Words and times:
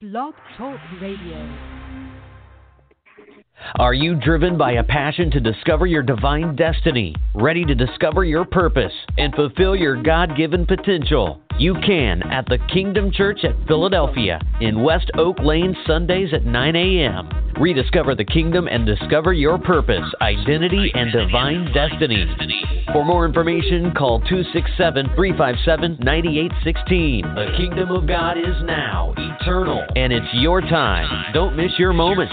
Blog 0.00 0.32
Talk 0.56 0.78
Radio. 1.02 1.58
Are 3.80 3.92
you 3.92 4.14
driven 4.14 4.56
by 4.56 4.74
a 4.74 4.84
passion 4.84 5.28
to 5.32 5.40
discover 5.40 5.86
your 5.86 6.04
divine 6.04 6.54
destiny? 6.54 7.16
Ready 7.34 7.64
to 7.64 7.74
discover 7.74 8.22
your 8.22 8.44
purpose 8.44 8.92
and 9.16 9.34
fulfill 9.34 9.74
your 9.74 10.00
God 10.00 10.36
given 10.36 10.66
potential? 10.66 11.42
You 11.58 11.74
can 11.84 12.22
at 12.30 12.46
the 12.46 12.58
Kingdom 12.72 13.10
Church 13.10 13.40
at 13.42 13.66
Philadelphia 13.66 14.40
in 14.60 14.80
West 14.80 15.10
Oak 15.18 15.40
Lane, 15.40 15.74
Sundays 15.88 16.32
at 16.32 16.44
9 16.44 16.76
a.m. 16.76 17.28
Rediscover 17.60 18.14
the 18.14 18.24
kingdom 18.24 18.68
and 18.68 18.86
discover 18.86 19.32
your 19.32 19.58
purpose, 19.58 20.04
identity, 20.20 20.92
and 20.94 21.10
divine 21.10 21.72
destiny. 21.74 22.32
For 22.92 23.04
more 23.04 23.26
information, 23.26 23.92
call 23.92 24.20
267 24.20 25.10
357 25.16 25.98
9816. 25.98 27.22
The 27.34 27.56
kingdom 27.56 27.90
of 27.90 28.06
God 28.06 28.38
is 28.38 28.54
now 28.62 29.12
eternal, 29.16 29.84
and 29.96 30.12
it's 30.12 30.32
your 30.34 30.60
time. 30.60 31.32
Don't 31.34 31.56
miss 31.56 31.72
your 31.76 31.92
moment. 31.92 32.30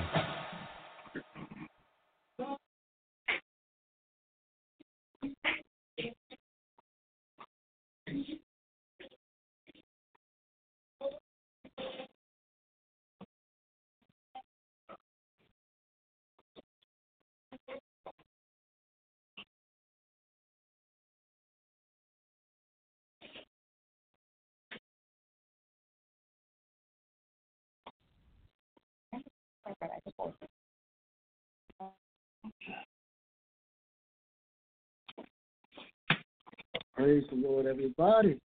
Praise 36.94 37.25
the 37.31 37.36
Lord, 37.36 37.66
everybody. 37.66 38.39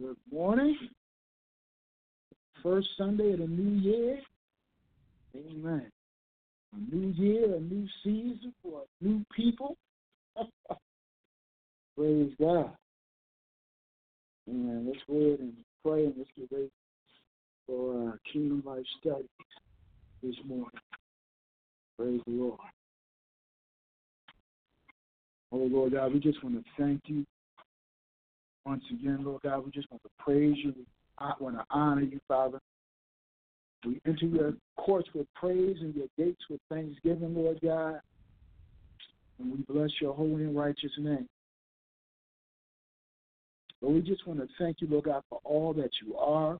Good 0.00 0.16
morning. 0.30 0.76
First 2.62 2.88
Sunday 2.96 3.32
of 3.32 3.38
the 3.38 3.46
new 3.46 3.80
year. 3.80 4.20
Amen. 5.34 5.90
A 6.74 6.94
new 6.94 7.12
year, 7.12 7.56
a 7.56 7.60
new 7.60 7.86
season 8.04 8.52
for 8.62 8.82
new 9.00 9.24
people. 9.34 9.76
Praise 11.96 12.32
God. 12.38 12.70
Amen. 14.48 14.86
Let's 14.86 15.00
go 15.08 15.16
ahead 15.16 15.40
and 15.40 15.54
pray 15.84 16.06
and 16.06 16.14
let's 16.18 16.30
get 16.36 16.48
ready 16.52 16.70
for 17.68 18.08
our 18.08 18.18
Kingdom 18.32 18.62
Life 18.66 18.84
study 19.00 19.28
this 20.22 20.34
morning. 20.46 20.70
Praise 21.98 22.20
the 22.26 22.32
Lord. 22.32 22.58
Oh, 25.52 25.56
Lord 25.58 25.92
God, 25.92 26.12
we 26.12 26.20
just 26.20 26.42
want 26.42 26.56
to 26.56 26.64
thank 26.78 27.00
you 27.06 27.24
once 28.66 28.82
again, 28.90 29.18
Lord 29.22 29.42
God. 29.42 29.64
We 29.64 29.70
just 29.70 29.90
want 29.90 30.02
to 30.02 30.10
praise 30.18 30.56
you. 30.58 30.74
We 30.76 31.26
want 31.40 31.56
to 31.56 31.64
honor 31.70 32.02
you, 32.02 32.18
Father. 32.26 32.58
We 33.86 34.00
enter 34.06 34.26
your 34.26 34.54
courts 34.76 35.08
with 35.14 35.26
praise 35.34 35.76
and 35.80 35.94
your 35.94 36.06
gates 36.18 36.42
with 36.50 36.60
thanksgiving, 36.70 37.34
Lord 37.34 37.58
God. 37.62 38.00
And 39.38 39.52
we 39.52 39.58
bless 39.72 39.90
your 40.00 40.14
holy 40.14 40.44
and 40.44 40.56
righteous 40.56 40.90
name. 40.98 41.28
But 43.80 43.90
we 43.90 44.00
just 44.00 44.26
want 44.26 44.40
to 44.40 44.48
thank 44.58 44.80
you, 44.80 44.88
Lord 44.88 45.04
God, 45.04 45.22
for 45.28 45.38
all 45.44 45.72
that 45.74 45.90
you 46.04 46.16
are. 46.16 46.58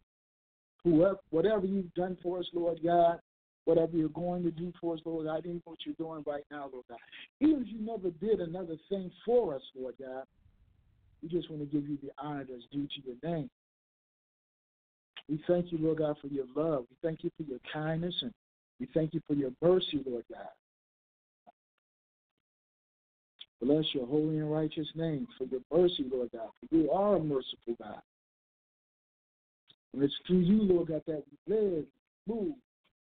Whoever, 0.84 1.18
whatever 1.30 1.66
you've 1.66 1.92
done 1.94 2.16
for 2.22 2.38
us, 2.38 2.46
Lord 2.52 2.78
God, 2.82 3.18
whatever 3.64 3.96
you're 3.96 4.08
going 4.08 4.42
to 4.44 4.50
do 4.50 4.72
for 4.80 4.94
us, 4.94 5.00
Lord 5.04 5.26
God, 5.26 5.40
even 5.40 5.60
what 5.64 5.78
you're 5.84 5.94
doing 5.98 6.24
right 6.26 6.44
now, 6.50 6.70
Lord 6.72 6.84
God. 6.88 6.98
Even 7.40 7.62
if 7.62 7.68
you 7.68 7.80
never 7.80 8.10
did 8.10 8.40
another 8.40 8.76
thing 8.88 9.10
for 9.26 9.54
us, 9.54 9.62
Lord 9.78 9.94
God, 10.00 10.24
we 11.22 11.28
just 11.28 11.50
want 11.50 11.62
to 11.62 11.66
give 11.66 11.88
you 11.88 11.98
the 12.02 12.10
honor 12.18 12.46
that's 12.48 12.64
due 12.72 12.86
to 12.86 13.02
your 13.04 13.16
name. 13.22 13.50
We 15.28 15.42
thank 15.46 15.70
you, 15.72 15.78
Lord 15.78 15.98
God, 15.98 16.16
for 16.22 16.28
your 16.28 16.46
love. 16.56 16.86
We 16.90 16.96
thank 17.02 17.22
you 17.22 17.30
for 17.36 17.42
your 17.42 17.58
kindness, 17.70 18.14
and 18.22 18.32
we 18.80 18.88
thank 18.94 19.12
you 19.12 19.20
for 19.26 19.34
your 19.34 19.50
mercy, 19.60 20.02
Lord 20.06 20.24
God. 20.32 20.48
Bless 23.60 23.84
your 23.92 24.06
holy 24.06 24.38
and 24.38 24.50
righteous 24.50 24.86
name 24.94 25.26
for 25.36 25.44
your 25.44 25.60
mercy, 25.70 26.06
Lord 26.10 26.30
God. 26.32 26.48
You 26.70 26.90
are 26.90 27.16
a 27.16 27.20
merciful 27.20 27.74
God. 27.82 28.00
And 29.94 30.02
it's 30.02 30.14
through 30.26 30.40
you, 30.40 30.62
Lord 30.62 30.88
God, 30.88 31.02
that 31.06 31.22
we 31.46 31.54
live, 31.54 31.84
move, 32.26 32.54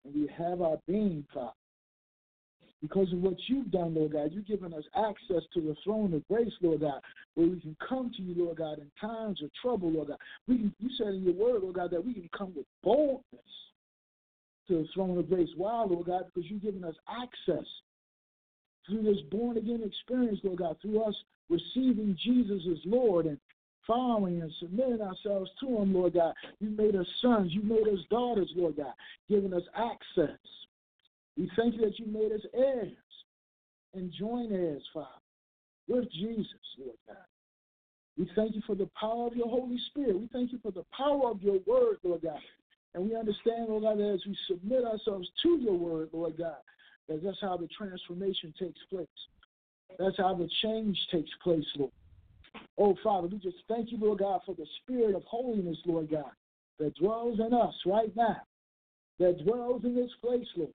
and 0.04 0.14
we 0.14 0.28
have 0.36 0.60
our 0.60 0.78
being, 0.86 1.24
Father. 1.32 1.52
Because 2.80 3.12
of 3.12 3.20
what 3.20 3.36
you've 3.46 3.70
done, 3.70 3.94
Lord 3.94 4.12
God, 4.12 4.30
you've 4.32 4.46
given 4.46 4.72
us 4.72 4.84
access 4.96 5.42
to 5.52 5.60
the 5.60 5.76
throne 5.84 6.14
of 6.14 6.26
grace, 6.28 6.52
Lord 6.62 6.80
God, 6.80 7.00
where 7.34 7.46
we 7.46 7.60
can 7.60 7.76
come 7.86 8.10
to 8.16 8.22
you, 8.22 8.42
Lord 8.42 8.56
God, 8.56 8.78
in 8.78 8.91
times 8.98 9.42
of 9.42 9.50
trouble, 9.60 9.91
Lord 9.91 10.08
God. 10.08 10.18
We 10.48 10.56
can, 10.56 10.74
you 10.78 10.88
said 10.96 11.08
in 11.08 11.22
your 11.22 11.34
word, 11.34 11.62
Lord 11.62 11.74
God, 11.74 11.91
that 11.91 12.04
we 12.04 12.14
can 12.14 12.30
come 12.36 12.54
with 12.56 12.64
boldness 12.82 13.24
to 14.68 14.78
the 14.78 14.88
throne 14.94 15.18
of 15.18 15.28
grace. 15.28 15.50
Why, 15.56 15.84
Lord 15.84 16.06
God? 16.06 16.22
Because 16.32 16.50
you've 16.50 16.62
given 16.62 16.84
us 16.84 16.94
access 17.06 17.66
through 18.86 19.02
this 19.02 19.20
born 19.30 19.58
again 19.58 19.82
experience, 19.84 20.41
Lord 20.42 20.60
God, 20.60 20.76
through 20.80 21.02
us 21.02 21.14
receiving 21.50 22.16
Jesus 22.24 22.62
as 22.70 22.78
Lord 22.86 23.26
and 23.26 23.38
following 23.91 24.41
and 24.41 24.53
submitting 24.61 25.01
ourselves 25.01 25.51
to 25.59 25.67
Him, 25.67 25.93
Lord 25.93 26.15
God. 26.15 26.33
You 26.61 26.71
made 26.71 26.95
us 26.95 27.06
sons, 27.21 27.51
you 27.53 27.62
made 27.62 27.89
us 27.93 27.99
daughters, 28.09 28.49
Lord 28.55 28.77
God, 28.77 28.93
giving 29.28 29.53
us 29.53 29.65
access. 29.75 30.39
We 31.37 31.51
thank 31.56 31.75
you 31.75 31.81
that 31.81 31.99
you 31.99 32.06
made 32.06 32.31
us 32.31 32.43
heirs 32.55 32.93
and 33.95 34.12
joint 34.17 34.53
heirs, 34.53 34.84
Father, 34.95 35.09
with 35.89 36.11
Jesus, 36.12 36.47
Lord 36.78 36.97
God. 37.09 37.17
We 38.17 38.31
thank 38.37 38.55
you 38.55 38.62
for 38.65 38.77
the 38.77 38.89
power 38.99 39.27
of 39.27 39.34
your 39.34 39.49
Holy 39.49 39.78
Spirit. 39.91 40.21
We 40.21 40.28
thank 40.33 40.53
you 40.53 40.61
for 40.62 40.71
the 40.71 40.84
power 40.97 41.28
of 41.28 41.43
your 41.43 41.59
word, 41.67 41.97
Lord 42.05 42.22
God. 42.22 42.39
And 42.95 43.09
we 43.09 43.17
understand, 43.17 43.69
Lord 43.69 43.83
God, 43.83 43.99
that 43.99 44.15
as 44.15 44.21
we 44.25 44.37
submit 44.47 44.84
ourselves 44.84 45.28
to 45.43 45.59
your 45.61 45.75
word, 45.75 46.11
Lord 46.12 46.37
God, 46.39 46.59
that 47.09 47.25
that's 47.25 47.41
how 47.41 47.57
the 47.57 47.69
transformation 47.77 48.55
takes 48.57 48.81
place. 48.89 49.07
That's 49.99 50.17
how 50.17 50.34
the 50.34 50.49
change 50.62 50.97
takes 51.11 51.31
place, 51.43 51.65
Lord. 51.77 51.91
Oh, 52.78 52.97
Father, 53.03 53.28
we 53.28 53.38
just 53.38 53.59
thank 53.69 53.93
you, 53.93 53.99
Lord 54.00 54.21
God, 54.21 54.41
for 54.47 54.55
the 54.55 54.66
spirit 54.83 55.15
of 55.15 55.22
holiness, 55.25 55.77
Lord 55.84 56.11
God, 56.11 56.31
that 56.78 56.94
dwells 56.94 57.38
in 57.38 57.53
us 57.53 57.75
right 57.84 58.15
now, 58.16 58.38
that 59.19 59.44
dwells 59.44 59.84
in 59.84 59.94
this 59.94 60.11
place, 60.22 60.47
Lord. 60.56 60.72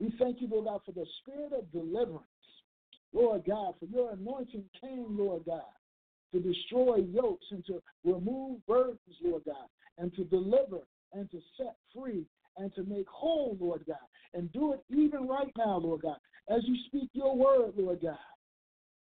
We 0.00 0.12
thank 0.18 0.40
you, 0.40 0.48
Lord 0.48 0.66
God, 0.66 0.80
for 0.84 0.92
the 0.92 1.06
spirit 1.22 1.52
of 1.52 1.70
deliverance, 1.72 2.24
Lord 3.12 3.44
God, 3.46 3.74
for 3.78 3.86
your 3.86 4.12
anointing 4.12 4.64
came, 4.80 5.16
Lord 5.18 5.44
God, 5.46 5.62
to 6.32 6.40
destroy 6.40 6.96
yokes 6.96 7.46
and 7.50 7.64
to 7.66 7.80
remove 8.04 8.64
burdens, 8.66 8.98
Lord 9.22 9.42
God, 9.46 9.66
and 9.96 10.14
to 10.14 10.24
deliver 10.24 10.80
and 11.12 11.30
to 11.30 11.40
set 11.56 11.76
free 11.94 12.24
and 12.56 12.74
to 12.74 12.84
make 12.84 13.08
whole, 13.08 13.56
Lord 13.60 13.84
God, 13.86 13.96
and 14.34 14.52
do 14.52 14.72
it 14.72 14.80
even 14.90 15.26
right 15.26 15.52
now, 15.56 15.78
Lord 15.78 16.02
God, 16.02 16.18
as 16.48 16.62
you 16.64 16.76
speak 16.86 17.10
your 17.12 17.36
word, 17.36 17.72
Lord 17.76 18.00
God. 18.02 18.18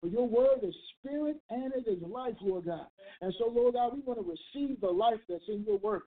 For 0.00 0.08
your 0.08 0.26
word 0.26 0.58
is 0.62 0.74
spirit 0.98 1.36
and 1.50 1.72
it 1.74 1.88
is 1.88 2.02
life, 2.02 2.34
Lord 2.40 2.66
God. 2.66 2.86
And 3.20 3.34
so, 3.38 3.48
Lord 3.48 3.74
God, 3.74 3.94
we 3.94 4.00
want 4.00 4.20
to 4.20 4.24
receive 4.24 4.80
the 4.80 4.88
life 4.90 5.20
that's 5.28 5.48
in 5.48 5.64
your 5.66 5.78
word. 5.78 6.02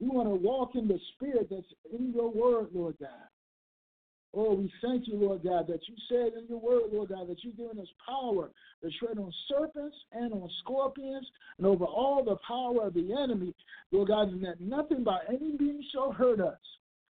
We 0.00 0.08
want 0.08 0.28
to 0.28 0.34
walk 0.34 0.70
in 0.74 0.88
the 0.88 0.98
spirit 1.14 1.48
that's 1.50 1.72
in 1.98 2.12
your 2.12 2.30
word, 2.30 2.68
Lord 2.72 2.96
God. 3.00 3.28
Oh, 4.36 4.54
we 4.54 4.72
thank 4.82 5.06
you, 5.06 5.14
Lord 5.14 5.44
God, 5.44 5.68
that 5.68 5.80
you 5.88 5.94
said 6.08 6.36
in 6.36 6.48
your 6.48 6.58
word, 6.58 6.90
Lord 6.92 7.10
God, 7.10 7.28
that 7.28 7.44
you've 7.44 7.56
given 7.56 7.78
us 7.78 7.86
power 8.04 8.50
to 8.82 8.90
tread 8.98 9.16
on 9.16 9.32
serpents 9.48 9.96
and 10.12 10.32
on 10.32 10.50
scorpions 10.60 11.26
and 11.58 11.66
over 11.66 11.84
all 11.84 12.24
the 12.24 12.36
power 12.46 12.84
of 12.84 12.94
the 12.94 13.12
enemy, 13.12 13.54
Lord 13.92 14.08
God, 14.08 14.32
and 14.32 14.42
that 14.44 14.60
nothing 14.60 15.04
by 15.04 15.20
any 15.28 15.56
means 15.56 15.84
shall 15.92 16.10
hurt 16.10 16.40
us. 16.40 16.58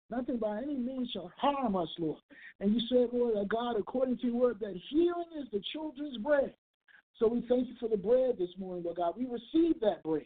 Nothing 0.09 0.37
by 0.37 0.59
any 0.59 0.77
means 0.77 1.09
shall 1.11 1.31
harm 1.37 1.75
us, 1.75 1.89
Lord. 1.97 2.19
And 2.59 2.73
you 2.73 2.81
said, 2.89 3.09
Lord 3.11 3.49
God, 3.49 3.77
according 3.77 4.17
to 4.19 4.27
your 4.27 4.35
word, 4.35 4.59
that 4.59 4.79
healing 4.89 5.25
is 5.39 5.47
the 5.51 5.61
children's 5.73 6.17
bread. 6.17 6.53
So 7.17 7.27
we 7.27 7.45
thank 7.47 7.67
you 7.67 7.75
for 7.79 7.89
the 7.89 7.97
bread 7.97 8.35
this 8.37 8.49
morning, 8.57 8.83
Lord 8.83 8.97
God. 8.97 9.13
We 9.17 9.25
receive 9.25 9.79
that 9.81 10.03
bread. 10.03 10.25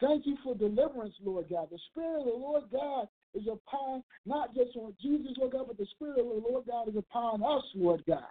Thank 0.00 0.26
you 0.26 0.36
for 0.42 0.54
deliverance, 0.54 1.14
Lord 1.22 1.46
God. 1.50 1.68
The 1.70 1.78
Spirit 1.90 2.20
of 2.20 2.26
the 2.26 2.32
Lord 2.32 2.64
God 2.72 3.08
is 3.34 3.46
upon 3.46 4.02
not 4.26 4.54
just 4.54 4.76
on 4.76 4.94
Jesus, 5.00 5.32
Lord 5.38 5.52
God, 5.52 5.66
but 5.68 5.78
the 5.78 5.86
Spirit 5.94 6.20
of 6.20 6.26
the 6.26 6.48
Lord 6.48 6.64
God 6.66 6.88
is 6.88 6.96
upon 6.96 7.42
us, 7.42 7.64
Lord 7.74 8.02
God. 8.06 8.24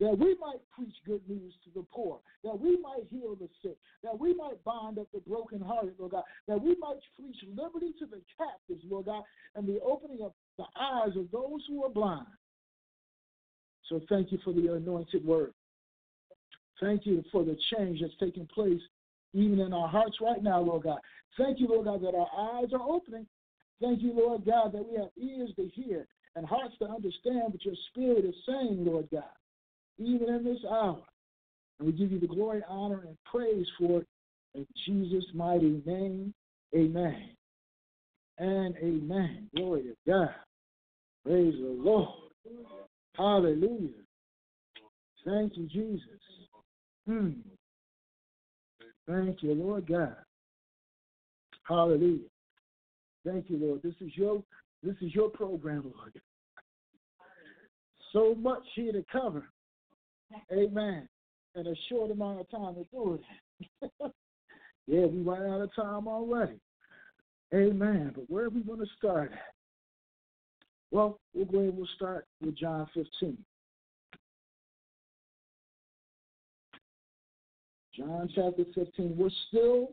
That 0.00 0.16
we 0.16 0.36
might 0.40 0.60
preach 0.70 0.94
good 1.04 1.22
news 1.28 1.52
to 1.64 1.70
the 1.74 1.84
poor, 1.92 2.20
that 2.44 2.58
we 2.58 2.78
might 2.80 3.02
heal 3.10 3.34
the 3.34 3.48
sick, 3.62 3.76
that 4.04 4.18
we 4.18 4.32
might 4.32 4.62
bind 4.64 4.98
up 4.98 5.08
the 5.12 5.20
brokenhearted, 5.28 5.94
Lord 5.98 6.12
God, 6.12 6.22
that 6.46 6.62
we 6.62 6.76
might 6.78 6.98
preach 7.16 7.36
liberty 7.56 7.92
to 7.98 8.06
the 8.06 8.20
captives, 8.36 8.84
Lord 8.88 9.06
God, 9.06 9.24
and 9.56 9.66
the 9.66 9.80
opening 9.80 10.20
of 10.22 10.32
the 10.56 10.64
eyes 10.80 11.16
of 11.16 11.30
those 11.32 11.60
who 11.68 11.84
are 11.84 11.90
blind. 11.90 12.26
So 13.88 14.00
thank 14.08 14.30
you 14.30 14.38
for 14.44 14.52
the 14.52 14.72
anointed 14.74 15.24
word. 15.24 15.52
Thank 16.80 17.06
you 17.06 17.24
for 17.32 17.44
the 17.44 17.56
change 17.74 18.00
that's 18.00 18.12
taking 18.20 18.46
place 18.46 18.80
even 19.32 19.58
in 19.58 19.72
our 19.72 19.88
hearts 19.88 20.18
right 20.20 20.42
now, 20.42 20.60
Lord 20.60 20.84
God. 20.84 20.98
Thank 21.36 21.58
you, 21.60 21.68
Lord 21.68 21.86
God, 21.86 22.02
that 22.02 22.14
our 22.14 22.60
eyes 22.60 22.68
are 22.72 22.82
opening 22.82 23.26
Thank 23.80 24.02
you, 24.02 24.12
Lord 24.12 24.44
God, 24.44 24.72
that 24.72 24.84
we 24.84 24.96
have 24.98 25.10
ears 25.16 25.50
to 25.56 25.68
hear 25.68 26.06
and 26.34 26.46
hearts 26.46 26.74
to 26.80 26.86
understand 26.86 27.52
what 27.52 27.64
your 27.64 27.74
spirit 27.90 28.24
is 28.24 28.34
saying, 28.46 28.84
Lord 28.84 29.08
God, 29.12 29.22
even 29.98 30.28
in 30.28 30.44
this 30.44 30.58
hour. 30.68 31.02
And 31.78 31.86
we 31.86 31.92
give 31.92 32.10
you 32.10 32.18
the 32.18 32.26
glory, 32.26 32.62
honor, 32.68 33.04
and 33.06 33.16
praise 33.24 33.66
for 33.78 34.00
it 34.00 34.06
in 34.54 34.66
Jesus' 34.86 35.24
mighty 35.32 35.82
name. 35.86 36.34
Amen. 36.76 37.30
And 38.38 38.76
amen. 38.76 39.48
Glory 39.54 39.82
to 39.82 39.94
God. 40.06 40.34
Praise 41.24 41.54
the 41.54 41.76
Lord. 41.78 42.08
Hallelujah. 43.16 43.90
Thank 45.24 45.56
you, 45.56 45.66
Jesus. 45.66 46.02
Hmm. 47.06 47.30
Thank 49.08 49.42
you, 49.42 49.54
Lord 49.54 49.88
God. 49.88 50.16
Hallelujah. 51.64 52.28
Thank 53.26 53.50
you, 53.50 53.58
Lord. 53.58 53.82
This 53.82 53.94
is 54.00 54.16
your 54.16 54.42
this 54.82 54.94
is 55.00 55.14
your 55.14 55.28
program, 55.28 55.92
Lord. 55.96 56.20
So 58.12 58.34
much 58.34 58.62
here 58.74 58.92
to 58.92 59.04
cover. 59.10 59.48
Amen. 60.52 61.08
In 61.54 61.66
a 61.66 61.74
short 61.88 62.10
amount 62.10 62.40
of 62.40 62.50
time 62.50 62.74
to 62.74 62.84
do 62.92 63.20
it. 63.82 63.90
yeah, 64.86 65.06
we 65.06 65.20
ran 65.20 65.50
out 65.50 65.62
of 65.62 65.74
time 65.74 66.06
already. 66.06 66.60
Amen. 67.52 68.12
But 68.14 68.24
where 68.28 68.44
are 68.44 68.50
we 68.50 68.60
going 68.60 68.80
to 68.80 68.86
start 68.96 69.32
Well, 70.90 71.18
we'll 71.34 71.46
go 71.46 71.58
ahead 71.58 71.70
and 71.70 71.78
we'll 71.78 71.88
start 71.96 72.26
with 72.40 72.56
John 72.56 72.86
15. 72.94 73.38
John 77.96 78.28
chapter 78.34 78.64
15. 78.74 79.16
We're 79.16 79.30
still 79.48 79.88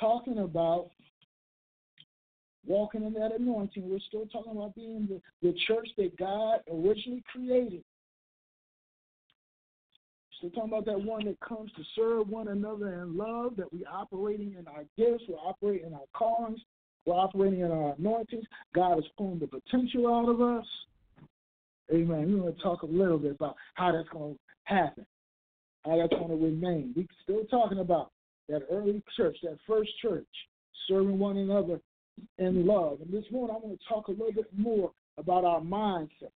talking 0.00 0.38
about 0.38 0.90
walking 2.66 3.04
in 3.04 3.12
that 3.14 3.32
anointing. 3.38 3.88
We're 3.88 3.98
still 4.08 4.26
talking 4.26 4.52
about 4.52 4.74
being 4.74 5.08
the, 5.08 5.20
the 5.42 5.54
church 5.66 5.88
that 5.96 6.16
God 6.18 6.60
originally 6.70 7.22
created. 7.30 7.82
Still 10.38 10.50
talking 10.50 10.72
about 10.72 10.86
that 10.86 11.00
one 11.00 11.24
that 11.26 11.38
comes 11.40 11.70
to 11.72 11.82
serve 11.94 12.28
one 12.28 12.48
another 12.48 13.02
in 13.02 13.16
love, 13.16 13.56
that 13.56 13.72
we're 13.72 13.88
operating 13.90 14.54
in 14.58 14.66
our 14.68 14.84
gifts, 14.96 15.24
we're 15.28 15.36
operating 15.36 15.86
in 15.86 15.94
our 15.94 16.06
callings, 16.14 16.60
we're 17.06 17.14
operating 17.14 17.60
in 17.60 17.70
our 17.70 17.94
anointings. 17.98 18.44
God 18.74 18.98
is 18.98 19.04
pulling 19.16 19.38
the 19.38 19.46
potential 19.46 20.12
out 20.12 20.28
of 20.28 20.40
us. 20.40 20.66
Amen. 21.92 22.32
We're 22.32 22.40
going 22.40 22.54
to 22.54 22.62
talk 22.62 22.82
a 22.82 22.86
little 22.86 23.18
bit 23.18 23.32
about 23.32 23.56
how 23.74 23.92
that's 23.92 24.08
going 24.08 24.34
to 24.34 24.40
happen, 24.64 25.06
how 25.84 25.98
that's 25.98 26.14
going 26.14 26.30
to 26.30 26.44
remain. 26.44 26.94
We're 26.96 27.04
still 27.22 27.44
talking 27.44 27.78
about 27.78 28.10
that 28.48 28.62
early 28.70 29.02
church, 29.16 29.36
that 29.42 29.58
first 29.66 29.90
church, 30.00 30.26
serving 30.88 31.18
one 31.18 31.36
another 31.36 31.78
and 32.38 32.64
love. 32.64 32.98
And 33.00 33.12
this 33.12 33.24
morning, 33.30 33.56
I 33.56 33.66
want 33.66 33.80
to 33.80 33.88
talk 33.88 34.08
a 34.08 34.12
little 34.12 34.32
bit 34.32 34.48
more 34.56 34.92
about 35.18 35.44
our 35.44 35.60
mindsets. 35.60 36.30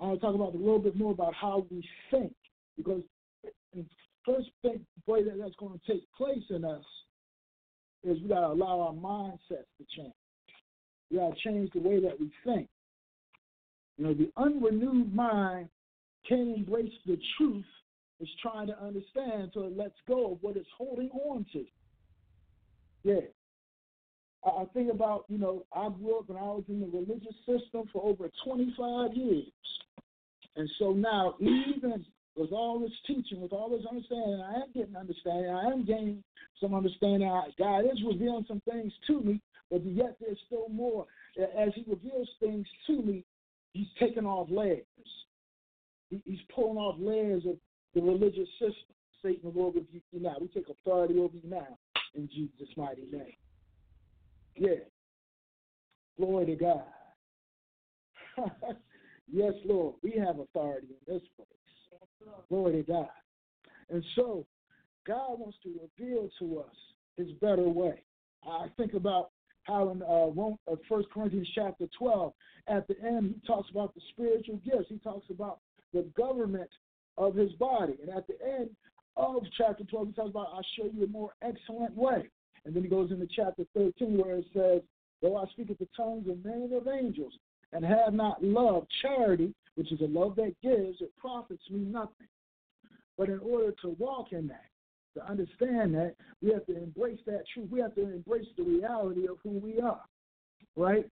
I 0.00 0.06
want 0.06 0.20
to 0.20 0.26
talk 0.26 0.34
about 0.34 0.54
a 0.54 0.58
little 0.58 0.78
bit 0.78 0.96
more 0.96 1.12
about 1.12 1.34
how 1.34 1.66
we 1.70 1.86
think, 2.10 2.34
because 2.76 3.02
the 3.74 3.84
first 4.24 4.48
thing, 4.62 4.84
way 5.06 5.22
that 5.24 5.38
that's 5.38 5.54
going 5.56 5.78
to 5.78 5.92
take 5.92 6.02
place 6.16 6.44
in 6.50 6.64
us 6.64 6.84
is 8.04 8.20
we 8.20 8.28
got 8.28 8.40
to 8.40 8.48
allow 8.48 8.80
our 8.80 8.92
mindsets 8.92 9.68
to 9.78 9.86
change. 9.96 10.12
We 11.10 11.18
got 11.18 11.34
to 11.34 11.40
change 11.44 11.70
the 11.72 11.80
way 11.80 12.00
that 12.00 12.18
we 12.18 12.30
think. 12.44 12.68
You 13.96 14.06
know, 14.06 14.14
the 14.14 14.32
unrenewed 14.36 15.14
mind 15.14 15.68
can't 16.28 16.56
embrace 16.56 16.92
the 17.06 17.18
truth 17.38 17.64
it's 18.22 18.30
trying 18.40 18.68
to 18.68 18.80
understand, 18.80 19.50
so 19.52 19.64
it 19.64 19.76
lets 19.76 19.96
go 20.06 20.32
of 20.32 20.38
what 20.42 20.56
it's 20.56 20.68
holding 20.78 21.10
on 21.10 21.44
to. 21.52 21.64
Yeah, 23.02 23.26
I 24.44 24.64
think 24.74 24.90
about, 24.90 25.24
you 25.28 25.38
know, 25.38 25.64
I 25.72 25.88
grew 25.88 26.18
up 26.18 26.28
and 26.28 26.38
I 26.38 26.42
was 26.42 26.64
in 26.68 26.80
the 26.80 26.86
religious 26.86 27.36
system 27.46 27.88
for 27.92 28.04
over 28.04 28.28
25 28.44 29.14
years. 29.14 29.46
And 30.56 30.68
so 30.78 30.92
now, 30.92 31.36
even 31.40 32.04
with 32.36 32.52
all 32.52 32.80
this 32.80 32.92
teaching, 33.06 33.40
with 33.40 33.52
all 33.52 33.70
this 33.70 33.86
understanding, 33.88 34.42
I 34.42 34.54
am 34.54 34.72
getting 34.74 34.96
understanding. 34.96 35.50
I 35.50 35.66
am 35.66 35.84
gaining 35.84 36.24
some 36.60 36.74
understanding. 36.74 37.30
God 37.58 37.80
is 37.80 38.02
revealing 38.06 38.44
some 38.48 38.60
things 38.68 38.92
to 39.06 39.20
me, 39.20 39.40
but 39.70 39.84
yet 39.86 40.16
there's 40.20 40.38
still 40.46 40.68
more. 40.68 41.06
As 41.38 41.70
He 41.74 41.84
reveals 41.86 42.28
things 42.40 42.66
to 42.88 43.02
me, 43.02 43.24
He's 43.72 43.86
taking 43.98 44.26
off 44.26 44.48
layers. 44.50 44.84
He's 46.10 46.40
pulling 46.54 46.76
off 46.76 46.96
layers 46.98 47.44
of 47.46 47.56
the 47.94 48.02
religious 48.02 48.48
system. 48.58 48.94
Satan 49.22 49.54
will 49.54 49.70
rebuke 49.72 50.02
you 50.10 50.20
now. 50.20 50.36
We 50.40 50.48
take 50.48 50.68
authority 50.68 51.18
over 51.18 51.34
you 51.42 51.48
now 51.48 51.78
in 52.14 52.28
Jesus' 52.28 52.76
mighty 52.76 53.06
name. 53.10 53.32
Yeah. 54.56 54.70
Glory 56.18 56.46
to 56.46 56.56
God. 56.56 56.84
yes, 59.32 59.52
Lord. 59.64 59.94
We 60.02 60.12
have 60.24 60.38
authority 60.38 60.88
in 60.90 61.14
this 61.14 61.22
place. 61.36 61.48
Glory 62.48 62.82
to 62.84 62.92
God. 62.92 63.08
And 63.90 64.04
so, 64.14 64.46
God 65.06 65.38
wants 65.38 65.58
to 65.64 65.70
reveal 65.98 66.28
to 66.38 66.60
us 66.60 66.74
his 67.16 67.32
better 67.40 67.68
way. 67.68 68.02
I 68.46 68.66
think 68.76 68.94
about 68.94 69.30
how 69.64 69.90
in 69.90 70.02
uh, 70.02 70.76
1 70.88 71.04
Corinthians 71.12 71.48
chapter 71.54 71.86
12, 71.98 72.32
at 72.68 72.86
the 72.88 72.94
end, 73.04 73.34
he 73.34 73.46
talks 73.46 73.70
about 73.70 73.94
the 73.94 74.00
spiritual 74.10 74.60
gifts. 74.64 74.88
He 74.88 74.98
talks 74.98 75.26
about 75.30 75.60
the 75.92 76.06
government 76.16 76.70
of 77.16 77.34
his 77.34 77.52
body. 77.52 77.94
And 78.00 78.16
at 78.16 78.26
the 78.26 78.36
end 78.44 78.70
of 79.16 79.42
chapter 79.56 79.84
12, 79.84 80.08
he 80.08 80.12
talks 80.14 80.30
about, 80.30 80.48
I'll 80.52 80.66
show 80.76 80.88
you 80.92 81.04
a 81.04 81.08
more 81.08 81.34
excellent 81.42 81.96
way. 81.96 82.28
And 82.64 82.74
then 82.74 82.82
he 82.82 82.88
goes 82.88 83.10
into 83.10 83.26
chapter 83.34 83.64
13 83.74 84.18
where 84.18 84.36
it 84.36 84.46
says, 84.54 84.82
Though 85.20 85.36
I 85.36 85.46
speak 85.50 85.70
at 85.70 85.78
the 85.78 85.88
tongues 85.96 86.28
of 86.28 86.44
men 86.44 86.62
and 86.62 86.72
of 86.72 86.88
angels 86.88 87.32
and 87.72 87.84
have 87.84 88.12
not 88.12 88.42
love, 88.42 88.86
charity, 89.00 89.54
which 89.76 89.92
is 89.92 90.00
a 90.00 90.06
love 90.06 90.36
that 90.36 90.54
gives, 90.62 91.00
it 91.00 91.12
profits 91.16 91.62
me 91.70 91.80
nothing. 91.80 92.28
But 93.16 93.28
in 93.28 93.38
order 93.38 93.72
to 93.82 93.96
walk 93.98 94.32
in 94.32 94.48
that, 94.48 94.64
to 95.14 95.30
understand 95.30 95.94
that, 95.94 96.14
we 96.42 96.50
have 96.52 96.66
to 96.66 96.76
embrace 96.76 97.20
that 97.26 97.44
truth. 97.52 97.68
We 97.70 97.80
have 97.80 97.94
to 97.94 98.12
embrace 98.12 98.46
the 98.56 98.64
reality 98.64 99.28
of 99.28 99.36
who 99.42 99.50
we 99.50 99.80
are, 99.80 100.00
right? 100.76 101.08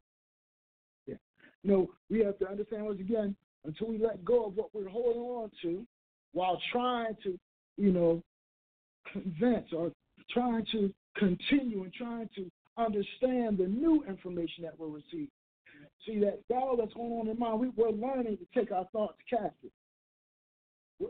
Yeah. 1.06 1.16
You 1.62 1.70
know, 1.70 1.90
we 2.10 2.20
have 2.20 2.38
to 2.38 2.48
understand 2.48 2.86
once 2.86 3.00
again, 3.00 3.36
until 3.64 3.88
we 3.88 3.98
let 3.98 4.24
go 4.24 4.46
of 4.46 4.56
what 4.56 4.74
we're 4.74 4.88
holding 4.88 5.22
on 5.22 5.50
to 5.62 5.86
while 6.32 6.60
trying 6.72 7.16
to, 7.22 7.38
you 7.76 7.92
know, 7.92 8.22
convince 9.12 9.66
or 9.72 9.92
trying 10.32 10.66
to 10.72 10.92
continue 11.16 11.82
and 11.82 11.92
trying 11.92 12.28
to 12.36 12.50
understand 12.76 13.58
the 13.58 13.66
new 13.66 14.04
information 14.08 14.64
that 14.64 14.78
we're 14.78 14.88
receiving. 14.88 15.28
See 16.06 16.18
that 16.20 16.46
battle 16.48 16.76
that's 16.78 16.92
going 16.94 17.12
on 17.12 17.28
in 17.28 17.38
mind, 17.38 17.60
we, 17.60 17.68
we're 17.76 17.90
learning 17.90 18.38
to 18.38 18.58
take 18.58 18.72
our 18.72 18.86
thoughts 18.92 19.18
captive. 19.28 19.70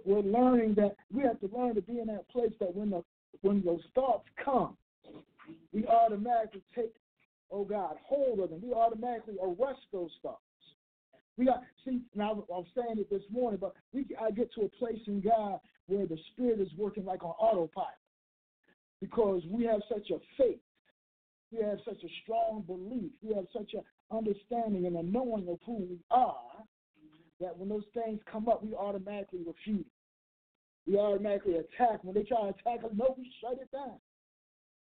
We're 0.04 0.20
learning 0.20 0.74
that 0.74 0.96
we 1.12 1.22
have 1.22 1.40
to 1.40 1.50
learn 1.56 1.74
to 1.74 1.82
be 1.82 1.98
in 1.98 2.06
that 2.06 2.28
place 2.28 2.52
that 2.60 2.74
when 2.74 2.90
the 2.90 3.02
when 3.42 3.62
those 3.64 3.82
thoughts 3.94 4.26
come, 4.44 4.76
we 5.72 5.86
automatically 5.86 6.62
take, 6.74 6.92
oh 7.50 7.64
God, 7.64 7.96
hold 8.04 8.40
of 8.40 8.50
them. 8.50 8.60
We 8.62 8.72
automatically 8.72 9.36
arrest 9.42 9.80
those 9.92 10.10
thoughts. 10.22 10.42
We 11.36 11.46
got 11.46 11.62
see. 11.84 12.02
Now 12.14 12.44
I'm 12.54 12.66
saying 12.74 12.98
it 12.98 13.10
this 13.10 13.22
morning, 13.32 13.58
but 13.60 13.74
we 13.92 14.06
I 14.20 14.30
get 14.30 14.52
to 14.54 14.62
a 14.62 14.68
place 14.68 15.00
in 15.06 15.20
God 15.20 15.58
where 15.86 16.06
the 16.06 16.18
Spirit 16.32 16.60
is 16.60 16.68
working 16.76 17.04
like 17.04 17.24
on 17.24 17.30
autopilot 17.30 17.99
because 19.00 19.42
we 19.48 19.64
have 19.64 19.80
such 19.88 20.10
a 20.10 20.18
faith. 20.36 20.60
We 21.52 21.64
have 21.64 21.78
such 21.84 22.02
a 22.04 22.08
strong 22.22 22.62
belief. 22.66 23.10
We 23.22 23.34
have 23.34 23.46
such 23.52 23.74
an 23.74 23.82
understanding 24.10 24.86
and 24.86 24.96
a 24.96 25.02
knowing 25.02 25.48
of 25.48 25.58
who 25.64 25.78
we 25.78 25.98
are 26.10 26.64
that 27.40 27.56
when 27.56 27.68
those 27.68 27.84
things 27.94 28.20
come 28.30 28.48
up, 28.48 28.62
we 28.62 28.74
automatically 28.74 29.40
refute 29.46 29.86
We 30.86 30.96
automatically 30.96 31.54
attack. 31.56 32.04
When 32.04 32.14
they 32.14 32.22
try 32.22 32.42
to 32.42 32.48
attack 32.48 32.84
us, 32.84 32.90
no, 32.94 33.14
we 33.16 33.32
shut 33.40 33.58
it 33.60 33.70
down. 33.72 33.98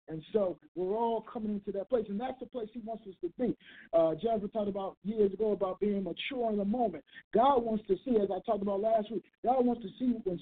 And 0.09 0.23
so 0.31 0.57
we're 0.75 0.95
all 0.95 1.21
coming 1.21 1.53
into 1.53 1.77
that 1.77 1.89
place, 1.89 2.05
and 2.07 2.19
that's 2.19 2.39
the 2.39 2.45
place 2.45 2.69
He 2.71 2.79
wants 2.79 3.03
us 3.07 3.15
to 3.21 3.31
be. 3.39 3.55
Uh, 3.93 4.15
Jennifer 4.15 4.47
talked 4.47 4.69
about 4.69 4.97
years 5.03 5.33
ago 5.33 5.51
about 5.51 5.79
being 5.79 6.03
mature 6.03 6.51
in 6.51 6.57
the 6.57 6.65
moment. 6.65 7.03
God 7.33 7.63
wants 7.63 7.85
to 7.87 7.95
see, 8.05 8.15
as 8.15 8.29
I 8.31 8.39
talked 8.45 8.61
about 8.61 8.79
last 8.79 9.11
week, 9.11 9.23
God 9.43 9.65
wants 9.65 9.81
to 9.81 9.89
see 9.99 10.13
when 10.23 10.39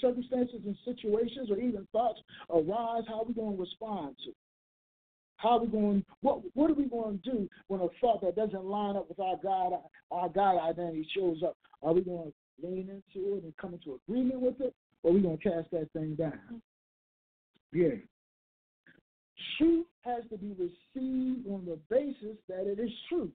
circumstances 0.00 0.60
and 0.64 0.76
situations 0.84 1.50
or 1.50 1.58
even 1.58 1.86
thoughts 1.92 2.20
arise, 2.50 3.04
how 3.06 3.24
we're 3.26 3.34
going 3.34 3.56
to 3.56 3.60
respond 3.60 4.16
to. 4.24 4.32
How 5.36 5.58
we 5.58 5.66
going? 5.66 6.04
What 6.20 6.40
What 6.54 6.70
are 6.70 6.74
we 6.74 6.84
going 6.84 7.18
to 7.18 7.30
do 7.30 7.48
when 7.66 7.80
a 7.80 7.88
thought 8.00 8.22
that 8.22 8.36
doesn't 8.36 8.64
line 8.64 8.96
up 8.96 9.08
with 9.08 9.18
our 9.18 9.36
God, 9.42 9.72
our 10.12 10.28
God 10.28 10.58
identity 10.70 11.06
shows 11.16 11.42
up? 11.44 11.56
Are 11.82 11.92
we 11.92 12.02
going 12.02 12.30
to 12.30 12.66
lean 12.66 12.88
into 12.88 13.36
it 13.36 13.42
and 13.42 13.56
come 13.56 13.74
into 13.74 13.98
agreement 14.06 14.40
with 14.40 14.60
it, 14.60 14.72
or 15.02 15.10
are 15.10 15.14
we 15.14 15.20
going 15.20 15.36
to 15.36 15.42
cast 15.42 15.70
that 15.72 15.90
thing 15.92 16.14
down? 16.14 16.62
Yeah. 17.72 17.88
Truth 19.58 19.86
has 20.04 20.22
to 20.30 20.36
be 20.36 20.52
received 20.52 21.46
on 21.48 21.64
the 21.64 21.78
basis 21.90 22.36
that 22.48 22.66
it 22.66 22.78
is 22.78 22.90
truth, 23.08 23.30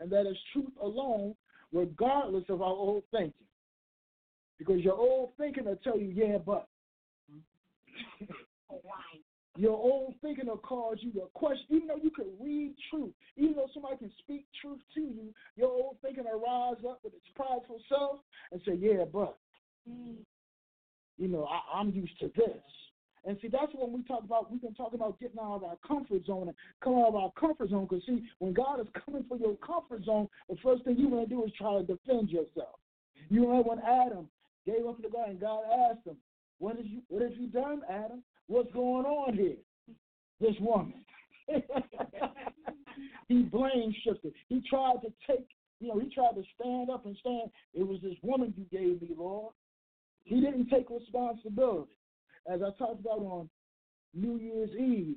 and 0.00 0.10
that 0.10 0.26
is 0.26 0.36
truth 0.52 0.72
alone, 0.80 1.34
regardless 1.72 2.44
of 2.48 2.62
our 2.62 2.68
old 2.68 3.04
thinking. 3.10 3.32
Because 4.58 4.80
your 4.80 4.94
old 4.94 5.30
thinking 5.38 5.64
will 5.64 5.78
tell 5.82 5.98
you, 5.98 6.08
yeah, 6.08 6.38
but. 6.38 6.68
Oh, 8.70 8.80
your 9.56 9.76
old 9.76 10.14
thinking 10.22 10.46
will 10.46 10.56
cause 10.56 10.96
you 11.00 11.12
to 11.12 11.28
question, 11.34 11.66
even 11.70 11.88
though 11.88 12.00
you 12.02 12.10
can 12.10 12.26
read 12.40 12.74
truth, 12.90 13.12
even 13.36 13.54
though 13.54 13.68
somebody 13.74 13.98
can 13.98 14.12
speak 14.18 14.46
truth 14.60 14.80
to 14.94 15.00
you, 15.00 15.34
your 15.56 15.68
old 15.68 15.96
thinking 16.00 16.24
will 16.24 16.40
rise 16.40 16.82
up 16.88 17.00
with 17.04 17.12
its 17.12 17.26
prideful 17.36 17.80
self 17.88 18.20
and 18.50 18.62
say, 18.66 18.74
Yeah, 18.74 19.04
but, 19.12 19.36
mm. 19.88 20.14
you 21.18 21.28
know, 21.28 21.44
I, 21.44 21.78
I'm 21.78 21.90
used 21.90 22.18
to 22.20 22.28
this. 22.34 22.62
And 23.24 23.38
see, 23.40 23.48
that's 23.48 23.72
when 23.74 23.92
we 23.92 24.02
talk 24.02 24.24
about, 24.24 24.50
we 24.50 24.58
can 24.58 24.74
talk 24.74 24.94
about 24.94 25.20
getting 25.20 25.38
out 25.38 25.54
of 25.56 25.64
our 25.64 25.76
comfort 25.86 26.26
zone 26.26 26.48
and 26.48 26.56
coming 26.82 27.00
out 27.00 27.08
of 27.08 27.14
our 27.14 27.32
comfort 27.38 27.70
zone. 27.70 27.86
Because, 27.88 28.04
see, 28.04 28.24
when 28.38 28.52
God 28.52 28.80
is 28.80 28.86
coming 29.04 29.24
for 29.28 29.36
your 29.36 29.56
comfort 29.56 30.04
zone, 30.04 30.28
the 30.48 30.56
first 30.62 30.84
thing 30.84 30.96
you 30.98 31.08
want 31.08 31.28
to 31.28 31.34
do 31.34 31.44
is 31.44 31.52
try 31.56 31.74
to 31.74 31.84
defend 31.84 32.30
yourself. 32.30 32.80
You 33.28 33.42
know, 33.42 33.62
when 33.62 33.78
Adam 33.78 34.28
gave 34.66 34.86
up 34.86 35.00
to 35.02 35.08
God 35.08 35.28
and 35.30 35.40
God 35.40 35.62
asked 35.90 36.06
him, 36.06 36.16
what, 36.58 36.78
is 36.78 36.86
you, 36.86 37.02
what 37.08 37.22
have 37.22 37.36
you 37.36 37.48
done, 37.48 37.82
Adam? 37.88 38.22
What's 38.46 38.72
going 38.72 39.04
on 39.04 39.34
here? 39.34 39.56
This 40.40 40.54
woman. 40.60 41.04
he 43.28 43.42
blame 43.42 43.94
shifted. 44.04 44.32
He 44.48 44.62
tried 44.68 44.96
to 45.02 45.12
take, 45.26 45.46
you 45.80 45.88
know, 45.88 45.98
he 45.98 46.12
tried 46.12 46.34
to 46.34 46.42
stand 46.60 46.90
up 46.90 47.06
and 47.06 47.16
stand. 47.18 47.50
It 47.74 47.86
was 47.86 48.00
this 48.02 48.16
woman 48.22 48.52
you 48.56 48.64
gave 48.76 49.00
me, 49.00 49.14
Lord. 49.16 49.52
He 50.24 50.40
didn't 50.40 50.68
take 50.68 50.88
responsibility. 50.90 51.90
As 52.50 52.60
I 52.62 52.70
talked 52.78 53.00
about 53.00 53.18
on 53.18 53.48
New 54.14 54.38
Year's 54.38 54.70
Eve, 54.70 55.16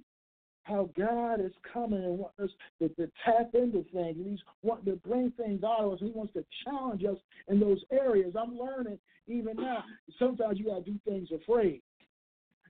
how 0.66 0.90
God 0.98 1.40
is 1.42 1.52
coming 1.72 2.04
and 2.04 2.18
wants 2.18 2.40
us 2.42 2.50
to, 2.80 2.90
to 2.90 3.10
tap 3.24 3.52
into 3.54 3.86
things. 3.94 4.18
He's 4.18 4.40
wanting 4.64 4.86
to 4.86 5.00
bring 5.08 5.32
things 5.38 5.64
out 5.64 5.82
of 5.82 5.94
us. 5.94 6.00
He 6.00 6.10
wants 6.10 6.34
to 6.34 6.44
challenge 6.64 7.04
us 7.06 7.18
in 7.48 7.60
those 7.60 7.84
areas. 7.92 8.34
I'm 8.40 8.58
learning 8.58 8.98
even 9.28 9.56
now. 9.58 9.84
Sometimes 10.18 10.58
you 10.58 10.66
got 10.66 10.84
to 10.84 10.92
do 10.92 11.00
things 11.08 11.30
afraid. 11.32 11.82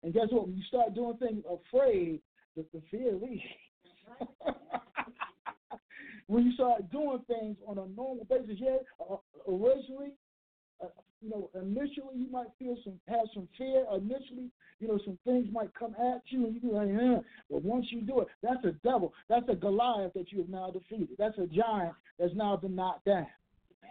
And 0.04 0.14
guess 0.14 0.28
what? 0.30 0.48
When 0.48 0.58
you 0.58 0.64
start 0.68 0.94
doing 0.94 1.18
things 1.18 1.44
afraid, 1.50 2.20
the, 2.58 2.66
the 2.74 2.82
fear 2.92 3.14
leaves. 3.14 3.42
when 6.28 6.46
you 6.46 6.54
start 6.54 6.92
doing 6.92 7.20
things 7.28 7.56
on 7.66 7.78
a 7.78 7.88
normal 7.96 8.26
basis, 8.30 8.58
yeah, 8.58 8.78
uh, 9.10 9.16
originally, 9.48 10.12
uh, 10.84 10.88
you 11.22 11.30
know, 11.30 11.50
initially 11.56 12.16
you 12.16 12.28
might 12.32 12.48
feel 12.60 12.78
some, 12.84 13.00
have 13.08 13.28
some 13.34 13.48
fear. 13.58 13.86
Initially, 13.96 14.52
you 14.80 14.88
know, 14.88 15.00
some 15.04 15.18
things 15.26 15.48
might 15.52 15.74
come 15.74 15.96
at 16.00 16.22
you, 16.28 16.46
and 16.46 16.54
you 16.54 16.62
be 16.62 16.68
like, 16.68 16.90
yeah. 16.90 17.20
But 17.50 17.64
once 17.64 17.88
you 17.90 18.02
do 18.02 18.22
it, 18.22 18.28
that's 18.44 18.64
a 18.66 18.72
devil. 18.84 19.14
That's 19.30 19.48
a 19.50 19.56
Goliath 19.56 20.14
that 20.14 20.32
you 20.32 20.40
have 20.40 20.50
now 20.50 20.72
defeated. 20.72 21.16
That's 21.18 21.38
a 21.38 21.48
giant 21.48 21.94
that's 22.20 22.36
now 22.36 22.58
been 22.58 22.76
knocked 22.76 23.06
down. 23.06 23.28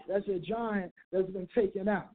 That's 0.08 0.28
a 0.28 0.38
giant 0.38 0.92
that's 1.12 1.30
been 1.30 1.48
taken 1.54 1.88
out. 1.88 2.10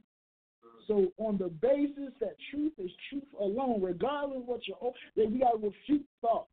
So 0.86 1.12
on 1.18 1.38
the 1.38 1.48
basis 1.48 2.12
that 2.20 2.34
truth 2.50 2.72
is 2.78 2.90
truth 3.08 3.24
alone, 3.38 3.80
regardless 3.80 4.38
of 4.38 4.46
what 4.46 4.60
you're, 4.66 4.92
then 5.16 5.32
we 5.32 5.40
got 5.40 5.52
to 5.52 5.58
refute 5.68 6.06
thoughts. 6.20 6.48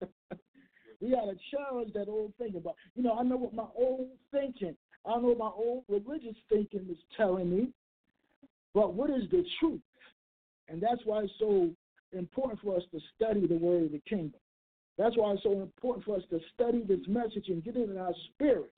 we 1.00 1.10
got 1.10 1.24
to 1.24 1.36
challenge 1.50 1.92
that 1.94 2.08
old 2.08 2.34
thing 2.36 2.54
about. 2.56 2.76
You 2.94 3.02
know, 3.02 3.16
I 3.18 3.22
know 3.22 3.36
what 3.36 3.54
my 3.54 3.66
old 3.74 4.08
thinking, 4.30 4.76
I 5.06 5.18
know 5.20 5.34
my 5.34 5.50
old 5.54 5.84
religious 5.88 6.36
thinking 6.48 6.86
is 6.90 6.98
telling 7.16 7.50
me, 7.50 7.68
but 8.74 8.94
what 8.94 9.10
is 9.10 9.22
the 9.30 9.44
truth? 9.60 9.80
And 10.68 10.82
that's 10.82 11.00
why 11.04 11.22
it's 11.22 11.32
so 11.38 11.70
important 12.12 12.60
for 12.60 12.76
us 12.76 12.82
to 12.92 13.00
study 13.14 13.46
the 13.46 13.56
word 13.56 13.84
of 13.84 13.92
the 13.92 14.02
kingdom. 14.08 14.40
That's 14.98 15.16
why 15.16 15.32
it's 15.32 15.42
so 15.42 15.60
important 15.60 16.04
for 16.04 16.16
us 16.16 16.22
to 16.30 16.40
study 16.54 16.82
this 16.82 17.06
message 17.06 17.48
and 17.48 17.62
get 17.62 17.76
it 17.76 17.90
in 17.90 17.98
our 17.98 18.14
spirits 18.32 18.72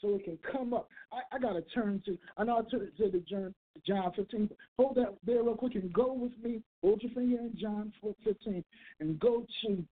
so 0.00 0.14
it 0.16 0.24
can 0.24 0.38
come 0.50 0.74
up. 0.74 0.88
I, 1.12 1.36
I 1.36 1.38
got 1.38 1.52
to 1.52 1.62
turn 1.62 2.02
to, 2.06 2.18
I 2.36 2.44
know 2.44 2.56
I 2.56 2.60
it 2.60 2.96
to 2.96 3.10
the 3.10 3.22
John, 3.28 3.54
John 3.86 4.12
15. 4.16 4.50
Hold 4.78 4.96
that 4.96 5.14
there 5.24 5.42
real 5.42 5.54
quick 5.54 5.74
and 5.76 5.92
go 5.92 6.12
with 6.12 6.32
me. 6.42 6.62
Hold 6.82 7.02
your 7.02 7.12
finger 7.12 7.38
in 7.38 7.56
John 7.60 7.92
15 8.24 8.64
and 9.00 9.20
go 9.20 9.46
to 9.64 9.84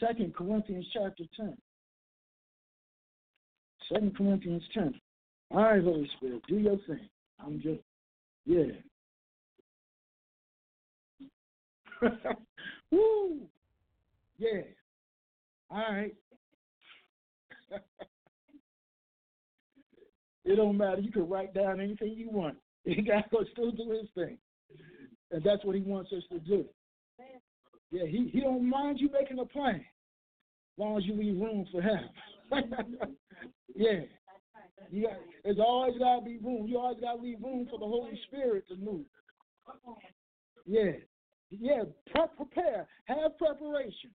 Second 0.00 0.34
Corinthians 0.34 0.86
chapter 0.92 1.24
10. 1.36 1.56
Second 3.92 4.16
Corinthians 4.16 4.62
10. 4.72 4.94
All 5.54 5.62
right, 5.62 5.84
Holy 5.84 6.10
Spirit, 6.16 6.42
do 6.48 6.56
your 6.56 6.78
thing. 6.88 7.08
I'm 7.38 7.60
just, 7.60 7.80
yeah. 8.44 8.64
Woo! 12.90 13.42
Yeah. 14.38 14.62
All 15.70 15.78
right. 15.78 16.14
It 20.46 20.56
don't 20.56 20.76
matter. 20.76 21.00
You 21.00 21.10
can 21.10 21.26
write 21.26 21.54
down 21.54 21.80
anything 21.80 22.12
you 22.18 22.28
want. 22.28 22.58
God 22.86 23.24
will 23.32 23.46
still 23.52 23.70
do 23.70 23.92
his 23.92 24.10
thing. 24.14 24.36
And 25.30 25.42
that's 25.42 25.64
what 25.64 25.74
he 25.74 25.80
wants 25.80 26.12
us 26.12 26.22
to 26.30 26.38
do. 26.38 26.66
Yeah, 27.90 28.04
he, 28.04 28.28
he 28.30 28.40
don't 28.40 28.68
mind 28.68 29.00
you 29.00 29.08
making 29.10 29.38
a 29.38 29.46
plan 29.46 29.76
as 29.76 29.82
long 30.76 30.98
as 30.98 31.06
you 31.06 31.14
leave 31.14 31.40
room 31.40 31.66
for 31.72 31.80
him. 31.80 32.10
yeah. 33.74 34.00
You 34.90 35.04
got, 35.04 35.16
there's 35.44 35.58
always 35.58 35.98
got 35.98 36.20
to 36.20 36.24
be 36.24 36.38
room. 36.38 36.66
You 36.66 36.78
always 36.78 37.00
got 37.00 37.16
to 37.16 37.22
leave 37.22 37.42
room 37.42 37.66
for 37.70 37.78
the 37.78 37.86
Holy 37.86 38.18
Spirit 38.28 38.64
to 38.68 38.76
move. 38.76 39.06
Yeah. 40.66 40.92
Yeah, 41.50 41.82
pre- 42.10 42.36
prepare. 42.36 42.86
Have 43.04 43.38
preparation. 43.38 44.10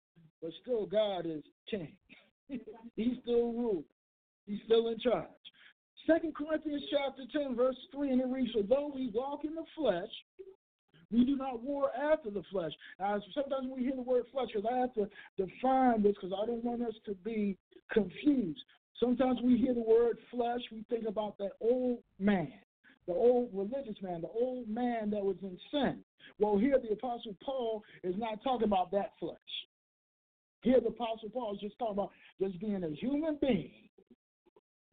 But 0.42 0.52
still, 0.62 0.86
God 0.86 1.26
is 1.26 1.44
king. 1.70 1.96
He's 2.96 3.18
still 3.24 3.52
ruling. 3.52 3.84
He's 4.46 4.60
still 4.66 4.90
in 4.90 5.00
charge. 5.00 5.26
Second 6.08 6.36
Corinthians 6.36 6.84
chapter 6.92 7.24
10, 7.32 7.56
verse 7.56 7.76
3, 7.94 8.12
and 8.12 8.22
it 8.22 8.28
reads, 8.28 8.52
For 8.52 8.62
though 8.62 8.92
we 8.94 9.10
walk 9.14 9.44
in 9.44 9.56
the 9.56 9.66
flesh, 9.76 10.10
we 11.12 11.26
do 11.26 11.36
not 11.36 11.64
war 11.64 11.90
after 11.96 12.30
the 12.30 12.44
flesh. 12.52 12.72
Now, 13.00 13.20
sometimes 13.34 13.68
when 13.68 13.80
we 13.80 13.84
hear 13.84 13.96
the 13.96 14.02
word 14.02 14.26
flesh, 14.32 14.50
because 14.54 14.70
I 14.72 14.78
have 14.78 14.94
to 14.96 15.08
define 15.38 16.04
this 16.04 16.16
because 16.20 16.38
I 16.38 16.46
don't 16.46 16.64
want 16.64 16.84
us 16.84 16.94
to 17.06 17.16
be 17.16 17.58
confused. 17.92 18.64
Sometimes 19.00 19.40
we 19.44 19.58
hear 19.58 19.74
the 19.74 19.82
word 19.82 20.18
flesh, 20.32 20.62
we 20.72 20.86
think 20.90 21.06
about 21.08 21.38
that 21.38 21.52
old 21.60 22.00
man, 22.20 22.54
the 23.08 23.14
old 23.14 23.50
religious 23.54 24.02
man, 24.02 24.22
the 24.22 24.28
old 24.28 24.68
man 24.70 25.10
that 25.10 25.24
was 25.24 25.36
in 25.42 25.58
sin. 25.72 26.00
Well, 26.40 26.58
here 26.58 26.80
the 26.82 26.94
Apostle 26.94 27.36
Paul 27.44 27.84
is 28.04 28.16
not 28.18 28.44
talking 28.44 28.68
about 28.68 28.92
that 28.92 29.12
flesh. 29.20 29.36
Here 30.62 30.80
the 30.80 30.88
Apostle 30.88 31.30
Paul 31.30 31.54
is 31.56 31.62
just 31.62 31.78
talking 31.78 31.94
about 31.94 32.12
just 32.42 32.60
being 32.60 32.84
a 32.84 32.90
human 32.96 33.38
being 33.42 33.86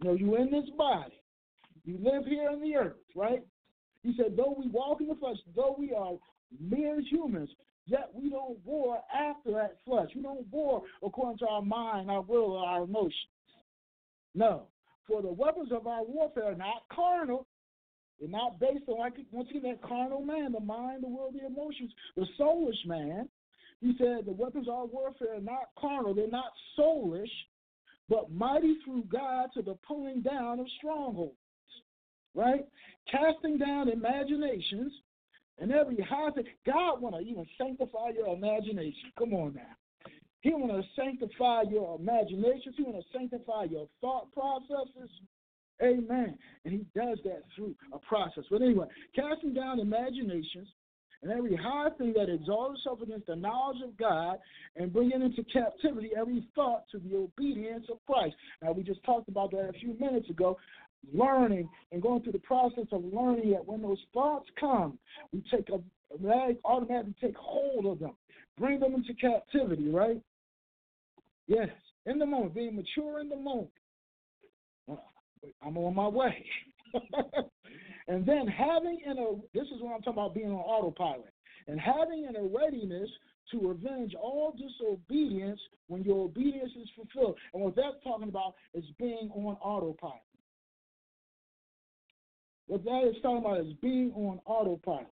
you 0.02 0.08
know, 0.08 0.14
you 0.14 0.36
in 0.36 0.50
this 0.50 0.68
body. 0.76 1.12
You 1.84 1.98
live 2.02 2.24
here 2.26 2.48
on 2.50 2.60
the 2.60 2.76
earth, 2.76 2.96
right? 3.14 3.42
He 4.02 4.14
said, 4.16 4.36
though 4.36 4.54
we 4.58 4.68
walk 4.68 5.00
in 5.00 5.08
the 5.08 5.14
flesh, 5.14 5.36
though 5.54 5.76
we 5.78 5.92
are 5.92 6.12
mere 6.60 7.00
humans, 7.00 7.50
yet 7.86 8.10
we 8.14 8.30
don't 8.30 8.58
war 8.64 8.98
after 9.14 9.52
that 9.52 9.76
flesh. 9.84 10.08
We 10.14 10.22
don't 10.22 10.46
war 10.50 10.82
according 11.04 11.38
to 11.38 11.46
our 11.46 11.62
mind, 11.62 12.10
our 12.10 12.22
will, 12.22 12.52
or 12.52 12.64
our 12.64 12.84
emotions. 12.84 13.14
No. 14.34 14.64
For 15.06 15.22
the 15.22 15.32
weapons 15.32 15.70
of 15.72 15.86
our 15.86 16.04
warfare 16.04 16.52
are 16.52 16.54
not 16.54 16.82
carnal. 16.92 17.46
They're 18.20 18.28
not 18.28 18.60
based 18.60 18.84
on, 18.86 18.98
like, 18.98 19.14
once 19.32 19.48
again, 19.50 19.62
that 19.62 19.82
carnal 19.82 20.22
man, 20.22 20.52
the 20.52 20.60
mind, 20.60 21.02
the 21.02 21.08
will, 21.08 21.32
the 21.32 21.46
emotions, 21.46 21.92
the 22.16 22.26
soulish 22.38 22.86
man. 22.86 23.28
He 23.80 23.94
said 23.98 24.26
the 24.26 24.32
weapons 24.32 24.68
of 24.68 24.74
our 24.74 24.86
warfare 24.86 25.36
are 25.36 25.40
not 25.40 25.70
carnal. 25.76 26.14
They're 26.14 26.28
not 26.28 26.52
soulish 26.78 27.26
but 28.12 28.30
mighty 28.30 28.76
through 28.84 29.04
God 29.10 29.48
to 29.54 29.62
the 29.62 29.74
pulling 29.86 30.20
down 30.20 30.60
of 30.60 30.66
strongholds, 30.76 31.34
right? 32.34 32.66
Casting 33.10 33.56
down 33.56 33.88
imaginations 33.88 34.92
and 35.58 35.72
every 35.72 35.96
high 35.96 36.30
thing. 36.30 36.44
God 36.66 37.00
want 37.00 37.14
to 37.14 37.22
even 37.22 37.46
sanctify 37.56 38.10
your 38.14 38.34
imagination. 38.36 39.12
Come 39.18 39.32
on 39.32 39.54
now. 39.54 39.62
He 40.42 40.50
want 40.50 40.72
to 40.72 40.88
sanctify 40.94 41.62
your 41.70 41.98
imaginations. 41.98 42.74
He 42.76 42.82
want 42.82 42.96
to 42.96 43.18
sanctify 43.18 43.64
your 43.70 43.88
thought 44.00 44.32
processes. 44.32 45.10
Amen. 45.82 46.36
And 46.64 46.74
he 46.74 46.84
does 46.94 47.18
that 47.24 47.42
through 47.56 47.74
a 47.92 47.98
process. 47.98 48.44
But 48.50 48.62
anyway, 48.62 48.86
casting 49.16 49.54
down 49.54 49.80
imaginations 49.80 50.68
and 51.22 51.30
every 51.30 51.56
high 51.56 51.88
thing 51.96 52.12
that 52.16 52.32
exalts 52.32 52.80
itself 52.80 53.00
against 53.00 53.28
the 53.28 53.36
knowledge 53.36 53.80
of 53.84 53.96
God, 53.96 54.38
and 54.74 54.92
bringing 54.92 55.22
into 55.22 55.44
captivity 55.44 56.10
every 56.18 56.44
thought 56.54 56.82
to 56.90 56.98
the 56.98 57.16
obedience 57.16 57.86
of 57.90 57.98
Christ. 58.06 58.34
Now, 58.60 58.72
we 58.72 58.82
just 58.82 59.02
talked 59.04 59.28
about 59.28 59.52
that 59.52 59.68
a 59.68 59.72
few 59.72 59.96
minutes 60.00 60.28
ago. 60.30 60.58
Learning 61.12 61.68
and 61.90 62.00
going 62.00 62.22
through 62.22 62.32
the 62.32 62.38
process 62.40 62.86
of 62.92 63.04
learning 63.04 63.50
that 63.50 63.66
when 63.66 63.82
those 63.82 63.98
thoughts 64.14 64.48
come, 64.58 64.98
we 65.32 65.42
take 65.50 65.68
a 65.68 65.80
automatically 66.64 67.14
take 67.20 67.36
hold 67.36 67.86
of 67.86 67.98
them, 67.98 68.14
bring 68.58 68.78
them 68.78 68.94
into 68.94 69.14
captivity, 69.14 69.88
right? 69.88 70.20
Yes, 71.46 71.68
in 72.06 72.18
the 72.18 72.26
moment, 72.26 72.54
being 72.54 72.76
mature 72.76 73.20
in 73.20 73.28
the 73.28 73.36
moment. 73.36 73.70
Uh, 74.90 74.96
I'm 75.64 75.76
on 75.76 75.94
my 75.94 76.08
way. 76.08 76.44
and 78.08 78.24
then 78.26 78.46
having 78.46 79.00
in 79.04 79.18
a 79.18 79.34
this 79.54 79.66
is 79.74 79.80
what 79.80 79.94
I'm 79.94 80.02
talking 80.02 80.12
about 80.12 80.34
being 80.34 80.50
on 80.50 80.60
autopilot 80.60 81.32
and 81.68 81.80
having 81.80 82.26
in 82.28 82.36
a 82.36 82.42
readiness 82.42 83.08
to 83.52 83.70
avenge 83.70 84.14
all 84.14 84.54
disobedience 84.56 85.60
when 85.88 86.02
your 86.02 86.24
obedience 86.24 86.70
is 86.80 86.88
fulfilled. 86.96 87.36
And 87.52 87.62
what 87.62 87.76
that's 87.76 88.02
talking 88.02 88.28
about 88.28 88.54
is 88.74 88.84
being 88.98 89.30
on 89.34 89.56
autopilot. 89.56 90.22
What 92.66 92.84
that 92.84 93.08
is 93.08 93.16
talking 93.22 93.44
about 93.44 93.60
is 93.60 93.72
being 93.82 94.12
on 94.14 94.40
autopilot. 94.46 95.06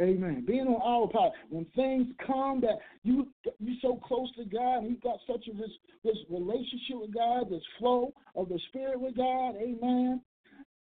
Amen. 0.00 0.44
Being 0.46 0.66
on 0.66 0.74
autopilot. 0.74 1.32
When 1.48 1.64
things 1.74 2.08
come 2.26 2.60
that 2.60 2.78
you 3.02 3.28
you 3.58 3.76
so 3.80 3.98
close 4.04 4.28
to 4.36 4.44
God, 4.44 4.78
and 4.78 4.90
you've 4.90 5.02
got 5.02 5.18
such 5.26 5.48
a 5.48 5.56
this 5.56 5.70
this 6.04 6.16
relationship 6.28 7.00
with 7.00 7.14
God, 7.14 7.48
this 7.50 7.62
flow 7.78 8.12
of 8.34 8.48
the 8.48 8.60
Spirit 8.68 9.00
with 9.00 9.16
God, 9.16 9.56
Amen. 9.56 10.20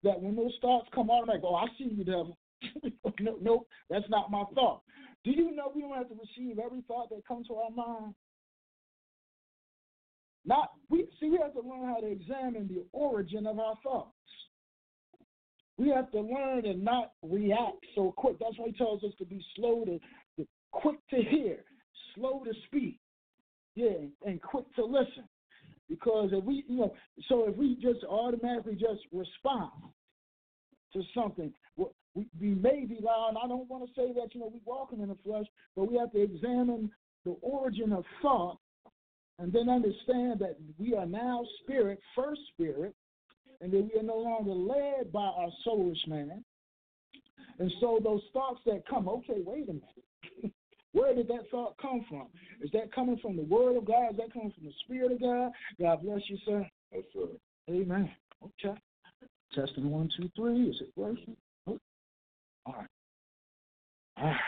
That 0.03 0.22
when 0.22 0.36
those 0.36 0.53
thoughts 0.62 0.88
come 0.96 1.12
I'm 1.12 1.27
like, 1.27 1.41
oh, 1.44 1.56
I 1.56 1.65
see 1.77 1.94
you, 1.94 2.03
devil. 2.03 2.38
no, 3.20 3.38
no, 3.41 3.65
that's 3.89 4.10
not 4.10 4.32
my 4.32 4.44
thought. 4.56 4.82
Do 5.24 5.32
you 5.32 5.51
know 5.51 5.72
we 5.75 5.82
don't 5.82 5.94
have 5.94 6.10
to 6.10 6.15
receive 6.15 6.58
every 6.58 6.82
thought 6.88 7.10
that 7.10 7.27
comes 7.27 7.48
to 7.48 7.56
our 7.56 7.70
mind? 7.70 8.15
Not 10.46 10.72
we 10.89 11.08
see 11.20 11.30
we 11.30 11.39
have 11.41 11.53
to 11.53 11.62
learn 11.62 11.88
how 11.88 12.00
to 12.00 12.08
examine 12.08 12.68
the 12.68 12.84
origin 12.94 13.46
of 13.46 13.60
our 13.60 13.75
thoughts. 13.84 14.15
We 15.81 15.89
have 15.89 16.11
to 16.11 16.21
learn 16.21 16.67
and 16.67 16.83
not 16.83 17.13
react 17.23 17.83
so 17.95 18.13
quick. 18.15 18.38
That's 18.39 18.55
why 18.59 18.67
he 18.67 18.73
tells 18.73 19.03
us 19.03 19.13
to 19.17 19.25
be 19.25 19.43
slow 19.55 19.83
to, 19.85 20.00
to 20.38 20.47
quick 20.69 21.00
to 21.09 21.15
hear, 21.23 21.57
slow 22.13 22.43
to 22.45 22.53
speak, 22.67 23.00
yeah, 23.73 24.05
and 24.23 24.39
quick 24.43 24.65
to 24.75 24.85
listen. 24.85 25.23
Because 25.89 26.29
if 26.33 26.43
we, 26.43 26.65
you 26.67 26.81
know, 26.81 26.93
so 27.27 27.50
if 27.50 27.57
we 27.57 27.79
just 27.81 28.03
automatically 28.07 28.75
just 28.75 29.01
respond 29.11 29.71
to 30.93 31.01
something, 31.15 31.51
we, 32.13 32.27
we 32.39 32.53
may 32.53 32.85
be 32.85 33.00
loud. 33.01 33.33
I 33.43 33.47
don't 33.47 33.67
want 33.67 33.83
to 33.83 33.91
say 34.00 34.13
that, 34.13 34.35
you 34.35 34.41
know, 34.41 34.53
we're 34.53 34.71
walking 34.71 35.01
in 35.01 35.09
the 35.09 35.17
flesh, 35.25 35.47
but 35.75 35.91
we 35.91 35.97
have 35.97 36.11
to 36.11 36.21
examine 36.21 36.91
the 37.25 37.35
origin 37.41 37.91
of 37.91 38.05
thought 38.21 38.59
and 39.39 39.51
then 39.51 39.67
understand 39.67 40.41
that 40.41 40.57
we 40.77 40.93
are 40.93 41.07
now 41.07 41.43
spirit, 41.63 42.00
first 42.15 42.41
spirit, 42.53 42.93
and 43.62 43.72
that 43.72 43.89
we 43.94 44.00
are 44.00 44.03
no 44.03 44.18
longer 44.18 44.51
led 44.51 45.12
by 45.12 45.22
our 45.22 45.50
soulish 45.65 46.08
man. 46.08 46.44
And 47.60 47.72
so 47.80 48.00
those 48.03 48.22
thoughts 48.34 48.60
that 48.65 48.88
come, 48.88 49.08
okay, 49.08 49.41
wait 49.46 49.70
a 49.70 49.74
minute. 49.74 50.53
Where 50.94 51.15
did 51.15 51.27
that 51.30 51.50
thought 51.51 51.75
come 51.82 52.06
from? 52.10 52.27
Is 52.62 52.72
that 52.72 52.94
coming 52.94 53.18
from 53.22 53.38
the 53.38 53.44
Word 53.44 53.77
of 53.77 53.86
God? 53.86 54.12
Is 54.12 54.18
that 54.18 54.34
coming 54.34 54.51
from 54.51 54.65
the 54.65 54.74
Spirit 54.84 55.13
of 55.13 55.22
God? 55.22 55.51
God 55.80 56.03
bless 56.03 56.22
you, 56.27 56.38
sir. 56.46 56.68
Yes, 56.94 57.03
sir. 57.13 57.27
Amen. 57.70 58.12
Okay. 58.44 58.77
Testing 59.53 59.89
one, 59.89 60.10
two, 60.18 60.30
three. 60.36 60.63
Is 60.63 60.82
it 60.82 60.91
working? 60.96 61.36
Oh. 61.68 61.77
All 62.65 62.74
right. 62.74 62.88
All 64.18 64.25
right. 64.25 64.39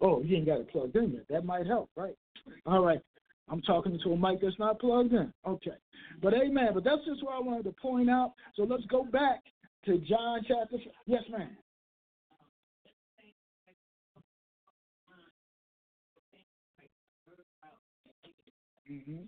Oh, 0.00 0.22
you 0.22 0.36
ain't 0.36 0.46
got 0.46 0.60
it 0.60 0.70
plugged 0.70 0.96
in 0.96 1.12
yet. 1.12 1.24
That 1.28 1.44
might 1.44 1.66
help, 1.66 1.90
right? 1.96 2.14
All 2.66 2.84
right. 2.84 3.00
I'm 3.48 3.62
talking 3.62 3.98
to 4.02 4.12
a 4.12 4.16
mic 4.16 4.40
that's 4.40 4.58
not 4.58 4.78
plugged 4.80 5.12
in. 5.12 5.32
Okay. 5.46 5.72
But 6.22 6.34
amen. 6.34 6.68
But 6.74 6.84
that's 6.84 7.04
just 7.04 7.22
what 7.22 7.34
I 7.34 7.40
wanted 7.40 7.64
to 7.64 7.72
point 7.72 8.08
out. 8.08 8.32
So 8.54 8.62
let's 8.62 8.84
go 8.86 9.04
back 9.04 9.42
to 9.86 9.98
John 9.98 10.40
chapter. 10.46 10.76
Yes, 11.06 11.22
ma'am. 11.30 11.56
Mm-hmm. 18.90 19.22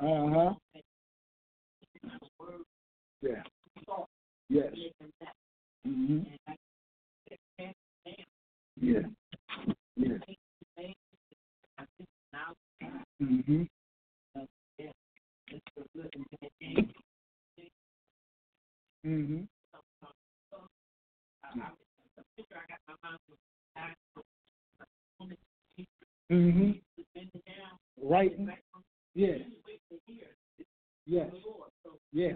uh 0.06 0.34
huh. 0.34 0.54
Yeah. 3.22 3.42
Yes. 4.48 4.72
Mm-hmm. 5.86 6.20
Yeah. 8.80 9.00
Yeah. 10.00 10.18
Mhm. 13.22 13.68
Mhm. 19.06 19.48
Mhm. 26.30 26.80
Right. 28.02 28.32
Yeah. 29.14 29.38
Yes. 31.06 31.30
Yeah. 32.12 32.32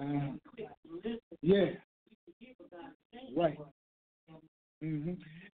Uh, 0.00 0.32
yeah. 1.42 1.66
Right. 3.36 3.58
Mm-hmm. 4.82 5.12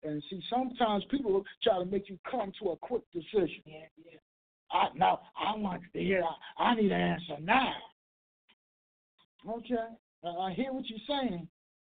And 0.09 0.23
see, 0.31 0.41
sometimes 0.49 1.05
people 1.11 1.43
try 1.63 1.79
to 1.79 1.85
make 1.85 2.09
you 2.09 2.19
come 2.31 2.53
to 2.63 2.71
a 2.71 2.77
quick 2.77 3.03
decision. 3.13 3.61
Yeah, 3.65 3.81
yeah. 4.05 4.19
I 4.71 4.89
now 4.97 5.21
I 5.37 5.57
want 5.57 5.83
to 5.93 5.99
hear. 5.99 6.23
I, 6.59 6.63
I 6.63 6.75
need 6.75 6.93
an 6.93 7.01
answer 7.01 7.37
now. 7.41 7.73
Okay, 9.49 9.75
I 10.25 10.53
hear 10.53 10.73
what 10.73 10.85
you're 10.89 10.99
saying, 11.09 11.49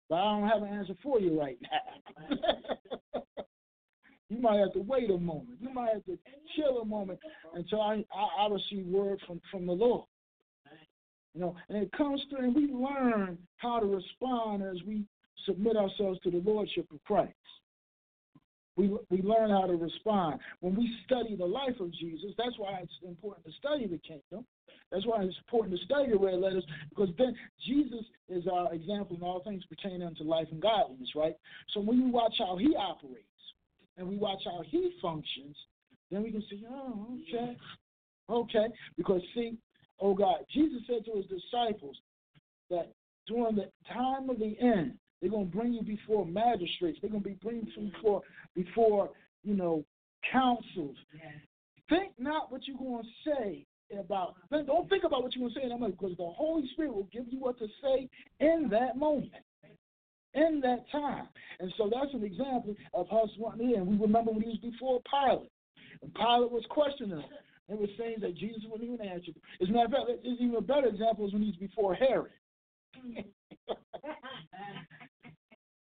but 0.08 0.16
I 0.16 0.24
don't 0.24 0.48
have 0.48 0.62
an 0.62 0.68
answer 0.68 0.94
for 1.02 1.20
you 1.20 1.38
right 1.38 1.58
now. 1.62 2.36
you 4.28 4.40
might 4.40 4.58
have 4.58 4.72
to 4.72 4.80
wait 4.80 5.10
a 5.10 5.18
moment. 5.18 5.58
You 5.60 5.72
might 5.72 5.92
have 5.92 6.04
to 6.06 6.18
chill 6.56 6.78
a 6.78 6.84
moment 6.84 7.18
until 7.54 7.80
I 7.80 8.04
I, 8.12 8.44
I 8.44 8.48
receive 8.48 8.86
word 8.86 9.20
from 9.26 9.40
from 9.50 9.66
the 9.66 9.72
Lord. 9.72 10.06
You 11.34 11.40
know, 11.40 11.56
and 11.68 11.78
it 11.78 11.90
comes 11.92 12.22
through, 12.30 12.44
and 12.44 12.54
we 12.54 12.72
learn 12.72 13.38
how 13.56 13.80
to 13.80 13.86
respond 13.86 14.62
as 14.62 14.76
we 14.86 15.04
submit 15.46 15.76
ourselves 15.76 16.20
to 16.20 16.30
the 16.30 16.42
lordship 16.44 16.86
of 16.92 17.02
Christ. 17.04 17.32
We, 18.76 18.90
we 19.08 19.22
learn 19.22 19.50
how 19.50 19.66
to 19.66 19.74
respond. 19.74 20.40
When 20.60 20.74
we 20.74 20.92
study 21.06 21.36
the 21.36 21.44
life 21.44 21.78
of 21.78 21.92
Jesus, 21.92 22.32
that's 22.36 22.58
why 22.58 22.80
it's 22.82 22.92
important 23.06 23.46
to 23.46 23.52
study 23.52 23.86
the 23.86 23.98
kingdom. 23.98 24.44
That's 24.90 25.06
why 25.06 25.22
it's 25.22 25.36
important 25.38 25.78
to 25.78 25.84
study 25.84 26.10
the 26.10 26.18
red 26.18 26.38
letters, 26.38 26.64
because 26.90 27.10
then 27.16 27.36
Jesus 27.64 28.04
is 28.28 28.44
our 28.52 28.74
example 28.74 29.16
in 29.16 29.22
all 29.22 29.42
things 29.44 29.62
pertaining 29.66 30.02
unto 30.02 30.24
life 30.24 30.48
and 30.50 30.60
godliness, 30.60 31.10
right? 31.14 31.34
So 31.72 31.80
when 31.80 32.04
we 32.04 32.10
watch 32.10 32.34
how 32.38 32.56
he 32.56 32.74
operates 32.76 33.26
and 33.96 34.08
we 34.08 34.16
watch 34.16 34.40
how 34.44 34.62
he 34.66 34.92
functions, 35.00 35.56
then 36.10 36.22
we 36.22 36.32
can 36.32 36.42
see, 36.50 36.64
oh, 36.68 37.08
okay, 37.28 37.56
okay. 38.28 38.66
Because 38.96 39.20
see, 39.34 39.56
oh 40.00 40.14
God, 40.14 40.38
Jesus 40.52 40.82
said 40.86 41.04
to 41.06 41.16
his 41.16 41.26
disciples 41.26 41.96
that 42.70 42.92
during 43.26 43.56
the 43.56 43.70
time 43.92 44.28
of 44.30 44.38
the 44.38 44.56
end, 44.60 44.94
they're 45.24 45.30
going 45.30 45.50
to 45.50 45.56
bring 45.56 45.72
you 45.72 45.82
before 45.82 46.26
magistrates. 46.26 46.98
They're 47.00 47.08
going 47.08 47.22
to 47.22 47.28
be 47.30 47.38
bringing 47.42 47.66
you 47.74 47.90
before, 47.90 48.20
before 48.54 49.08
you 49.42 49.54
know, 49.54 49.82
councils. 50.30 50.96
Think 51.88 52.12
not 52.18 52.52
what 52.52 52.60
you're 52.66 52.76
going 52.76 53.02
to 53.02 53.30
say 53.30 53.66
about. 53.98 54.34
Don't 54.50 54.86
think 54.90 55.04
about 55.04 55.22
what 55.22 55.34
you're 55.34 55.40
going 55.40 55.54
to 55.54 55.60
say 55.60 55.62
in 55.62 55.70
that 55.70 55.80
moment 55.80 55.98
because 55.98 56.14
the 56.18 56.26
Holy 56.26 56.68
Spirit 56.74 56.94
will 56.94 57.08
give 57.10 57.24
you 57.30 57.40
what 57.40 57.58
to 57.58 57.66
say 57.82 58.06
in 58.40 58.68
that 58.70 58.98
moment, 58.98 59.32
in 60.34 60.60
that 60.60 60.84
time. 60.92 61.26
And 61.58 61.72
so 61.78 61.90
that's 61.90 62.12
an 62.12 62.22
example 62.22 62.76
of 62.92 63.06
us 63.10 63.30
wanting 63.38 63.74
in. 63.74 63.86
We 63.86 63.96
remember 63.96 64.30
when 64.30 64.42
he 64.42 64.48
was 64.48 64.58
before 64.58 65.00
Pilate. 65.10 65.50
And 66.02 66.14
Pilate 66.14 66.50
was 66.50 66.64
questioning 66.68 67.16
him. 67.16 67.24
They 67.70 67.76
were 67.76 67.86
saying 67.96 68.16
that 68.20 68.36
Jesus 68.36 68.60
wouldn't 68.68 68.90
even 68.90 69.06
answer. 69.06 69.32
As 69.62 69.70
a 69.70 69.72
matter 69.72 69.86
of 69.86 69.92
fact, 69.92 70.20
there's 70.22 70.36
even 70.38 70.56
a 70.56 70.60
better 70.60 70.88
example 70.88 71.26
is 71.26 71.32
when 71.32 71.40
he's 71.40 71.56
before 71.56 71.94
Herod. 71.94 72.30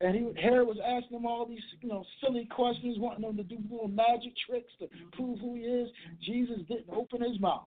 And 0.00 0.14
he, 0.14 0.42
Herod 0.42 0.68
was 0.68 0.76
asking 0.84 1.18
him 1.18 1.26
all 1.26 1.46
these, 1.46 1.62
you 1.80 1.88
know, 1.88 2.04
silly 2.22 2.46
questions, 2.54 2.98
wanting 2.98 3.24
him 3.24 3.36
to 3.38 3.42
do 3.42 3.56
little 3.70 3.88
magic 3.88 4.32
tricks 4.46 4.70
to 4.78 4.88
prove 5.12 5.38
who 5.38 5.54
he 5.54 5.62
is. 5.62 5.88
Jesus 6.24 6.58
didn't 6.68 6.90
open 6.94 7.22
his 7.22 7.40
mouth. 7.40 7.66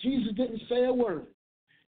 Jesus 0.00 0.34
didn't 0.36 0.60
say 0.68 0.84
a 0.84 0.92
word. 0.92 1.26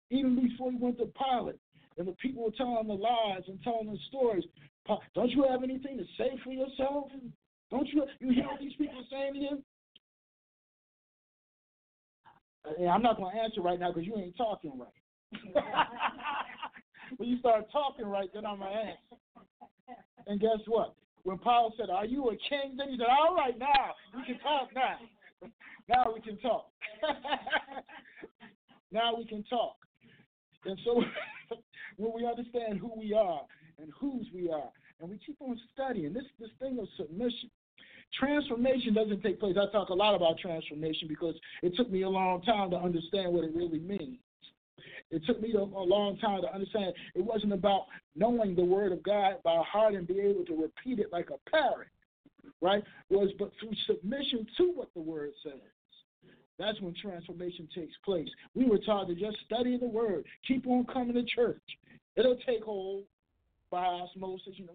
Even 0.10 0.36
before 0.36 0.72
he 0.72 0.78
went 0.78 0.98
to 0.98 1.06
Pilate, 1.18 1.60
and 1.98 2.08
the 2.08 2.12
people 2.14 2.44
were 2.44 2.52
telling 2.52 2.88
the 2.88 2.94
lies 2.94 3.44
and 3.48 3.62
telling 3.64 3.92
the 3.92 3.98
stories. 4.10 4.44
Don't 5.16 5.30
you 5.30 5.46
have 5.50 5.64
anything 5.64 5.98
to 5.98 6.04
say 6.18 6.38
for 6.44 6.52
yourself? 6.52 7.06
Don't 7.72 7.88
you? 7.88 8.06
You 8.20 8.34
hear 8.34 8.46
what 8.46 8.60
these 8.60 8.74
people 8.78 9.04
saying 9.10 9.34
to 9.36 9.40
you? 9.40 9.64
I'm 12.90 13.02
not 13.02 13.18
going 13.18 13.36
to 13.36 13.42
answer 13.42 13.62
right 13.62 13.80
now 13.80 13.92
because 13.92 14.06
you 14.06 14.18
ain't 14.18 14.36
talking 14.36 14.74
right. 14.78 14.90
when 17.18 17.30
you 17.30 17.40
start 17.40 17.66
talking 17.72 18.06
right, 18.06 18.30
then 18.34 18.46
I'm 18.46 18.60
going 18.60 18.72
to 18.72 18.78
answer. 18.78 19.18
And 20.28 20.40
guess 20.40 20.60
what? 20.68 20.96
When 21.24 21.38
Paul 21.38 21.74
said, 21.78 21.90
Are 21.90 22.06
you 22.06 22.30
a 22.30 22.36
king? 22.50 22.76
Then 22.78 22.90
he 22.90 22.98
said, 22.98 23.08
All 23.10 23.36
right, 23.36 23.58
now 23.58 23.94
we 24.16 24.26
can 24.26 24.40
talk 24.40 24.70
now. 24.76 24.98
now 25.90 26.14
we 26.14 26.22
can 26.22 26.38
talk. 26.38 26.70
now 28.92 29.16
we 29.18 29.26
can 29.26 29.44
talk. 29.44 29.76
And 30.66 30.78
so 30.86 31.04
when 31.98 32.14
we 32.14 32.26
understand 32.26 32.80
who 32.80 32.92
we 32.98 33.14
are 33.14 33.42
and 33.80 33.92
whose 34.00 34.28
we 34.34 34.50
are, 34.50 34.70
and 35.02 35.10
we 35.10 35.20
keep 35.26 35.38
on 35.42 35.60
studying 35.74 36.14
this 36.14 36.24
this 36.40 36.50
thing 36.60 36.80
of 36.80 36.88
submission. 36.98 37.50
Transformation 38.20 38.94
doesn't 38.94 39.24
take 39.24 39.40
place. 39.40 39.56
I 39.60 39.72
talk 39.72 39.90
a 39.90 39.94
lot 39.94 40.14
about 40.14 40.38
transformation 40.38 41.08
because 41.08 41.34
it 41.64 41.74
took 41.76 41.90
me 41.90 42.04
a 42.04 42.10
long 42.10 42.44
time 42.44 42.70
to 42.70 42.78
understand 42.78 43.34
what 43.34 43.44
it 43.44 43.56
really 43.56 43.80
means. 43.80 44.20
It 45.12 45.24
took 45.26 45.42
me 45.42 45.54
a, 45.54 45.60
a 45.60 45.62
long 45.62 46.18
time 46.18 46.42
to 46.42 46.54
understand 46.54 46.94
it 47.16 47.24
wasn't 47.24 47.54
about 47.54 47.86
knowing 48.16 48.56
the 48.56 48.66
Word 48.66 48.92
of 48.92 49.04
God 49.04 49.36
by 49.44 49.62
heart 49.66 49.94
and 49.94 50.08
be 50.08 50.20
able 50.20 50.46
to 50.46 50.62
repeat 50.62 51.00
it 51.00 51.12
like 51.12 51.30
a 51.30 51.50
parrot, 51.50 51.90
right? 52.62 52.84
It 53.10 53.16
was 53.16 53.30
but 53.38 53.52
through 53.60 53.74
submission 53.86 54.48
to 54.58 54.72
what 54.74 54.90
the 54.96 55.02
Word 55.02 55.32
says. 55.44 55.62
That's 56.60 56.80
when 56.82 56.94
transformation 57.02 57.68
takes 57.76 57.94
place. 58.06 58.28
We 58.54 58.66
were 58.66 58.78
taught 58.78 59.08
to 59.08 59.16
just 59.16 59.38
study 59.46 59.78
the 59.78 59.88
Word, 59.88 60.24
keep 60.48 60.68
on 60.68 60.86
coming 60.86 61.16
to 61.16 61.24
church. 61.24 61.62
It'll 62.16 62.38
take 62.46 62.64
hold 62.64 63.04
by 63.72 63.86
osmosis, 63.86 64.54
you 64.56 64.66
know. 64.66 64.74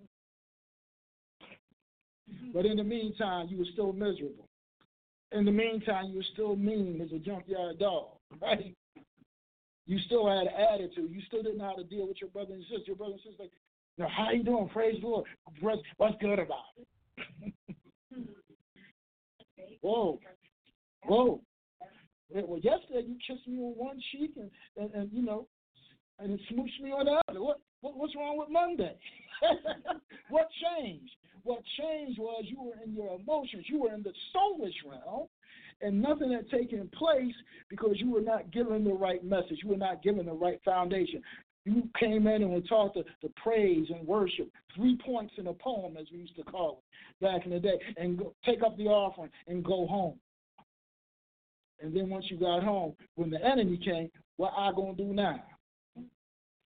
Mm-hmm. 2.32 2.52
But 2.52 2.66
in 2.66 2.76
the 2.76 2.84
meantime, 2.84 3.46
you 3.48 3.58
were 3.58 3.66
still 3.72 3.92
miserable. 3.92 4.48
In 5.32 5.44
the 5.44 5.52
meantime, 5.52 6.06
you 6.06 6.16
were 6.16 6.26
still 6.32 6.56
mean 6.56 7.00
as 7.00 7.12
a 7.12 7.18
junkyard 7.18 7.78
dog, 7.78 8.08
right? 8.42 8.74
You 9.88 9.98
still 10.05 10.29
had 10.29 10.46
attitude. 10.48 11.11
You 11.11 11.22
still 11.27 11.42
didn't 11.42 11.59
know 11.59 11.64
how 11.64 11.77
to 11.77 11.85
deal 11.85 12.07
with 12.07 12.18
your 12.20 12.29
brother 12.29 12.53
and 12.53 12.62
sister. 12.64 12.85
Your 12.87 12.96
brother 12.96 13.14
and 13.14 13.22
sister 13.22 13.42
like, 13.42 13.53
you 13.96 14.05
know, 14.05 14.11
how 14.14 14.31
you 14.31 14.44
doing? 14.44 14.68
Praise 14.68 15.01
the 15.01 15.09
Lord. 15.09 15.27
What's 15.96 16.16
good 16.20 16.38
about 16.38 16.77
it? 16.77 17.64
Whoa. 19.81 20.20
Whoa. 21.07 21.40
Well, 22.31 22.61
yesterday 22.61 23.09
you 23.09 23.16
kissed 23.27 23.48
me 23.48 23.57
on 23.57 23.72
one 23.77 23.98
cheek 24.12 24.33
and, 24.37 24.51
and, 24.77 24.94
and 24.94 25.11
you 25.11 25.22
know, 25.22 25.48
and 26.18 26.33
it 26.33 26.40
smooched 26.53 26.83
me 26.83 26.90
on 26.90 27.07
the 27.07 27.22
other. 27.27 27.42
What, 27.42 27.61
what 27.81 27.96
what's 27.96 28.14
wrong 28.14 28.37
with 28.37 28.51
Monday? 28.51 28.94
what 30.29 30.48
changed? 30.79 31.12
What 31.44 31.62
changed 31.81 32.18
was 32.18 32.44
you 32.46 32.62
were 32.62 32.85
in 32.85 32.92
your 32.92 33.18
emotions. 33.18 33.64
You 33.68 33.81
were 33.81 33.94
in 33.94 34.03
the 34.03 34.12
soulish 34.37 34.74
realm, 34.85 35.29
and 35.80 36.00
nothing 36.00 36.32
had 36.32 36.48
taken 36.50 36.88
place 36.88 37.34
because 37.68 37.96
you 37.98 38.10
were 38.10 38.20
not 38.20 38.50
given 38.50 38.84
the 38.84 38.92
right 38.92 39.24
message. 39.24 39.60
You 39.62 39.70
were 39.70 39.76
not 39.76 40.02
given 40.02 40.26
the 40.26 40.32
right 40.32 40.60
foundation. 40.64 41.22
You 41.64 41.88
came 41.98 42.26
in 42.26 42.42
and 42.42 42.50
were 42.50 42.60
taught 42.62 42.94
to, 42.94 43.04
praise 43.36 43.86
and 43.90 44.06
worship, 44.06 44.50
three 44.74 44.96
points 45.04 45.34
in 45.36 45.48
a 45.48 45.52
poem, 45.52 45.96
as 45.98 46.06
we 46.10 46.18
used 46.18 46.36
to 46.36 46.42
call 46.44 46.82
it 47.20 47.24
back 47.24 47.44
in 47.44 47.52
the 47.52 47.60
day, 47.60 47.78
and 47.96 48.18
go, 48.18 48.32
take 48.44 48.62
up 48.62 48.76
the 48.76 48.86
offering 48.86 49.30
and 49.46 49.64
go 49.64 49.86
home. 49.86 50.18
And 51.80 51.94
then 51.94 52.08
once 52.08 52.26
you 52.28 52.38
got 52.38 52.62
home, 52.62 52.94
when 53.16 53.30
the 53.30 53.44
enemy 53.44 53.76
came, 53.76 54.10
what 54.36 54.52
I 54.56 54.72
gonna 54.72 54.94
do 54.94 55.12
now? 55.12 55.42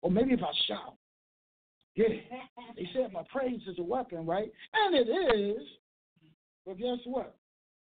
Or 0.02 0.10
maybe 0.10 0.32
if 0.32 0.42
I 0.42 0.52
shout. 0.68 0.94
Yeah, 1.96 2.08
they 2.76 2.88
said 2.92 3.12
my 3.12 3.22
praise 3.32 3.60
is 3.68 3.78
a 3.78 3.82
weapon, 3.82 4.26
right? 4.26 4.50
And 4.74 4.94
it 4.94 5.08
is. 5.08 5.62
But 6.66 6.78
guess 6.78 6.98
what? 7.04 7.36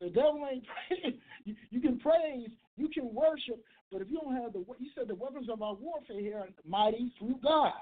The 0.00 0.08
devil 0.08 0.46
ain't 0.50 0.64
you, 1.44 1.54
you 1.70 1.80
can 1.80 1.98
praise, 1.98 2.50
you 2.76 2.88
can 2.88 3.14
worship, 3.14 3.62
but 3.90 4.02
if 4.02 4.10
you 4.10 4.20
don't 4.22 4.36
have 4.36 4.52
the, 4.52 4.64
you 4.78 4.90
said 4.94 5.08
the 5.08 5.14
weapons 5.14 5.48
of 5.50 5.62
our 5.62 5.74
warfare 5.74 6.20
here 6.20 6.38
are 6.38 6.48
mighty 6.68 7.12
through 7.18 7.38
God. 7.42 7.72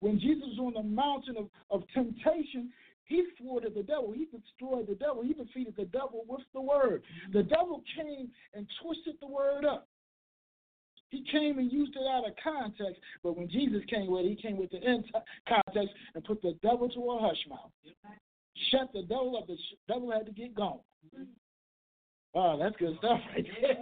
When 0.00 0.20
Jesus 0.20 0.44
was 0.56 0.74
on 0.74 0.74
the 0.74 0.88
mountain 0.88 1.36
of, 1.36 1.48
of 1.70 1.82
temptation, 1.94 2.70
he 3.04 3.24
thwarted 3.38 3.74
the 3.74 3.82
devil. 3.82 4.12
He 4.12 4.26
destroyed 4.26 4.86
the 4.86 4.94
devil. 4.94 5.22
He 5.22 5.32
defeated 5.32 5.74
the 5.76 5.86
devil 5.86 6.24
with 6.28 6.42
the 6.52 6.60
word. 6.60 7.02
The 7.32 7.42
devil 7.42 7.82
came 7.96 8.28
and 8.54 8.66
twisted 8.82 9.14
the 9.20 9.26
word 9.26 9.64
up. 9.64 9.88
He 11.08 11.24
came 11.32 11.58
and 11.58 11.72
used 11.72 11.96
it 11.96 12.06
out 12.06 12.28
of 12.28 12.34
context, 12.44 13.00
but 13.22 13.34
when 13.34 13.48
Jesus 13.48 13.80
came 13.88 14.10
with 14.10 14.26
it, 14.26 14.28
he 14.28 14.36
came 14.36 14.58
with 14.58 14.70
the 14.70 14.80
context 15.48 15.94
and 16.14 16.22
put 16.22 16.42
the 16.42 16.54
devil 16.62 16.86
to 16.90 17.10
a 17.10 17.18
hush 17.18 17.38
mouth. 17.48 17.70
Shut 18.70 18.92
the 18.92 19.02
devil 19.02 19.38
up. 19.38 19.46
The 19.46 19.56
devil 19.88 20.10
had 20.10 20.26
to 20.26 20.32
get 20.32 20.54
gone. 20.54 20.80
Oh, 22.34 22.58
that's 22.58 22.76
good 22.76 22.96
stuff 22.98 23.20
right 23.34 23.46
there. 23.60 23.76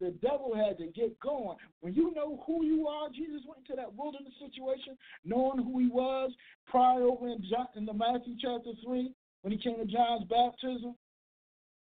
the 0.00 0.10
devil 0.22 0.54
had 0.54 0.78
to 0.78 0.86
get 0.86 1.18
going. 1.20 1.56
When 1.80 1.94
you 1.94 2.12
know 2.14 2.42
who 2.46 2.64
you 2.64 2.88
are, 2.88 3.08
Jesus 3.10 3.42
went 3.46 3.60
into 3.68 3.76
that 3.76 3.94
wilderness 3.94 4.32
situation 4.40 4.96
knowing 5.24 5.58
who 5.58 5.78
he 5.78 5.88
was 5.88 6.32
prior 6.66 7.02
over 7.02 7.28
in, 7.28 7.42
John, 7.50 7.66
in 7.76 7.84
the 7.84 7.92
Matthew 7.92 8.34
chapter 8.40 8.70
3 8.84 9.12
when 9.42 9.52
he 9.52 9.58
came 9.58 9.76
to 9.78 9.84
John's 9.84 10.24
baptism. 10.24 10.94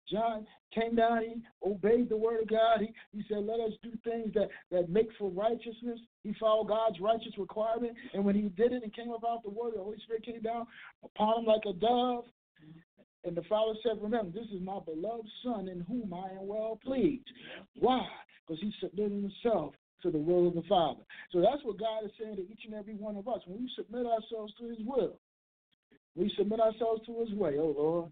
John 0.10 0.45
came 0.74 0.95
down, 0.95 1.21
he 1.21 1.41
obeyed 1.65 2.10
the 2.10 2.17
word 2.17 2.41
of 2.41 2.50
God. 2.50 2.82
He, 2.82 2.93
he 3.13 3.24
said, 3.30 3.45
Let 3.45 3.60
us 3.60 3.71
do 3.82 3.91
things 4.04 4.34
that, 4.34 4.50
that 4.71 4.89
make 4.89 5.08
for 5.17 5.30
righteousness. 5.30 6.00
He 6.24 6.34
followed 6.39 6.67
God's 6.67 7.00
righteous 7.00 7.38
requirement. 7.38 7.93
And 8.13 8.26
when 8.26 8.36
he 8.36 8.41
did 8.41 8.74
it 8.74 8.84
and 8.84 8.93
came 8.93 9.12
about 9.12 9.43
the 9.43 9.50
word, 9.50 9.74
the 9.76 9.84
Holy 9.84 10.00
Spirit 10.04 10.26
came 10.26 10.41
down 10.41 10.67
upon 11.04 11.39
him 11.39 11.45
like 11.45 11.62
a 11.67 11.74
dove. 11.74 12.26
And 13.24 13.36
the 13.36 13.44
Father 13.44 13.74
said, 13.84 14.02
Remember, 14.02 14.32
this 14.32 14.50
is 14.54 14.62
my 14.62 14.80
beloved 14.80 15.28
Son 15.44 15.68
in 15.68 15.82
whom 15.82 16.14
I 16.14 16.32
am 16.32 16.48
well 16.48 16.80
pleased. 16.84 17.30
Why? 17.80 18.06
Because 18.46 18.62
he 18.62 18.74
submitted 18.82 19.12
himself 19.12 19.74
to 20.02 20.10
the 20.10 20.18
will 20.18 20.48
of 20.48 20.56
the 20.56 20.64
Father. 20.68 21.02
So 21.32 21.42
that's 21.42 21.64
what 21.64 21.80
God 21.80 22.04
is 22.06 22.12
saying 22.20 22.38
to 22.38 22.42
each 22.42 22.66
and 22.66 22.74
every 22.74 22.96
one 22.96 23.16
of 23.16 23.28
us. 23.28 23.42
When 23.46 23.62
we 23.62 23.72
submit 23.76 24.06
ourselves 24.06 24.54
to 24.60 24.70
his 24.70 24.80
will, 24.84 25.20
we 26.16 26.34
submit 26.38 26.60
ourselves 26.60 27.06
to 27.06 27.20
his 27.22 27.34
way. 27.34 27.56
Oh, 27.60 27.76
Lord. 27.78 28.12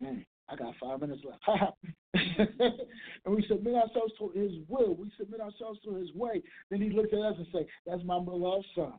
Man, 0.00 0.24
I 0.48 0.56
got 0.56 0.74
five 0.80 1.00
minutes 1.00 1.22
left. 1.24 1.74
and 2.14 3.34
we 3.34 3.44
submit 3.48 3.74
ourselves 3.74 4.12
to 4.18 4.30
his 4.34 4.52
will. 4.68 4.94
We 4.94 5.10
submit 5.18 5.40
ourselves 5.40 5.80
to 5.84 5.94
his 5.94 6.12
way. 6.14 6.42
Then 6.70 6.82
he 6.82 6.90
looks 6.90 7.12
at 7.12 7.20
us 7.20 7.36
and 7.38 7.46
say, 7.52 7.66
That's 7.86 8.04
my 8.04 8.20
beloved 8.20 8.66
son. 8.74 8.94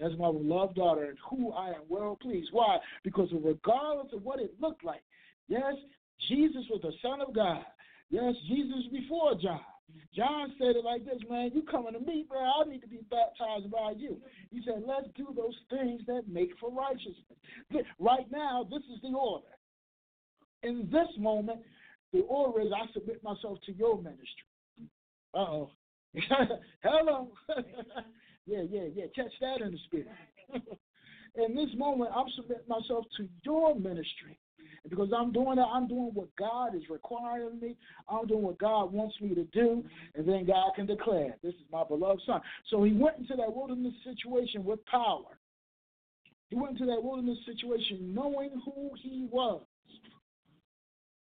That's 0.00 0.14
my 0.18 0.32
beloved 0.32 0.76
daughter, 0.76 1.04
and 1.04 1.18
who 1.28 1.52
I 1.52 1.68
am 1.68 1.82
well 1.88 2.16
pleased. 2.20 2.48
Why? 2.52 2.78
Because 3.04 3.28
regardless 3.32 4.12
of 4.14 4.22
what 4.22 4.40
it 4.40 4.54
looked 4.60 4.84
like, 4.84 5.02
yes, 5.48 5.74
Jesus 6.28 6.62
was 6.70 6.80
the 6.82 6.92
Son 7.02 7.20
of 7.20 7.34
God. 7.34 7.64
Yes, 8.10 8.34
Jesus 8.48 8.84
before 8.90 9.34
John. 9.34 9.60
John 10.14 10.52
said 10.58 10.76
it 10.76 10.84
like 10.84 11.04
this, 11.04 11.18
man, 11.28 11.50
you 11.52 11.62
coming 11.62 11.94
to 11.94 12.00
me, 12.00 12.24
bro, 12.28 12.38
I 12.38 12.68
need 12.68 12.80
to 12.80 12.88
be 12.88 13.00
baptized 13.10 13.70
by 13.70 13.94
you. 13.96 14.18
He 14.50 14.60
said, 14.64 14.82
let's 14.86 15.08
do 15.16 15.28
those 15.36 15.56
things 15.68 16.02
that 16.06 16.22
make 16.28 16.50
for 16.60 16.70
righteousness. 16.70 17.86
Right 17.98 18.30
now, 18.30 18.66
this 18.70 18.82
is 18.94 19.00
the 19.02 19.16
order. 19.16 19.46
In 20.62 20.88
this 20.92 21.08
moment, 21.18 21.60
the 22.12 22.20
order 22.20 22.60
is 22.60 22.68
I 22.74 22.92
submit 22.92 23.22
myself 23.22 23.58
to 23.66 23.72
your 23.72 23.96
ministry. 23.96 24.26
Uh 25.34 25.38
oh. 25.38 25.70
Hello. 26.82 27.28
Yeah, 28.50 28.62
yeah, 28.68 28.88
yeah. 28.92 29.04
Catch 29.14 29.32
that 29.40 29.60
in 29.64 29.70
the 29.70 29.78
spirit. 29.84 30.08
in 31.36 31.54
this 31.54 31.68
moment, 31.76 32.10
I'm 32.14 32.26
submitting 32.34 32.66
myself 32.66 33.04
to 33.18 33.28
your 33.44 33.76
ministry. 33.76 34.40
Because 34.88 35.10
I'm 35.16 35.30
doing 35.30 35.56
that, 35.56 35.68
I'm 35.72 35.86
doing 35.86 36.10
what 36.14 36.34
God 36.36 36.74
is 36.74 36.82
requiring 36.90 37.60
me. 37.60 37.76
I'm 38.08 38.26
doing 38.26 38.42
what 38.42 38.58
God 38.58 38.92
wants 38.92 39.14
me 39.20 39.36
to 39.36 39.44
do. 39.52 39.84
And 40.16 40.26
then 40.26 40.46
God 40.46 40.72
can 40.74 40.86
declare, 40.86 41.36
This 41.44 41.54
is 41.54 41.60
my 41.70 41.84
beloved 41.84 42.22
son. 42.26 42.40
So 42.70 42.82
he 42.82 42.92
went 42.92 43.18
into 43.18 43.36
that 43.36 43.54
wilderness 43.54 43.94
situation 44.02 44.64
with 44.64 44.84
power. 44.86 45.38
He 46.48 46.56
went 46.56 46.72
into 46.72 46.86
that 46.86 47.02
wilderness 47.02 47.38
situation 47.46 48.12
knowing 48.12 48.50
who 48.64 48.90
he 49.00 49.28
was, 49.30 49.62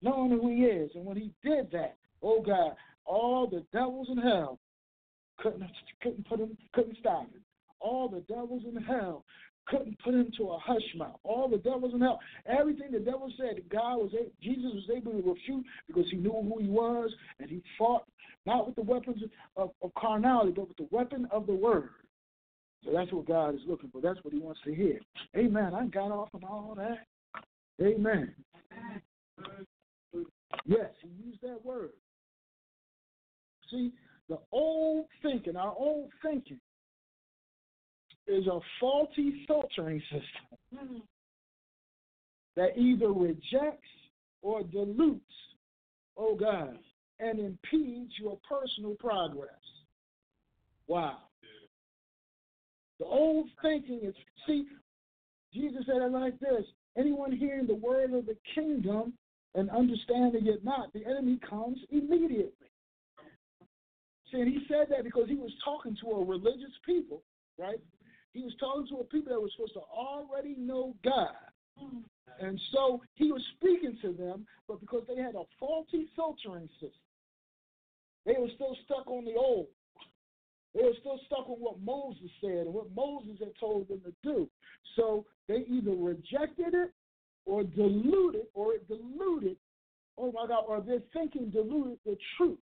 knowing 0.01 0.31
who 0.31 0.49
he 0.49 0.63
is. 0.63 0.89
And 0.95 1.05
when 1.05 1.17
he 1.17 1.31
did 1.43 1.69
that, 1.73 1.97
oh 2.23 2.41
God, 2.41 2.71
all 3.05 3.45
the 3.45 3.63
devils 3.71 4.07
in 4.09 4.17
hell 4.17 4.57
couldn't 5.39 5.63
couldn't 6.01 6.27
put 6.27 6.39
him 6.39 6.57
couldn't 6.73 6.97
stop 6.99 7.23
him. 7.23 7.41
All 7.79 8.09
the 8.09 8.21
devils 8.21 8.63
in 8.67 8.81
hell 8.83 9.23
couldn't 9.67 9.97
put 9.99 10.13
him 10.13 10.31
to 10.37 10.49
a 10.49 10.59
hush 10.59 10.95
mouth. 10.95 11.19
All 11.23 11.47
the 11.47 11.57
devils 11.57 11.93
in 11.93 12.01
hell, 12.01 12.19
everything 12.47 12.91
the 12.91 12.99
devil 12.99 13.31
said, 13.37 13.61
God 13.69 13.97
was 13.97 14.11
able, 14.13 14.31
Jesus 14.41 14.71
was 14.73 14.89
able 14.95 15.11
to 15.11 15.17
refute 15.17 15.65
because 15.87 16.05
he 16.09 16.17
knew 16.17 16.31
who 16.31 16.59
he 16.59 16.67
was, 16.67 17.11
and 17.39 17.49
he 17.49 17.61
fought 17.77 18.03
not 18.45 18.65
with 18.65 18.75
the 18.75 18.81
weapons 18.81 19.21
of, 19.55 19.71
of 19.81 19.93
carnality, 19.95 20.51
but 20.55 20.67
with 20.67 20.77
the 20.77 20.87
weapon 20.91 21.27
of 21.31 21.45
the 21.45 21.53
word. 21.53 21.89
So 22.83 22.91
that's 22.93 23.11
what 23.11 23.27
God 23.27 23.55
is 23.55 23.61
looking 23.67 23.89
for. 23.89 24.01
That's 24.01 24.23
what 24.23 24.33
He 24.33 24.39
wants 24.39 24.61
to 24.65 24.73
hear. 24.73 24.99
Amen. 25.37 25.73
I 25.73 25.85
got 25.87 26.11
off 26.11 26.29
on 26.33 26.43
all 26.43 26.75
that. 26.77 27.05
Amen. 27.81 28.33
Yes, 30.65 30.89
He 31.01 31.27
used 31.27 31.41
that 31.41 31.63
word. 31.63 31.91
See, 33.69 33.91
the 34.29 34.37
old 34.51 35.05
thinking, 35.23 35.55
our 35.55 35.73
old 35.77 36.09
thinking, 36.23 36.59
is 38.27 38.45
a 38.45 38.59
faulty 38.79 39.43
filtering 39.47 40.01
system 40.01 40.57
mm-hmm. 40.75 40.97
that 42.55 42.77
either 42.77 43.11
rejects 43.11 43.89
or 44.43 44.61
dilutes, 44.63 45.23
oh 46.15 46.35
God, 46.35 46.77
and 47.19 47.39
impedes 47.39 48.11
your 48.21 48.37
personal 48.47 48.95
progress. 48.99 49.49
Wow. 50.87 51.17
The 52.99 53.05
old 53.05 53.47
thinking 53.61 54.01
is, 54.03 54.13
see, 54.45 54.65
Jesus 55.53 55.83
said 55.87 56.01
it 56.01 56.11
like 56.11 56.39
this 56.39 56.65
anyone 56.97 57.31
hearing 57.31 57.65
the 57.65 57.75
word 57.75 58.13
of 58.13 58.25
the 58.25 58.35
kingdom 58.53 59.13
and 59.55 59.69
understanding 59.69 60.45
it 60.47 60.63
not, 60.63 60.93
the 60.93 61.05
enemy 61.05 61.39
comes 61.49 61.79
immediately. 61.89 62.68
See, 64.31 64.39
and 64.39 64.47
he 64.47 64.65
said 64.67 64.87
that 64.89 65.03
because 65.03 65.27
he 65.27 65.35
was 65.35 65.51
talking 65.63 65.97
to 66.01 66.11
a 66.11 66.25
religious 66.25 66.73
people, 66.85 67.23
right? 67.57 67.79
He 68.33 68.41
was 68.41 68.53
talking 68.59 68.87
to 68.89 69.01
a 69.01 69.03
people 69.05 69.33
that 69.33 69.41
were 69.41 69.49
supposed 69.55 69.73
to 69.73 69.81
already 69.91 70.55
know 70.57 70.95
God. 71.03 71.33
And 72.39 72.59
so 72.71 73.01
he 73.15 73.31
was 73.31 73.41
speaking 73.57 73.97
to 74.01 74.13
them, 74.13 74.45
but 74.67 74.79
because 74.79 75.03
they 75.07 75.21
had 75.21 75.35
a 75.35 75.43
faulty 75.59 76.07
filtering 76.15 76.69
system, 76.73 76.91
they 78.25 78.35
were 78.37 78.49
still 78.55 78.77
stuck 78.85 79.07
on 79.07 79.25
the 79.25 79.33
old. 79.35 79.67
They 80.75 80.83
were 80.83 80.93
still 80.99 81.19
stuck 81.25 81.49
on 81.49 81.57
what 81.57 81.79
Moses 81.81 82.29
said 82.41 82.67
and 82.67 82.73
what 82.73 82.93
Moses 82.95 83.39
had 83.39 83.53
told 83.59 83.87
them 83.87 84.01
to 84.05 84.13
do. 84.23 84.47
So 84.95 85.25
they 85.47 85.65
either 85.67 85.91
rejected 85.91 86.73
it 86.73 86.91
or 87.45 87.63
diluted, 87.63 88.43
or 88.53 88.73
it 88.73 88.87
diluted, 88.87 89.57
oh 90.17 90.31
my 90.31 90.45
God, 90.45 90.65
or 90.67 90.81
their 90.81 91.01
thinking 91.13 91.49
diluted 91.49 91.97
the 92.05 92.15
truth 92.37 92.59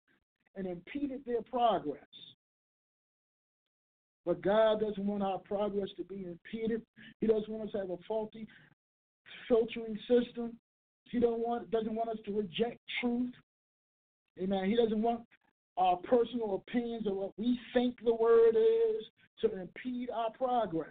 and 0.57 0.67
impeded 0.67 1.21
their 1.25 1.41
progress. 1.43 2.01
But 4.25 4.41
God 4.41 4.81
doesn't 4.81 5.05
want 5.05 5.23
our 5.23 5.39
progress 5.39 5.87
to 5.95 6.03
be 6.03 6.25
impeded. 6.25 6.81
He 7.21 7.27
doesn't 7.27 7.47
want 7.47 7.69
us 7.69 7.71
to 7.71 7.77
have 7.77 7.89
a 7.91 7.97
faulty 8.07 8.45
filtering 9.47 9.97
system. 10.07 10.57
He 11.09 11.19
don't 11.19 11.39
want 11.39 11.71
doesn't 11.71 11.95
want 11.95 12.09
us 12.09 12.17
to 12.25 12.37
reject 12.37 12.79
truth. 12.99 13.33
Amen. 14.41 14.65
He 14.65 14.75
doesn't 14.75 15.01
want 15.01 15.21
our 15.77 15.95
personal 15.97 16.55
opinions 16.55 17.07
of 17.07 17.15
what 17.15 17.31
we 17.37 17.57
think 17.73 17.95
the 18.03 18.13
word 18.13 18.55
is 18.55 19.05
to 19.41 19.61
impede 19.61 20.09
our 20.13 20.31
progress. 20.31 20.89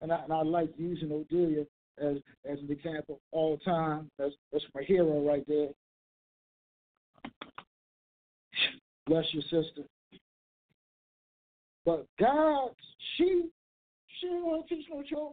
And 0.00 0.12
I, 0.12 0.22
and 0.24 0.32
I 0.32 0.42
like 0.42 0.70
using 0.76 1.08
Odelia 1.08 1.66
as 1.98 2.18
as 2.48 2.58
an 2.60 2.70
example 2.70 3.20
all 3.32 3.56
the 3.56 3.64
time. 3.64 4.10
That's 4.18 4.34
that's 4.52 4.64
my 4.74 4.82
hero 4.82 5.26
right 5.26 5.44
there. 5.48 5.70
Bless 9.06 9.24
your 9.32 9.42
sister. 9.42 9.82
But 11.84 12.06
God, 12.18 12.70
she 13.16 13.48
she 14.20 14.26
didn't 14.28 14.44
want 14.44 14.68
to 14.68 14.74
teach 14.74 14.86
no 14.90 15.02
children. 15.02 15.32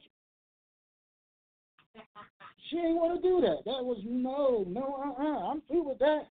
She 2.70 2.78
ain't 2.78 2.96
want 2.96 3.22
to 3.22 3.28
do 3.28 3.42
that. 3.42 3.64
That 3.66 3.84
was 3.84 4.00
no, 4.06 4.64
no, 4.68 5.16
uh 5.20 5.24
uh-uh. 5.24 5.52
I'm 5.52 5.62
through 5.68 5.90
with 5.90 6.00
that. 6.00 6.28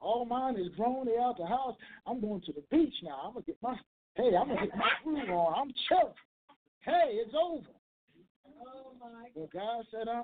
All 0.00 0.24
mine 0.24 0.56
is 0.56 0.68
grown. 0.76 1.06
They 1.06 1.18
out 1.18 1.36
the 1.38 1.46
house. 1.46 1.76
I'm 2.06 2.20
going 2.20 2.40
to 2.42 2.52
the 2.52 2.62
beach 2.70 2.94
now. 3.02 3.20
I'm 3.24 3.32
gonna 3.34 3.44
get 3.44 3.56
my 3.62 3.76
hey, 4.14 4.34
I'm 4.36 4.48
gonna 4.48 4.66
get 4.66 4.76
my 4.76 4.90
groove 5.04 5.28
on. 5.28 5.54
I'm 5.58 5.74
chilling. 5.88 6.14
Hey, 6.80 7.18
it's 7.24 7.34
over. 7.34 7.66
Oh 8.62 8.92
my 8.98 9.28
God. 9.28 9.30
But 9.34 9.52
God 9.52 9.84
said, 9.90 10.08
uh 10.08 10.22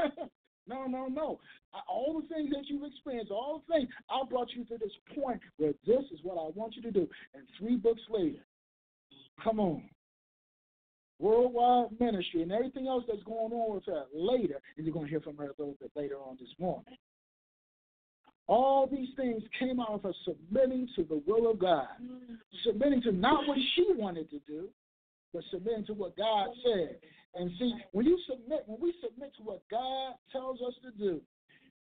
uh 0.00 0.26
no, 0.70 0.86
no, 0.86 1.06
no. 1.08 1.40
All 1.88 2.20
the 2.20 2.34
things 2.34 2.50
that 2.50 2.68
you've 2.68 2.84
experienced, 2.84 3.32
all 3.32 3.62
the 3.66 3.74
things, 3.74 3.88
I 4.08 4.22
brought 4.28 4.50
you 4.54 4.64
to 4.66 4.78
this 4.78 4.92
point 5.14 5.40
where 5.56 5.72
this 5.86 6.04
is 6.12 6.20
what 6.22 6.34
I 6.34 6.48
want 6.54 6.76
you 6.76 6.82
to 6.82 6.90
do. 6.90 7.08
And 7.34 7.42
three 7.58 7.76
books 7.76 8.02
later, 8.08 8.44
come 9.42 9.58
on. 9.60 9.82
Worldwide 11.18 12.00
ministry 12.00 12.42
and 12.42 12.52
everything 12.52 12.86
else 12.86 13.04
that's 13.06 13.22
going 13.24 13.52
on 13.52 13.74
with 13.74 13.84
her 13.86 14.04
later, 14.14 14.60
and 14.76 14.86
you're 14.86 14.94
going 14.94 15.06
to 15.06 15.10
hear 15.10 15.20
from 15.20 15.36
her 15.36 15.44
a 15.44 15.54
little 15.58 15.76
bit 15.80 15.90
later 15.94 16.16
on 16.16 16.38
this 16.40 16.48
morning. 16.58 16.96
All 18.46 18.88
these 18.90 19.10
things 19.16 19.42
came 19.58 19.80
out 19.80 19.90
of 19.90 20.02
her 20.02 20.14
submitting 20.24 20.88
to 20.96 21.04
the 21.04 21.22
will 21.26 21.50
of 21.50 21.58
God, 21.58 21.86
submitting 22.64 23.02
to 23.02 23.12
not 23.12 23.46
what 23.46 23.58
she 23.76 23.86
wanted 23.90 24.30
to 24.30 24.40
do, 24.48 24.68
but 25.32 25.42
submitting 25.50 25.86
to 25.86 25.94
what 25.94 26.16
God 26.16 26.48
said. 26.64 26.96
And 27.34 27.50
see, 27.58 27.72
when 27.92 28.06
you 28.06 28.18
submit, 28.28 28.64
when 28.66 28.80
we 28.80 28.94
submit 29.02 29.32
to 29.36 29.42
what 29.42 29.62
God 29.70 30.14
tells 30.32 30.60
us 30.60 30.74
to 30.82 30.90
do, 30.98 31.20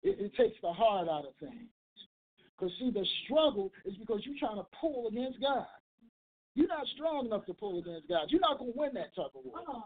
it, 0.03 0.18
it 0.20 0.35
takes 0.37 0.57
the 0.62 0.72
heart 0.72 1.09
out 1.09 1.26
of 1.26 1.35
things. 1.40 1.68
Because 2.59 2.74
see, 2.79 2.90
the 2.90 3.07
struggle 3.24 3.72
is 3.87 3.94
because 3.96 4.20
you're 4.24 4.38
trying 4.38 4.57
to 4.57 4.66
pull 4.81 5.09
against 5.09 5.40
God. 5.40 5.66
You're 6.55 6.68
not 6.68 6.87
strong 6.94 7.26
enough 7.26 7.46
to 7.46 7.55
pull 7.55 7.79
against 7.79 8.09
God. 8.09 8.26
You're 8.29 8.40
not 8.40 8.59
going 8.59 8.72
to 8.72 8.79
win 8.79 8.90
that 8.94 9.14
tug 9.14 9.31
of 9.35 9.44
war. 9.44 9.85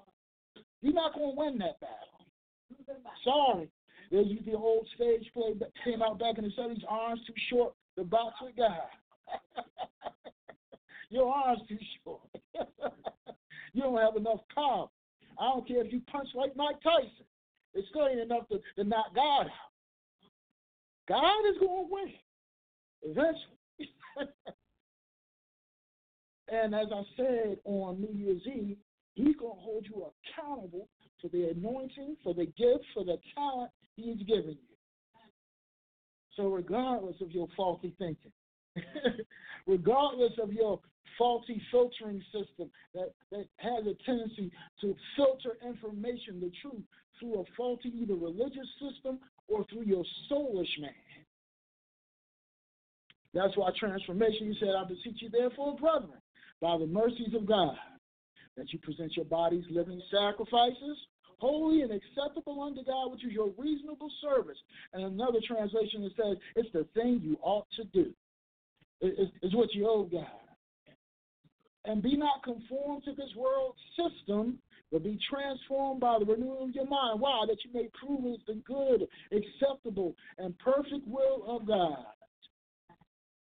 You're 0.80 0.94
not 0.94 1.14
going 1.14 1.34
to 1.34 1.38
win 1.38 1.58
that 1.58 1.78
battle. 1.80 3.06
Sorry. 3.24 3.70
There's 4.10 4.26
the 4.44 4.54
old 4.54 4.86
stage 4.94 5.30
play 5.32 5.54
that 5.60 5.70
came 5.84 6.02
out 6.02 6.18
back 6.18 6.38
in 6.38 6.44
the 6.44 6.50
70s, 6.50 6.82
arms 6.88 7.20
too 7.26 7.34
short 7.50 7.74
the 7.96 8.04
box 8.04 8.34
with 8.42 8.56
God. 8.56 8.76
Your 11.10 11.32
arms 11.32 11.60
too 11.68 11.78
short. 12.02 12.20
you 13.74 13.82
don't 13.82 13.98
have 13.98 14.16
enough 14.16 14.40
power. 14.54 14.86
I 15.38 15.48
don't 15.48 15.66
care 15.66 15.84
if 15.84 15.92
you 15.92 16.00
punch 16.10 16.28
like 16.34 16.56
Mike 16.56 16.80
Tyson. 16.82 17.26
It 17.74 17.84
still 17.90 18.06
ain't 18.06 18.20
enough 18.20 18.48
to, 18.48 18.60
to 18.76 18.84
knock 18.84 19.14
God 19.14 19.46
out. 19.46 19.72
God 21.08 21.50
is 21.50 21.58
going 21.58 21.86
to 21.86 21.92
win 21.92 22.12
eventually. 23.02 23.58
and 26.48 26.74
as 26.74 26.86
I 26.94 27.02
said 27.16 27.58
on 27.64 28.00
New 28.00 28.14
Year's 28.14 28.42
Eve, 28.46 28.76
He's 29.14 29.36
going 29.36 29.54
to 29.54 29.60
hold 29.60 29.86
you 29.86 30.10
accountable 30.10 30.88
for 31.20 31.28
the 31.28 31.50
anointing, 31.50 32.16
for 32.24 32.34
the 32.34 32.46
gift, 32.46 32.84
for 32.94 33.04
the 33.04 33.16
talent 33.34 33.70
He's 33.96 34.18
given 34.26 34.50
you. 34.50 34.74
So, 36.36 36.48
regardless 36.48 37.16
of 37.20 37.30
your 37.30 37.46
faulty 37.56 37.94
thinking, 37.98 38.32
regardless 39.66 40.32
of 40.42 40.52
your 40.52 40.80
faulty 41.18 41.62
filtering 41.70 42.22
system 42.32 42.70
that, 42.94 43.12
that 43.30 43.46
has 43.56 43.86
a 43.86 43.94
tendency 44.04 44.50
to 44.80 44.94
filter 45.16 45.56
information, 45.66 46.40
the 46.40 46.50
truth, 46.60 46.82
through 47.18 47.40
a 47.40 47.44
faulty 47.56 47.92
either 47.94 48.14
religious 48.14 48.68
system 48.80 49.18
or 49.48 49.64
through 49.70 49.84
your 49.84 50.04
soulish 50.30 50.80
man. 50.80 50.90
That's 53.32 53.56
why 53.56 53.70
transformation, 53.78 54.52
he 54.52 54.56
said, 54.60 54.70
I 54.76 54.84
beseech 54.84 55.20
you, 55.20 55.28
therefore, 55.28 55.76
brethren, 55.76 56.20
by 56.60 56.78
the 56.78 56.86
mercies 56.86 57.34
of 57.34 57.46
God, 57.46 57.76
that 58.56 58.72
you 58.72 58.78
present 58.78 59.16
your 59.16 59.24
bodies 59.24 59.64
living 59.70 60.00
sacrifices, 60.10 60.96
holy 61.38 61.82
and 61.82 61.90
acceptable 61.92 62.62
unto 62.62 62.84
God, 62.84 63.10
which 63.10 63.24
is 63.24 63.32
your 63.32 63.52
reasonable 63.58 64.10
service. 64.22 64.58
And 64.92 65.04
another 65.04 65.40
translation 65.46 66.02
that 66.02 66.12
says, 66.16 66.36
it's 66.54 66.72
the 66.72 66.86
thing 66.94 67.20
you 67.22 67.36
ought 67.42 67.66
to 67.76 67.84
do. 67.84 68.14
It's, 69.04 69.32
it's 69.42 69.54
what 69.54 69.72
you 69.74 69.88
owe 69.88 70.04
God. 70.04 70.26
And 71.84 72.02
be 72.02 72.16
not 72.16 72.42
conformed 72.42 73.04
to 73.04 73.12
this 73.12 73.28
world 73.36 73.74
system, 73.96 74.58
but 74.90 75.04
be 75.04 75.18
transformed 75.28 76.00
by 76.00 76.18
the 76.18 76.24
renewing 76.24 76.70
of 76.70 76.74
your 76.74 76.86
mind. 76.86 77.20
Why? 77.20 77.44
That 77.46 77.58
you 77.64 77.70
may 77.74 77.88
prove 78.00 78.20
it's 78.34 78.42
the 78.46 78.54
good, 78.64 79.06
acceptable, 79.30 80.14
and 80.38 80.58
perfect 80.58 81.06
will 81.06 81.44
of 81.46 81.66
God. 81.66 82.06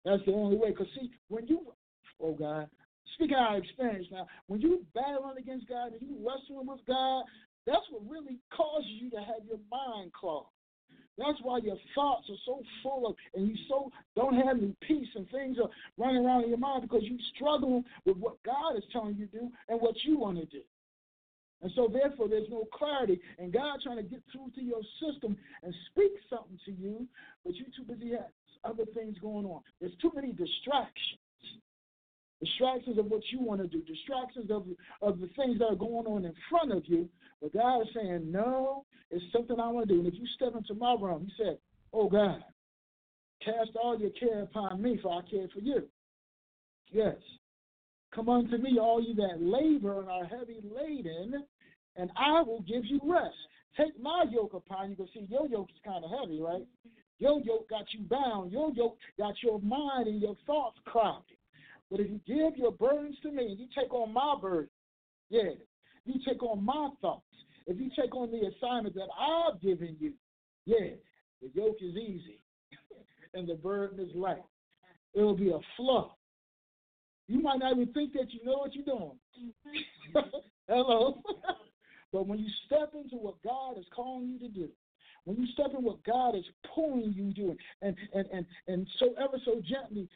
That's 0.05 0.25
the 0.25 0.33
only 0.33 0.57
way. 0.57 0.71
Because, 0.71 0.87
see, 0.99 1.11
when 1.29 1.47
you, 1.47 1.67
oh 2.23 2.33
God, 2.33 2.69
speaking 3.15 3.37
out 3.37 3.57
of 3.57 3.65
experience 3.65 4.07
now, 4.11 4.27
when 4.47 4.61
you 4.61 4.85
battling 4.95 5.37
against 5.39 5.69
God 5.69 5.93
and 5.93 6.01
you 6.01 6.17
wrestling 6.19 6.67
with 6.67 6.81
God, 6.87 7.25
that's 7.67 7.85
what 7.91 8.09
really 8.09 8.39
causes 8.55 8.89
you 9.01 9.11
to 9.11 9.19
have 9.19 9.45
your 9.47 9.59
mind 9.71 10.13
clogged. 10.13 10.49
That's 11.17 11.39
why 11.43 11.59
your 11.59 11.77
thoughts 11.95 12.29
are 12.29 12.43
so 12.45 12.63
full 12.83 13.07
of, 13.07 13.17
and 13.35 13.49
you 13.49 13.55
so 13.69 13.91
don't 14.17 14.35
have 14.35 14.59
any 14.59 14.75
peace, 14.87 15.09
and 15.15 15.29
things 15.31 15.59
are 15.63 15.71
running 15.97 16.25
around 16.25 16.45
in 16.45 16.49
your 16.49 16.59
mind 16.59 16.83
because 16.83 17.03
you 17.05 17.17
struggle 17.35 17.85
with 18.05 18.17
what 18.17 18.43
God 18.43 18.77
is 18.77 18.83
telling 18.93 19.17
you 19.17 19.27
to 19.27 19.39
do 19.39 19.51
and 19.69 19.81
what 19.81 19.95
you 20.05 20.19
want 20.19 20.39
to 20.39 20.47
do. 20.47 20.63
And 21.63 21.73
so, 21.75 21.89
therefore, 21.91 22.29
there's 22.29 22.51
no 22.51 22.67
clarity, 22.75 23.21
and 23.39 23.53
God 23.53 23.81
trying 23.83 23.97
to 23.97 24.03
get 24.03 24.23
through 24.33 24.51
to 24.57 24.63
your 24.63 24.83
system 25.01 25.37
and 25.63 25.75
speak 25.91 26.13
something 26.29 26.59
to 26.67 26.73
you, 26.73 27.07
but 27.45 27.55
you're 27.55 27.69
too 27.77 27.85
busy 27.85 28.11
having 28.11 28.27
other 28.65 28.85
things 28.93 29.17
going 29.21 29.47
on. 29.47 29.63
There's 29.81 29.97
too 30.03 30.13
many 30.15 30.33
distractions. 30.33 31.21
Distractions 32.43 32.99
of 32.99 33.07
what 33.07 33.23
you 33.31 33.41
want 33.41 33.63
to 33.63 33.67
do, 33.67 33.81
distractions 33.83 34.51
of, 34.51 34.67
of 35.01 35.21
the 35.21 35.29
things 35.37 35.59
that 35.61 35.67
are 35.67 35.77
going 35.77 36.07
on 36.07 36.25
in 36.25 36.35
front 36.51 36.73
of 36.73 36.83
you. 36.87 37.09
But 37.45 37.53
God 37.53 37.83
is 37.83 37.89
saying, 37.95 38.33
No, 38.33 38.87
it's 39.11 39.25
something 39.31 39.61
I 39.61 39.69
want 39.69 39.87
to 39.87 39.95
do. 39.95 40.01
And 40.01 40.09
if 40.09 40.15
you 40.15 40.27
step 40.35 40.55
into 40.57 40.73
my 40.73 40.97
realm, 40.99 41.27
He 41.27 41.45
said, 41.45 41.59
Oh 41.93 42.09
God, 42.09 42.43
cast 43.45 43.77
all 43.81 43.99
your 43.99 44.11
care 44.19 44.45
upon 44.45 44.81
me, 44.81 44.99
for 45.03 45.13
I 45.13 45.31
care 45.31 45.47
for 45.53 45.61
you. 45.61 45.83
Yes. 46.91 47.17
Come 48.15 48.31
unto 48.31 48.57
me, 48.57 48.79
all 48.81 49.03
you 49.03 49.15
that 49.17 49.43
labor 49.43 50.01
and 50.01 50.09
are 50.09 50.25
heavy 50.25 50.61
laden, 50.63 51.45
and 51.97 52.11
I 52.17 52.41
will 52.43 52.63
give 52.63 52.87
you 52.87 52.99
rest. 53.03 53.35
Take 53.77 54.01
my 54.01 54.25
yoke 54.31 54.55
upon 54.55 54.91
you, 54.91 54.97
because 54.97 55.13
see, 55.13 55.27
your 55.29 55.47
yoke 55.47 55.69
is 55.71 55.81
kind 55.85 56.03
of 56.03 56.11
heavy, 56.19 56.41
right? 56.41 56.65
Your 57.19 57.41
yoke 57.41 57.69
got 57.69 57.85
you 57.93 58.05
bound. 58.09 58.53
Your 58.53 58.71
yoke 58.71 58.97
got 59.19 59.35
your 59.43 59.61
mind 59.61 60.07
and 60.07 60.23
your 60.23 60.37
thoughts 60.47 60.79
crowded. 60.87 61.37
But 61.91 62.01
if 62.01 62.09
you 62.09 62.21
give 62.27 62.57
your 62.57 62.73
burdens 62.73 63.17
to 63.23 63.31
me, 63.31 63.49
and 63.49 63.59
you 63.59 63.67
take 63.79 63.93
on 63.93 64.15
my 64.15 64.35
burden, 64.41 64.71
yeah, 65.29 65.51
you 66.05 66.15
take 66.27 66.43
on 66.43 66.65
my 66.65 66.91
thoughts, 67.01 67.23
if 67.67 67.79
you 67.79 67.91
take 67.99 68.15
on 68.15 68.31
the 68.31 68.49
assignment 68.49 68.95
that 68.95 69.09
I've 69.19 69.61
given 69.61 69.97
you, 69.99 70.13
yeah, 70.67 70.97
the 71.41 71.51
yoke 71.55 71.79
is 71.81 71.97
easy 71.97 72.41
and 73.35 73.49
the 73.49 73.55
burden 73.55 74.01
is 74.01 74.15
light. 74.15 74.45
It'll 75.15 75.37
be 75.37 75.51
a 75.51 75.59
flow. 75.77 76.13
You 77.27 77.41
might 77.41 77.59
not 77.59 77.73
even 77.73 77.93
think 77.93 78.13
that 78.15 78.33
you 78.33 78.45
know 78.45 78.59
what 78.59 78.75
you're 78.75 78.85
doing. 78.85 79.19
Hello. 80.69 81.23
but 82.13 82.27
when 82.27 82.39
you 82.39 82.49
step 82.67 82.93
into 82.95 83.17
what 83.17 83.43
God 83.43 83.79
is 83.79 83.87
calling 83.95 84.29
you 84.29 84.39
to 84.41 84.49
do, 84.49 84.69
when 85.25 85.39
you 85.39 85.47
step 85.55 85.71
in 85.77 85.83
what 85.83 86.03
God 86.05 86.35
is 86.35 86.45
pulling 86.75 87.13
you 87.15 87.33
to 87.35 87.57
and 87.81 87.97
and 88.13 88.27
and 88.33 88.47
and 88.69 88.87
so 88.99 89.15
ever 89.19 89.39
so 89.45 89.63
gently 89.67 90.09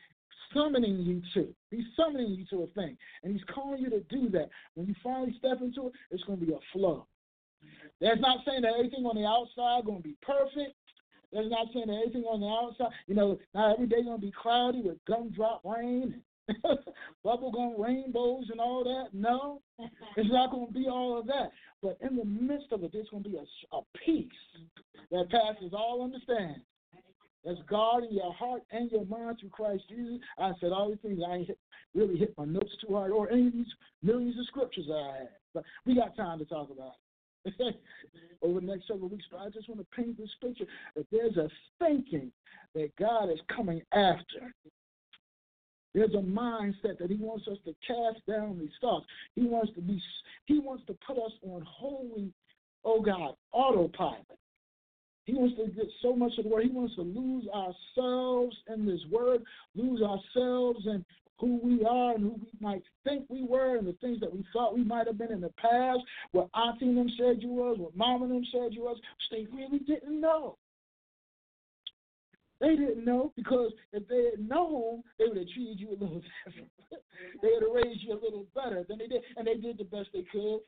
summoning 0.54 0.98
you 1.00 1.22
to. 1.34 1.54
He's 1.70 1.84
summoning 1.96 2.32
you 2.32 2.44
to 2.50 2.64
a 2.64 2.66
thing. 2.68 2.96
And 3.22 3.32
he's 3.32 3.44
calling 3.54 3.82
you 3.82 3.90
to 3.90 4.00
do 4.00 4.28
that. 4.30 4.48
When 4.74 4.87
you 4.87 4.94
finally 5.02 5.34
step 5.38 5.61
into 5.61 5.88
it, 5.88 5.92
it's 6.11 6.22
gonna 6.24 6.38
be 6.38 6.52
a 6.52 6.58
flow. 6.72 7.06
That's 8.00 8.20
not 8.20 8.44
saying 8.46 8.62
that 8.62 8.74
everything 8.78 9.04
on 9.06 9.16
the 9.16 9.26
outside 9.26 9.87
gonna 9.87 10.00
be 10.00 10.16
perfect. 10.22 10.74
That's 11.32 11.50
not 11.50 11.68
saying 11.72 11.88
that 11.88 11.98
everything 12.06 12.24
on 12.24 12.40
the 12.40 12.46
outside, 12.46 12.94
you 13.06 13.14
know, 13.14 13.38
not 13.54 13.74
every 13.74 13.87
day 13.87 14.02
gonna 14.02 14.18
be 14.18 14.32
cloudy 14.32 14.82
with 14.82 14.98
gumdrop 15.06 15.62
rain 15.64 16.22
and 16.48 16.78
bubblegum 17.24 17.78
rainbows 17.78 18.46
and 18.50 18.61
all 18.61 18.84
that. 18.84 19.08
No, 19.12 19.61
it's 20.16 20.30
not 20.30 20.50
going 20.50 20.68
to 20.68 20.72
be 20.72 20.87
all 20.88 21.18
of 21.18 21.26
that. 21.26 21.50
But 21.82 21.98
in 22.00 22.16
the 22.16 22.24
midst 22.24 22.72
of 22.72 22.82
it, 22.84 22.90
there's 22.92 23.08
going 23.11 23.22
to 23.24 23.28
be 23.28 23.37
a, 23.37 23.76
a 23.76 23.80
peace 24.04 24.28
that 25.11 25.30
passes 25.30 25.72
all 25.72 26.02
understanding. 26.02 26.62
That's 27.44 27.61
God 27.68 28.05
in 28.05 28.14
your 28.14 28.33
heart 28.33 28.62
and 28.70 28.90
your 28.90 29.07
mind 29.07 29.38
through 29.40 29.51
Christ 29.51 29.85
Jesus. 29.88 30.18
I 30.38 30.53
said 30.61 30.72
all 30.72 30.88
these 30.88 30.98
things. 31.03 31.20
I 31.27 31.37
ain't 31.37 31.46
hit, 31.46 31.59
really 31.94 32.16
hit 32.16 32.35
my 32.37 32.44
notes 32.44 32.72
too 32.87 32.94
hard, 32.94 33.12
or 33.12 33.31
any 33.31 33.46
of 33.46 33.53
these 33.53 33.72
millions 34.03 34.38
of 34.38 34.46
scriptures 34.46 34.87
I 34.92 35.18
have. 35.18 35.29
But 35.55 35.64
we 35.87 35.94
got 35.94 36.16
time 36.16 36.38
to 36.40 36.44
talk 36.44 36.70
about 36.70 36.92
it 37.44 37.77
over 38.42 38.61
the 38.61 38.66
next 38.66 38.88
several 38.88 39.09
weeks. 39.09 39.24
But 39.31 39.40
I 39.40 39.51
just 39.51 39.68
want 39.68 39.81
to 39.81 39.96
paint 39.96 40.18
this 40.18 40.31
picture 40.42 40.66
that 40.96 41.07
there's 41.11 41.37
a 41.37 41.48
thinking 41.79 42.33
that 42.74 42.90
God 42.98 43.31
is 43.31 43.40
coming 43.55 43.83
after. 43.92 44.55
There's 45.94 46.14
a 46.14 46.18
mindset 46.18 46.98
that 46.98 47.11
he 47.11 47.16
wants 47.16 47.48
us 47.48 47.59
to 47.64 47.74
cast 47.87 48.24
down 48.27 48.59
these 48.59 48.68
thoughts. 48.81 49.07
He 49.35 49.42
wants 49.44 49.72
to 49.74 49.81
be 49.81 50.01
he 50.46 50.59
wants 50.59 50.85
to 50.87 50.96
put 51.07 51.16
us 51.16 51.33
on 51.42 51.64
holy, 51.66 52.33
oh 52.85 53.01
God, 53.01 53.35
autopilot. 53.53 54.27
He 55.28 55.34
wants 55.34 55.56
to 55.58 55.66
get 55.66 55.84
so 56.00 56.16
much 56.16 56.32
of 56.38 56.44
the 56.44 56.48
word. 56.48 56.64
He 56.64 56.70
wants 56.70 56.94
to 56.94 57.02
lose 57.02 57.44
ourselves 57.48 58.56
in 58.74 58.86
this 58.86 59.00
word, 59.10 59.42
lose 59.74 60.00
ourselves 60.00 60.86
in 60.86 61.04
who 61.38 61.60
we 61.62 61.84
are 61.84 62.14
and 62.14 62.22
who 62.22 62.40
we 62.40 62.48
might 62.60 62.82
think 63.04 63.26
we 63.28 63.44
were 63.44 63.76
and 63.76 63.86
the 63.86 63.92
things 64.00 64.20
that 64.20 64.32
we 64.32 64.42
thought 64.54 64.74
we 64.74 64.82
might 64.82 65.06
have 65.06 65.18
been 65.18 65.30
in 65.30 65.42
the 65.42 65.52
past, 65.60 66.00
what 66.32 66.48
auntie 66.54 66.86
and 66.86 66.96
them 66.96 67.10
said 67.18 67.42
you 67.42 67.50
was, 67.50 67.76
what 67.78 67.94
mama 67.94 68.26
them 68.26 68.42
said 68.50 68.72
you 68.72 68.80
was, 68.80 68.98
they 69.30 69.46
really 69.52 69.80
didn't 69.80 70.18
know. 70.18 70.56
They 72.62 72.74
didn't 72.74 73.04
know 73.04 73.34
because 73.36 73.72
if 73.92 74.08
they 74.08 74.30
had 74.30 74.48
known, 74.48 75.02
they 75.18 75.26
would 75.28 75.36
have 75.36 75.48
treated 75.48 75.78
you 75.78 75.90
a 75.90 76.00
little 76.00 76.22
different. 76.46 76.70
they 77.42 77.48
would 77.52 77.64
have 77.64 77.84
raised 77.84 78.00
you 78.00 78.14
a 78.14 78.24
little 78.24 78.46
better 78.54 78.82
than 78.88 78.96
they 78.96 79.08
did, 79.08 79.20
and 79.36 79.46
they 79.46 79.56
did 79.56 79.76
the 79.76 79.84
best 79.84 80.08
they 80.14 80.24
could. 80.32 80.60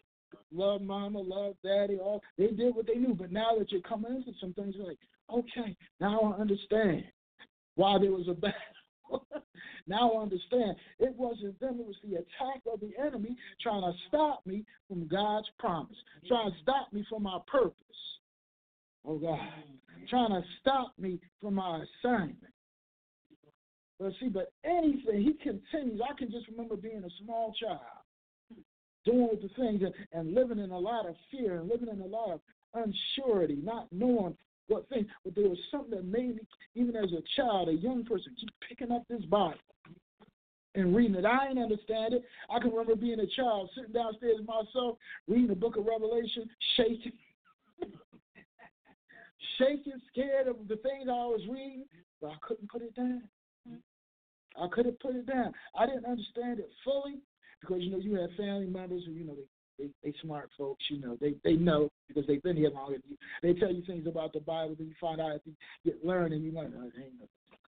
Love 0.52 0.82
mama, 0.82 1.20
love 1.20 1.54
daddy, 1.64 1.98
all 1.98 2.22
they 2.38 2.48
did 2.48 2.74
what 2.74 2.86
they 2.86 2.94
knew. 2.94 3.14
But 3.14 3.32
now 3.32 3.50
that 3.58 3.70
you're 3.70 3.80
coming 3.82 4.14
into 4.14 4.32
some 4.40 4.52
things, 4.54 4.74
you're 4.76 4.86
like, 4.86 4.98
okay, 5.32 5.76
now 6.00 6.34
I 6.36 6.40
understand 6.40 7.04
why 7.76 7.98
there 7.98 8.10
was 8.10 8.28
a 8.28 8.34
battle. 8.34 8.56
now 9.86 10.12
I 10.12 10.22
understand. 10.22 10.76
It 10.98 11.14
wasn't 11.16 11.58
them, 11.60 11.80
it 11.80 11.86
was 11.86 11.96
the 12.04 12.16
attack 12.16 12.62
of 12.72 12.80
the 12.80 12.92
enemy 13.00 13.36
trying 13.62 13.82
to 13.82 13.92
stop 14.08 14.44
me 14.46 14.64
from 14.88 15.06
God's 15.06 15.48
promise, 15.58 15.96
trying 16.28 16.50
to 16.50 16.56
stop 16.62 16.92
me 16.92 17.04
from 17.08 17.22
my 17.22 17.38
purpose. 17.50 17.74
Oh 19.06 19.18
God, 19.18 19.38
trying 20.08 20.30
to 20.30 20.42
stop 20.60 20.92
me 20.98 21.20
from 21.40 21.54
my 21.54 21.82
assignment. 22.04 22.36
But 23.98 24.12
see, 24.18 24.28
but 24.28 24.52
anything, 24.64 25.22
he 25.22 25.34
continues. 25.42 26.00
I 26.02 26.14
can 26.18 26.30
just 26.30 26.48
remember 26.48 26.76
being 26.76 27.04
a 27.04 27.24
small 27.24 27.54
child, 27.60 27.80
doing 29.04 29.38
the 29.40 29.48
things 29.56 29.82
and, 29.82 29.94
and 30.12 30.34
living 30.34 30.58
in 30.58 30.70
a 30.70 30.78
lot 30.78 31.06
of 31.06 31.14
fear 31.30 31.60
and 31.60 31.68
living 31.68 31.88
in 31.88 32.00
a 32.00 32.06
lot 32.06 32.30
of 32.30 32.40
unsurety, 32.76 33.62
not 33.62 33.86
knowing 33.92 34.36
what 34.68 34.88
things. 34.88 35.06
But 35.24 35.34
there 35.34 35.48
was 35.48 35.58
something 35.70 35.90
that 35.90 36.04
made 36.04 36.36
me, 36.36 36.42
even 36.74 36.96
as 36.96 37.10
a 37.12 37.22
child, 37.36 37.68
a 37.68 37.74
young 37.74 38.04
person, 38.04 38.34
keep 38.38 38.50
picking 38.68 38.92
up 38.92 39.02
this 39.08 39.24
Bible 39.24 39.54
and 40.74 40.94
reading 40.94 41.16
it. 41.16 41.24
I 41.24 41.48
didn't 41.48 41.62
understand 41.62 42.14
it. 42.14 42.24
I 42.48 42.60
can 42.60 42.70
remember 42.70 42.94
being 42.94 43.20
a 43.20 43.26
child, 43.26 43.70
sitting 43.74 43.92
downstairs 43.92 44.38
myself, 44.46 44.98
reading 45.28 45.48
the 45.48 45.54
book 45.54 45.76
of 45.76 45.86
Revelation, 45.86 46.48
shaking 46.76 47.12
shaking, 49.58 50.00
scared 50.12 50.48
of 50.48 50.56
the 50.68 50.76
things 50.76 51.08
I 51.08 51.26
was 51.26 51.42
reading, 51.48 51.84
but 52.20 52.28
I 52.28 52.36
couldn't 52.42 52.70
put 52.70 52.82
it 52.82 52.94
down. 52.94 53.22
I 54.60 54.66
couldn't 54.72 54.98
put 55.00 55.14
it 55.14 55.26
down. 55.26 55.52
I 55.78 55.86
didn't 55.86 56.06
understand 56.06 56.58
it 56.58 56.70
fully 56.84 57.20
because 57.60 57.82
you 57.82 57.90
know 57.90 57.98
you 57.98 58.14
have 58.14 58.30
family 58.36 58.66
members 58.66 59.02
who 59.06 59.12
you 59.12 59.24
know 59.24 59.34
they 59.34 59.84
they, 59.84 60.10
they 60.10 60.14
smart 60.22 60.50
folks. 60.56 60.84
You 60.90 61.00
know 61.00 61.16
they 61.20 61.34
they 61.44 61.54
know 61.54 61.90
because 62.08 62.26
they've 62.26 62.42
been 62.42 62.56
here 62.56 62.70
longer 62.70 62.98
than 62.98 63.10
you. 63.10 63.16
They 63.42 63.58
tell 63.58 63.72
you 63.72 63.82
things 63.84 64.06
about 64.06 64.32
the 64.32 64.40
Bible, 64.40 64.74
then 64.78 64.88
you 64.88 64.94
find 65.00 65.20
out 65.20 65.32
if 65.36 65.42
you 65.44 65.54
get 65.84 66.04
learning, 66.04 66.42
you 66.42 66.52
like, 66.52 66.68
oh, 66.76 66.84
ain't 66.84 67.14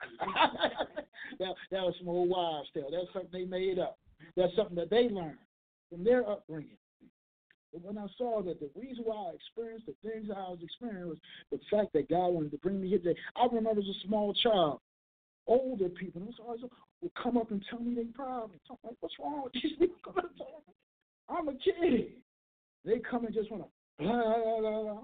that 1.38 1.54
that 1.70 1.82
was 1.82 1.94
some 1.98 2.08
old 2.08 2.28
wives' 2.28 2.68
tale. 2.74 2.90
That's 2.90 3.12
something 3.12 3.30
they 3.32 3.44
made 3.44 3.78
up. 3.78 3.98
That's 4.36 4.54
something 4.56 4.76
that 4.76 4.90
they 4.90 5.08
learned 5.08 5.38
from 5.90 6.04
their 6.04 6.28
upbringing. 6.28 6.76
But 7.72 7.82
when 7.82 7.98
I 7.98 8.06
saw 8.18 8.42
that 8.42 8.60
the 8.60 8.68
reason 8.78 9.04
why 9.04 9.30
I 9.30 9.34
experienced 9.34 9.86
the 9.86 9.94
things 10.08 10.28
I 10.30 10.50
was 10.50 10.58
experiencing 10.62 11.08
was 11.08 11.18
the 11.50 11.58
fact 11.70 11.92
that 11.94 12.10
God 12.10 12.28
wanted 12.28 12.50
to 12.50 12.58
bring 12.58 12.80
me 12.80 12.88
here 12.88 12.98
today. 12.98 13.18
I 13.36 13.46
remember 13.46 13.80
as 13.80 13.86
a 13.86 14.06
small 14.06 14.34
child, 14.34 14.80
older 15.46 15.88
people 15.88 16.22
would 17.00 17.14
come 17.20 17.36
up 17.36 17.50
and 17.50 17.62
tell 17.68 17.80
me 17.80 17.94
their 17.94 18.04
problems. 18.14 18.60
I'm 18.70 18.76
like, 18.84 18.96
what's 19.00 19.14
wrong 19.18 19.42
with 19.44 19.52
these 19.54 19.72
people? 19.78 20.14
I'm 21.28 21.48
a 21.48 21.52
kid. 21.52 22.12
They 22.84 22.98
come 22.98 23.26
and 23.26 23.34
just 23.34 23.50
want 23.50 23.64
to 23.64 24.04
blah, 24.04 24.12
blah, 24.12 24.60
blah, 24.60 24.82
blah. 24.82 25.02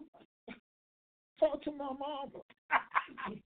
Talk 1.41 1.63
to 1.65 1.71
my 1.73 1.91
mama. 1.99 2.43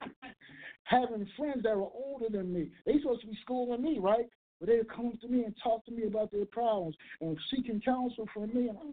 Having 0.85 1.29
friends 1.37 1.63
that 1.63 1.77
were 1.77 1.89
older 1.95 2.29
than 2.31 2.53
me. 2.53 2.69
They 2.87 2.99
supposed 3.01 3.23
to 3.23 3.27
be 3.27 3.39
schooling 3.43 3.83
me, 3.83 3.99
right? 3.99 4.27
But 4.59 4.69
they 4.69 4.81
come 4.95 5.19
to 5.21 5.29
me 5.29 5.45
and 5.45 5.55
talk 5.63 5.85
to 5.87 5.93
me 5.93 6.05
about 6.07 6.31
their 6.31 6.47
problems 6.47 6.97
and 7.21 7.37
seeking 7.51 7.81
counsel 7.85 8.29
from 8.33 8.55
me. 8.55 8.69
And 8.69 8.79
I'm 8.79 8.93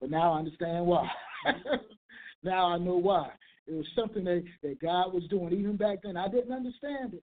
but 0.00 0.10
now 0.10 0.32
I 0.34 0.38
understand 0.38 0.86
why. 0.86 1.08
now 2.42 2.66
I 2.66 2.78
know 2.78 2.96
why. 2.96 3.30
It 3.66 3.74
was 3.74 3.86
something 3.96 4.24
that, 4.24 4.44
that 4.62 4.80
God 4.80 5.12
was 5.12 5.24
doing. 5.30 5.52
Even 5.52 5.76
back 5.76 5.98
then, 6.02 6.16
I 6.16 6.28
didn't 6.28 6.52
understand 6.52 7.14
it. 7.14 7.22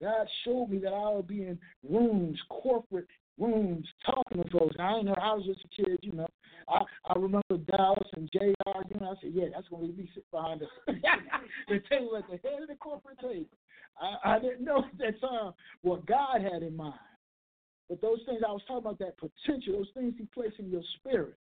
God 0.00 0.26
showed 0.44 0.68
me 0.70 0.78
that 0.78 0.92
I 0.92 1.14
would 1.14 1.26
be 1.26 1.42
in 1.42 1.58
rooms, 1.88 2.38
corporate 2.48 3.08
rooms, 3.38 3.86
talking 4.06 4.42
to 4.42 4.50
folks. 4.50 4.76
I 4.78 4.94
didn't 4.94 5.06
know. 5.06 5.16
I 5.20 5.34
was 5.34 5.44
just 5.44 5.60
a 5.64 5.82
kid, 5.82 5.98
you 6.02 6.12
know. 6.12 6.26
I, 6.68 6.80
I 7.06 7.14
remember 7.18 7.58
Dallas 7.70 8.08
and 8.16 8.30
Jay 8.32 8.54
arguing. 8.66 9.02
I 9.02 9.14
said, 9.20 9.32
"Yeah, 9.34 9.46
that's 9.52 9.68
to 9.68 9.92
be 9.92 10.08
sit 10.14 10.30
behind 10.30 10.62
us." 10.62 10.68
the 10.86 11.80
table 11.90 12.16
at 12.16 12.24
the 12.30 12.48
head 12.48 12.62
of 12.62 12.68
the 12.68 12.76
corporate 12.76 13.18
table. 13.18 13.46
I, 14.00 14.36
I 14.36 14.38
didn't 14.38 14.64
know 14.64 14.78
at 14.78 14.98
that 14.98 15.20
time 15.20 15.52
what 15.82 16.06
God 16.06 16.40
had 16.40 16.62
in 16.62 16.76
mind. 16.76 16.94
But 17.88 18.00
those 18.00 18.20
things 18.24 18.40
I 18.46 18.52
was 18.52 18.62
talking 18.68 18.86
about, 18.86 18.98
that 19.00 19.18
potential, 19.18 19.74
those 19.78 19.90
things 19.94 20.14
He 20.16 20.26
placed 20.32 20.58
in 20.58 20.70
your 20.70 20.82
spirit. 20.96 21.34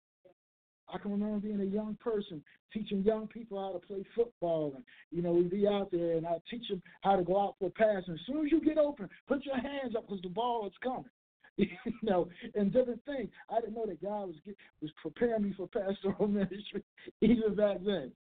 I 0.92 0.98
can 0.98 1.10
remember 1.10 1.38
being 1.38 1.60
a 1.60 1.64
young 1.64 1.96
person 2.00 2.42
teaching 2.72 3.02
young 3.02 3.26
people 3.26 3.58
how 3.58 3.78
to 3.78 3.86
play 3.86 4.04
football, 4.14 4.72
and 4.74 4.84
you 5.10 5.22
know 5.22 5.32
we'd 5.32 5.50
be 5.50 5.66
out 5.66 5.90
there 5.90 6.16
and 6.16 6.26
I 6.26 6.36
teach 6.50 6.68
them 6.68 6.82
how 7.02 7.16
to 7.16 7.22
go 7.22 7.40
out 7.40 7.56
for 7.58 7.66
a 7.66 7.70
pass. 7.70 8.04
And 8.06 8.18
as 8.18 8.26
soon 8.26 8.44
as 8.44 8.52
you 8.52 8.60
get 8.60 8.78
open, 8.78 9.08
put 9.26 9.44
your 9.44 9.58
hands 9.58 9.94
up 9.96 10.06
because 10.06 10.22
the 10.22 10.28
ball 10.28 10.66
is 10.66 10.72
coming. 10.82 11.04
you 11.56 11.68
know, 12.02 12.28
and 12.54 12.72
different 12.72 13.04
things. 13.04 13.28
I 13.50 13.60
didn't 13.60 13.74
know 13.74 13.86
that 13.86 14.02
God 14.02 14.28
was 14.28 14.36
was 14.80 14.90
preparing 15.02 15.42
me 15.42 15.54
for 15.56 15.66
pastoral 15.66 16.28
ministry 16.28 16.82
even 17.20 17.54
back 17.54 17.78
then. 17.84 18.12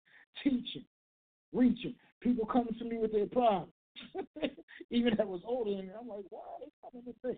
Teaching, 0.43 0.85
reaching, 1.53 1.95
people 2.21 2.45
coming 2.45 2.75
to 2.77 2.85
me 2.85 2.97
with 2.97 3.11
their 3.11 3.27
problems, 3.27 3.71
even 4.91 5.15
that 5.17 5.27
was 5.27 5.41
older 5.45 5.71
than 5.75 5.87
me. 5.87 5.93
I'm 5.99 6.07
like, 6.07 6.25
why 6.29 6.39
are 6.39 6.59
they 6.59 6.71
coming 6.81 7.13
to 7.21 7.27
me? 7.27 7.37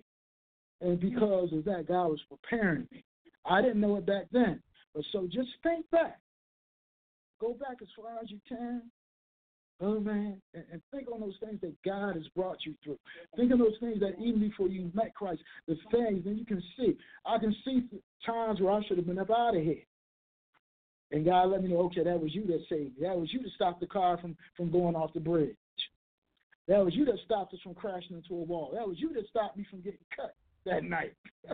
And 0.81 0.99
because 0.99 1.51
of 1.53 1.65
that, 1.65 1.87
God 1.87 2.07
was 2.07 2.19
preparing 2.29 2.87
me. 2.91 3.03
I 3.45 3.61
didn't 3.61 3.81
know 3.81 3.97
it 3.97 4.05
back 4.05 4.25
then. 4.31 4.61
But 4.93 5.03
so 5.11 5.27
just 5.31 5.49
think 5.63 5.89
back. 5.91 6.19
Go 7.39 7.53
back 7.53 7.77
as 7.81 7.87
far 7.95 8.17
as 8.21 8.29
you 8.29 8.39
can. 8.47 8.83
Oh 9.81 9.99
man, 9.99 10.41
and, 10.53 10.65
and 10.73 10.81
think 10.91 11.09
on 11.09 11.21
those 11.21 11.37
things 11.41 11.61
that 11.61 11.73
God 11.83 12.15
has 12.15 12.27
brought 12.35 12.57
you 12.65 12.73
through. 12.83 12.99
Think 13.37 13.53
of 13.53 13.59
those 13.59 13.77
things 13.79 14.01
that 14.01 14.19
even 14.19 14.41
before 14.41 14.67
you 14.67 14.91
met 14.93 15.15
Christ, 15.15 15.41
the 15.67 15.77
things, 15.89 16.25
then 16.25 16.37
you 16.37 16.45
can 16.45 16.61
see. 16.77 16.97
I 17.25 17.37
can 17.37 17.55
see 17.63 17.85
times 18.25 18.59
where 18.59 18.73
I 18.73 18.83
should 18.85 18.97
have 18.97 19.07
been 19.07 19.19
up 19.19 19.29
out 19.29 19.55
of 19.55 19.63
here. 19.63 19.83
And 21.11 21.25
God 21.25 21.45
let 21.45 21.63
me 21.63 21.69
know, 21.69 21.79
okay, 21.85 22.03
that 22.03 22.19
was 22.19 22.35
you 22.35 22.45
that 22.47 22.59
saved 22.69 22.99
me. 22.99 23.07
That 23.07 23.17
was 23.17 23.31
you 23.31 23.41
that 23.41 23.51
stopped 23.55 23.79
the 23.79 23.87
car 23.87 24.17
from, 24.19 24.35
from 24.57 24.69
going 24.69 24.95
off 24.95 25.13
the 25.13 25.19
bridge. 25.21 25.55
That 26.67 26.83
was 26.85 26.93
you 26.93 27.05
that 27.05 27.17
stopped 27.25 27.53
us 27.53 27.59
from 27.63 27.73
crashing 27.73 28.17
into 28.17 28.33
a 28.33 28.43
wall. 28.43 28.71
That 28.75 28.87
was 28.87 28.97
you 28.99 29.13
that 29.13 29.27
stopped 29.27 29.57
me 29.57 29.65
from 29.69 29.81
getting 29.81 29.99
cut 30.15 30.35
that 30.65 30.83
night. 30.83 31.13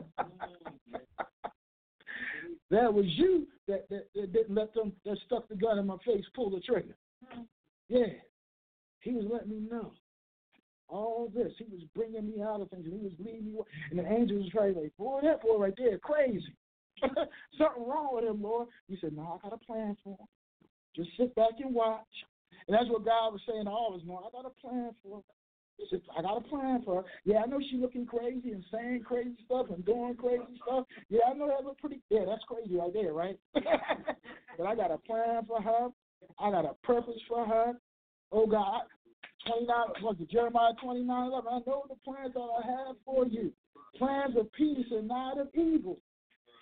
that 2.71 2.93
was 2.93 3.05
you 3.07 3.47
that, 3.67 3.87
that, 3.89 4.07
that, 4.15 4.33
didn't 4.33 4.55
let 4.55 4.73
them 4.73 4.91
that 5.05 5.17
stuck 5.25 5.47
the 5.49 5.55
gun 5.55 5.77
in 5.79 5.87
my 5.87 5.97
face 6.05 6.25
pull 6.35 6.49
the 6.49 6.59
trigger. 6.61 6.95
Mm-hmm. 7.23 7.41
Yeah. 7.89 8.13
He 8.99 9.11
was 9.11 9.25
letting 9.31 9.49
me 9.49 9.59
know. 9.69 9.91
all 10.87 11.31
this. 11.33 11.53
He 11.57 11.65
was 11.71 11.83
bringing 11.95 12.25
me 12.25 12.41
out 12.41 12.61
of 12.61 12.69
things, 12.69 12.85
and 12.85 12.93
he 12.93 12.99
was 12.99 13.13
leading 13.19 13.53
me. 13.53 13.59
And 13.91 13.99
the 13.99 14.11
angel 14.11 14.37
was 14.37 14.49
trying 14.49 14.75
like, 14.75 14.95
boy, 14.97 15.21
that 15.23 15.41
boy 15.41 15.57
right 15.57 15.73
there, 15.77 15.97
crazy. 15.99 16.55
Something 17.01 17.87
wrong 17.87 18.09
with 18.13 18.25
him, 18.25 18.41
Lord. 18.41 18.67
He 18.87 18.97
said, 18.99 19.15
no, 19.15 19.39
I 19.39 19.47
got 19.47 19.59
a 19.61 19.65
plan 19.65 19.95
for 20.03 20.17
him. 20.17 20.27
Just 20.95 21.09
sit 21.17 21.35
back 21.35 21.51
and 21.59 21.73
watch. 21.73 22.01
And 22.67 22.75
that's 22.75 22.89
what 22.89 23.05
God 23.05 23.33
was 23.33 23.41
saying 23.47 23.65
to 23.65 23.69
all 23.71 23.93
of 23.93 24.01
us, 24.01 24.07
no, 24.07 24.17
I 24.17 24.31
got 24.31 24.49
a 24.49 24.61
plan 24.61 24.91
for 25.03 25.17
him. 25.17 25.23
I 26.17 26.21
got 26.21 26.37
a 26.37 26.41
plan 26.41 26.81
for 26.83 27.01
her. 27.01 27.07
Yeah, 27.25 27.41
I 27.43 27.45
know 27.45 27.59
she's 27.59 27.79
looking 27.79 28.05
crazy 28.05 28.51
and 28.51 28.63
saying 28.71 29.03
crazy 29.05 29.35
stuff 29.45 29.67
and 29.69 29.85
doing 29.85 30.15
crazy 30.15 30.59
stuff. 30.65 30.85
Yeah, 31.09 31.21
I 31.29 31.33
know 31.33 31.47
that 31.47 31.65
look 31.65 31.79
pretty, 31.79 32.01
yeah, 32.09 32.21
that's 32.25 32.43
crazy 32.47 32.75
right 32.75 32.93
there, 32.93 33.13
right? 33.13 33.37
but 33.53 34.65
I 34.65 34.75
got 34.75 34.91
a 34.91 34.97
plan 34.97 35.45
for 35.47 35.61
her. 35.61 35.89
I 36.39 36.51
got 36.51 36.65
a 36.65 36.73
purpose 36.85 37.19
for 37.27 37.45
her. 37.45 37.73
Oh, 38.31 38.47
God. 38.47 38.81
29, 39.47 39.77
was 40.01 40.15
it 40.19 40.31
Jeremiah 40.31 40.73
29 40.81 41.27
11? 41.27 41.49
I 41.51 41.59
know 41.67 41.83
the 41.87 41.95
plans 42.03 42.33
that 42.33 42.39
I 42.39 42.65
have 42.65 42.95
for 43.05 43.27
you 43.27 43.51
plans 43.97 44.35
of 44.37 44.51
peace 44.53 44.85
and 44.91 45.07
not 45.07 45.39
of 45.39 45.47
evil 45.53 45.97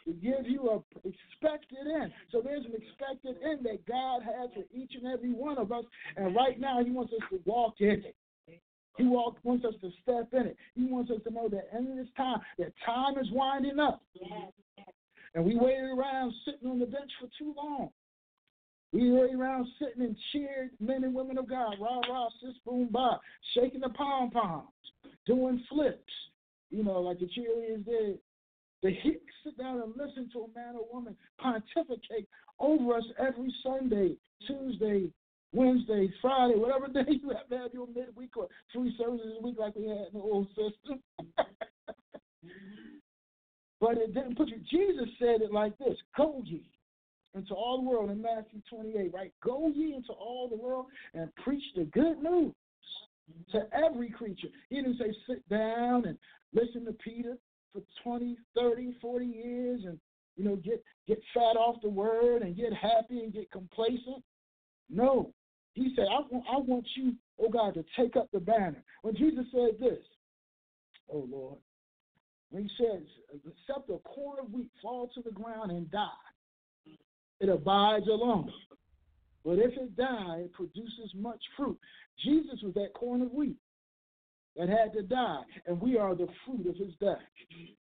to 0.05 0.11
give 0.14 0.45
you 0.45 0.70
a 0.70 1.07
expected 1.07 1.88
end. 2.01 2.11
So 2.32 2.41
there's 2.43 2.66
an 2.66 2.74
expected 2.76 3.38
end 3.43 3.66
that 3.66 3.86
God 3.88 4.22
has 4.24 4.49
for 4.53 4.64
each 4.76 4.91
and 4.95 5.07
every 5.07 5.32
one 5.32 5.57
of 5.57 5.72
us. 5.72 5.86
And 6.18 6.36
right 6.36 6.59
now, 6.59 6.84
He 6.84 6.91
wants 6.91 7.14
us 7.14 7.22
to 7.32 7.39
walk 7.45 7.76
in 7.80 8.03
it. 8.03 8.16
He 8.98 9.04
wants 9.06 9.66
us 9.66 9.74
to 9.82 9.89
step 10.02 10.30
in 10.34 10.48
it. 10.48 10.58
He 10.76 10.86
wants 10.86 11.10
us 11.10 11.18
to 11.26 11.34
know 11.34 11.50
that 11.50 11.70
in 11.76 11.98
this 11.98 12.08
time, 12.16 12.39
that 12.60 12.74
time 12.86 13.18
is 13.18 13.28
winding 13.32 13.80
up. 13.80 14.02
And 15.34 15.44
we 15.44 15.56
waited 15.56 15.98
around 15.98 16.32
sitting 16.46 16.70
on 16.70 16.80
the 16.80 16.86
bench 16.86 17.12
for 17.20 17.28
too 17.39 17.54
long. 17.58 17.89
We 18.91 19.12
waited 19.12 19.39
around 19.39 19.68
sitting 19.80 20.04
and 20.04 20.16
cheered 20.32 20.70
men 20.80 21.04
and 21.04 21.16
women 21.16 21.39
of 21.39 21.50
God, 21.50 21.78
rah 21.82 22.02
rah, 22.08 22.30
sis 22.39 22.54
boom 22.64 22.89
bah, 22.91 23.18
shaking 23.56 23.82
the 23.82 23.89
pom 23.89 24.30
poms, 24.30 24.68
doing 25.26 25.64
flips, 25.68 26.14
you 26.70 26.84
know, 26.84 27.02
like 27.02 27.20
the 27.20 27.26
cheerleaders 27.26 27.86
did. 27.86 28.20
They 28.84 29.00
sit 29.44 29.58
down 29.58 29.82
and 29.82 29.94
listen 29.98 30.30
to 30.34 30.41
a 30.41 30.60
man 30.60 30.76
or 30.76 30.86
woman 30.94 31.16
pontificate 31.39 32.28
over 32.60 32.96
us 32.96 33.04
every 33.18 33.52
Sunday, 33.64 34.16
Tuesday, 34.46 35.10
Wednesday, 35.54 36.12
Friday, 36.22 36.56
whatever 36.56 36.88
day 36.93 37.12
you 37.22 37.30
have 37.30 37.47
to 37.49 37.58
have 37.58 37.74
your 37.74 37.88
midweek 37.88 38.36
or 38.36 38.47
three 38.72 38.93
services 38.97 39.34
a 39.39 39.43
week 39.43 39.56
like 39.60 39.76
we 39.76 39.88
had 39.88 40.08
in 40.08 40.14
the 40.14 40.20
old 40.20 40.47
system. 40.49 40.99
but 43.80 43.97
it 43.97 44.14
didn't 44.14 44.36
put 44.36 44.49
you. 44.49 44.60
Jesus 44.70 45.08
said 45.20 45.41
it 45.41 45.51
like 45.51 45.78
this 45.78 45.97
Go 46.18 46.41
ye 46.43 46.64
into 47.36 47.54
all 47.54 47.78
the 47.78 47.89
world 47.89 48.12
in 48.12 48.22
Matthew 48.22 48.62
28, 48.70 49.14
right? 49.14 49.32
Go 49.43 49.70
ye 49.74 49.93
into 49.95 50.14
all 50.14 50.47
the 50.49 50.56
world 50.56 50.88
and 51.14 51.34
preach 51.38 51.64
the 51.76 51.86
good 51.86 52.22
news 52.22 52.54
to 53.51 53.68
every 53.74 54.10
creature. 54.10 54.49
He 54.70 54.76
didn't 54.78 54.97
say 54.97 55.14
sit 55.28 55.47
down 55.49 56.06
and 56.06 56.18
listen 56.54 56.86
to 56.86 56.93
Peter 56.93 57.38
for 57.72 57.82
20, 58.04 58.38
30, 58.56 58.95
40 59.01 59.26
years 59.26 59.82
and 59.86 59.99
you 60.36 60.43
know 60.43 60.56
get 60.56 60.84
get 61.08 61.22
fat 61.34 61.58
off 61.58 61.82
the 61.82 61.89
word 61.89 62.41
and 62.41 62.56
get 62.56 62.74
happy 62.74 63.20
and 63.20 63.34
get 63.34 63.51
complacent. 63.51 64.24
No, 64.89 65.32
he 65.74 65.94
said, 65.96 66.06
I 66.12 66.22
want, 66.32 66.46
I 66.52 66.58
want 66.58 66.86
you, 66.96 67.14
oh 67.40 67.50
God, 67.50 67.74
to 67.74 67.84
take 67.98 68.16
up 68.16 68.30
the 68.32 68.40
banner. 68.40 68.84
When 69.02 69.16
Jesus 69.16 69.46
said 69.52 69.80
this, 69.80 70.00
oh 71.12 71.28
Lord, 71.30 71.58
when 72.52 72.64
he 72.64 72.70
says, 72.78 73.02
except 73.34 73.90
a 73.90 73.98
corn 74.00 74.38
of 74.40 74.52
wheat 74.52 74.70
fall 74.82 75.10
to 75.16 75.22
the 75.22 75.32
ground 75.32 75.72
and 75.72 75.90
die, 75.90 76.08
it 77.40 77.50
abides 77.50 78.08
alone. 78.08 78.52
But 79.44 79.60
if 79.60 79.74
it 79.74 79.98
die, 79.98 80.44
it 80.46 80.54
produces 80.54 81.12
much 81.16 81.42
fruit. 81.58 81.78
Jesus 82.24 82.62
was 82.64 82.74
that 82.76 82.94
corn 82.94 83.22
of 83.22 83.32
wheat 83.34 83.58
that 84.56 84.70
had 84.70 84.94
to 84.94 85.02
die, 85.02 85.42
and 85.66 85.82
we 85.82 85.98
are 85.98 86.16
the 86.16 86.28
fruit 86.46 86.68
of 86.68 86.76
his 86.76 86.94
death. 87.02 87.18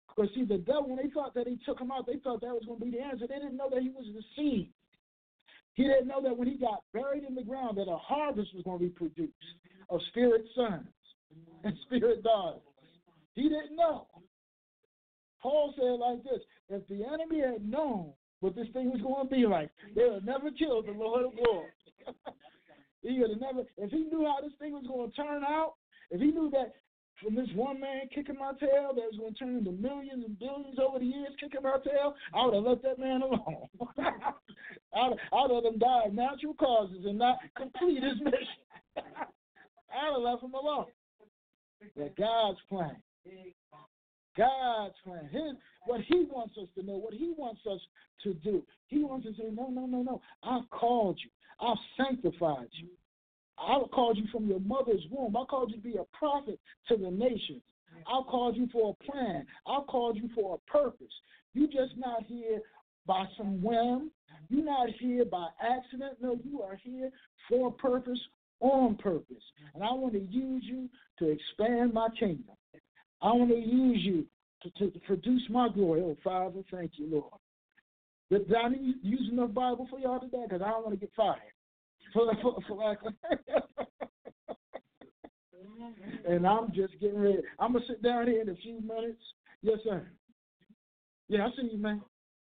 Because 0.08 0.30
see, 0.34 0.44
the 0.44 0.58
devil, 0.58 0.88
when 0.88 0.96
they 0.96 1.10
thought 1.10 1.34
that 1.34 1.46
he 1.46 1.56
took 1.64 1.80
him 1.80 1.92
out, 1.92 2.06
they 2.06 2.18
thought 2.18 2.40
that 2.40 2.48
was 2.48 2.64
going 2.66 2.80
to 2.80 2.84
be 2.84 2.90
the 2.90 3.00
answer. 3.00 3.26
They 3.28 3.36
didn't 3.36 3.56
know 3.56 3.70
that 3.72 3.82
he 3.82 3.90
was 3.90 4.06
the 4.12 4.22
seed. 4.36 4.72
He 5.78 5.84
didn't 5.84 6.08
know 6.08 6.20
that 6.20 6.36
when 6.36 6.48
he 6.48 6.56
got 6.56 6.82
buried 6.92 7.22
in 7.22 7.36
the 7.36 7.44
ground 7.44 7.78
that 7.78 7.86
a 7.86 7.96
harvest 7.96 8.52
was 8.52 8.64
going 8.64 8.80
to 8.80 8.84
be 8.86 8.90
produced 8.90 9.32
of 9.90 10.00
spirit 10.08 10.42
sons 10.56 10.88
and 11.62 11.72
spirit 11.86 12.24
daughters. 12.24 12.62
He 13.34 13.42
didn't 13.42 13.76
know. 13.76 14.08
Paul 15.40 15.72
said 15.76 16.02
like 16.02 16.24
this, 16.24 16.42
if 16.68 16.82
the 16.88 17.06
enemy 17.06 17.42
had 17.46 17.64
known 17.64 18.10
what 18.40 18.56
this 18.56 18.66
thing 18.72 18.90
was 18.90 19.00
going 19.00 19.28
to 19.28 19.32
be 19.32 19.46
like, 19.46 19.70
they 19.94 20.02
would 20.02 20.14
have 20.14 20.24
never 20.24 20.50
killed 20.50 20.88
the 20.88 20.92
Lord 20.98 21.26
of 21.26 21.32
Lords. 21.46 21.70
he 23.02 23.20
would 23.20 23.30
have 23.30 23.40
never, 23.40 23.60
if 23.76 23.92
he 23.92 23.98
knew 23.98 24.26
how 24.26 24.42
this 24.42 24.58
thing 24.58 24.72
was 24.72 24.84
going 24.88 25.08
to 25.08 25.16
turn 25.16 25.44
out, 25.44 25.74
if 26.10 26.20
he 26.20 26.32
knew 26.32 26.50
that 26.50 26.74
from 27.22 27.36
this 27.36 27.48
one 27.54 27.78
man 27.78 28.08
kicking 28.12 28.34
my 28.34 28.50
tail 28.58 28.90
that 28.94 29.06
was 29.12 29.16
going 29.16 29.32
to 29.32 29.38
turn 29.38 29.56
into 29.58 29.70
millions 29.70 30.24
and 30.26 30.38
billions 30.40 30.78
over 30.82 30.98
the 30.98 31.06
years 31.06 31.38
kicking 31.38 31.62
my 31.62 31.78
tail, 31.86 32.14
I 32.34 32.44
would 32.44 32.54
have 32.54 32.64
let 32.64 32.82
that 32.82 32.98
man 32.98 33.22
alone. 33.22 33.68
I'd 35.32 35.50
let 35.50 35.64
him 35.64 35.78
die 35.78 36.04
of 36.06 36.14
natural 36.14 36.54
causes 36.54 37.04
and 37.04 37.18
not 37.18 37.38
complete 37.56 38.02
his 38.02 38.20
mission. 38.20 38.64
I'd 38.96 40.12
have 40.12 40.22
left 40.22 40.42
him 40.42 40.54
alone. 40.54 40.86
But 41.96 42.16
God's 42.16 42.58
plan. 42.68 42.96
God's 44.36 44.94
plan. 45.04 45.28
His, 45.30 45.56
what 45.86 46.00
He 46.02 46.26
wants 46.30 46.54
us 46.60 46.68
to 46.76 46.84
know, 46.84 46.96
what 46.96 47.14
He 47.14 47.32
wants 47.36 47.60
us 47.70 47.80
to 48.22 48.34
do. 48.34 48.62
He 48.86 49.02
wants 49.02 49.26
us 49.26 49.36
to 49.36 49.42
say, 49.42 49.48
no, 49.52 49.68
no, 49.68 49.86
no, 49.86 50.02
no. 50.02 50.20
I've 50.42 50.68
called 50.70 51.18
you. 51.22 51.30
I've 51.60 51.76
sanctified 51.96 52.68
you. 52.72 52.88
I 53.58 53.80
called 53.92 54.16
you 54.16 54.24
from 54.30 54.46
your 54.46 54.60
mother's 54.60 55.04
womb. 55.10 55.36
I 55.36 55.44
called 55.44 55.70
you 55.70 55.76
to 55.76 55.82
be 55.82 55.96
a 55.98 56.16
prophet 56.16 56.60
to 56.88 56.96
the 56.96 57.10
nations. 57.10 57.62
I've 58.06 58.26
called 58.26 58.56
you 58.56 58.68
for 58.72 58.94
a 58.94 59.10
plan. 59.10 59.44
I've 59.66 59.86
called 59.88 60.16
you 60.16 60.30
for 60.34 60.54
a 60.54 60.70
purpose. 60.70 61.12
You're 61.54 61.66
just 61.66 61.96
not 61.96 62.22
here 62.24 62.60
by 63.08 63.24
some 63.36 63.60
whim. 63.60 64.12
You're 64.48 64.64
not 64.64 64.88
here 65.00 65.24
by 65.24 65.48
accident. 65.60 66.18
No, 66.20 66.38
you 66.44 66.62
are 66.62 66.76
here 66.76 67.10
for 67.48 67.72
purpose, 67.72 68.20
on 68.60 68.94
purpose. 68.96 69.42
And 69.74 69.82
I 69.82 69.90
want 69.92 70.12
to 70.12 70.20
use 70.20 70.62
you 70.64 70.88
to 71.18 71.30
expand 71.30 71.92
my 71.92 72.08
kingdom. 72.18 72.54
I 73.20 73.32
want 73.32 73.50
to 73.50 73.56
use 73.56 73.98
you 74.04 74.26
to, 74.62 74.90
to 74.90 74.98
produce 75.00 75.42
my 75.50 75.68
glory. 75.68 76.02
Oh, 76.02 76.16
Father, 76.22 76.60
thank 76.70 76.92
you, 76.96 77.08
Lord. 77.10 77.32
Did 78.30 78.54
I 78.54 78.68
need 78.68 78.96
use 79.02 79.28
enough 79.32 79.54
Bible 79.54 79.88
for 79.90 79.98
y'all 79.98 80.20
today? 80.20 80.44
Because 80.44 80.62
I 80.62 80.68
don't 80.68 80.84
want 80.84 81.00
to 81.00 81.00
get 81.00 81.10
fired. 81.16 81.40
For, 82.12 82.30
for, 82.42 82.58
for 82.66 82.76
like, 82.76 82.98
and 86.28 86.46
I'm 86.46 86.68
just 86.74 86.92
getting 87.00 87.18
ready. 87.18 87.38
I'm 87.58 87.72
gonna 87.72 87.84
sit 87.86 88.02
down 88.02 88.26
here 88.26 88.40
in 88.42 88.48
a 88.50 88.54
few 88.56 88.80
minutes. 88.80 89.22
Yes, 89.62 89.78
sir. 89.84 90.06
Yeah, 91.28 91.46
I 91.46 91.50
see 91.56 91.68
you, 91.72 91.78
man. 91.78 92.02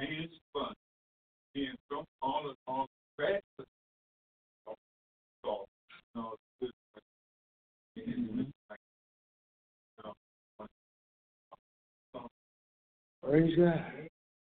hands 0.00 0.32
fun, 0.52 0.74
being 1.54 1.74
from 1.88 2.04
all 2.22 2.50
of 2.50 2.56
all 2.66 2.86
no 6.14 6.34
good 6.60 6.70
Praise 13.22 13.56
God. 13.56 13.84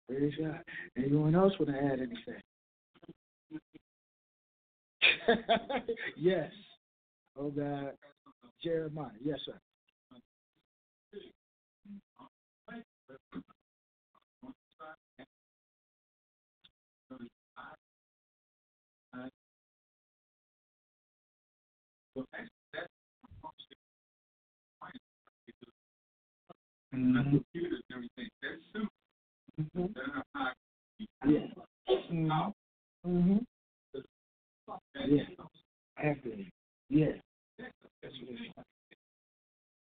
Praise 0.09 0.33
God. 0.41 0.61
Anyone 0.97 1.35
else 1.35 1.53
want 1.59 1.71
to 1.71 1.79
add 1.79 2.01
anything? 2.01 2.41
yes. 6.17 6.51
Oh 7.39 7.51
God. 7.51 7.93
Jeremiah. 8.63 9.11
Yes, 9.25 9.39
sir. 9.47 9.59
Mm-hmm. 22.17 22.27
computers 27.31 27.83
and 27.91 27.97
everything. 27.97 28.31
That's 28.43 28.63
true. 28.73 28.89
Mm-hmm. 29.61 31.31
Yeah. 31.31 31.47
Mm-hmm. 32.13 33.09
Mm-hmm. 33.09 33.39
Yeah. 35.15 35.25
After. 35.99 36.31
Yeah. 36.91 37.07
That's 38.03 38.15
what 38.23 38.31
it's. 38.31 38.55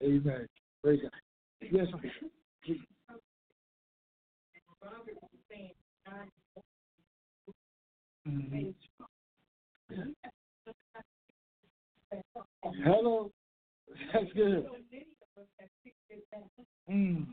Amen. 0.05 0.49
Praise 0.83 1.01
God. 1.03 1.13
Yes, 1.73 1.87
ma'am. 1.93 2.13
Mm-hmm. 8.29 8.91
Hello. 12.85 13.31
That's 14.13 14.33
good. 14.35 14.67
Mm. 16.91 17.27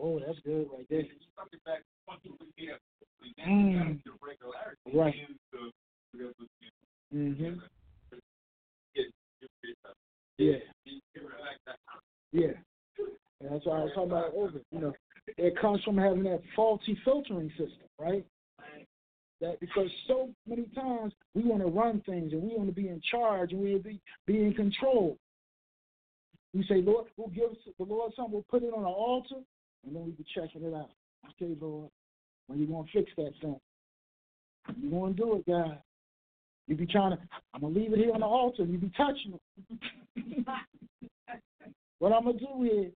Oh, 0.00 0.20
that's 0.24 0.38
good 0.44 0.66
right 0.72 0.86
there. 0.88 1.04
Mm. 3.46 4.00
Right. 4.94 5.14
Mm-hmm. 7.14 7.54
Yeah. 10.38 10.52
Yeah. 12.32 12.46
And 13.40 13.50
that's 13.50 13.66
why 13.66 13.80
I 13.80 13.84
was 13.84 13.92
talking 13.94 14.10
about 14.10 14.32
over. 14.34 14.60
You 14.72 14.80
know, 14.80 14.92
it 15.36 15.58
comes 15.60 15.82
from 15.82 15.98
having 15.98 16.22
that 16.24 16.42
faulty 16.54 16.98
filtering 17.04 17.50
system, 17.50 17.88
right? 17.98 18.24
That 19.40 19.58
because 19.58 19.88
so 20.06 20.28
many 20.46 20.64
times 20.74 21.14
we 21.34 21.42
want 21.42 21.62
to 21.62 21.68
run 21.68 22.02
things 22.04 22.32
and 22.32 22.42
we 22.42 22.54
want 22.54 22.68
to 22.68 22.74
be 22.74 22.88
in 22.88 23.00
charge 23.10 23.52
and 23.52 23.60
we 23.62 23.72
want 23.72 23.84
to 23.84 23.88
be, 23.88 24.00
be 24.26 24.44
in 24.44 24.52
control. 24.52 25.16
We 26.52 26.64
say, 26.64 26.82
Lord, 26.82 27.06
we'll 27.16 27.28
give 27.28 27.50
the 27.78 27.84
Lord 27.84 28.12
something, 28.14 28.32
we'll 28.32 28.44
put 28.50 28.62
it 28.62 28.74
on 28.74 28.80
an 28.80 28.86
altar, 28.86 29.36
and 29.86 29.96
then 29.96 30.04
we 30.04 30.10
be 30.10 30.26
checking 30.34 30.62
it 30.62 30.74
out. 30.74 30.90
Okay, 31.30 31.56
Lord, 31.60 31.88
when 32.48 32.58
you 32.58 32.66
to 32.66 32.84
fix 32.92 33.10
that 33.16 33.32
thing? 33.40 33.60
You 34.80 34.90
gonna 34.90 35.14
do 35.14 35.36
it, 35.36 35.46
God. 35.46 35.78
You 36.70 36.76
be 36.76 36.86
trying 36.86 37.10
to, 37.10 37.18
I'm 37.52 37.62
going 37.62 37.74
to 37.74 37.80
leave 37.80 37.92
it 37.92 37.98
here 37.98 38.14
on 38.14 38.20
the 38.20 38.26
altar, 38.26 38.62
you 38.62 38.78
be 38.78 38.92
touching 38.96 39.34
it. 39.34 40.46
what 41.98 42.12
I'm 42.12 42.22
going 42.22 42.38
to 42.38 42.44
do 42.44 42.62
is, 42.62 42.92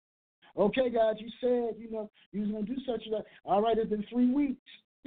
okay, 0.58 0.90
God, 0.90 1.16
you 1.18 1.30
said, 1.40 1.80
you 1.80 1.90
know, 1.90 2.10
you 2.32 2.42
was 2.42 2.50
going 2.50 2.66
to 2.66 2.74
do 2.74 2.78
such 2.86 3.00
and 3.06 3.14
that. 3.14 3.24
All 3.46 3.62
right, 3.62 3.78
it's 3.78 3.88
been 3.88 4.04
three 4.10 4.30
weeks. 4.30 4.60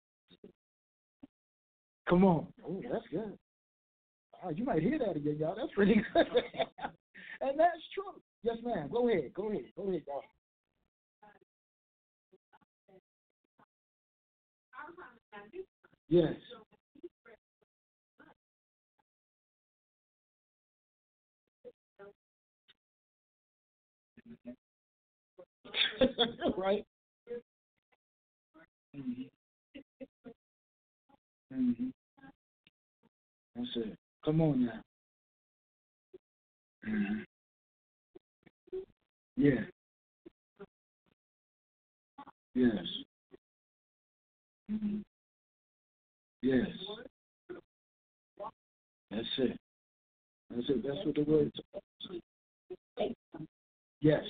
Come 2.11 2.25
on. 2.25 2.45
Oh, 2.67 2.81
that's 2.91 3.05
good. 3.09 3.37
Oh, 4.43 4.49
you 4.49 4.65
might 4.65 4.81
hear 4.83 4.99
that 4.99 5.15
again, 5.15 5.37
y'all. 5.39 5.55
That's 5.55 5.71
pretty 5.73 5.93
good. 6.13 6.27
and 7.39 7.57
that's 7.57 7.79
true. 7.93 8.19
Yes, 8.43 8.57
ma'am. 8.65 8.89
Go 8.91 9.07
ahead. 9.07 9.33
Go 9.33 9.49
ahead. 9.49 9.63
Go 9.77 9.87
ahead, 9.87 10.01
y'all. 10.05 10.21
Yes. 16.09 16.33
right? 26.57 26.85
Mm-hmm. 28.97 29.21
Mm-hmm. 31.55 32.00
That's 33.55 33.67
it. 33.75 33.97
Come 34.23 34.41
on 34.41 34.65
now. 34.65 34.81
Mm-hmm. 36.87 37.19
Yeah. 39.37 39.61
Yes. 42.55 42.85
Mm-hmm. 44.71 44.97
Yes. 46.41 46.67
That's 49.11 49.27
it. 49.37 49.57
That's 50.49 50.69
it. 50.69 50.83
That's 50.83 51.05
what 51.05 51.15
the 51.15 51.23
word 51.23 51.51
Yes. 54.01 54.23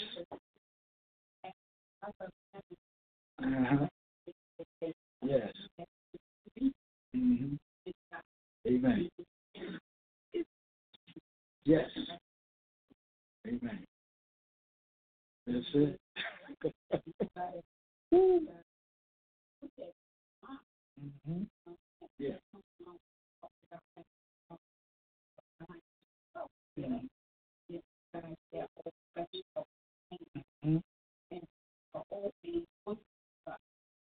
Uh-huh. 3.43 3.87
Yes. 5.23 5.53
Mm-hmm. 7.15 7.55
Amen. 8.67 9.09
Yes. 11.63 11.89
Amen. 13.47 13.85
That's 15.47 15.65
it. 15.73 15.99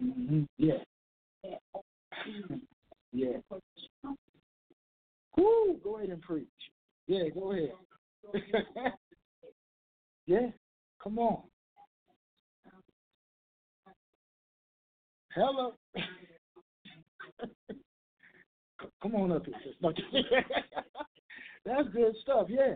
mm-hmm. 0.02 0.42
Yeah. 0.56 0.74
Yeah. 3.12 3.36
Woo, 5.36 5.80
go 5.82 5.96
ahead 5.96 6.10
and 6.10 6.22
preach. 6.22 6.46
Yeah, 7.06 7.28
go 7.34 7.52
ahead. 7.52 7.72
yeah, 10.26 10.48
come 11.02 11.18
on. 11.18 11.42
Hello. 15.34 15.74
come 19.02 19.14
on 19.14 19.32
up 19.32 19.44
here. 19.46 19.54
That's 21.64 21.88
good 21.92 22.14
stuff, 22.22 22.46
yeah. 22.48 22.74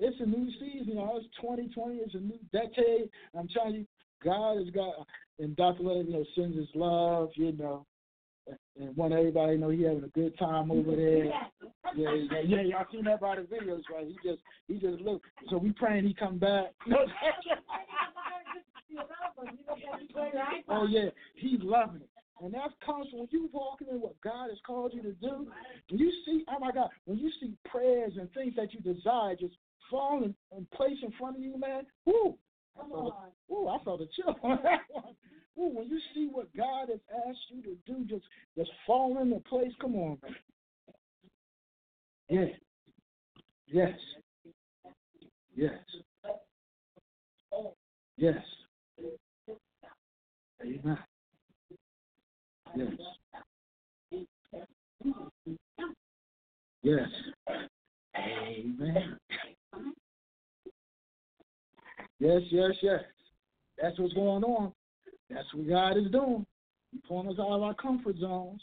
It's 0.00 0.20
a 0.20 0.26
new 0.26 0.50
season, 0.52 0.88
you 0.88 0.94
know, 0.94 1.16
it's 1.16 1.27
2020, 1.40 1.96
is 1.96 2.14
a 2.14 2.18
new 2.18 2.38
decade. 2.52 3.10
I'm 3.36 3.48
telling 3.48 3.74
you, 3.74 3.86
God 4.24 4.58
has 4.58 4.70
got, 4.70 5.06
and 5.38 5.54
Dr. 5.56 5.82
Leonard, 5.82 6.06
you 6.06 6.12
know, 6.12 6.24
sends 6.34 6.56
his 6.56 6.68
love, 6.74 7.30
you 7.34 7.52
know, 7.52 7.86
and 8.80 8.96
want 8.96 9.12
everybody 9.12 9.56
know 9.56 9.68
he 9.70 9.82
having 9.82 10.04
a 10.04 10.08
good 10.08 10.36
time 10.38 10.70
over 10.70 10.94
there. 10.96 11.26
Yeah, 11.96 12.14
yeah, 12.30 12.40
yeah. 12.44 12.60
Y'all 12.62 12.86
seen 12.90 13.04
that 13.04 13.20
by 13.20 13.36
the 13.36 13.42
videos, 13.42 13.82
right? 13.92 14.06
He 14.06 14.16
just, 14.28 14.40
he 14.66 14.78
just 14.78 15.02
look. 15.02 15.22
So 15.50 15.58
we 15.58 15.72
praying 15.72 16.06
he 16.06 16.14
come 16.14 16.38
back. 16.38 16.72
oh 20.68 20.86
yeah, 20.88 21.10
he's 21.36 21.60
loving 21.62 22.02
it. 22.02 22.08
And 22.40 22.54
that 22.54 22.70
comes 22.86 23.08
when 23.12 23.26
you 23.30 23.50
walking 23.52 23.88
in 23.90 24.00
what 24.00 24.20
God 24.20 24.48
has 24.50 24.58
called 24.64 24.92
you 24.94 25.02
to 25.02 25.12
do. 25.12 25.48
When 25.90 25.98
you 25.98 26.12
see, 26.24 26.44
oh 26.48 26.60
my 26.60 26.70
God, 26.70 26.88
when 27.04 27.18
you 27.18 27.30
see 27.40 27.54
prayers 27.68 28.12
and 28.18 28.32
things 28.32 28.54
that 28.56 28.72
you 28.72 28.80
desire 28.80 29.34
just 29.34 29.54
fall 29.90 30.22
in, 30.24 30.34
in 30.56 30.66
place 30.74 30.98
in 31.02 31.12
front 31.18 31.36
of 31.36 31.42
you, 31.42 31.58
man, 31.58 31.84
whoo, 32.04 32.36
I 32.78 32.88
felt, 32.88 33.14
a, 33.14 33.52
whoo, 33.52 33.68
I 33.68 33.78
felt 33.84 34.00
a 34.00 34.06
chill 34.14 34.36
on 34.42 34.58
that 34.62 34.80
one. 34.90 35.14
Ooh, 35.58 35.76
when 35.76 35.88
you 35.88 35.98
see 36.14 36.28
what 36.30 36.54
God 36.56 36.88
has 36.88 37.00
asked 37.28 37.38
you 37.48 37.62
to 37.62 37.76
do, 37.86 38.04
just 38.04 38.24
just 38.56 38.70
fall 38.86 39.20
into 39.20 39.40
place. 39.40 39.72
Come 39.80 39.96
on, 39.96 40.18
man. 40.22 40.36
Yeah. 42.28 42.44
Yes. 43.66 43.98
Yes. 45.56 45.72
Yes. 48.16 48.36
Amen. 50.62 50.98
Yes. 52.76 52.88
Yes. 56.82 57.08
Amen. 58.16 59.16
Yes, 62.20 62.42
yes, 62.50 62.72
yes. 62.82 63.00
That's 63.80 63.98
what's 63.98 64.14
going 64.14 64.44
on. 64.44 64.72
That's 65.30 65.46
what 65.54 65.68
God 65.68 65.96
is 65.96 66.10
doing. 66.10 66.46
He's 66.92 67.00
pulling 67.06 67.28
us 67.28 67.38
out 67.38 67.52
of 67.52 67.62
our 67.62 67.74
comfort 67.74 68.16
zones. 68.18 68.60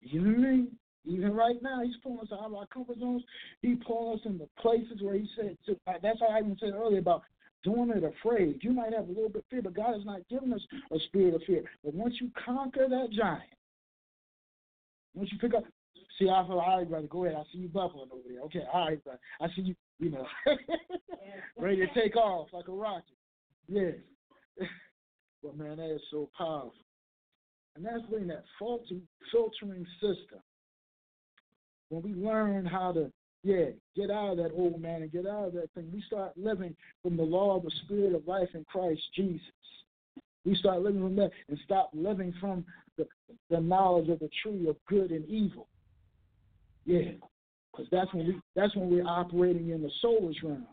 You 0.00 0.20
know 0.22 0.30
what 0.30 0.48
I 0.48 0.50
mean? 0.52 0.68
Even 1.06 1.34
right 1.34 1.56
now, 1.62 1.82
He's 1.82 1.96
pulling 2.02 2.20
us 2.20 2.32
out 2.32 2.46
of 2.46 2.54
our 2.54 2.66
comfort 2.66 2.98
zones. 2.98 3.22
He's 3.62 3.76
pulling 3.86 4.18
us 4.18 4.26
into 4.26 4.48
places 4.58 5.02
where 5.02 5.14
He 5.14 5.28
said, 5.36 5.56
to, 5.66 5.72
uh, 5.86 5.94
that's 6.02 6.20
how 6.20 6.28
I 6.28 6.38
even 6.38 6.56
said 6.58 6.72
earlier 6.74 6.98
about 6.98 7.22
doing 7.62 7.90
it 7.90 8.04
afraid. 8.04 8.58
You 8.62 8.72
might 8.72 8.92
have 8.92 9.08
a 9.08 9.12
little 9.12 9.28
bit 9.28 9.38
of 9.38 9.44
fear, 9.50 9.62
but 9.62 9.74
God 9.74 9.94
has 9.94 10.04
not 10.04 10.26
given 10.28 10.52
us 10.52 10.60
a 10.90 10.98
spirit 11.06 11.34
of 11.34 11.42
fear. 11.46 11.62
But 11.84 11.94
once 11.94 12.14
you 12.20 12.30
conquer 12.44 12.86
that 12.88 13.08
giant, 13.12 13.42
once 15.14 15.30
you 15.32 15.38
pick 15.38 15.54
up, 15.54 15.64
see, 16.18 16.28
I 16.28 16.46
feel, 16.46 16.58
all 16.58 16.78
right, 16.78 16.88
brother, 16.88 17.06
go 17.06 17.24
ahead. 17.24 17.38
I 17.38 17.44
see 17.52 17.58
you 17.58 17.68
buffering 17.68 18.10
over 18.12 18.28
there. 18.28 18.40
Okay, 18.46 18.62
all 18.72 18.88
right, 18.88 19.02
brother. 19.02 19.20
I 19.40 19.46
see 19.54 19.62
you, 19.62 19.74
you 19.98 20.10
know, 20.10 20.26
ready 21.58 21.76
to 21.76 21.86
take 21.94 22.16
off 22.16 22.48
like 22.52 22.68
a 22.68 22.72
rocket. 22.72 23.04
Yes. 23.68 23.94
but 25.42 25.56
man, 25.56 25.76
that 25.76 25.94
is 25.94 26.02
so 26.10 26.28
powerful. 26.36 26.72
And 27.76 27.84
that's 27.84 28.04
when 28.08 28.28
that 28.28 28.44
faulty 28.58 29.02
filtering 29.32 29.86
system. 30.00 30.40
When 31.88 32.02
we 32.02 32.14
learn 32.14 32.64
how 32.64 32.92
to, 32.92 33.10
yeah, 33.42 33.66
get 33.96 34.10
out 34.10 34.32
of 34.32 34.36
that 34.38 34.52
old 34.54 34.80
man 34.80 35.02
and 35.02 35.12
get 35.12 35.26
out 35.26 35.48
of 35.48 35.52
that 35.54 35.70
thing, 35.74 35.90
we 35.92 36.02
start 36.06 36.32
living 36.36 36.74
from 37.02 37.16
the 37.16 37.22
law 37.22 37.56
of 37.56 37.64
the 37.64 37.72
spirit 37.84 38.14
of 38.14 38.26
life 38.26 38.48
in 38.54 38.64
Christ 38.64 39.02
Jesus. 39.14 39.40
We 40.44 40.54
start 40.56 40.82
living 40.82 41.00
from 41.00 41.16
that 41.16 41.30
and 41.48 41.58
stop 41.64 41.90
living 41.94 42.32
from 42.40 42.64
the, 42.96 43.06
the 43.50 43.60
knowledge 43.60 44.08
of 44.08 44.18
the 44.20 44.30
tree 44.42 44.68
of 44.68 44.76
good 44.88 45.10
and 45.10 45.28
evil. 45.28 45.68
Yeah, 46.86 47.12
because 47.72 47.86
that's 47.90 48.12
when 48.12 48.26
we 48.26 48.40
that's 48.54 48.74
when 48.76 48.90
we're 48.90 49.06
operating 49.06 49.70
in 49.70 49.82
the 49.82 49.90
soulish 50.02 50.42
realm. 50.42 50.66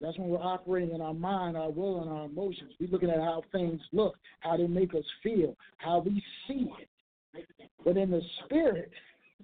That's 0.00 0.16
when 0.18 0.28
we're 0.28 0.38
operating 0.38 0.94
in 0.94 1.02
our 1.02 1.12
mind, 1.12 1.56
our 1.56 1.70
will, 1.70 2.00
and 2.00 2.10
our 2.10 2.24
emotions. 2.24 2.72
We're 2.80 2.88
looking 2.88 3.10
at 3.10 3.18
how 3.18 3.42
things 3.52 3.80
look, 3.92 4.16
how 4.40 4.56
they 4.56 4.66
make 4.66 4.94
us 4.94 5.04
feel, 5.22 5.54
how 5.76 5.98
we 5.98 6.22
see 6.48 6.70
it. 6.80 7.46
But 7.84 7.98
in 7.98 8.10
the 8.10 8.22
spirit, 8.44 8.90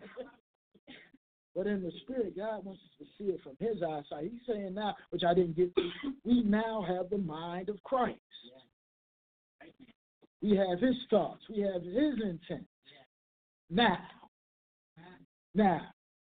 but 1.55 1.67
in 1.67 1.83
the 1.83 1.93
spirit, 2.03 2.37
God 2.37 2.65
wants 2.65 2.81
us 2.85 2.99
to 3.01 3.05
see 3.19 3.31
it 3.31 3.41
from 3.43 3.57
His 3.59 3.83
eyesight. 3.83 4.31
He's 4.33 4.41
saying 4.49 4.75
now, 4.75 4.95
which 5.11 5.25
I 5.29 5.35
didn't 5.35 5.57
get 5.57 5.75
to, 5.77 5.91
we 6.25 6.43
now 6.43 6.85
have 6.89 7.11
the 7.11 7.19
mind 7.19 7.69
of 7.69 7.83
Christ. 7.83 8.19
We 10.41 10.57
have 10.57 10.81
His 10.81 10.97
thoughts. 11.11 11.43
We 11.51 11.61
have 11.63 11.83
His 11.83 12.15
intent. 12.23 12.67
Now, 13.69 13.99
now, 15.57 15.81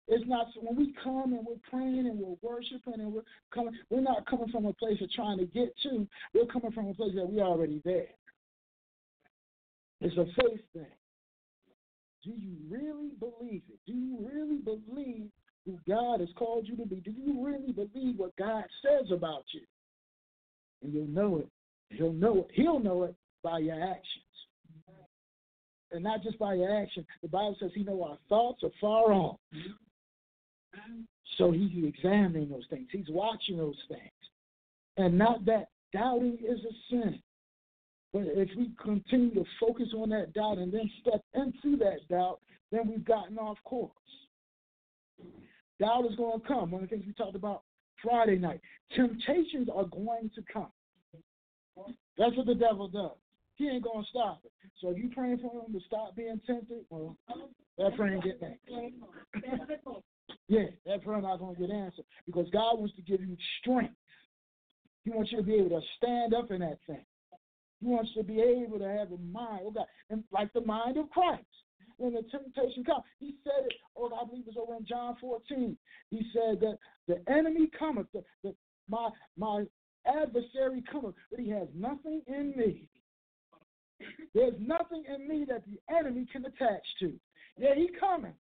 it's 0.07 0.28
not 0.28 0.47
when 0.61 0.76
we 0.76 0.93
come 1.03 1.34
and 1.34 1.45
we're 1.45 1.55
praying 1.69 2.07
and 2.07 2.19
we're 2.19 2.36
worshiping 2.41 2.95
and 2.95 3.13
we're 3.13 3.21
coming. 3.53 3.74
We're 3.89 4.01
not 4.01 4.26
coming 4.30 4.49
from 4.49 4.65
a 4.65 4.74
place 4.74 5.01
of 5.01 5.09
trying 5.11 5.38
to 5.38 5.45
get 5.45 5.74
to. 5.84 6.05
We're 6.34 6.45
coming 6.45 6.71
from 6.71 6.88
a 6.88 6.93
place 6.93 7.13
that 7.15 7.30
we're 7.30 7.43
already 7.43 7.82
there. 7.86 8.07
It's 10.01 10.17
a 10.17 10.26
faith 10.26 10.61
thing. 10.74 10.86
Do 12.24 12.32
you 12.32 12.55
really 12.69 13.11
believe 13.19 13.61
it? 13.69 13.80
Do 13.88 13.93
you 13.93 14.17
really 14.30 14.57
believe 14.57 15.30
who 15.65 15.80
God 15.88 16.19
has 16.19 16.30
called 16.36 16.67
you 16.67 16.76
to 16.78 16.86
be? 16.86 16.97
Do 16.97 17.11
you 17.11 17.45
really 17.45 17.71
believe 17.71 18.17
what 18.17 18.36
God 18.36 18.65
says 18.82 19.09
about 19.11 19.43
you? 19.53 19.61
And 20.82 20.93
you'll 20.93 21.07
know 21.07 21.38
it. 21.38 21.47
He'll 21.89 22.11
know 22.11 22.39
it. 22.39 22.47
He'll 22.53 22.80
know 22.80 23.03
it 23.03 23.15
by 23.41 23.59
your 23.59 23.82
actions. 23.82 24.33
And 25.94 26.04
not 26.04 26.24
just 26.24 26.39
by 26.39 26.56
your 26.56 26.76
action. 26.76 27.06
The 27.22 27.28
Bible 27.28 27.56
says 27.60 27.72
he 27.76 27.84
knows 27.84 28.02
our 28.04 28.18
thoughts 28.28 28.64
are 28.64 28.72
far 28.82 29.14
off. 29.14 29.38
So 31.38 31.52
he's 31.52 31.72
examining 31.86 32.50
those 32.50 32.66
things. 32.70 32.88
He's 32.91 33.10
watching 33.10 33.58
those 33.58 33.78
things. 33.88 34.02
And 34.98 35.18
not 35.18 35.46
that 35.46 35.70
doubting 35.94 36.39
is 36.44 36.60
a 36.60 36.74
sin. 36.89 37.22
But 38.12 38.24
if 38.26 38.50
we 38.58 38.72
continue 38.84 39.34
to 39.36 39.46
focus 39.60 39.89
on 39.96 40.10
that 40.10 40.34
doubt 40.34 40.58
and 40.58 40.74
then 40.74 40.89
step 41.02 41.24
into 41.34 41.78
that 41.78 42.08
doubt, 42.10 42.39
then 42.72 42.88
we've 42.88 43.06
gotten 43.06 43.38
off 43.38 43.58
course. 43.64 43.91
Doubt 45.80 46.06
is 46.10 46.16
going 46.16 46.41
to 46.41 46.48
come. 46.48 46.72
One 46.72 46.84
of 46.84 46.89
the 46.89 46.96
things 46.96 47.08
we 47.08 47.14
talked 47.14 47.36
about 47.36 47.64
Friday 48.02 48.38
night. 48.38 48.62
Temptations 48.96 49.68
are 49.74 49.86
going 49.86 50.30
to 50.36 50.44
come. 50.52 50.72
That's 52.18 52.36
what 52.36 52.46
the 52.46 52.56
devil 52.56 52.88
does. 52.88 53.18
He 53.56 53.70
ain't 53.70 53.84
to 53.84 54.04
stop 54.10 54.41
it. 54.43 54.51
So 54.82 54.89
if 54.89 54.97
you 54.97 55.10
praying 55.10 55.39
for 55.39 55.66
him 55.66 55.74
to 55.74 55.80
stop 55.86 56.16
being 56.16 56.41
tempted, 56.45 56.86
well, 56.89 57.16
that 57.78 57.95
prayer 57.95 58.14
ain't 58.14 58.24
getting 58.24 58.58
answered. 58.68 60.04
Yeah, 60.47 60.66
that 60.86 61.04
prayer 61.04 61.22
not 61.22 61.38
to 61.38 61.56
get 61.60 61.70
answered 61.70 62.06
because 62.26 62.47
God 62.51 62.80
wants 62.80 62.95
to 62.95 63.01
give 63.01 63.22
you 63.22 63.38
strength. 63.62 63.95
He 65.04 65.12
wants 65.12 65.32
you 65.32 65.38
to 65.38 65.43
be 65.43 65.56
able 65.56 65.82
to 65.82 65.86
stand 65.97 66.34
up 66.34 66.51
in 66.51 66.62
that 66.62 66.80
thing. 66.88 67.06
He 67.82 67.88
wants 67.88 68.12
to 68.16 68.24
be 68.24 68.41
able 68.41 68.80
to 68.80 68.88
have 68.88 69.12
a 69.12 69.18
mind, 69.18 69.62
oh 69.66 69.72
God, 69.72 69.86
and 70.10 70.24
like 70.32 70.51
the 70.54 70.62
mind 70.62 70.97
of 70.97 71.10
Christ. 71.10 71.43
When 71.97 72.14
the 72.14 72.24
temptation 72.24 72.84
comes, 72.84 73.04
he 73.20 73.36
said 73.43 73.66
it, 73.66 73.74
oh, 73.95 74.10
I 74.14 74.26
believe 74.26 74.45
it's 74.47 74.58
over 74.58 74.76
in 74.76 74.86
John 74.86 75.16
14. 75.22 75.78
He 76.10 76.26
said 76.34 76.60
that 76.62 76.78
the 77.08 77.22
enemy 77.32 77.70
cometh, 77.78 78.08
the, 78.14 78.24
the, 78.43 78.56
my, 78.89 79.10
my 79.38 79.66
adversary 80.08 80.84
cometh, 80.91 81.16
but 81.30 81.39
he 81.39 81.49
has 81.49 81.68
nothing 81.76 82.22
in 82.28 82.54
me. 82.58 82.88
There's 84.34 84.54
nothing 84.60 85.04
in 85.14 85.28
me 85.28 85.45
that 85.49 85.64
the 85.66 85.95
enemy 85.95 86.26
can 86.32 86.45
attach 86.45 86.84
to. 86.99 87.14
Yeah, 87.58 87.76
he 87.76 87.89
coming. 87.99 88.34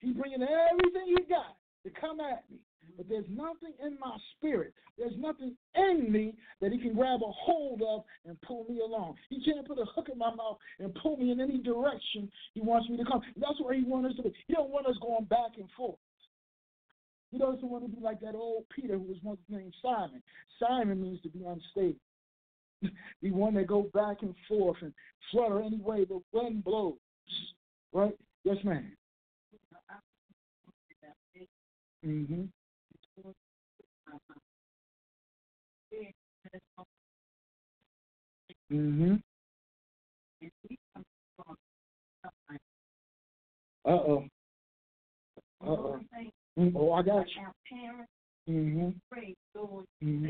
He 0.00 0.12
bringing 0.12 0.42
everything 0.42 1.06
he 1.06 1.24
got 1.28 1.56
to 1.84 1.90
come 2.00 2.20
at 2.20 2.44
me. 2.50 2.58
But 2.96 3.08
there's 3.08 3.26
nothing 3.28 3.72
in 3.84 3.98
my 4.00 4.16
spirit. 4.36 4.74
There's 4.98 5.16
nothing 5.16 5.56
in 5.74 6.10
me 6.10 6.34
that 6.60 6.72
he 6.72 6.78
can 6.78 6.94
grab 6.94 7.20
a 7.22 7.32
hold 7.32 7.82
of 7.82 8.02
and 8.26 8.40
pull 8.42 8.66
me 8.68 8.80
along. 8.80 9.14
He 9.28 9.42
can't 9.44 9.66
put 9.66 9.78
a 9.78 9.84
hook 9.84 10.08
in 10.12 10.18
my 10.18 10.34
mouth 10.34 10.58
and 10.78 10.94
pull 11.02 11.16
me 11.16 11.30
in 11.30 11.40
any 11.40 11.58
direction 11.58 12.30
he 12.54 12.60
wants 12.60 12.88
me 12.88 12.96
to 12.96 13.04
come. 13.04 13.22
That's 13.36 13.60
where 13.60 13.74
he 13.74 13.84
wants 13.84 14.10
us 14.10 14.16
to 14.16 14.22
be. 14.24 14.34
He 14.46 14.54
don't 14.54 14.70
want 14.70 14.86
us 14.86 14.96
going 15.00 15.24
back 15.24 15.52
and 15.56 15.68
forth. 15.76 15.98
He 17.30 17.38
doesn't 17.38 17.62
want 17.62 17.84
to 17.84 17.90
be 17.90 18.02
like 18.02 18.20
that 18.20 18.34
old 18.34 18.64
Peter 18.74 18.94
who 18.94 19.04
was 19.04 19.18
once 19.22 19.40
named 19.48 19.74
Simon. 19.80 20.22
Simon 20.58 21.00
means 21.00 21.20
to 21.22 21.28
be 21.28 21.44
unstable. 21.44 22.00
Be 23.22 23.30
one 23.30 23.54
that 23.54 23.66
go 23.66 23.82
back 23.94 24.18
and 24.22 24.34
forth 24.48 24.78
and 24.82 24.92
flutter 25.30 25.60
any 25.60 25.78
way 25.78 26.04
the 26.04 26.20
wind 26.32 26.64
blows. 26.64 26.94
Right? 27.92 28.16
Yes, 28.44 28.56
ma'am. 28.64 28.92
Mm-hmm. 32.06 32.42
Mm-hmm. 38.72 39.14
Uh 43.84 43.88
oh. 43.88 44.24
Uh 45.64 45.70
oh. 45.70 46.00
Oh, 46.74 46.92
I 46.92 47.02
got 47.02 47.26
you. 47.28 48.52
Mm-hmm. 48.52 48.88
Mm-hmm. 50.04 50.26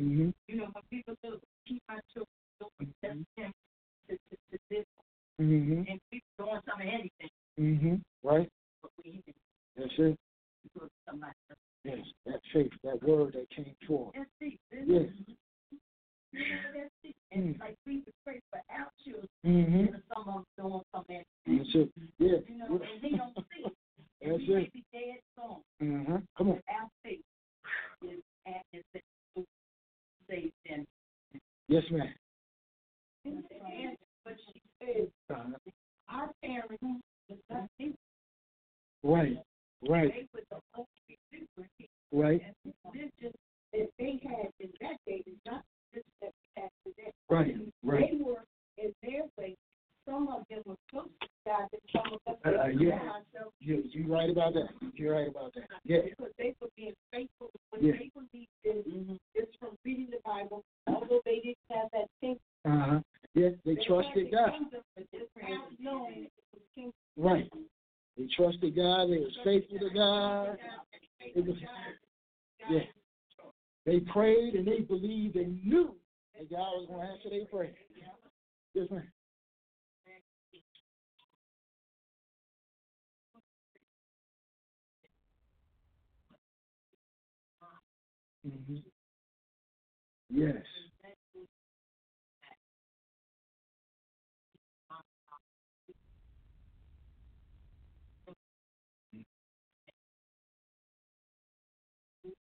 Mm-hmm. 0.00 0.30
You 0.48 0.56
know, 0.56 0.68
when 0.72 0.84
people 0.90 1.14
do 1.22 1.38
keep 1.66 1.82
our 1.88 2.02
children 2.12 2.28
doing 2.60 3.26
to, 3.36 4.14
to, 4.14 4.36
to 4.52 4.58
this, 4.70 4.86
mm-hmm. 5.40 5.82
and 5.88 6.00
people 6.10 6.32
doing 6.38 6.60
some 6.68 6.80
of 6.80 6.86
anything. 6.86 7.30
Mm-hmm. 7.58 7.94
Right. 8.22 8.50
That's 9.76 9.98
it. 9.98 10.18
Yes, 11.84 11.98
that 12.26 12.40
faith, 12.52 12.72
that 12.82 13.02
word 13.06 13.34
that 13.34 13.48
came 13.54 13.74
forth. 13.86 14.14
Yes. 14.86 15.08
And 17.30 17.54
mm. 17.54 17.60
like 17.60 17.76
we 17.86 17.96
would 17.96 18.14
pray 18.24 18.40
for 18.50 18.60
our 18.70 18.90
children, 19.04 19.28
mm-hmm. 19.46 19.94
and 19.94 20.02
some 20.12 20.28
of 20.28 20.34
them 20.34 20.44
doing 20.58 20.82
something. 20.94 21.22
That's 21.46 21.74
it. 21.74 21.90
Yeah. 22.18 22.38
You 22.48 22.58
know, 22.58 22.66
and 22.66 23.02
they 23.02 23.16
don't 23.16 23.36
see. 23.36 23.64
That's 24.22 24.38
we 24.48 24.54
it. 24.54 24.72
Be 24.72 24.82
dead 24.92 25.20
soon. 25.36 25.56
Mm-hmm. 25.82 26.16
Come 26.36 26.48
on. 26.48 26.60
Our 26.68 26.88
faith 27.04 27.20
is 28.02 28.22
at 28.46 28.64
is 28.72 28.84
saved 30.28 30.52
them. 30.68 30.86
Yes, 31.68 31.84
ma'am. 31.90 32.12
But 34.24 34.34
she 34.46 34.60
said, 34.80 35.08
uh-huh. 35.30 35.58
our 36.08 36.30
parents, 36.42 36.82
right, 39.02 39.38
right. 39.88 40.28
Right. 42.12 42.42
That 43.72 43.88
they 43.98 44.20
had 44.22 44.48
in 44.60 44.70
that 44.80 44.96
day 45.06 45.22
is 45.26 45.38
not 45.46 45.62
just 45.92 46.06
that 46.22 46.32
we 46.44 46.62
have 46.62 46.70
today. 46.86 47.12
Right, 47.28 47.56
right. 47.82 48.10
They 48.12 48.16
were 48.22 48.44
in 48.78 48.94
their 49.02 49.24
way. 49.36 49.56
Some 50.06 50.28
of 50.28 50.42
them 50.48 50.62
were 50.66 50.76
close 50.90 51.08
to 51.22 51.28
God, 51.46 51.68
and 51.72 51.82
some 51.90 52.12
of 52.12 52.20
us 52.32 52.38
uh, 52.44 52.50
uh, 52.50 52.66
yeah. 52.78 52.98
You, 53.58 53.82
you're 53.90 54.06
right 54.06 54.30
about 54.30 54.52
that. 54.54 54.68
You're 54.94 55.14
right 55.14 55.28
about 55.28 55.54
that. 55.54 55.64
Yeah. 55.84 56.02
Because 56.04 56.32
they 56.38 56.54
were 56.60 56.68
being 56.76 56.94
faithful. 57.10 57.50
When 57.70 57.84
yeah. 57.84 57.92
they 57.92 58.10
believed 58.14 58.50
in 58.64 58.92
mm-hmm. 58.92 59.14
just 59.34 59.58
from 59.58 59.70
reading 59.84 60.08
the 60.10 60.18
Bible, 60.24 60.62
although 60.86 61.20
they 61.24 61.40
didn't 61.40 61.56
have 61.70 61.90
that 61.92 62.08
thing. 62.20 62.38
Uh 62.64 62.78
huh. 62.78 63.00
Yes, 63.34 63.52
they, 63.64 63.74
they 63.74 63.84
trusted 63.86 64.30
God. 64.30 64.52
Right. 67.16 67.50
They 68.16 68.26
trusted 68.36 68.76
God. 68.76 69.06
They 69.10 69.18
were 69.18 69.30
faithful 69.42 69.78
to 69.80 69.90
God. 69.92 70.58
It 71.34 71.44
was, 71.44 71.56
yeah. 72.70 72.80
They 73.86 74.00
prayed 74.14 74.54
and 74.56 74.68
they 74.68 74.80
believed. 74.80 75.36
and 75.36 75.64
knew 75.66 75.96
that 76.38 76.50
God 76.50 76.60
was 76.60 76.88
going 76.90 77.06
to 77.06 77.12
answer 77.14 77.30
their 77.30 77.46
prayer. 77.46 77.74
Yes, 78.74 78.88
ma'am. 78.90 79.08
Mm-hmm. 88.46 88.76
Yes. 90.30 90.56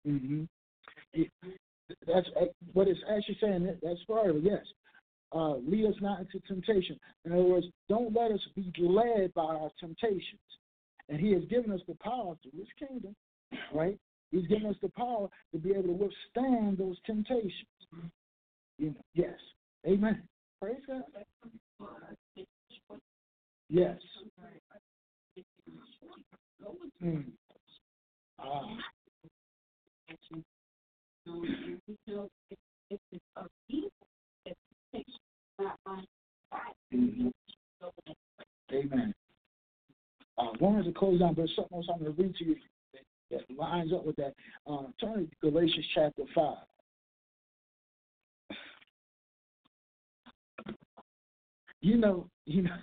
Mm-hmm. 0.08 0.55
That's 2.08 2.28
what 2.74 2.88
it's 2.88 3.00
actually 3.10 3.38
saying. 3.42 3.78
That's 3.84 4.04
part 4.06 4.30
of 4.30 4.38
it. 4.38 4.44
Yes. 4.44 4.66
Uh, 5.34 5.56
lead 5.58 5.86
us 5.86 5.96
not 6.02 6.20
into 6.20 6.40
temptation. 6.48 6.98
In 7.26 7.34
other 7.34 7.44
words, 7.44 7.66
don't 7.90 8.16
let 8.16 8.32
us 8.32 8.40
be 8.56 8.72
led 8.80 9.34
by 9.34 9.44
our 9.44 9.70
temptations. 9.80 10.40
And 11.10 11.20
He 11.20 11.32
has 11.34 11.44
given 11.46 11.72
us 11.72 11.82
the 11.88 11.96
power 11.96 12.36
through 12.42 12.60
His 12.60 12.68
kingdom, 12.80 13.16
right? 13.74 13.98
He's 14.32 14.48
given 14.48 14.68
us 14.68 14.76
the 14.82 14.90
power 14.90 15.28
to 15.52 15.58
be 15.58 15.72
able 15.72 15.84
to 15.84 15.92
withstand 15.92 16.78
those 16.78 16.98
temptations. 17.06 17.54
You 18.78 18.88
know, 18.88 18.96
yes. 19.14 19.36
Amen. 19.88 20.24
Praise 20.62 20.82
God. 20.88 21.04
Yes. 23.70 23.98
Mm. 27.04 27.26
Ah. 28.40 28.78
Amen. 38.72 39.14
Uh, 40.38 40.52
to 40.84 40.92
close 40.92 41.20
down, 41.20 41.34
but 41.34 41.48
something 41.56 41.78
else 41.78 41.88
I'm 41.92 42.00
going 42.00 42.16
to 42.16 42.22
read 42.22 42.36
to 42.36 42.46
you 42.46 42.56
that 43.32 43.42
lines 43.58 43.92
up 43.94 44.06
with 44.06 44.16
that. 44.18 44.34
Uh, 44.70 44.84
turn 45.00 45.28
to 45.28 45.50
Galatians 45.50 45.86
chapter 45.94 46.24
5. 46.34 46.58
You 51.82 51.98
know, 51.98 52.28
you 52.46 52.64
know. 52.64 52.78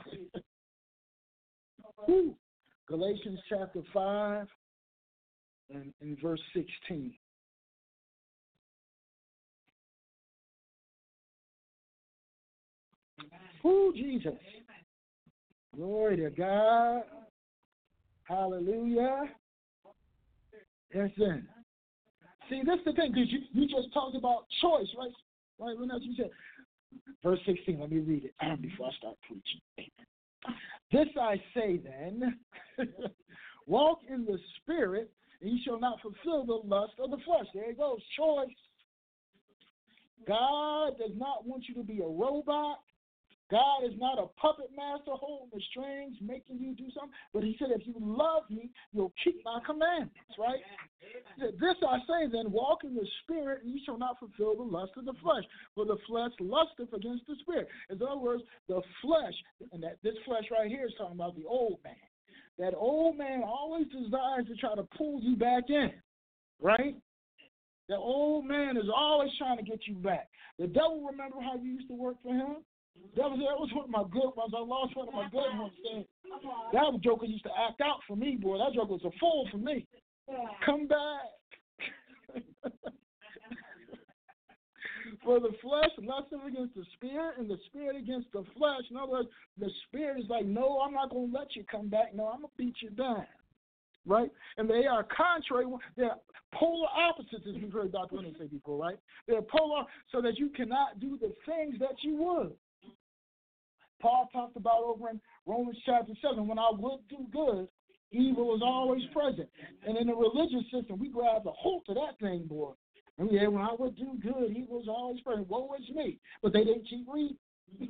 Galatians 2.88 3.38
chapter 3.48 3.82
5 3.92 4.46
and, 5.70 5.92
and 6.00 6.20
verse 6.20 6.40
16. 6.54 7.14
Who 13.62 13.92
Jesus. 13.94 14.32
Glory 15.74 16.16
to 16.18 16.30
God. 16.30 17.02
Hallelujah. 18.24 19.24
Yes, 20.94 21.10
then. 21.16 21.48
See, 22.50 22.62
that's 22.66 22.82
the 22.84 22.92
thing, 22.92 23.12
because 23.12 23.30
you, 23.30 23.40
you 23.52 23.68
just 23.68 23.92
talked 23.94 24.16
about 24.16 24.44
choice, 24.60 24.88
right? 24.98 25.10
Right, 25.58 25.78
when 25.78 25.90
else 25.90 26.02
you 26.04 26.14
said. 26.16 26.30
Verse 27.22 27.38
16, 27.46 27.80
let 27.80 27.90
me 27.90 28.00
read 28.00 28.24
it 28.24 28.34
before 28.62 28.88
I 28.88 28.96
start 28.98 29.16
preaching. 29.26 29.60
This 30.90 31.08
I 31.18 31.40
say 31.54 31.78
then 31.78 32.38
walk 33.66 34.00
in 34.08 34.26
the 34.26 34.38
spirit, 34.60 35.10
and 35.40 35.50
you 35.50 35.58
shall 35.64 35.80
not 35.80 36.00
fulfill 36.02 36.44
the 36.44 36.68
lust 36.68 36.92
of 37.02 37.10
the 37.10 37.16
flesh. 37.24 37.46
There 37.54 37.70
it 37.70 37.78
goes, 37.78 38.00
choice. 38.16 38.48
God 40.26 40.98
does 40.98 41.16
not 41.16 41.46
want 41.46 41.64
you 41.68 41.74
to 41.76 41.82
be 41.82 42.00
a 42.00 42.06
robot. 42.06 42.80
God 43.52 43.84
is 43.84 43.92
not 44.00 44.18
a 44.18 44.32
puppet 44.40 44.70
master 44.74 45.12
holding 45.12 45.50
the 45.52 45.60
strings, 45.70 46.16
making 46.22 46.56
you 46.58 46.74
do 46.74 46.88
something. 46.96 47.12
But 47.34 47.44
he 47.44 47.54
said, 47.58 47.68
if 47.70 47.86
you 47.86 47.92
love 48.00 48.44
me, 48.48 48.70
you'll 48.94 49.12
keep 49.22 49.44
my 49.44 49.60
commandments, 49.66 50.16
right? 50.38 50.60
Said, 51.38 51.60
this 51.60 51.76
I 51.86 51.98
say 52.08 52.32
then, 52.32 52.50
walk 52.50 52.84
in 52.84 52.94
the 52.94 53.06
spirit, 53.22 53.62
and 53.62 53.74
you 53.74 53.80
shall 53.84 53.98
not 53.98 54.18
fulfill 54.18 54.56
the 54.56 54.62
lust 54.62 54.92
of 54.96 55.04
the 55.04 55.12
flesh. 55.22 55.44
For 55.74 55.84
the 55.84 55.98
flesh 56.08 56.32
lusteth 56.40 56.94
against 56.94 57.26
the 57.26 57.36
spirit. 57.42 57.68
In 57.90 58.00
other 58.02 58.16
words, 58.16 58.42
the 58.68 58.80
flesh, 59.02 59.34
and 59.70 59.82
that 59.82 59.98
this 60.02 60.14
flesh 60.24 60.44
right 60.50 60.70
here 60.70 60.86
is 60.86 60.94
talking 60.96 61.16
about 61.16 61.36
the 61.36 61.44
old 61.46 61.78
man. 61.84 61.94
That 62.58 62.74
old 62.74 63.18
man 63.18 63.42
always 63.44 63.86
desires 63.88 64.46
to 64.48 64.56
try 64.56 64.74
to 64.76 64.88
pull 64.96 65.20
you 65.20 65.36
back 65.36 65.64
in, 65.68 65.92
right? 66.58 66.96
The 67.90 67.96
old 67.96 68.46
man 68.46 68.78
is 68.78 68.88
always 68.94 69.30
trying 69.36 69.58
to 69.58 69.62
get 69.62 69.80
you 69.86 69.96
back. 69.96 70.30
The 70.58 70.68
devil, 70.68 71.04
remember 71.04 71.36
how 71.42 71.56
you 71.56 71.72
used 71.72 71.88
to 71.88 71.94
work 71.94 72.16
for 72.22 72.32
him? 72.32 72.56
That 73.16 73.28
was 73.28 73.38
that 73.40 73.60
was 73.60 73.70
one 73.74 73.84
of 73.84 73.90
my 73.90 74.04
good 74.10 74.32
ones. 74.36 74.52
I 74.56 74.60
lost 74.60 74.96
one 74.96 75.08
of 75.08 75.14
my 75.14 75.28
good 75.30 75.58
ones. 75.58 75.72
That 76.72 77.00
joker 77.02 77.26
used 77.26 77.44
to 77.44 77.50
act 77.68 77.80
out 77.80 78.00
for 78.06 78.16
me, 78.16 78.36
boy. 78.40 78.58
That 78.58 78.74
joker 78.74 78.92
was 78.92 79.04
a 79.04 79.18
fool 79.18 79.48
for 79.50 79.58
me. 79.58 79.86
Come 80.64 80.86
back. 80.86 81.28
For 85.24 85.38
the 85.38 85.50
flesh 85.62 85.90
lusteth 85.98 86.40
against 86.46 86.74
the 86.74 86.84
spirit, 86.94 87.38
and 87.38 87.48
the 87.48 87.58
spirit 87.66 87.96
against 87.96 88.32
the 88.32 88.44
flesh. 88.56 88.82
In 88.90 88.96
other 88.96 89.12
words, 89.12 89.28
the 89.56 89.70
spirit 89.86 90.18
is 90.18 90.28
like, 90.28 90.44
no, 90.44 90.80
I'm 90.80 90.94
not 90.94 91.10
going 91.10 91.30
to 91.30 91.38
let 91.38 91.54
you 91.54 91.64
come 91.70 91.88
back. 91.88 92.14
No, 92.14 92.26
I'm 92.26 92.40
going 92.40 92.48
to 92.48 92.56
beat 92.58 92.74
you 92.80 92.90
down. 92.90 93.26
Right? 94.04 94.30
And 94.56 94.68
they 94.68 94.86
are 94.86 95.06
contrary. 95.16 95.66
They're 95.96 96.16
polar 96.54 96.88
opposites, 96.88 97.46
as 97.48 97.54
we've 97.54 97.72
heard 97.72 97.92
Dr. 97.92 98.16
Lennon 98.16 98.34
say 98.36 98.46
before, 98.46 98.78
right? 98.78 98.98
They're 99.28 99.42
polar 99.42 99.84
so 100.10 100.20
that 100.22 100.38
you 100.38 100.48
cannot 100.48 100.98
do 100.98 101.16
the 101.20 101.32
things 101.46 101.78
that 101.78 101.94
you 102.02 102.16
would. 102.16 102.52
Paul 104.02 104.28
talked 104.32 104.56
about 104.56 104.82
over 104.82 105.08
in 105.08 105.20
Romans 105.46 105.78
chapter 105.86 106.12
7 106.20 106.46
when 106.46 106.58
I 106.58 106.70
would 106.72 107.00
do 107.08 107.26
good, 107.32 107.68
evil 108.10 108.54
is 108.56 108.62
always 108.62 109.02
present. 109.14 109.48
And 109.86 109.96
in 109.96 110.08
the 110.08 110.14
religious 110.14 110.64
system, 110.72 110.98
we 110.98 111.08
grab 111.08 111.44
the 111.44 111.52
hold 111.52 111.84
of 111.88 111.94
that 111.94 112.18
thing, 112.20 112.46
boy. 112.46 112.72
And 113.18 113.30
yeah, 113.30 113.46
when 113.46 113.62
I 113.62 113.74
would 113.78 113.96
do 113.96 114.18
good, 114.20 114.50
evil 114.50 114.78
was 114.78 114.88
always 114.88 115.20
present. 115.20 115.48
Woe 115.48 115.70
is 115.78 115.94
me. 115.94 116.18
But 116.42 116.52
they 116.52 116.64
didn't 116.64 116.88
keep 116.90 117.06
reading. 117.12 117.38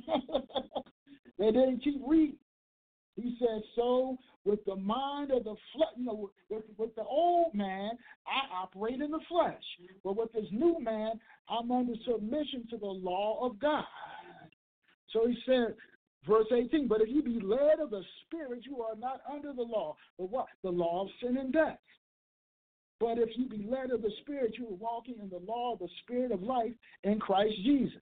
they 1.39 1.47
didn't 1.47 1.83
keep 1.83 2.01
reading. 2.05 2.37
He 3.15 3.35
said, 3.39 3.61
so 3.75 4.17
with 4.43 4.63
the 4.65 4.75
mind 4.75 5.31
of 5.31 5.43
the 5.43 5.55
flesh, 5.73 5.89
you 5.97 6.05
know, 6.05 6.31
with, 6.49 6.63
with 6.77 6.95
the 6.95 7.03
old 7.03 7.53
man, 7.53 7.91
I 8.27 8.55
operate 8.55 9.01
in 9.01 9.11
the 9.11 9.19
flesh. 9.29 9.61
But 10.03 10.17
with 10.17 10.33
this 10.33 10.47
new 10.51 10.79
man, 10.79 11.13
I'm 11.49 11.71
under 11.71 11.93
submission 12.05 12.67
to 12.71 12.77
the 12.77 12.85
law 12.85 13.45
of 13.45 13.59
God. 13.59 13.85
So 15.11 15.27
he 15.27 15.37
said, 15.45 15.75
Verse 16.27 16.47
18, 16.55 16.87
but 16.87 17.01
if 17.01 17.09
you 17.09 17.21
be 17.21 17.39
led 17.41 17.79
of 17.81 17.89
the 17.89 18.03
Spirit, 18.25 18.63
you 18.65 18.81
are 18.81 18.95
not 18.95 19.21
under 19.31 19.51
the 19.51 19.61
law. 19.61 19.95
But 20.17 20.29
what? 20.29 20.45
The 20.63 20.69
law 20.69 21.03
of 21.03 21.09
sin 21.21 21.37
and 21.37 21.51
death. 21.51 21.79
But 22.99 23.17
if 23.17 23.29
you 23.35 23.49
be 23.49 23.67
led 23.69 23.91
of 23.91 24.01
the 24.01 24.11
Spirit, 24.21 24.55
you 24.57 24.67
are 24.67 24.75
walking 24.75 25.15
in 25.21 25.29
the 25.29 25.41
law 25.45 25.73
of 25.73 25.79
the 25.79 25.89
Spirit 26.03 26.31
of 26.31 26.41
life 26.41 26.71
in 27.03 27.19
Christ 27.19 27.55
Jesus. 27.63 27.99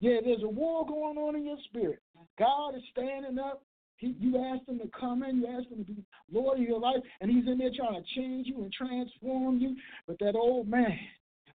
Yeah, 0.00 0.18
there's 0.22 0.42
a 0.42 0.48
war 0.48 0.84
going 0.84 1.16
on 1.16 1.36
in 1.36 1.46
your 1.46 1.58
spirit. 1.66 2.00
God 2.36 2.74
is 2.74 2.82
standing 2.90 3.38
up. 3.38 3.62
He, 3.98 4.16
you 4.18 4.36
asked 4.36 4.68
him 4.68 4.80
to 4.80 4.90
come 4.98 5.22
in. 5.22 5.36
You 5.36 5.46
asked 5.46 5.70
him 5.70 5.84
to 5.84 5.92
be 5.92 6.04
Lord 6.30 6.58
of 6.58 6.64
your 6.64 6.80
life, 6.80 7.00
and 7.20 7.30
he's 7.30 7.46
in 7.46 7.56
there 7.56 7.70
trying 7.74 8.02
to 8.02 8.20
change 8.20 8.48
you 8.48 8.64
and 8.64 8.72
transform 8.72 9.58
you. 9.58 9.76
But 10.08 10.18
that 10.18 10.34
old 10.34 10.66
man 10.68 10.98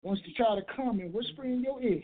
wants 0.03 0.22
to 0.22 0.32
try 0.34 0.55
to 0.55 0.62
come 0.76 1.01
and 1.01 1.12
whisper 1.12 1.45
in 1.45 1.61
your 1.61 1.82
ear. 1.82 2.03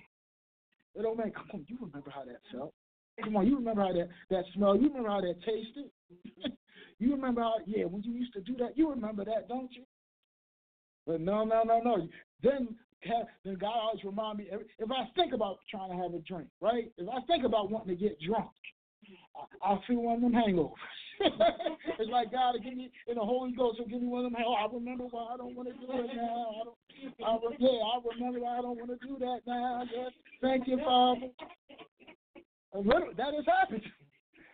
That 0.96 1.04
old 1.04 1.18
man, 1.18 1.30
come 1.30 1.46
on, 1.54 1.64
you 1.68 1.78
remember 1.80 2.10
how 2.10 2.24
that 2.24 2.40
felt. 2.52 2.74
Come 3.22 3.36
on, 3.36 3.46
you 3.46 3.56
remember 3.56 3.82
how 3.82 3.92
that, 3.92 4.08
that 4.30 4.44
smell. 4.54 4.76
You 4.76 4.88
remember 4.88 5.10
how 5.10 5.20
that 5.20 5.36
tasted. 5.44 5.90
you 6.98 7.12
remember 7.12 7.42
how, 7.42 7.54
yeah, 7.66 7.84
when 7.84 8.02
you 8.02 8.12
used 8.12 8.32
to 8.34 8.40
do 8.40 8.56
that, 8.56 8.76
you 8.76 8.88
remember 8.90 9.24
that, 9.24 9.48
don't 9.48 9.70
you? 9.72 9.84
But 11.06 11.20
no, 11.20 11.44
no, 11.44 11.62
no, 11.62 11.80
no. 11.80 12.08
Then, 12.42 12.68
then 13.44 13.56
God 13.60 13.74
always 13.74 14.04
remind 14.04 14.38
me, 14.38 14.48
if 14.50 14.90
I 14.90 15.04
think 15.14 15.34
about 15.34 15.58
trying 15.70 15.90
to 15.90 15.96
have 15.96 16.14
a 16.14 16.20
drink, 16.20 16.48
right? 16.60 16.90
If 16.96 17.08
I 17.08 17.20
think 17.26 17.44
about 17.44 17.70
wanting 17.70 17.96
to 17.96 18.02
get 18.02 18.18
drunk, 18.20 18.50
I, 19.62 19.72
I 19.74 19.78
feel 19.86 20.02
one 20.02 20.16
of 20.16 20.20
them 20.22 20.32
hangovers. 20.32 20.72
it's 21.98 22.10
like 22.10 22.32
God 22.32 22.54
will 22.54 22.60
give 22.60 22.74
me 22.74 22.90
in 23.06 23.14
the 23.14 23.20
Holy 23.20 23.52
Ghost 23.52 23.78
will 23.78 23.86
give 23.86 24.00
me 24.00 24.08
one 24.08 24.24
of 24.24 24.32
them. 24.32 24.42
Oh, 24.44 24.54
I 24.54 24.66
remember 24.72 25.04
why 25.04 25.34
I 25.34 25.36
don't 25.36 25.54
want 25.54 25.68
to 25.68 25.74
do 25.74 25.86
it 25.92 26.10
now. 26.16 26.46
I 27.22 27.34
don't. 27.38 27.52
I, 27.52 27.56
yeah, 27.58 27.68
I 27.68 28.00
remember 28.14 28.40
why 28.40 28.58
I 28.58 28.62
don't 28.62 28.78
want 28.78 28.90
to 28.90 29.06
do 29.06 29.18
that 29.20 29.40
now. 29.46 29.84
Yes, 29.94 30.10
thank 30.40 30.66
you, 30.66 30.78
Father. 30.84 31.28
That 32.72 33.34
has 33.34 33.44
happened. 33.46 33.82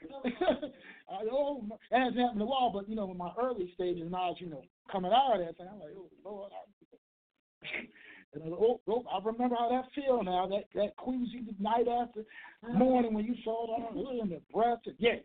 I, 1.10 1.24
oh, 1.30 1.64
it 1.90 1.98
hasn't 1.98 2.18
happened 2.18 2.42
at 2.42 2.48
all, 2.48 2.70
but 2.74 2.88
you 2.88 2.96
know, 2.96 3.10
in 3.10 3.16
my 3.16 3.30
early 3.40 3.70
stages, 3.74 4.10
now 4.10 4.34
you 4.38 4.50
know, 4.50 4.62
coming 4.90 5.12
out 5.12 5.40
of 5.40 5.46
that 5.46 5.56
thing, 5.56 5.66
I'm 5.70 5.80
like, 5.80 5.94
oh 5.96 6.10
Lord. 6.24 6.52
I, 6.52 7.66
and 8.34 8.44
I, 8.44 8.46
oh, 8.48 8.80
oh, 8.88 9.04
I 9.10 9.24
remember 9.24 9.56
how 9.58 9.68
that 9.70 9.86
feel 9.94 10.22
now. 10.22 10.46
That 10.48 10.64
that 10.74 10.96
queasy 10.96 11.44
night 11.58 11.86
after 11.88 12.24
morning 12.74 13.14
when 13.14 13.24
you 13.24 13.34
saw 13.44 13.66
that 13.66 13.96
and 13.96 14.06
mm-hmm. 14.06 14.30
the 14.30 14.40
breath, 14.52 14.80
and 14.86 14.96
yeah, 14.98 15.16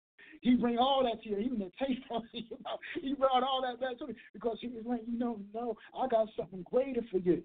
he 0.42 0.56
bring 0.56 0.78
all 0.78 1.04
that 1.04 1.22
to 1.24 1.30
you, 1.30 1.38
even 1.38 1.60
the 1.60 1.72
taste 1.86 2.02
of 2.12 2.24
it. 2.34 2.46
You 2.50 2.58
know, 2.64 2.78
he 3.02 3.14
brought 3.16 3.44
all 3.44 3.62
that 3.64 3.82
back 3.82 3.98
to 4.00 4.08
me 4.08 4.16
because 4.34 4.58
he 4.62 4.68
was 4.68 4.84
like, 4.86 5.02
you 5.08 5.18
know, 5.18 5.40
no, 5.54 5.76
I 6.00 6.08
got 6.08 6.28
something 6.38 6.64
greater 6.72 7.02
for 7.12 7.18
you. 7.18 7.44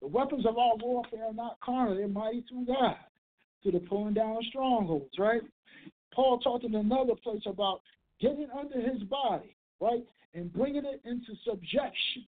The 0.00 0.08
weapons 0.08 0.46
of 0.46 0.56
our 0.58 0.76
warfare 0.76 1.26
are 1.26 1.34
not 1.34 1.58
carnal; 1.64 1.96
they're 1.96 2.08
mighty 2.08 2.44
through 2.48 2.66
God 2.66 2.96
to 3.64 3.70
the 3.70 3.80
pulling 3.80 4.14
down 4.14 4.38
strongholds, 4.48 5.18
right? 5.18 5.42
Paul 6.14 6.38
talked 6.38 6.64
in 6.64 6.74
another 6.74 7.14
place 7.22 7.42
about 7.46 7.82
getting 8.20 8.48
under 8.56 8.80
his 8.80 9.02
body, 9.04 9.56
right, 9.80 10.04
and 10.34 10.52
bringing 10.52 10.84
it 10.84 11.00
into 11.04 11.32
subjection. 11.46 12.26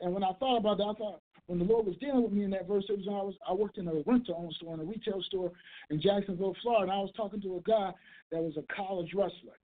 And 0.00 0.12
when 0.12 0.24
I 0.24 0.32
thought 0.38 0.58
about 0.58 0.78
that, 0.78 0.84
I 0.84 0.94
thought 0.94 1.20
when 1.46 1.58
the 1.58 1.64
Lord 1.64 1.86
was 1.86 1.96
dealing 1.98 2.22
with 2.22 2.32
me 2.32 2.44
in 2.44 2.50
that 2.50 2.66
verse, 2.66 2.84
it 2.88 2.98
was 2.98 3.06
I 3.08 3.22
was 3.22 3.34
I 3.48 3.52
worked 3.52 3.78
in 3.78 3.88
a 3.88 4.02
rental 4.06 4.48
store, 4.56 4.74
in 4.74 4.80
a 4.80 4.84
retail 4.84 5.22
store 5.22 5.52
in 5.90 6.00
Jacksonville, 6.00 6.56
Florida, 6.62 6.84
and 6.84 6.92
I 6.92 6.98
was 6.98 7.12
talking 7.16 7.40
to 7.42 7.56
a 7.56 7.60
guy 7.60 7.92
that 8.32 8.42
was 8.42 8.56
a 8.56 8.74
college 8.74 9.12
wrestler. 9.14 9.58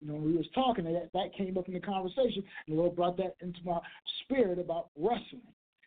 You 0.00 0.08
know, 0.08 0.14
we 0.14 0.36
was 0.36 0.46
talking, 0.54 0.84
that 0.84 1.10
that 1.14 1.34
came 1.36 1.56
up 1.58 1.66
in 1.66 1.74
the 1.74 1.80
conversation, 1.80 2.44
and 2.66 2.76
the 2.76 2.80
Lord 2.80 2.94
brought 2.94 3.16
that 3.16 3.34
into 3.40 3.58
my 3.64 3.80
spirit 4.22 4.58
about 4.58 4.88
wrestling. 4.96 5.42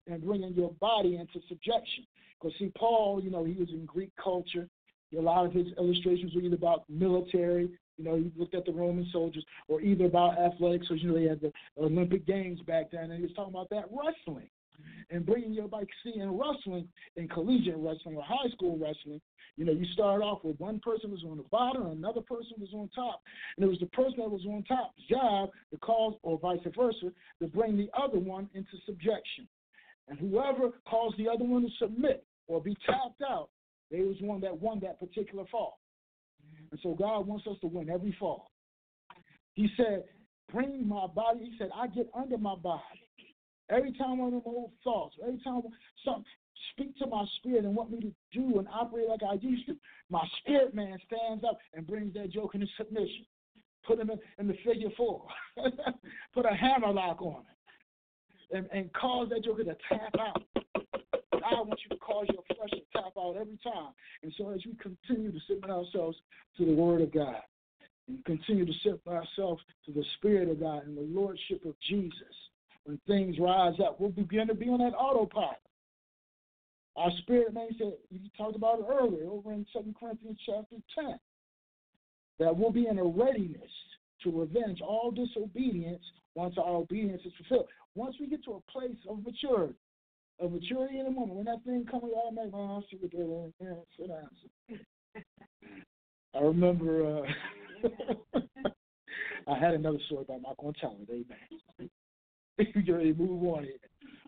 And 0.07 0.23
bringing 0.23 0.53
your 0.53 0.71
body 0.79 1.17
into 1.17 1.45
subjection. 1.47 2.05
Because 2.39 2.57
see, 2.57 2.71
Paul, 2.77 3.21
you 3.23 3.29
know, 3.29 3.43
he 3.43 3.53
was 3.53 3.69
in 3.69 3.85
Greek 3.85 4.11
culture. 4.21 4.67
A 5.17 5.21
lot 5.21 5.45
of 5.45 5.51
his 5.51 5.67
illustrations 5.77 6.33
were 6.33 6.41
either 6.41 6.55
about 6.55 6.85
military, 6.89 7.69
you 7.97 8.09
know, 8.09 8.15
he 8.15 8.31
looked 8.35 8.55
at 8.55 8.65
the 8.65 8.71
Roman 8.71 9.07
soldiers, 9.11 9.45
or 9.67 9.81
either 9.81 10.05
about 10.05 10.39
athletics. 10.39 10.87
So 10.87 10.95
you 10.95 11.09
know, 11.09 11.13
they 11.13 11.25
had 11.25 11.41
the 11.41 11.51
Olympic 11.77 12.25
Games 12.25 12.59
back 12.61 12.91
then, 12.91 13.11
and 13.11 13.13
he 13.13 13.21
was 13.21 13.31
talking 13.35 13.53
about 13.53 13.69
that 13.69 13.85
wrestling 13.91 14.49
and 15.11 15.25
bringing 15.25 15.53
your 15.53 15.67
bike. 15.67 15.87
See, 16.03 16.19
in 16.19 16.37
wrestling, 16.37 16.87
in 17.15 17.27
collegiate 17.27 17.77
wrestling 17.77 18.15
or 18.15 18.23
high 18.23 18.49
school 18.53 18.77
wrestling, 18.77 19.21
you 19.57 19.65
know, 19.65 19.73
you 19.73 19.85
start 19.93 20.23
off 20.23 20.43
with 20.43 20.59
one 20.59 20.79
person 20.79 21.11
was 21.11 21.23
on 21.29 21.37
the 21.37 21.43
bottom, 21.51 21.85
another 21.87 22.21
person 22.21 22.53
was 22.57 22.69
on 22.73 22.89
top, 22.95 23.21
and 23.57 23.65
it 23.65 23.69
was 23.69 23.79
the 23.79 23.85
person 23.87 24.15
that 24.17 24.31
was 24.31 24.45
on 24.47 24.63
top's 24.63 24.97
job 25.09 25.49
to 25.71 25.77
cause, 25.77 26.15
or 26.23 26.39
vice 26.39 26.59
versa, 26.75 27.11
to 27.39 27.47
bring 27.47 27.77
the 27.77 27.89
other 27.95 28.17
one 28.17 28.49
into 28.55 28.71
subjection. 28.85 29.47
And 30.07 30.19
whoever 30.19 30.71
caused 30.89 31.17
the 31.17 31.29
other 31.29 31.45
one 31.45 31.63
to 31.63 31.69
submit 31.79 32.25
or 32.47 32.61
be 32.61 32.75
tapped 32.85 33.21
out, 33.27 33.49
they 33.89 34.01
was 34.01 34.17
one 34.21 34.41
that 34.41 34.59
won 34.59 34.79
that 34.81 34.99
particular 34.99 35.45
fall. 35.51 35.79
And 36.71 36.79
so 36.81 36.93
God 36.93 37.27
wants 37.27 37.47
us 37.47 37.57
to 37.61 37.67
win 37.67 37.89
every 37.89 38.15
fall. 38.19 38.51
He 39.53 39.69
said, 39.77 40.03
Bring 40.51 40.87
my 40.87 41.07
body. 41.07 41.39
He 41.45 41.55
said, 41.57 41.69
I 41.73 41.87
get 41.87 42.09
under 42.13 42.37
my 42.37 42.55
body. 42.55 42.81
Every 43.69 43.93
time 43.93 44.17
one 44.17 44.33
of 44.33 44.43
them 44.43 44.53
old 44.53 44.71
thoughts, 44.83 45.15
every 45.25 45.39
time 45.43 45.61
something 46.03 46.25
speak 46.73 46.97
to 46.97 47.07
my 47.07 47.25
spirit 47.37 47.65
and 47.65 47.75
want 47.75 47.91
me 47.91 47.99
to 48.01 48.13
do 48.33 48.59
and 48.59 48.67
operate 48.67 49.07
like 49.07 49.21
I 49.23 49.35
used 49.41 49.65
to, 49.67 49.75
my 50.09 50.23
spirit 50.39 50.75
man 50.75 50.97
stands 51.07 51.43
up 51.43 51.57
and 51.73 51.87
brings 51.87 52.13
that 52.15 52.31
joke 52.31 52.53
into 52.53 52.67
submission. 52.77 53.25
Put 53.87 53.99
him 53.99 54.11
in, 54.11 54.19
in 54.39 54.47
the 54.47 54.55
figure 54.65 54.89
four. 54.95 55.25
Put 56.33 56.45
a 56.45 56.53
hammer 56.53 56.91
lock 56.91 57.21
on 57.21 57.41
it. 57.41 57.57
And, 58.53 58.67
and 58.73 58.91
cause 58.93 59.29
that 59.29 59.45
joker 59.45 59.63
to 59.63 59.75
tap 59.87 60.13
out. 60.19 60.43
I 61.33 61.55
want 61.61 61.79
you 61.83 61.89
to 61.89 61.97
cause 61.97 62.27
your 62.31 62.43
flesh 62.55 62.69
to 62.71 62.81
tap 62.93 63.13
out 63.17 63.35
every 63.39 63.57
time. 63.63 63.93
And 64.23 64.33
so 64.37 64.49
as 64.51 64.59
we 64.65 64.75
continue 64.75 65.31
to 65.31 65.39
submit 65.47 65.69
ourselves 65.69 66.17
to 66.57 66.65
the 66.65 66.73
Word 66.73 67.01
of 67.01 67.13
God 67.13 67.41
and 68.07 68.23
continue 68.25 68.65
to 68.65 68.73
submit 68.83 69.01
ourselves 69.07 69.61
to 69.85 69.91
the 69.91 70.03
Spirit 70.17 70.49
of 70.49 70.59
God 70.59 70.85
and 70.85 70.97
the 70.97 71.01
Lordship 71.01 71.65
of 71.65 71.75
Jesus, 71.87 72.35
when 72.83 72.99
things 73.07 73.37
rise 73.39 73.75
up, 73.79 73.99
we'll 73.99 74.09
begin 74.09 74.47
to 74.47 74.55
be 74.55 74.67
on 74.67 74.79
that 74.79 74.95
autopilot. 74.95 75.57
Our 76.95 77.11
spirit 77.19 77.53
man 77.53 77.69
said, 77.77 77.93
you 78.09 78.19
talked 78.37 78.55
about 78.55 78.79
it 78.79 78.85
earlier 78.89 79.29
over 79.29 79.53
in 79.53 79.65
2 79.71 79.93
Corinthians 79.99 80.37
chapter 80.45 80.75
10, 80.95 81.19
that 82.39 82.55
we'll 82.55 82.71
be 82.71 82.87
in 82.87 82.99
a 82.99 83.03
readiness 83.03 83.71
to 84.23 84.31
revenge 84.31 84.81
all 84.81 85.11
disobedience 85.11 86.03
once 86.35 86.55
our 86.57 86.75
obedience 86.75 87.21
is 87.25 87.31
fulfilled. 87.37 87.67
Once 87.95 88.15
we 88.19 88.27
get 88.27 88.43
to 88.45 88.53
a 88.53 88.71
place 88.71 88.97
of 89.09 89.23
maturity, 89.23 89.75
of 90.39 90.51
maturity 90.51 90.99
in 90.99 91.07
a 91.07 91.11
moment, 91.11 91.35
when 91.35 91.45
that 91.45 91.63
thing 91.65 91.85
comes 91.89 92.05
out, 92.15 92.29
I'm 92.29 92.35
like, 92.35 92.49
oh, 92.53 92.75
I'll 92.75 92.85
see 92.89 92.97
yeah, 93.61 93.73
sit 93.97 94.07
down. 94.07 94.29
I 96.33 96.39
remember 96.39 97.23
uh, 97.23 98.39
I 99.47 99.57
had 99.57 99.73
another 99.73 99.99
story, 100.05 100.23
but 100.27 100.35
I'm 100.35 100.41
not 100.43 100.57
going 100.57 100.73
to 100.73 100.79
tell 100.79 100.97
it. 101.01 101.09
Amen. 101.11 101.89
you 102.85 102.95
ready 102.95 103.13
to 103.13 103.19
move 103.19 103.43
on 103.43 103.63
here. 103.63 103.73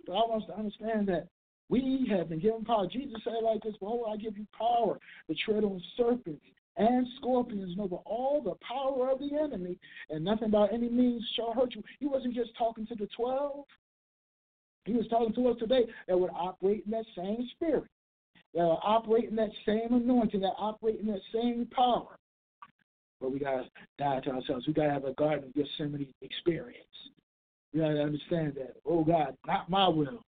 But 0.06 0.14
I 0.14 0.16
want 0.16 0.44
us 0.44 0.50
to 0.50 0.58
understand 0.58 1.08
that 1.08 1.28
we 1.70 2.08
have 2.12 2.30
been 2.30 2.40
given 2.40 2.66
power. 2.66 2.88
Jesus 2.92 3.16
said 3.24 3.34
like 3.42 3.62
this, 3.64 3.76
Behold, 3.80 4.08
I 4.12 4.18
give 4.18 4.38
you 4.38 4.46
power 4.58 5.00
to 5.30 5.36
tread 5.46 5.64
on 5.64 5.82
serpents 5.96 6.44
and 6.78 7.08
scorpions 7.18 7.72
and 7.72 7.80
over 7.80 7.98
all 8.06 8.42
the 8.42 8.56
power 8.66 9.12
of 9.12 9.20
the 9.20 9.36
enemy, 9.38 9.78
and 10.10 10.24
nothing 10.24 10.50
by 10.50 10.68
any 10.70 10.90
means 10.90 11.24
shall 11.36 11.54
hurt 11.54 11.76
you. 11.76 11.84
He 12.00 12.08
wasn't 12.08 12.34
just 12.34 12.52
talking 12.58 12.88
to 12.88 12.96
the 12.96 13.08
twelve. 13.16 13.66
He 14.86 14.94
was 14.94 15.08
talking 15.08 15.34
to 15.34 15.48
us 15.50 15.58
today 15.60 15.86
that 16.08 16.20
would 16.20 16.32
operate 16.36 16.84
in 16.86 16.92
that 16.92 17.06
same 17.16 17.48
spirit, 17.56 17.86
that 18.54 18.66
would 18.66 18.80
operate 18.84 19.30
in 19.30 19.36
that 19.38 19.52
same 19.66 19.94
anointing, 19.94 20.42
that 20.42 20.54
operate 20.58 21.00
in 21.00 21.08
that 21.08 21.22
same 21.34 21.68
power. 21.74 22.18
But 23.22 23.32
we 23.32 23.40
gotta 23.40 23.70
die 23.98 24.20
to 24.22 24.32
ourselves. 24.32 24.68
We 24.68 24.74
gotta 24.74 24.92
have 24.92 25.06
a 25.06 25.14
Garden 25.14 25.46
of 25.46 25.54
Gethsemane 25.54 26.14
experience. 26.22 26.84
We 27.74 27.80
gotta 27.80 28.02
understand 28.02 28.56
that. 28.56 28.76
Oh 28.86 29.04
God, 29.04 29.38
not 29.48 29.70
my 29.70 29.88
will, 29.88 30.22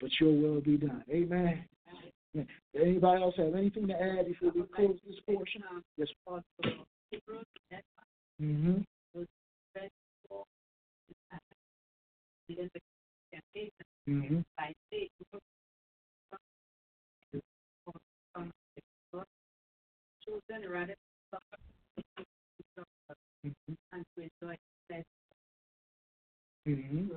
but 0.00 0.10
your 0.20 0.32
will 0.32 0.60
be 0.60 0.76
done. 0.76 1.02
Amen. 1.10 1.64
Anybody 2.74 3.22
else 3.22 3.34
have 3.38 3.54
anything 3.54 3.88
to 3.88 3.94
add 3.94 4.26
before 4.26 4.50
we 4.54 4.62
close 4.74 4.98
this 5.06 5.16
portion? 5.26 5.62
Yes. 5.96 6.08
Mm-hmm. 8.42 8.74
Mm-hmm. 14.08 14.38
Mm-hmm. 26.68 27.16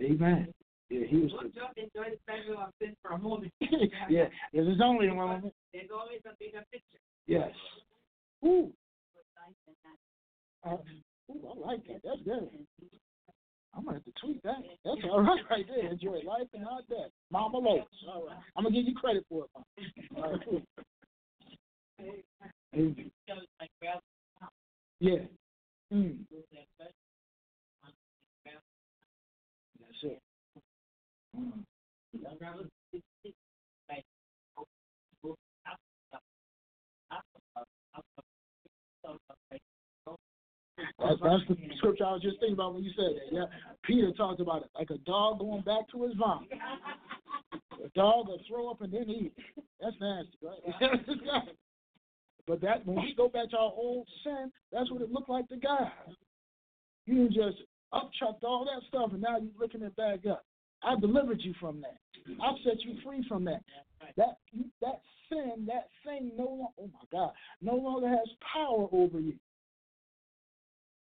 Amen. 0.00 0.52
Yeah, 0.88 1.06
he 1.06 1.16
was. 1.18 1.32
enjoy 1.76 2.16
the 2.26 2.54
of 2.54 2.72
sin 2.80 2.96
for 3.02 3.12
a 3.12 3.18
moment. 3.18 3.52
yeah, 4.08 4.24
there's 4.52 4.68
is 4.68 4.80
only 4.82 5.08
a 5.08 5.14
moment. 5.14 5.54
There's 5.72 5.90
always 5.94 6.20
a 6.26 6.34
bigger 6.38 6.64
picture. 6.72 6.98
Yes. 7.26 7.50
Ooh. 8.44 8.72
Uh, 10.66 10.76
ooh, 11.30 11.48
I 11.48 11.68
like 11.68 11.86
that. 11.86 12.00
That's 12.04 12.20
good. 12.24 12.48
I'm 13.74 13.84
gonna 13.84 13.98
have 13.98 14.04
to 14.04 14.12
tweet 14.20 14.42
that. 14.42 14.56
That's 14.84 15.00
all 15.04 15.22
right 15.22 15.40
right 15.48 15.64
there. 15.68 15.92
Enjoy 15.92 16.18
life 16.26 16.48
and 16.54 16.64
not 16.64 16.88
death. 16.88 17.10
Mama 17.30 17.58
Lowe's. 17.58 17.84
All 18.12 18.26
right. 18.26 18.36
I'm 18.56 18.64
gonna 18.64 18.74
give 18.74 18.84
you 18.84 18.94
credit 18.96 19.24
for 19.28 19.44
it. 19.44 19.50
Mom. 19.54 19.64
All 20.16 20.32
right. 20.32 20.64
Yeah. 24.98 25.18
Mm. 25.92 26.16
That's, 40.98 41.20
that's 41.22 41.42
the 41.48 41.56
scripture 41.78 42.04
I 42.04 42.12
was 42.12 42.22
just 42.22 42.38
thinking 42.40 42.54
about 42.54 42.74
when 42.74 42.84
you 42.84 42.90
said 42.96 43.16
that. 43.16 43.34
Yeah, 43.34 43.44
Peter 43.84 44.12
talked 44.12 44.40
about 44.40 44.62
it 44.62 44.70
like 44.78 44.90
a 44.90 44.98
dog 44.98 45.38
going 45.38 45.62
back 45.62 45.88
to 45.92 46.04
his 46.04 46.14
vomit. 46.16 46.50
A 47.52 47.88
dog 47.94 48.28
will 48.28 48.40
throw 48.48 48.70
up 48.70 48.82
and 48.82 48.92
then 48.92 49.08
eat. 49.08 49.32
That's 49.80 49.96
nasty, 50.00 50.38
right? 50.42 51.00
but 52.46 52.60
that 52.60 52.86
when 52.86 52.96
we 52.96 53.14
go 53.16 53.28
back 53.28 53.50
to 53.50 53.56
our 53.56 53.72
old 53.74 54.06
sin, 54.24 54.52
that's 54.72 54.90
what 54.90 55.00
it 55.00 55.10
looked 55.10 55.30
like 55.30 55.48
to 55.48 55.56
God. 55.56 55.90
You 57.06 57.28
just 57.28 57.62
upchucked 57.94 58.44
all 58.44 58.64
that 58.66 58.86
stuff, 58.88 59.12
and 59.12 59.22
now 59.22 59.38
you're 59.38 59.58
looking 59.58 59.82
it 59.82 59.96
back 59.96 60.26
up. 60.30 60.44
I 60.82 60.98
delivered 60.98 61.40
you 61.42 61.54
from 61.60 61.80
that. 61.82 61.98
I've 62.42 62.56
set 62.64 62.80
you 62.82 62.96
free 63.04 63.24
from 63.28 63.44
that. 63.44 63.62
That 64.16 64.38
that 64.80 65.00
sin, 65.28 65.66
that 65.66 65.88
thing, 66.04 66.32
no 66.36 66.44
longer, 66.44 66.72
oh 66.80 66.90
my 66.92 67.06
God, 67.12 67.32
no 67.62 67.74
longer 67.74 68.08
has 68.08 68.28
power 68.52 68.88
over 68.92 69.20
you. 69.20 69.34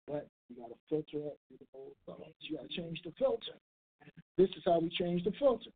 But 0.07 0.29
you 0.49 0.57
got 0.57 0.69
to 0.69 0.77
filter 0.89 1.27
it 1.27 1.39
through 1.49 1.59
the 1.59 1.67
old 1.75 1.93
thoughts. 2.07 2.33
You 2.41 2.57
got 2.57 2.69
to 2.69 2.77
change 2.77 3.01
the 3.05 3.13
filter. 3.19 3.59
This 4.37 4.49
is 4.51 4.63
how 4.65 4.79
we 4.81 4.91
change 4.91 5.25
the 5.25 5.33
filter. 5.39 5.71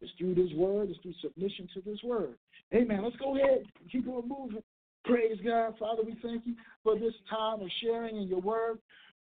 It's 0.00 0.12
through 0.18 0.34
this 0.34 0.52
word. 0.54 0.90
It's 0.90 1.00
through 1.00 1.14
submission 1.22 1.68
to 1.74 1.80
this 1.80 1.98
word. 2.02 2.36
Amen. 2.74 3.02
Let's 3.02 3.16
go 3.16 3.36
ahead 3.36 3.64
keep 3.90 4.08
on 4.08 4.28
moving. 4.28 4.62
Praise 5.04 5.38
God. 5.44 5.74
Father, 5.78 6.02
we 6.04 6.16
thank 6.22 6.44
you 6.46 6.54
for 6.82 6.98
this 6.98 7.14
time 7.30 7.60
of 7.60 7.68
sharing 7.82 8.16
in 8.16 8.28
your 8.28 8.40
word. 8.40 8.78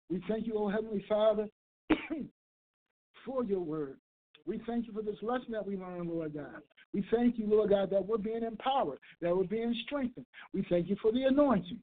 We 0.09 0.23
thank 0.27 0.47
you, 0.47 0.53
oh 0.57 0.69
Heavenly 0.69 1.03
Father, 1.09 1.47
for 3.25 3.43
your 3.43 3.59
word. 3.59 3.97
We 4.45 4.61
thank 4.67 4.87
you 4.87 4.93
for 4.93 5.01
this 5.01 5.21
lesson 5.21 5.51
that 5.51 5.65
we 5.65 5.77
learned, 5.77 6.09
Lord 6.09 6.33
God. 6.33 6.61
We 6.93 7.05
thank 7.11 7.37
you, 7.37 7.47
Lord 7.47 7.69
God, 7.69 7.89
that 7.91 8.05
we're 8.05 8.17
being 8.17 8.43
empowered, 8.43 8.99
that 9.21 9.35
we're 9.35 9.45
being 9.45 9.75
strengthened. 9.85 10.25
We 10.53 10.65
thank 10.69 10.89
you 10.89 10.97
for 11.01 11.11
the 11.11 11.23
anointing. 11.23 11.79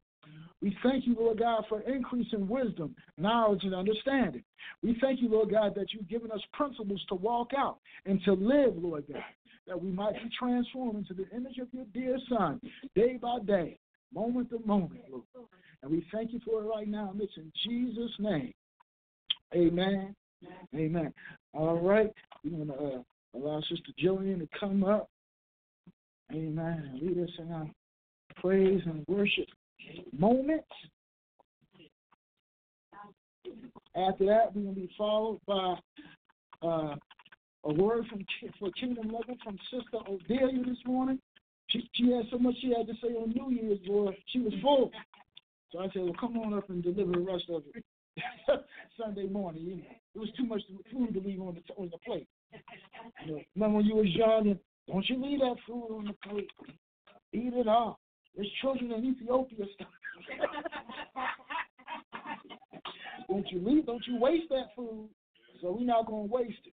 We 0.61 0.77
thank 0.83 1.07
you, 1.07 1.15
Lord 1.19 1.39
God, 1.39 1.65
for 1.67 1.81
increasing 1.81 2.47
wisdom, 2.47 2.95
knowledge, 3.17 3.63
and 3.63 3.73
understanding. 3.73 4.43
We 4.83 4.95
thank 5.01 5.21
you, 5.21 5.29
Lord 5.29 5.49
God, 5.49 5.73
that 5.75 5.91
you've 5.91 6.07
given 6.07 6.31
us 6.31 6.41
principles 6.53 7.03
to 7.09 7.15
walk 7.15 7.51
out 7.57 7.79
and 8.05 8.21
to 8.25 8.33
live, 8.33 8.75
Lord 8.77 9.05
God, 9.11 9.23
that 9.67 9.81
we 9.81 9.89
might 9.91 10.13
be 10.13 10.29
transformed 10.37 10.99
into 10.99 11.15
the 11.15 11.27
image 11.35 11.57
of 11.57 11.67
your 11.71 11.85
dear 11.93 12.17
Son, 12.29 12.61
day 12.95 13.17
by 13.19 13.39
day, 13.45 13.79
moment 14.13 14.51
to 14.51 14.59
moment, 14.63 15.01
Lord. 15.09 15.23
And 15.81 15.91
we 15.91 16.05
thank 16.11 16.31
you 16.31 16.39
for 16.45 16.63
it 16.63 16.67
right 16.67 16.87
now. 16.87 17.11
It's 17.19 17.33
in 17.37 17.51
Jesus' 17.65 18.11
name. 18.19 18.53
Amen. 19.55 20.15
Amen. 20.75 21.13
All 21.53 21.79
right. 21.79 22.11
We're 22.43 22.65
to 22.65 22.73
uh, 22.73 23.37
allow 23.37 23.61
Sister 23.61 23.91
Jillian 24.01 24.39
to 24.39 24.47
come 24.59 24.83
up. 24.83 25.09
Amen. 26.31 26.99
Lead 27.01 27.23
us 27.23 27.29
in 27.39 27.51
our 27.51 27.67
praise 28.37 28.81
and 28.85 29.05
worship 29.07 29.47
moments. 30.17 30.67
After 33.95 34.25
that, 34.25 34.55
we're 34.55 34.63
going 34.63 34.75
to 34.75 34.81
be 34.81 34.91
followed 34.97 35.41
by 35.45 35.75
uh, 36.63 36.95
a 37.65 37.73
word 37.73 38.05
from 38.07 38.25
for 38.57 38.71
Kingdom 38.71 39.07
Level 39.07 39.35
from 39.43 39.57
Sister 39.69 39.97
Odiela 40.09 40.65
this 40.65 40.77
morning. 40.85 41.19
She, 41.67 41.89
she 41.93 42.11
had 42.11 42.25
so 42.31 42.37
much 42.37 42.55
she 42.61 42.73
had 42.75 42.87
to 42.87 42.93
say 43.01 43.09
on 43.09 43.31
New 43.31 43.51
Year's, 43.51 43.79
boy. 43.79 44.15
She 44.27 44.39
was 44.39 44.53
full. 44.61 44.91
So 45.71 45.79
I 45.79 45.87
said, 45.93 46.03
well, 46.03 46.13
come 46.19 46.37
on 46.37 46.53
up 46.53 46.69
and 46.69 46.81
deliver 46.81 47.11
the 47.11 47.19
rest 47.19 47.45
of 47.49 47.63
it 47.75 47.83
Sunday 48.99 49.27
morning. 49.27 49.63
You 49.63 49.75
know, 49.77 49.83
it 50.15 50.19
was 50.19 50.29
too 50.37 50.45
much 50.45 50.61
food 50.91 51.13
to 51.13 51.19
leave 51.19 51.41
on 51.41 51.55
the 51.55 51.61
on 51.75 51.89
the 51.89 51.97
plate. 52.05 52.27
You 53.25 53.35
know, 53.35 53.41
remember 53.55 53.77
when 53.77 53.85
you 53.85 53.95
was 53.95 54.07
young 54.07 54.47
and 54.47 54.59
don't 54.87 55.07
you 55.09 55.21
leave 55.21 55.39
that 55.39 55.55
food 55.67 55.97
on 55.97 56.05
the 56.05 56.13
plate. 56.29 56.49
Eat 57.33 57.53
it 57.53 57.67
all. 57.67 57.99
There's 58.35 58.49
children 58.61 58.91
in 58.91 59.05
Ethiopia 59.05 59.65
stuff. 59.75 59.87
don't 63.29 63.47
you 63.49 63.65
leave, 63.65 63.85
don't 63.85 64.05
you 64.07 64.17
waste 64.17 64.49
that 64.49 64.67
food. 64.75 65.09
So 65.61 65.71
we're 65.71 65.85
not 65.85 66.07
gonna 66.07 66.23
waste 66.23 66.57
it. 66.65 66.73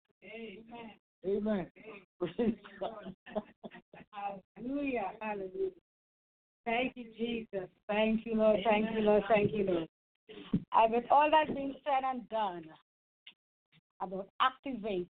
Amen. 1.25 1.25
Amen. 1.25 1.67
hallelujah. 4.55 5.11
Hallelujah. 5.19 5.71
Thank 6.65 6.93
you, 6.95 7.05
Jesus. 7.17 7.67
Thank 7.87 8.25
you, 8.25 8.35
Lord. 8.35 8.59
Thank 8.63 8.93
you, 8.93 9.01
Lord. 9.01 9.23
Thank 9.27 9.51
you, 9.53 9.65
Lord. 9.65 9.87
And 10.29 10.93
with 10.93 11.05
all 11.11 11.29
that 11.29 11.53
being 11.53 11.75
said 11.83 12.03
and 12.03 12.27
done 12.29 12.63
about 14.01 14.27
activate 14.41 15.07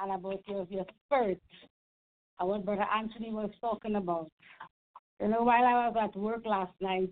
and 0.00 0.12
about 0.12 0.40
your, 0.46 0.66
your 0.70 0.84
spirit, 1.06 1.40
and 2.40 2.48
what 2.48 2.64
Brother 2.64 2.86
Anthony 2.94 3.32
was 3.32 3.50
talking 3.60 3.96
about. 3.96 4.30
You 5.20 5.28
know, 5.28 5.42
while 5.42 5.64
I 5.64 5.88
was 5.88 5.96
at 6.00 6.16
work 6.16 6.42
last 6.44 6.72
night, 6.80 7.10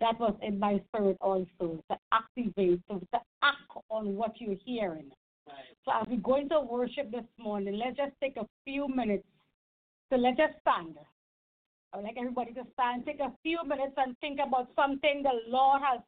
that 0.00 0.18
was 0.18 0.34
in 0.42 0.58
my 0.58 0.80
spirit 0.88 1.16
also 1.20 1.80
to 1.90 1.96
activate, 2.12 2.80
to, 2.90 2.98
to 2.98 3.20
act 3.42 3.84
on 3.90 4.16
what 4.16 4.32
you're 4.40 4.56
hearing. 4.64 5.10
Right. 5.46 5.56
So 5.84 5.92
as 6.00 6.08
we 6.08 6.16
go 6.16 6.36
into 6.36 6.58
worship 6.60 7.12
this 7.12 7.24
morning, 7.38 7.78
let's 7.78 7.96
just 7.96 8.12
take 8.20 8.36
a 8.36 8.46
few 8.64 8.88
minutes 8.88 9.26
to 10.12 10.18
let 10.18 10.40
us 10.40 10.50
stand. 10.62 10.96
I 11.92 11.98
would 11.98 12.06
like 12.06 12.16
everybody 12.18 12.52
to 12.54 12.62
stand, 12.72 13.06
take 13.06 13.20
a 13.20 13.32
few 13.44 13.60
minutes 13.64 13.94
and 13.96 14.18
think 14.18 14.40
about 14.44 14.68
something 14.74 15.22
the 15.22 15.30
Lord 15.48 15.80
has 15.88 16.00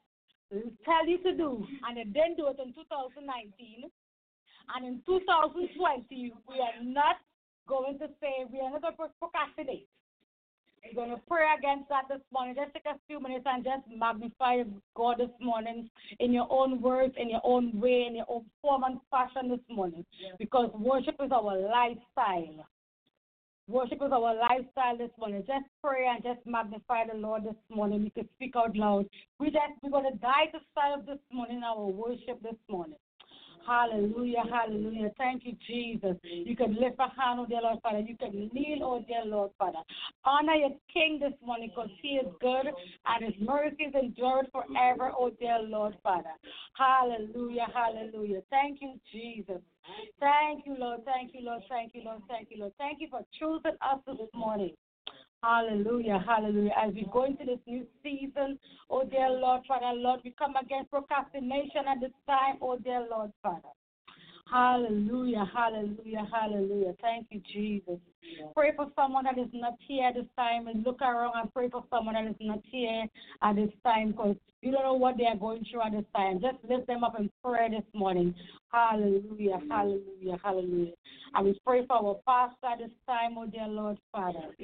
tell 0.84 1.06
you 1.06 1.18
to 1.22 1.36
do, 1.36 1.66
and 1.88 1.98
you 1.98 2.04
didn't 2.04 2.36
do 2.36 2.48
it 2.48 2.58
in 2.62 2.72
2019. 2.74 3.90
And 4.74 4.86
in 4.86 5.02
2020, 5.06 6.32
we 6.48 6.54
are 6.60 6.82
not 6.82 7.16
going 7.68 7.98
to 7.98 8.08
say, 8.20 8.46
we 8.50 8.60
are 8.60 8.70
not 8.70 8.82
going 8.82 9.10
to 9.10 9.14
procrastinate. 9.18 9.88
We're 10.94 11.06
going 11.06 11.16
to 11.16 11.22
pray 11.26 11.46
against 11.58 11.88
that 11.88 12.04
this 12.08 12.20
morning. 12.32 12.54
Just 12.54 12.72
take 12.72 12.86
a 12.86 12.98
few 13.08 13.20
minutes 13.20 13.44
and 13.46 13.64
just 13.64 13.82
magnify 13.92 14.62
God 14.94 15.18
this 15.18 15.30
morning 15.40 15.90
in 16.20 16.32
your 16.32 16.46
own 16.50 16.80
words, 16.80 17.14
in 17.16 17.28
your 17.30 17.40
own 17.42 17.80
way, 17.80 18.06
in 18.08 18.16
your 18.16 18.26
own 18.28 18.44
form 18.62 18.84
and 18.84 19.00
fashion 19.10 19.48
this 19.48 19.60
morning. 19.68 20.04
Because 20.38 20.70
worship 20.74 21.16
is 21.24 21.32
our 21.32 21.58
lifestyle. 21.58 22.66
Worship 23.68 24.00
is 24.00 24.12
our 24.12 24.34
lifestyle 24.34 24.96
this 24.96 25.10
morning. 25.18 25.42
Just 25.44 25.66
pray 25.82 26.06
and 26.06 26.22
just 26.22 26.38
magnify 26.46 27.04
the 27.12 27.18
Lord 27.18 27.44
this 27.44 27.56
morning. 27.68 28.04
We 28.04 28.10
could 28.10 28.28
speak 28.36 28.54
out 28.56 28.76
loud. 28.76 29.06
We 29.40 29.48
just 29.48 29.72
we're 29.82 29.90
gonna 29.90 30.14
die 30.16 30.46
to 30.52 30.58
serve 30.72 31.04
this 31.04 31.18
morning, 31.32 31.62
our 31.64 31.86
worship 31.86 32.40
this 32.42 32.54
morning. 32.70 32.98
Hallelujah, 33.66 34.44
hallelujah. 34.50 35.10
Thank 35.18 35.44
you, 35.44 35.56
Jesus. 35.66 36.16
You 36.22 36.54
can 36.54 36.74
lift 36.74 36.96
a 36.98 37.08
hand, 37.20 37.40
oh 37.40 37.46
dear 37.46 37.60
Lord 37.62 37.80
Father. 37.82 38.00
You 38.00 38.16
can 38.16 38.50
kneel, 38.52 38.78
oh 38.82 39.04
dear 39.06 39.24
Lord 39.24 39.50
Father. 39.58 39.78
Honor 40.24 40.54
your 40.54 40.70
King 40.92 41.18
this 41.20 41.32
morning 41.44 41.70
because 41.74 41.90
he 42.00 42.10
is 42.10 42.26
good 42.40 42.66
and 42.66 43.24
his 43.24 43.34
mercies 43.40 43.92
endure 44.00 44.44
forever, 44.52 45.12
oh 45.18 45.30
dear 45.30 45.58
Lord 45.60 45.96
Father. 46.02 46.30
Hallelujah, 46.74 47.66
hallelujah. 47.74 48.40
Thank 48.50 48.80
you, 48.80 48.94
Jesus. 49.12 49.60
Thank 50.20 50.66
you, 50.66 50.76
Lord. 50.78 51.00
Thank 51.04 51.34
you, 51.34 51.44
Lord. 51.44 51.62
Thank 51.68 51.94
you, 51.94 52.02
Lord. 52.04 52.22
Thank 52.28 52.48
you, 52.50 52.60
Lord. 52.60 52.72
Thank 52.78 53.00
you 53.00 53.08
for 53.10 53.22
choosing 53.38 53.76
us 53.80 53.98
this 54.06 54.28
morning. 54.34 54.74
Hallelujah, 55.42 56.24
hallelujah. 56.26 56.72
As 56.76 56.94
we 56.94 57.06
go 57.12 57.24
into 57.24 57.44
this 57.44 57.58
new 57.66 57.86
season, 58.02 58.58
oh 58.90 59.04
dear 59.04 59.30
Lord, 59.30 59.62
Father, 59.68 59.92
Lord, 59.94 60.20
we 60.24 60.34
come 60.38 60.54
against 60.56 60.90
procrastination 60.90 61.84
at 61.88 62.00
this 62.00 62.12
time, 62.26 62.56
oh 62.60 62.78
dear 62.78 63.06
Lord, 63.08 63.30
Father. 63.42 63.68
Hallelujah, 64.50 65.44
hallelujah, 65.52 66.26
hallelujah. 66.32 66.94
Thank 67.00 67.26
you, 67.30 67.40
Jesus. 67.52 67.98
Pray 68.54 68.72
for 68.76 68.86
someone 68.94 69.24
that 69.24 69.38
is 69.38 69.50
not 69.52 69.74
here 69.86 70.08
at 70.08 70.14
this 70.14 70.26
time 70.38 70.68
and 70.68 70.84
look 70.84 71.02
around 71.02 71.32
and 71.34 71.52
pray 71.52 71.68
for 71.68 71.84
someone 71.90 72.14
that 72.14 72.26
is 72.26 72.36
not 72.40 72.60
here 72.64 73.06
at 73.42 73.56
this 73.56 73.70
time 73.84 74.12
because 74.12 74.36
you 74.62 74.70
don't 74.70 74.84
know 74.84 74.94
what 74.94 75.16
they 75.16 75.26
are 75.26 75.36
going 75.36 75.64
through 75.70 75.82
at 75.82 75.92
this 75.92 76.04
time. 76.14 76.40
Just 76.40 76.58
lift 76.68 76.86
them 76.86 77.02
up 77.02 77.18
in 77.18 77.28
prayer 77.44 77.68
this 77.68 77.84
morning. 77.92 78.34
Hallelujah, 78.72 79.58
hallelujah, 79.68 80.38
hallelujah. 80.42 80.92
And 81.34 81.46
we 81.46 81.60
pray 81.66 81.84
for 81.86 81.96
our 81.96 82.16
pastor 82.26 82.66
at 82.72 82.78
this 82.78 82.96
time, 83.08 83.36
oh 83.36 83.46
dear 83.46 83.66
Lord 83.66 83.98
Father. 84.12 84.54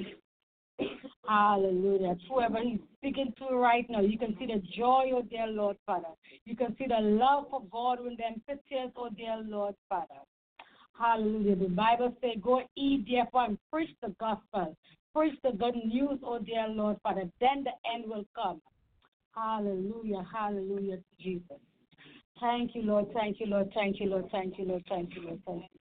Hallelujah. 1.27 2.15
Whoever 2.29 2.59
he's 2.61 2.79
speaking 2.97 3.33
to 3.39 3.55
right 3.55 3.85
now, 3.89 4.01
you 4.01 4.17
can 4.17 4.35
see 4.37 4.45
the 4.45 4.61
joy, 4.75 5.11
oh 5.13 5.21
dear 5.21 5.47
Lord 5.47 5.77
Father. 5.85 6.09
You 6.45 6.55
can 6.55 6.75
see 6.77 6.85
the 6.87 6.99
love 6.99 7.45
for 7.49 7.61
God 7.71 7.99
in 7.99 8.15
them 8.17 8.41
pictures, 8.47 8.91
oh 8.95 9.09
dear 9.09 9.37
Lord 9.45 9.75
Father. 9.89 10.21
Hallelujah. 10.99 11.55
The 11.55 11.69
Bible 11.69 12.15
says, 12.21 12.41
Go 12.41 12.61
eat 12.75 13.05
therefore 13.09 13.45
and 13.45 13.57
preach 13.71 13.89
the 14.01 14.13
gospel. 14.19 14.75
Preach 15.15 15.35
the 15.43 15.51
good 15.51 15.75
news, 15.75 16.19
oh 16.23 16.39
dear 16.39 16.67
Lord 16.67 16.97
Father. 17.03 17.23
Then 17.39 17.63
the 17.63 17.71
end 17.93 18.05
will 18.07 18.25
come. 18.35 18.61
Hallelujah. 19.35 20.25
Hallelujah, 20.31 20.97
Jesus. 21.19 21.57
Thank 22.39 22.75
you, 22.75 22.83
Lord. 22.83 23.07
Thank 23.13 23.39
you, 23.39 23.47
Lord. 23.47 23.71
Thank 23.73 23.99
you, 23.99 24.07
Lord. 24.07 24.29
Thank 24.31 24.57
you, 24.57 24.65
Lord. 24.65 24.83
Thank 24.89 25.15
you, 25.15 25.21
Lord. 25.23 25.41
Thank 25.45 25.63
you. 25.63 25.82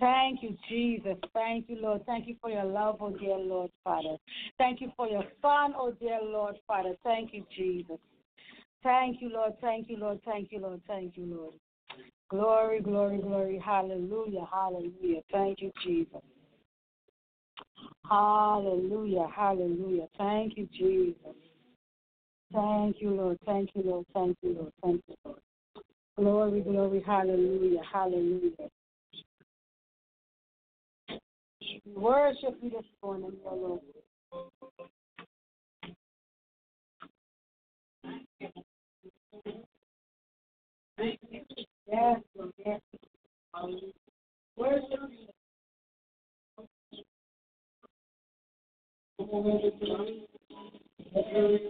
Thank 0.00 0.42
you, 0.42 0.56
Jesus. 0.68 1.16
Thank 1.32 1.68
you, 1.68 1.76
Lord. 1.80 2.04
Thank 2.06 2.26
you 2.26 2.36
for 2.40 2.50
your 2.50 2.64
love, 2.64 2.96
oh 3.00 3.10
dear 3.10 3.36
Lord, 3.38 3.70
Father. 3.84 4.16
Thank 4.58 4.80
you 4.80 4.90
for 4.96 5.06
your 5.06 5.24
Son, 5.40 5.74
oh 5.76 5.92
dear 6.00 6.18
Lord, 6.22 6.56
Father. 6.66 6.94
Thank 7.04 7.32
you, 7.32 7.44
Jesus. 7.56 7.98
Thank 8.82 9.20
you, 9.20 9.30
Lord. 9.32 9.52
Thank 9.60 9.88
you, 9.88 9.98
Lord. 9.98 10.20
Thank 10.24 10.50
you, 10.50 10.60
Lord. 10.60 10.80
Thank 10.88 11.16
you, 11.16 11.26
Lord. 11.26 11.54
Glory, 12.30 12.80
glory, 12.80 13.18
glory. 13.18 13.62
Hallelujah. 13.64 14.46
Hallelujah. 14.50 15.20
Thank 15.30 15.60
you, 15.60 15.70
Jesus. 15.84 16.22
Hallelujah. 18.08 19.28
Hallelujah. 19.34 20.06
Thank 20.18 20.56
you, 20.56 20.68
Jesus. 20.76 21.36
Thank 22.52 23.00
you, 23.00 23.10
Lord. 23.10 23.38
Thank 23.46 23.70
you, 23.74 23.82
Lord. 23.84 24.06
Thank 24.14 24.36
you, 24.42 24.54
Lord. 24.54 24.72
Thank 24.82 25.02
you, 25.08 25.14
Lord. 25.24 25.38
Glory, 26.16 26.60
glory. 26.60 27.02
Hallelujah. 27.06 27.82
Hallelujah. 27.92 28.68
Worship 31.94 32.58
you 32.62 32.70
this 32.70 32.84
morning, 33.02 33.32
Lord. 33.44 33.80
Yes, 40.98 42.20
Lord. 42.36 42.52
Yes. 42.64 42.80
Worship 44.56 45.10
you. 45.10 45.28
There 51.14 51.46
is 51.54 51.60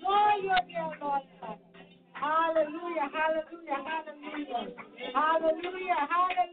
Your 0.00 0.94
Lord 1.00 1.22
Hallelujah, 2.12 3.08
hallelujah, 3.14 3.78
hallelujah. 3.86 4.74
Hallelujah, 5.14 6.00
hallelujah. 6.10 6.47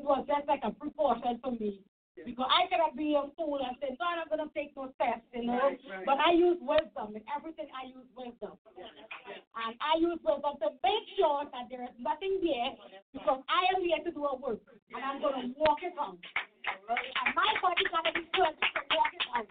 it 0.00 0.08
was 0.08 0.24
just 0.24 0.48
like 0.48 0.64
a 0.64 0.72
precaution 0.72 1.36
for 1.44 1.52
me. 1.52 1.84
Yeah. 2.16 2.24
Because 2.24 2.48
I 2.48 2.66
cannot 2.72 2.96
be 2.96 3.12
a 3.14 3.28
fool 3.36 3.60
and 3.60 3.76
said, 3.84 4.00
God, 4.00 4.16
I'm 4.16 4.32
going 4.32 4.40
to 4.40 4.50
take 4.56 4.72
no 4.72 4.88
steps, 4.96 5.22
you 5.36 5.44
know. 5.46 5.60
Right, 5.60 5.78
right. 5.92 6.08
But 6.08 6.18
I 6.24 6.32
use 6.32 6.56
wisdom. 6.58 7.14
In 7.14 7.22
everything, 7.28 7.68
I 7.70 7.92
use 7.92 8.08
wisdom. 8.16 8.56
Yeah, 8.74 8.88
right. 9.28 9.44
And 9.60 9.72
I 9.78 10.00
use 10.00 10.16
wisdom 10.24 10.56
to 10.64 10.68
make 10.80 11.06
sure 11.20 11.44
that 11.52 11.68
there 11.68 11.84
is 11.84 11.94
nothing 12.00 12.40
there 12.40 12.72
because 13.12 13.44
I 13.46 13.60
am 13.76 13.84
here 13.84 14.00
to 14.00 14.10
do 14.10 14.24
a 14.24 14.34
work. 14.40 14.64
And 14.90 15.04
I'm 15.04 15.20
going 15.20 15.36
to 15.36 15.46
walk 15.60 15.84
it 15.84 15.94
out. 16.00 16.16
And 16.16 17.28
my 17.36 17.50
body 17.60 17.84
got 17.92 18.08
to 18.08 18.12
be 18.16 18.24
good 18.32 18.56
to 18.56 18.80
walk 18.96 19.12
it 19.14 19.26
out. 19.36 19.48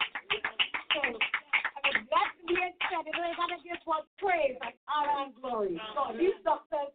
So, 0.98 1.00
I 1.00 1.78
mean, 1.86 2.06
that's 2.10 2.34
being 2.44 2.74
said. 2.90 3.06
It 3.06 3.14
ain't 3.16 3.38
going 3.38 3.54
to 3.54 3.60
give 3.62 3.80
God 3.86 4.04
praise 4.20 4.58
and 4.60 4.74
honor 4.84 5.30
and 5.30 5.32
glory. 5.38 5.80
So, 5.96 6.12
these 6.12 6.36
doctors 6.44 6.92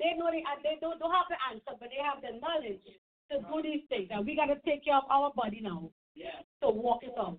they 0.00 0.16
know 0.16 0.32
they, 0.32 0.42
they 0.64 0.80
don't, 0.80 0.98
don't 0.98 1.12
have 1.12 1.28
the 1.28 1.36
answer, 1.52 1.76
but 1.76 1.92
they 1.92 2.00
have 2.00 2.24
the 2.24 2.40
knowledge 2.40 2.80
to 3.28 3.44
do 3.44 3.56
these 3.62 3.84
things. 3.92 4.08
And 4.10 4.24
we 4.24 4.34
got 4.34 4.48
to 4.48 4.58
take 4.64 4.84
care 4.84 4.96
of 4.96 5.04
our 5.12 5.30
body 5.36 5.60
now 5.60 5.92
yeah. 6.16 6.40
to 6.64 6.72
walk 6.72 7.04
it 7.04 7.14
out. 7.20 7.38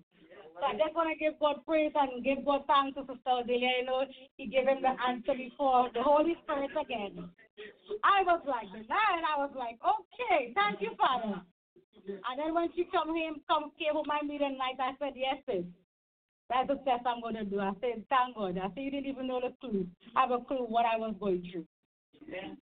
So 0.56 0.62
I 0.62 0.78
just 0.78 0.94
want 0.94 1.10
to 1.10 1.18
give 1.18 1.40
God 1.40 1.64
praise 1.66 1.92
and 1.96 2.22
give 2.22 2.44
God 2.44 2.62
thanks 2.70 2.94
to 2.94 3.02
Sister 3.02 3.42
Odiela. 3.42 3.82
You 3.82 3.84
know, 3.84 4.04
He 4.36 4.46
gave 4.46 4.68
him 4.68 4.78
the 4.84 4.94
answer 4.94 5.34
before 5.34 5.90
the 5.92 6.02
Holy 6.02 6.36
Spirit 6.44 6.70
again. 6.78 7.28
I 8.04 8.22
was 8.22 8.40
like, 8.46 8.70
man, 8.70 9.20
I 9.26 9.36
was 9.42 9.50
like, 9.58 9.78
okay, 9.82 10.52
thank 10.54 10.80
you, 10.80 10.94
Father. 10.96 11.42
And 12.06 12.34
then 12.38 12.54
when 12.54 12.68
she 12.74 12.86
come 12.90 13.08
home, 13.08 13.40
come 13.48 13.72
came 13.78 13.94
home 13.94 14.06
my 14.06 14.20
meeting 14.22 14.58
night, 14.58 14.78
I 14.78 14.92
said, 14.98 15.14
yes, 15.16 15.42
sis. 15.46 15.64
That's 16.50 16.68
the 16.68 16.76
test 16.84 17.06
I'm 17.06 17.22
going 17.22 17.36
to 17.36 17.44
do. 17.44 17.60
I 17.60 17.72
said, 17.80 18.04
thank 18.10 18.36
God. 18.36 18.58
I 18.58 18.68
said, 18.74 18.82
you 18.82 18.90
didn't 18.90 19.06
even 19.06 19.26
know 19.26 19.40
the 19.40 19.54
clue. 19.60 19.86
I 20.14 20.22
have 20.22 20.32
a 20.32 20.44
clue 20.44 20.66
what 20.68 20.84
I 20.84 20.98
was 20.98 21.14
going 21.18 21.48
through. 21.50 21.64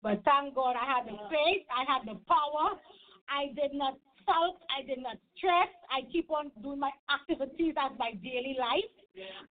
But 0.03 0.23
thank 0.24 0.55
God 0.55 0.77
I 0.77 0.87
had 0.87 1.07
the 1.07 1.16
faith, 1.28 1.65
I 1.70 1.85
had 1.85 2.07
the 2.07 2.19
power. 2.27 2.78
I 3.28 3.55
did 3.55 3.74
not 3.74 3.95
sulk, 4.27 4.59
I 4.70 4.82
did 4.82 4.99
not 5.03 5.16
stress. 5.37 5.70
I 5.91 6.03
keep 6.11 6.31
on 6.31 6.51
doing 6.62 6.81
my 6.81 6.91
activities 7.12 7.74
as 7.78 7.93
my 7.99 8.12
daily 8.23 8.57
life. 8.59 8.91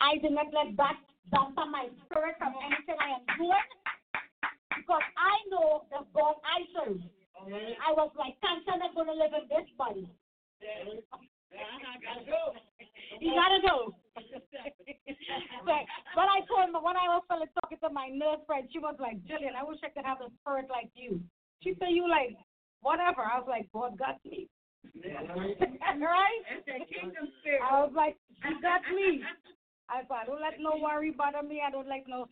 I 0.02 0.18
did 0.18 0.32
not 0.32 0.52
let 0.54 0.76
that 0.78 1.00
dampen 1.32 1.72
my 1.72 1.88
spirit 2.06 2.36
from 2.40 2.54
anything 2.60 2.98
I 3.00 3.20
am 3.20 3.24
doing 3.38 3.70
because 4.76 5.06
I 5.16 5.36
know 5.50 5.86
the 5.92 6.02
God 6.16 6.36
I 6.42 6.66
serve. 6.74 7.02
I 7.80 7.92
was 7.94 8.12
like, 8.18 8.36
cancer 8.42 8.76
not 8.78 8.96
going 8.96 9.08
to 9.08 9.14
live 9.14 9.32
in 9.38 9.48
this 9.48 9.70
body. 9.78 10.10
You 13.20 13.36
gotta 13.36 13.60
go. 13.66 13.96
but 15.66 15.84
but 16.16 16.28
I 16.30 16.46
told 16.48 16.70
him 16.70 16.76
when 16.82 16.96
I 16.96 17.10
was 17.10 17.24
talking 17.30 17.78
to 17.84 17.90
my 17.90 18.08
nurse 18.10 18.40
friend, 18.46 18.68
she 18.72 18.80
was 18.80 18.96
like, 19.00 19.18
Jillian, 19.26 19.56
I 19.60 19.64
wish 19.64 19.80
I 19.84 19.90
could 19.90 20.06
have 20.06 20.22
a 20.22 20.30
spirit 20.42 20.68
like 20.70 20.90
you. 20.96 21.20
She 21.62 21.76
said, 21.80 21.90
You 21.92 22.08
like 22.08 22.38
whatever. 22.82 23.22
I 23.22 23.40
was 23.40 23.48
like, 23.50 23.68
God 23.74 23.98
got 23.98 24.24
me. 24.24 24.48
right? 25.04 26.42
I 27.60 27.82
was 27.84 27.94
like, 27.96 28.16
He 28.44 28.54
got 28.62 28.82
me. 28.94 29.24
I 29.90 30.02
said, 30.06 30.18
I 30.22 30.26
don't 30.26 30.42
let 30.42 30.62
no 30.62 30.78
worry 30.78 31.12
bother 31.12 31.42
me. 31.42 31.62
I 31.66 31.72
don't 31.72 31.88
like 31.90 32.06
no. 32.08 32.30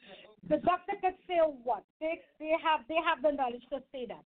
The 0.47 0.57
doctor 0.57 0.93
could 1.01 1.17
say 1.27 1.41
what 1.63 1.83
they 1.99 2.21
they 2.39 2.53
have 2.63 2.81
they 2.87 3.01
have 3.03 3.21
the 3.21 3.35
knowledge 3.35 3.65
to 3.73 3.81
say 3.91 4.05
that. 4.07 4.23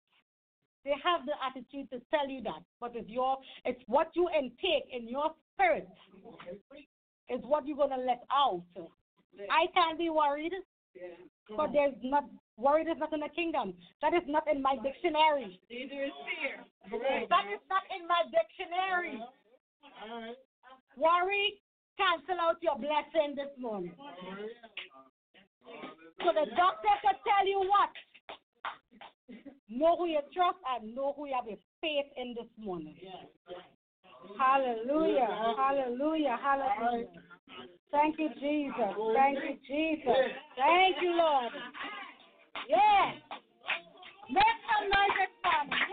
They 0.85 0.95
have 1.05 1.27
the 1.27 1.35
attitude 1.45 1.91
to 1.91 2.01
tell 2.11 2.29
you 2.29 2.43
that. 2.45 2.63
But 2.81 2.93
it's 2.95 3.09
your 3.09 3.39
it's 3.65 3.81
what 3.87 4.11
you 4.15 4.29
intake 4.29 4.89
in 4.93 5.09
your 5.09 5.33
spirit 5.55 5.89
is 7.29 7.41
what 7.43 7.67
you're 7.67 7.77
gonna 7.77 8.03
let 8.03 8.23
out. 8.33 8.65
I 9.51 9.67
can't 9.75 9.99
be 9.99 10.11
worried, 10.11 10.53
but 11.57 11.73
there's 11.73 11.95
not 12.03 12.25
worried 12.57 12.89
is 12.89 12.99
not 12.99 13.13
in 13.13 13.21
the 13.21 13.29
kingdom. 13.35 13.75
That 14.03 14.15
is 14.15 14.27
not 14.27 14.45
in 14.51 14.63
my 14.63 14.77
dictionary. 14.83 15.61
Neither 15.71 16.05
is 16.05 16.13
fear. 16.27 16.65
That 17.31 17.47
is 17.53 17.63
not 17.69 17.83
in 17.95 18.07
my 18.09 18.23
dictionary. 18.31 19.21
Worry 20.97 21.61
cancel 21.99 22.39
out 22.41 22.63
your 22.63 22.79
blessing 22.79 23.35
this 23.35 23.51
morning. 23.59 23.93
So 26.23 26.31
the 26.33 26.47
doctor 26.55 26.95
can 27.03 27.19
tell 27.27 27.47
you 27.47 27.61
what? 27.67 27.91
Know 29.71 29.97
who 29.97 30.07
you 30.07 30.21
trust 30.35 30.59
and 30.75 30.95
know 30.95 31.13
who 31.17 31.27
you 31.27 31.35
have 31.35 31.47
a 31.47 31.59
faith 31.81 32.07
in 32.17 32.35
this 32.35 32.49
morning. 32.59 32.97
Hallelujah. 34.39 35.29
Hallelujah. 35.57 36.39
Hallelujah. 36.43 37.07
Thank 37.91 38.19
you, 38.19 38.29
Jesus. 38.41 38.95
Thank 39.15 39.39
you, 39.45 39.57
Jesus. 39.67 40.33
Thank 40.57 40.97
you, 41.03 41.13
Lord. 41.17 41.53
Yeah. 42.69 43.13
Make 44.31 44.45
some 44.69 44.89
noise 44.89 45.17
this 45.21 45.33
morning. 45.45 45.89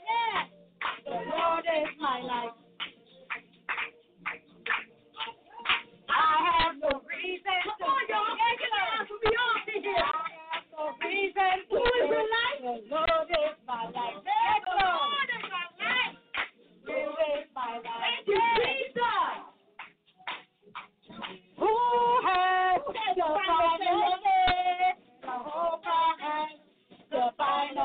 yeah, 0.09 0.45
the 1.05 1.11
Lord 1.31 1.65
is 1.65 1.89
my 1.99 2.19
life. 2.21 2.55
I 6.09 6.35
have 6.45 6.75
no 6.81 7.01
reason 7.09 7.59
to 7.79 7.85
fear. 8.07 8.17
I 8.17 9.97
have 10.53 10.65
no 10.71 10.83
reason 11.01 11.55
to 11.69 11.77
fear. 11.79 12.07
The 12.61 12.73
Lord 12.89 13.29
is 13.29 13.57
my 13.67 13.83
life. 13.85 14.23
Yes, 14.25 14.63
Lord. 14.81 15.29
Who 16.85 16.93
is 16.93 17.47
my 17.55 17.75
life? 17.77 18.25
Who 21.57 21.73
has 22.27 22.81
the 22.85 23.23
final 23.23 24.22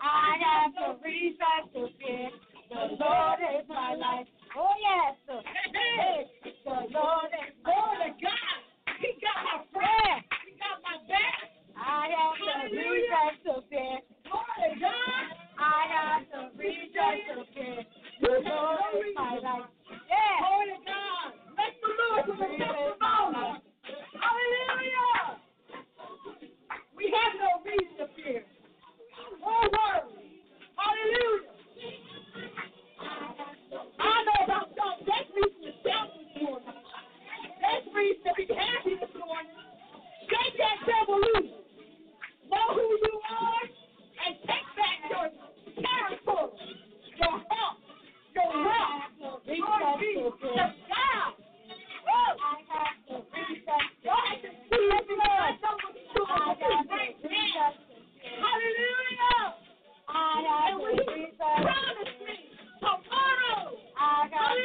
I 0.00 0.38
have 0.38 0.72
no 0.74 0.98
reason 1.02 1.38
to 1.74 1.88
fear. 1.98 2.30
The 2.70 2.96
Lord 3.00 3.40
is 3.58 3.66
my 3.68 3.94
life. 3.94 4.26
Oh 4.56 4.74
yes. 4.78 5.16
The 5.26 5.40
Lord 6.92 7.30
is 7.32 7.54
God. 7.64 8.58
He 9.00 9.14
got 9.22 9.38
my 9.42 9.58
friend. 9.72 10.18
He 10.44 10.52
got 10.58 10.78
my 10.82 10.98
back. 11.08 11.50
I 11.78 12.10
have 12.12 12.36
no 12.42 12.56
reason 12.74 13.28
to 13.46 13.52
fear. 13.70 13.98
Glory 14.26 14.70
God. 14.80 15.26
I 15.58 15.80
have 15.90 16.22
no 16.32 16.50
reason 16.58 17.12
to 17.30 17.44
fear. 17.54 17.84
The 18.20 18.34
Lord 18.44 19.02
is 19.02 19.14
my 19.14 19.38
life. 19.38 19.70
Yeah. 19.88 20.34
Holy 20.44 20.78
God. 20.84 21.32
Let 21.56 21.72
the 21.80 21.90
Lord 21.98 22.38
Hallelujah. 24.18 25.40
We 26.96 27.14
have 27.14 27.34
no 27.38 27.62
reason 27.64 27.96
to 27.98 28.06
fear. 28.14 28.44
Hallelujah. 30.76 31.48
I 33.98 34.24
know 34.24 34.44
about 34.44 34.68
to 38.24 38.30
be 38.36 38.44
happy 38.54 38.94
this 39.00 39.14
morning. 39.18 39.56
Shake 40.28 40.56
that 40.58 40.78
devil 40.84 41.16
loose. 41.16 41.52
Know 42.50 42.66
who 42.74 42.82
you 42.82 43.14
are 43.24 43.64
and 44.26 44.36
take 44.44 44.68
back 44.76 44.98
your 45.08 45.28
territory, 45.80 46.76
your 47.16 47.36
your 48.34 48.52
your! 48.52 48.98
I. 49.48 49.68
Hallelujah. 58.40 59.07
I 60.08 60.72
the 60.78 61.12
reason. 61.12 61.34
Promise 61.38 62.14
me 62.26 62.38
tomorrow. 62.80 63.78
I 63.98 64.28
the 64.56 64.64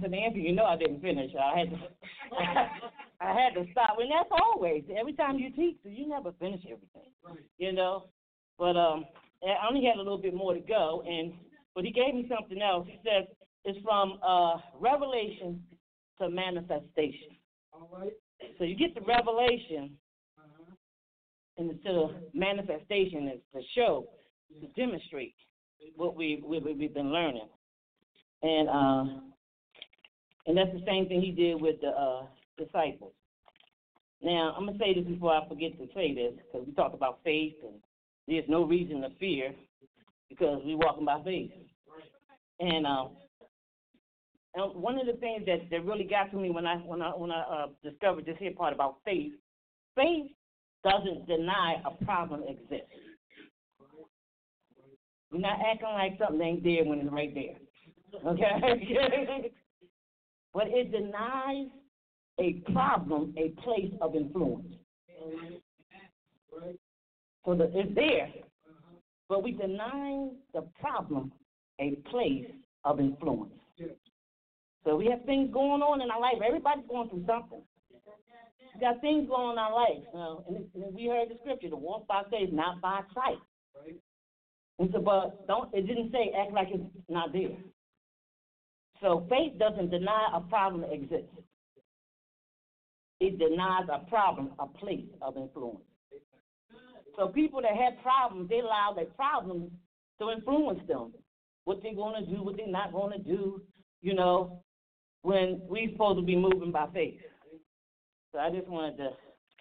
I 0.01 0.05
said, 0.05 0.13
Anthony, 0.13 0.47
you 0.47 0.55
know 0.55 0.65
I 0.65 0.77
didn't 0.77 1.01
finish. 1.01 1.31
I 1.35 1.59
had 1.59 1.69
to, 1.69 1.77
I 3.21 3.33
had 3.33 3.53
to 3.53 3.71
stop. 3.71 3.97
And 3.99 4.09
that's 4.11 4.29
always 4.31 4.83
every 4.99 5.13
time 5.13 5.37
you 5.37 5.51
teach, 5.51 5.77
you 5.83 6.07
never 6.07 6.31
finish 6.39 6.61
everything, 6.65 7.11
you 7.59 7.71
know. 7.71 8.05
But 8.57 8.77
um, 8.77 9.05
I 9.43 9.67
only 9.67 9.85
had 9.85 9.97
a 9.97 10.01
little 10.01 10.17
bit 10.17 10.33
more 10.33 10.53
to 10.53 10.59
go, 10.59 11.03
and 11.07 11.33
but 11.75 11.83
he 11.83 11.91
gave 11.91 12.15
me 12.15 12.29
something 12.35 12.61
else. 12.61 12.87
He 12.89 12.99
says 13.03 13.27
it's 13.63 13.77
from 13.83 14.19
uh, 14.25 14.57
revelation 14.79 15.61
to 16.19 16.29
manifestation. 16.29 17.37
All 17.71 17.89
right. 17.93 18.11
So 18.57 18.63
you 18.63 18.75
get 18.75 18.95
the 18.95 19.01
revelation, 19.01 19.97
and 21.57 21.69
instead 21.69 21.93
of 21.93 22.11
manifestation 22.33 23.27
is 23.27 23.41
to 23.53 23.61
show, 23.75 24.07
to 24.61 24.67
demonstrate 24.69 25.35
what 25.95 26.15
we, 26.15 26.41
we 26.43 26.59
we've 26.59 26.93
been 26.93 27.11
learning, 27.11 27.49
and 28.41 28.69
uh, 28.69 29.21
and 30.47 30.57
that's 30.57 30.71
the 30.71 30.83
same 30.85 31.07
thing 31.07 31.21
he 31.21 31.31
did 31.31 31.61
with 31.61 31.79
the 31.81 31.89
uh, 31.89 32.25
disciples. 32.57 33.13
Now 34.21 34.53
I'm 34.57 34.65
gonna 34.65 34.77
say 34.77 34.93
this 34.93 35.05
before 35.05 35.33
I 35.33 35.47
forget 35.47 35.77
to 35.77 35.87
say 35.93 36.13
this 36.13 36.33
because 36.35 36.67
we 36.67 36.73
talk 36.73 36.93
about 36.93 37.19
faith 37.23 37.55
and 37.63 37.75
there's 38.27 38.47
no 38.47 38.63
reason 38.63 39.01
to 39.01 39.09
fear 39.19 39.53
because 40.29 40.61
we're 40.63 40.77
walking 40.77 41.05
by 41.05 41.21
faith. 41.23 41.51
And 42.59 42.85
um, 42.85 43.09
and 44.53 44.75
one 44.75 44.99
of 44.99 45.07
the 45.07 45.13
things 45.13 45.45
that, 45.45 45.69
that 45.69 45.85
really 45.85 46.03
got 46.03 46.31
to 46.31 46.37
me 46.37 46.49
when 46.49 46.65
I 46.65 46.75
when 46.77 47.01
I 47.01 47.09
when 47.09 47.31
I 47.31 47.41
uh, 47.41 47.67
discovered 47.83 48.25
this 48.25 48.35
here 48.39 48.53
part 48.53 48.73
about 48.73 48.97
faith, 49.05 49.33
faith 49.95 50.31
doesn't 50.83 51.27
deny 51.27 51.81
a 51.85 52.03
problem 52.03 52.43
exists. 52.43 52.87
We're 55.31 55.39
not 55.39 55.59
acting 55.65 55.89
like 55.89 56.17
something 56.19 56.41
ain't 56.41 56.63
there 56.63 56.83
when 56.83 56.99
it's 56.99 57.11
right 57.11 57.33
there. 57.33 57.55
Okay? 58.27 59.53
but 60.53 60.67
it 60.67 60.91
denies 60.91 61.67
a 62.39 62.53
problem 62.71 63.33
a 63.37 63.49
place 63.61 63.91
of 64.01 64.15
influence. 64.15 64.73
So 67.45 67.55
the, 67.55 67.71
it's 67.73 67.95
there, 67.95 68.29
but 69.29 69.43
we 69.43 69.51
deny 69.51 70.29
the 70.53 70.61
problem 70.79 71.31
a 71.79 71.95
place 72.09 72.45
of 72.83 72.99
influence. 72.99 73.53
So 74.83 74.95
we 74.95 75.07
have 75.07 75.23
things 75.25 75.51
going 75.53 75.81
on 75.81 76.01
in 76.01 76.09
our 76.09 76.19
life. 76.19 76.37
Everybody's 76.45 76.85
going 76.89 77.09
through 77.09 77.25
something. 77.27 77.61
We 78.73 78.81
got 78.81 79.01
things 79.01 79.27
going 79.27 79.41
on 79.41 79.53
in 79.53 79.59
our 79.59 79.73
life. 79.73 80.03
Uh, 80.13 80.55
and, 80.55 80.65
and 80.75 80.95
we 80.95 81.07
heard 81.07 81.29
the 81.29 81.37
scripture, 81.41 81.69
the 81.69 81.77
walk 81.77 82.07
by 82.07 82.23
faith, 82.31 82.49
not 82.51 82.81
by 82.81 83.01
sight. 83.13 83.37
And 84.79 84.89
so, 84.91 84.99
but 84.99 85.47
don't 85.47 85.73
it 85.73 85.85
didn't 85.85 86.11
say 86.11 86.31
act 86.37 86.53
like 86.53 86.69
it's 86.71 86.83
not 87.07 87.31
there. 87.33 87.55
So 89.01 89.25
faith 89.29 89.57
doesn't 89.57 89.89
deny 89.89 90.27
a 90.33 90.41
problem 90.41 90.83
exists. 90.83 91.35
It 93.19 93.37
denies 93.37 93.87
a 93.91 94.07
problem 94.09 94.51
a 94.59 94.67
place 94.67 95.05
of 95.21 95.37
influence. 95.37 95.83
So 97.15 97.27
people 97.27 97.61
that 97.61 97.75
have 97.75 98.01
problems, 98.01 98.49
they 98.49 98.59
allow 98.59 98.93
their 98.95 99.05
problems 99.05 99.71
to 100.19 100.31
influence 100.31 100.79
them. 100.87 101.13
What 101.65 101.81
they're 101.83 101.95
going 101.95 102.23
to 102.23 102.29
do, 102.31 102.43
what 102.43 102.57
they're 102.57 102.67
not 102.67 102.91
going 102.91 103.11
to 103.11 103.23
do, 103.23 103.61
you 104.01 104.13
know, 104.13 104.63
when 105.21 105.61
we're 105.67 105.91
supposed 105.91 106.19
to 106.19 106.25
be 106.25 106.35
moving 106.35 106.71
by 106.71 106.87
faith. 106.93 107.19
So 108.31 108.39
I 108.39 108.49
just 108.49 108.67
wanted 108.67 108.97
to 108.97 109.09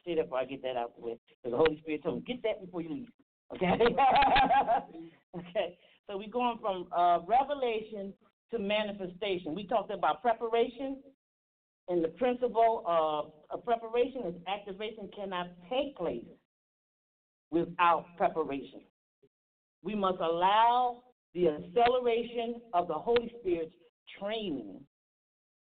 say 0.07 0.15
that 0.15 0.25
before 0.25 0.39
I 0.39 0.45
get 0.45 0.63
that 0.63 0.77
out 0.77 0.93
the 0.97 1.05
way. 1.05 1.19
Because 1.43 1.53
the 1.53 1.57
Holy 1.57 1.79
Spirit 1.81 2.03
told 2.03 2.17
me, 2.17 2.23
get 2.27 2.43
that 2.45 2.65
before 2.65 2.83
you 2.83 2.95
leave. 2.95 3.09
Okay? 3.55 3.67
okay. 5.37 5.79
So 6.07 6.17
we're 6.17 6.31
going 6.31 6.59
from 6.61 6.87
uh, 6.97 7.19
revelation 7.27 8.15
to 8.53 8.59
manifestation. 8.59 9.55
We 9.55 9.67
talked 9.67 9.93
about 9.93 10.23
preparation, 10.23 10.99
and 11.89 12.05
the 12.05 12.09
principle 12.09 12.83
of, 12.87 13.33
of 13.51 13.65
preparation 13.65 14.23
is 14.27 14.35
activation 14.47 15.09
cannot 15.15 15.49
take 15.69 15.97
place 15.97 16.25
without 17.51 18.07
preparation. 18.17 18.83
We 19.83 19.95
must 19.95 20.21
allow 20.21 21.03
the 21.35 21.49
acceleration 21.49 22.61
of 22.75 22.89
the 22.89 22.95
Holy 22.95 23.33
Spirit's 23.41 23.75
training, 24.19 24.81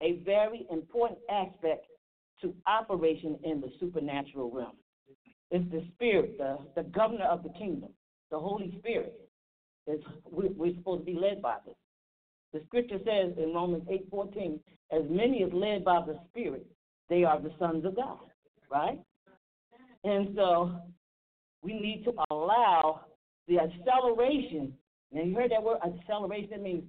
a 0.02 0.22
very 0.24 0.66
important 0.72 1.20
aspect 1.30 1.86
to 2.42 2.54
operation 2.68 3.38
in 3.44 3.62
the 3.62 3.70
supernatural 3.80 4.52
realm. 4.52 4.78
It's 5.52 5.70
the 5.72 5.86
Spirit, 5.96 6.38
the, 6.38 6.58
the 6.76 6.84
governor 6.84 7.26
of 7.26 7.44
the 7.44 7.50
kingdom, 7.50 7.90
the 8.32 8.40
Holy 8.40 8.74
Spirit. 8.80 9.18
Is 9.88 10.00
we, 10.32 10.48
we're 10.50 10.76
supposed 10.76 11.02
to 11.02 11.06
be 11.06 11.18
led 11.20 11.42
by 11.42 11.58
this. 11.66 11.76
The 12.54 12.62
scripture 12.68 13.00
says 13.06 13.38
in 13.38 13.54
Romans 13.54 13.88
8:14, 13.90 14.60
as 14.92 15.04
many 15.10 15.44
as 15.44 15.54
led 15.54 15.86
by 15.86 16.02
the 16.06 16.20
Spirit, 16.30 16.66
they 17.10 17.24
are 17.24 17.40
the 17.40 17.54
sons 17.58 17.86
of 17.86 17.96
God, 17.96 18.20
right? 18.70 19.00
And 20.04 20.36
so 20.36 20.72
we 21.62 21.74
need 21.74 22.04
to 22.06 22.14
allow 22.30 23.02
the 23.48 23.60
acceleration. 23.60 24.74
Now 25.12 25.24
you 25.24 25.36
heard 25.36 25.52
that 25.52 25.64
word 25.64 25.80
acceleration 25.86 26.50
that 26.52 26.62
means 26.62 26.84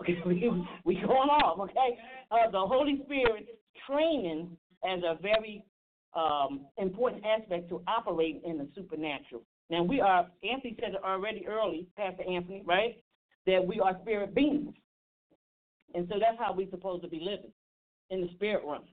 okay, 0.00 0.18
we 0.26 0.50
we 0.84 0.94
going 0.94 1.30
off, 1.30 1.58
okay? 1.60 1.98
Uh, 2.30 2.50
the 2.50 2.60
Holy 2.60 3.02
Spirit 3.04 3.58
training 3.86 4.56
as 4.84 5.00
a 5.02 5.20
very 5.20 5.64
um, 6.14 6.66
important 6.78 7.24
aspect 7.24 7.68
to 7.68 7.82
operate 7.86 8.42
in 8.44 8.58
the 8.58 8.68
supernatural. 8.74 9.42
Now 9.68 9.82
we 9.82 10.00
are 10.00 10.26
Anthony 10.42 10.76
said 10.80 10.94
it 10.94 11.04
already 11.04 11.46
early, 11.46 11.86
Pastor 11.96 12.24
Anthony, 12.28 12.62
right? 12.66 12.96
That 13.46 13.66
we 13.66 13.80
are 13.80 13.96
spirit 14.02 14.34
beings. 14.34 14.74
And 15.94 16.06
so 16.08 16.16
that's 16.20 16.38
how 16.38 16.52
we're 16.52 16.70
supposed 16.70 17.02
to 17.02 17.08
be 17.08 17.18
living 17.20 17.52
in 18.10 18.20
the 18.20 18.28
spirit 18.34 18.62
realm. 18.64 18.84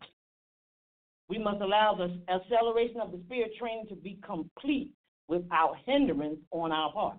We 1.29 1.37
must 1.37 1.61
allow 1.61 1.95
the 1.95 2.19
acceleration 2.33 3.01
of 3.01 3.11
the 3.11 3.19
spirit 3.25 3.51
training 3.59 3.87
to 3.89 3.95
be 3.95 4.17
complete 4.25 4.91
without 5.27 5.75
hindrance 5.85 6.39
on 6.51 6.71
our 6.71 6.91
part. 6.93 7.17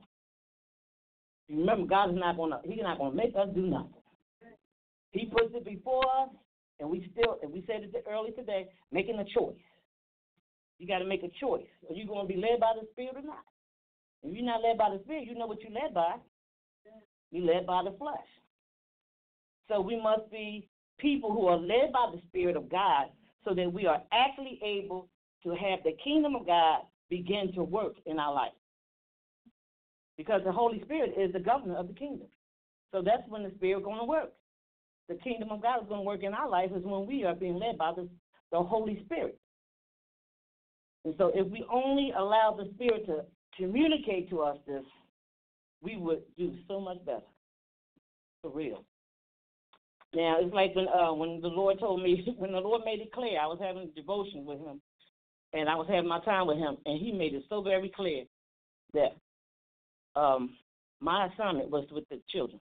Remember, 1.51 1.87
God 1.87 2.11
is 2.11 2.17
not 2.17 2.37
gonna 2.37 2.61
He's 2.65 2.83
not 2.83 2.99
gonna 2.99 3.15
make 3.15 3.35
us 3.37 3.49
do 3.55 3.67
nothing. 3.67 3.93
He 5.13 5.27
puts 5.27 5.55
it 5.55 5.65
before 5.65 6.05
us, 6.23 6.31
and 6.81 6.91
we 6.91 7.11
still, 7.13 7.39
and 7.43 7.53
we 7.53 7.65
said 7.67 7.83
it 7.83 8.05
early 8.11 8.33
today, 8.33 8.69
making 8.93 9.19
a 9.19 9.25
choice. 9.25 9.57
You 10.79 10.87
got 10.87 10.99
to 11.01 11.05
make 11.05 11.23
a 11.25 11.31
choice. 11.41 11.67
Are 11.89 11.95
you 11.95 12.07
going 12.07 12.27
to 12.27 12.33
be 12.33 12.39
led 12.39 12.61
by 12.61 12.73
the 12.79 12.87
Spirit 12.93 13.17
or 13.17 13.23
not? 13.23 13.45
If 14.23 14.35
you're 14.35 14.45
not 14.45 14.63
led 14.63 14.79
by 14.79 14.91
the 14.91 15.03
Spirit, 15.05 15.27
you 15.27 15.35
know 15.35 15.47
what 15.47 15.61
you're 15.61 15.73
led 15.73 15.93
by. 15.93 16.17
You're 17.31 17.55
led 17.55 17.67
by 17.67 17.83
the 17.85 17.97
flesh. 17.99 18.17
So 19.69 19.81
we 19.81 20.01
must 20.01 20.31
be 20.31 20.69
people 20.99 21.33
who 21.33 21.47
are 21.47 21.57
led 21.59 21.93
by 21.93 22.11
the 22.13 22.21
Spirit 22.29 22.57
of 22.57 22.71
God 22.71 23.07
so 23.45 23.55
that 23.55 23.73
we 23.73 23.87
are 23.87 24.03
actually 24.13 24.59
able 24.65 25.09
to 25.43 25.51
have 25.51 25.81
the 25.85 25.97
kingdom 26.03 26.35
of 26.35 26.47
God 26.47 26.81
begin 27.09 27.53
to 27.55 27.63
work 27.63 27.95
in 28.07 28.19
our 28.19 28.35
life. 28.35 28.53
Because 30.17 30.43
the 30.45 30.53
Holy 30.53 30.83
Spirit 30.83 31.15
is 31.17 31.33
the 31.33 31.39
governor 31.39 31.77
of 31.77 31.89
the 31.89 31.95
kingdom. 31.95 32.27
So 32.93 33.03
that's 33.03 33.23
when 33.29 33.45
the 33.45 33.53
Spirit 33.57 33.79
is 33.79 33.85
going 33.85 34.01
to 34.01 34.05
work. 34.05 34.33
The 35.09 35.15
kingdom 35.17 35.51
of 35.51 35.63
God 35.63 35.83
is 35.83 35.89
going 35.89 36.01
to 36.01 36.07
work 36.07 36.23
in 36.23 36.35
our 36.35 36.49
life 36.49 36.71
is 36.75 36.85
when 36.85 37.07
we 37.07 37.25
are 37.25 37.35
being 37.35 37.57
led 37.57 37.79
by 37.79 37.93
the, 37.95 38.09
the 38.53 38.61
Holy 38.61 39.03
Spirit. 39.05 39.39
And 41.05 41.15
so 41.17 41.31
if 41.35 41.47
we 41.51 41.65
only 41.73 42.13
allow 42.17 42.55
the 42.57 42.71
Spirit 42.75 43.07
to 43.07 43.25
communicate 43.57 44.29
to 44.31 44.41
us 44.41 44.59
this, 44.67 44.83
we 45.83 45.97
would 45.97 46.23
do 46.37 46.55
so 46.67 46.81
much 46.81 47.05
better. 47.05 47.23
For 48.43 48.51
real. 48.51 48.85
Now 50.15 50.37
it's 50.41 50.55
like 50.55 50.75
when 50.75 50.87
uh, 50.89 51.13
when 51.13 51.41
the 51.41 51.49
Lord 51.49 51.79
told 51.79 52.03
me 52.03 52.27
when 52.39 52.53
the 52.53 52.59
Lord 52.59 52.83
made 52.85 53.01
it 53.01 53.13
clear, 53.13 53.41
I 53.41 53.47
was 53.47 53.59
having 53.61 53.91
devotion 53.95 54.45
with 54.45 54.59
Him, 54.61 54.81
and 55.53 55.69
I 55.69 55.75
was 55.75 55.87
having 55.89 56.09
my 56.09 56.21
time 56.25 56.47
with 56.47 56.59
Him, 56.59 56.77
and 56.87 57.01
He 57.01 57.13
made 57.13 57.35
it 57.35 57.45
so 57.49 57.63
very 57.63 57.93
clear 57.95 58.25
that 58.95 59.17
um, 60.19 60.57
my 61.01 61.27
assignment 61.27 61.71
was 61.71 61.87
with 61.91 62.09
the 62.09 62.21
children 62.31 62.61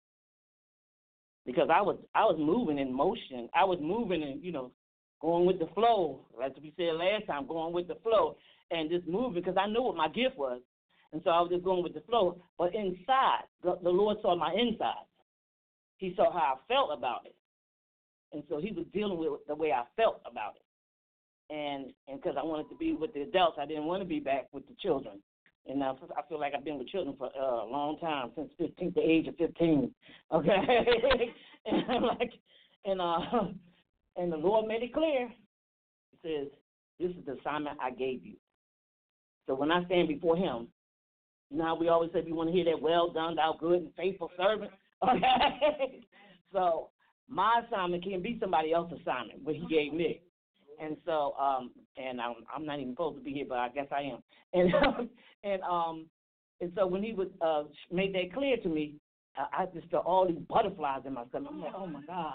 because 1.46 1.68
I 1.72 1.80
was 1.80 1.96
I 2.14 2.24
was 2.24 2.36
moving 2.38 2.78
in 2.78 2.92
motion. 2.92 3.48
I 3.54 3.64
was 3.64 3.78
moving 3.80 4.22
and 4.22 4.42
you 4.42 4.52
know 4.52 4.72
going 5.20 5.46
with 5.46 5.58
the 5.58 5.68
flow, 5.74 6.20
as 6.44 6.52
we 6.62 6.72
said 6.76 6.94
last 6.94 7.26
time, 7.26 7.46
going 7.46 7.72
with 7.72 7.88
the 7.88 7.96
flow 8.02 8.36
and 8.70 8.90
just 8.90 9.06
moving 9.06 9.42
because 9.42 9.56
I 9.58 9.66
knew 9.66 9.82
what 9.82 9.96
my 9.96 10.08
gift 10.08 10.36
was, 10.36 10.60
and 11.12 11.22
so 11.24 11.30
I 11.30 11.40
was 11.40 11.50
just 11.50 11.64
going 11.64 11.82
with 11.82 11.94
the 11.94 12.00
flow. 12.02 12.40
But 12.58 12.74
inside, 12.74 13.44
the, 13.62 13.78
the 13.82 13.90
Lord 13.90 14.18
saw 14.22 14.36
my 14.36 14.52
inside. 14.52 15.06
He 15.96 16.14
saw 16.16 16.32
how 16.32 16.54
I 16.54 16.72
felt 16.72 16.90
about 16.96 17.22
it, 17.24 17.34
and 18.32 18.42
so 18.48 18.60
He 18.60 18.72
was 18.72 18.86
dealing 18.92 19.18
with 19.18 19.40
the 19.46 19.54
way 19.54 19.72
I 19.72 19.84
felt 19.96 20.20
about 20.30 20.54
it. 20.56 21.54
And 21.54 21.92
and 22.06 22.20
because 22.20 22.36
I 22.38 22.44
wanted 22.44 22.68
to 22.68 22.76
be 22.76 22.92
with 22.92 23.14
the 23.14 23.22
adults, 23.22 23.58
I 23.60 23.66
didn't 23.66 23.86
want 23.86 24.02
to 24.02 24.08
be 24.08 24.20
back 24.20 24.48
with 24.52 24.66
the 24.68 24.74
children. 24.80 25.20
And 25.66 25.82
I, 25.84 25.90
I 25.90 26.22
feel 26.28 26.40
like 26.40 26.54
I've 26.56 26.64
been 26.64 26.78
with 26.78 26.88
children 26.88 27.14
for 27.18 27.26
uh, 27.26 27.64
a 27.64 27.68
long 27.68 27.98
time, 27.98 28.30
since 28.34 28.50
15, 28.58 28.92
the 28.94 29.02
age 29.02 29.26
of 29.28 29.36
15. 29.36 29.92
Okay, 30.32 30.50
and 31.66 31.84
I'm 31.90 32.02
like, 32.02 32.32
and 32.84 33.00
uh, 33.00 33.18
and 34.16 34.32
the 34.32 34.36
Lord 34.36 34.66
made 34.66 34.82
it 34.82 34.94
clear. 34.94 35.28
He 36.10 36.18
says, 36.22 36.48
"This 37.00 37.10
is 37.10 37.24
the 37.26 37.38
assignment 37.38 37.78
I 37.82 37.90
gave 37.90 38.24
you." 38.24 38.36
So 39.46 39.54
when 39.54 39.72
I 39.72 39.84
stand 39.86 40.08
before 40.08 40.36
Him, 40.36 40.68
how 41.60 41.76
we 41.76 41.88
always 41.88 42.10
say 42.12 42.22
we 42.24 42.32
want 42.32 42.48
to 42.48 42.54
hear 42.54 42.64
that, 42.66 42.80
"Well 42.80 43.10
done, 43.10 43.36
thou 43.36 43.56
good 43.58 43.80
and 43.82 43.94
faithful 43.96 44.30
servant." 44.36 44.70
Okay, 45.00 46.00
so 46.52 46.88
my 47.28 47.62
assignment 47.64 48.02
can 48.02 48.20
be 48.20 48.36
somebody 48.40 48.72
else's 48.72 48.98
assignment, 49.00 49.44
what 49.44 49.54
He 49.54 49.64
gave 49.66 49.92
me. 49.92 50.20
And 50.80 50.96
so, 51.06 51.34
um, 51.40 51.70
and 51.96 52.20
I'm, 52.20 52.34
I'm 52.52 52.66
not 52.66 52.80
even 52.80 52.94
supposed 52.94 53.18
to 53.18 53.22
be 53.22 53.32
here, 53.32 53.46
but 53.48 53.58
I 53.58 53.68
guess 53.68 53.86
I 53.92 54.02
am. 54.02 54.22
And 54.54 54.72
and 55.44 55.62
um, 55.62 56.06
and 56.60 56.72
so 56.74 56.86
when 56.86 57.02
he 57.02 57.12
was 57.12 57.28
uh, 57.40 57.64
made 57.92 58.14
that 58.14 58.32
clear 58.32 58.56
to 58.56 58.68
me, 58.68 58.94
I, 59.36 59.62
I 59.62 59.66
just 59.66 59.88
felt 59.90 60.06
all 60.06 60.26
these 60.26 60.38
butterflies 60.48 61.02
in 61.06 61.14
my 61.14 61.26
stomach. 61.26 61.52
I'm 61.52 61.60
like, 61.60 61.74
oh 61.76 61.86
my 61.86 62.00
God, 62.06 62.34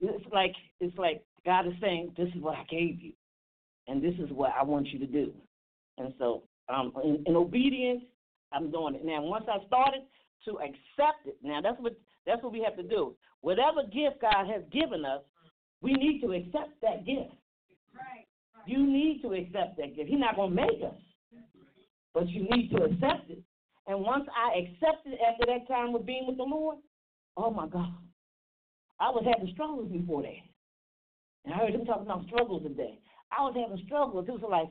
it's 0.00 0.24
like 0.32 0.54
it's 0.80 0.96
like 0.96 1.22
God 1.44 1.66
is 1.66 1.74
saying, 1.80 2.14
this 2.16 2.28
is 2.34 2.42
what 2.42 2.56
I 2.56 2.64
gave 2.70 3.00
you, 3.00 3.12
and 3.86 4.02
this 4.02 4.14
is 4.14 4.30
what 4.32 4.52
I 4.58 4.62
want 4.62 4.88
you 4.88 4.98
to 5.00 5.06
do. 5.06 5.32
And 5.98 6.14
so, 6.18 6.44
um, 6.68 6.92
in, 7.04 7.22
in 7.26 7.36
obedience, 7.36 8.02
I'm 8.52 8.70
doing 8.70 8.94
it 8.94 9.04
now. 9.04 9.22
Once 9.22 9.44
I 9.48 9.64
started 9.66 10.02
to 10.46 10.58
accept 10.58 11.26
it, 11.26 11.36
now 11.42 11.60
that's 11.60 11.80
what 11.80 11.96
that's 12.26 12.42
what 12.42 12.52
we 12.52 12.62
have 12.62 12.76
to 12.76 12.82
do. 12.82 13.14
Whatever 13.40 13.82
gift 13.84 14.20
God 14.20 14.46
has 14.46 14.62
given 14.72 15.04
us, 15.04 15.22
we 15.80 15.92
need 15.92 16.20
to 16.22 16.32
accept 16.32 16.80
that 16.82 17.06
gift. 17.06 17.32
Right? 17.94 18.26
You 18.66 18.86
need 18.86 19.22
to 19.22 19.32
accept 19.32 19.78
that 19.78 19.96
gift. 19.96 20.08
He's 20.08 20.18
not 20.18 20.36
going 20.36 20.50
to 20.50 20.56
make 20.56 20.82
us, 20.84 20.94
but 22.12 22.28
you 22.28 22.46
need 22.50 22.70
to 22.70 22.84
accept 22.84 23.30
it. 23.30 23.42
And 23.86 24.00
once 24.00 24.24
I 24.36 24.58
accepted 24.58 25.14
after 25.26 25.46
that 25.46 25.66
time 25.66 25.94
of 25.94 26.04
being 26.04 26.26
with 26.26 26.36
the 26.36 26.42
Lord, 26.42 26.76
oh 27.36 27.50
my 27.50 27.66
God, 27.66 27.94
I 29.00 29.08
was 29.08 29.24
having 29.24 29.52
struggles 29.54 29.90
before 29.90 30.22
that. 30.22 30.44
And 31.44 31.54
I 31.54 31.58
heard 31.58 31.74
him 31.74 31.86
talking 31.86 32.02
about 32.04 32.26
struggles 32.26 32.62
today. 32.62 32.98
I 33.36 33.42
was 33.42 33.54
having 33.56 33.82
struggles. 33.86 34.26
It 34.28 34.32
was 34.32 34.42
like, 34.50 34.68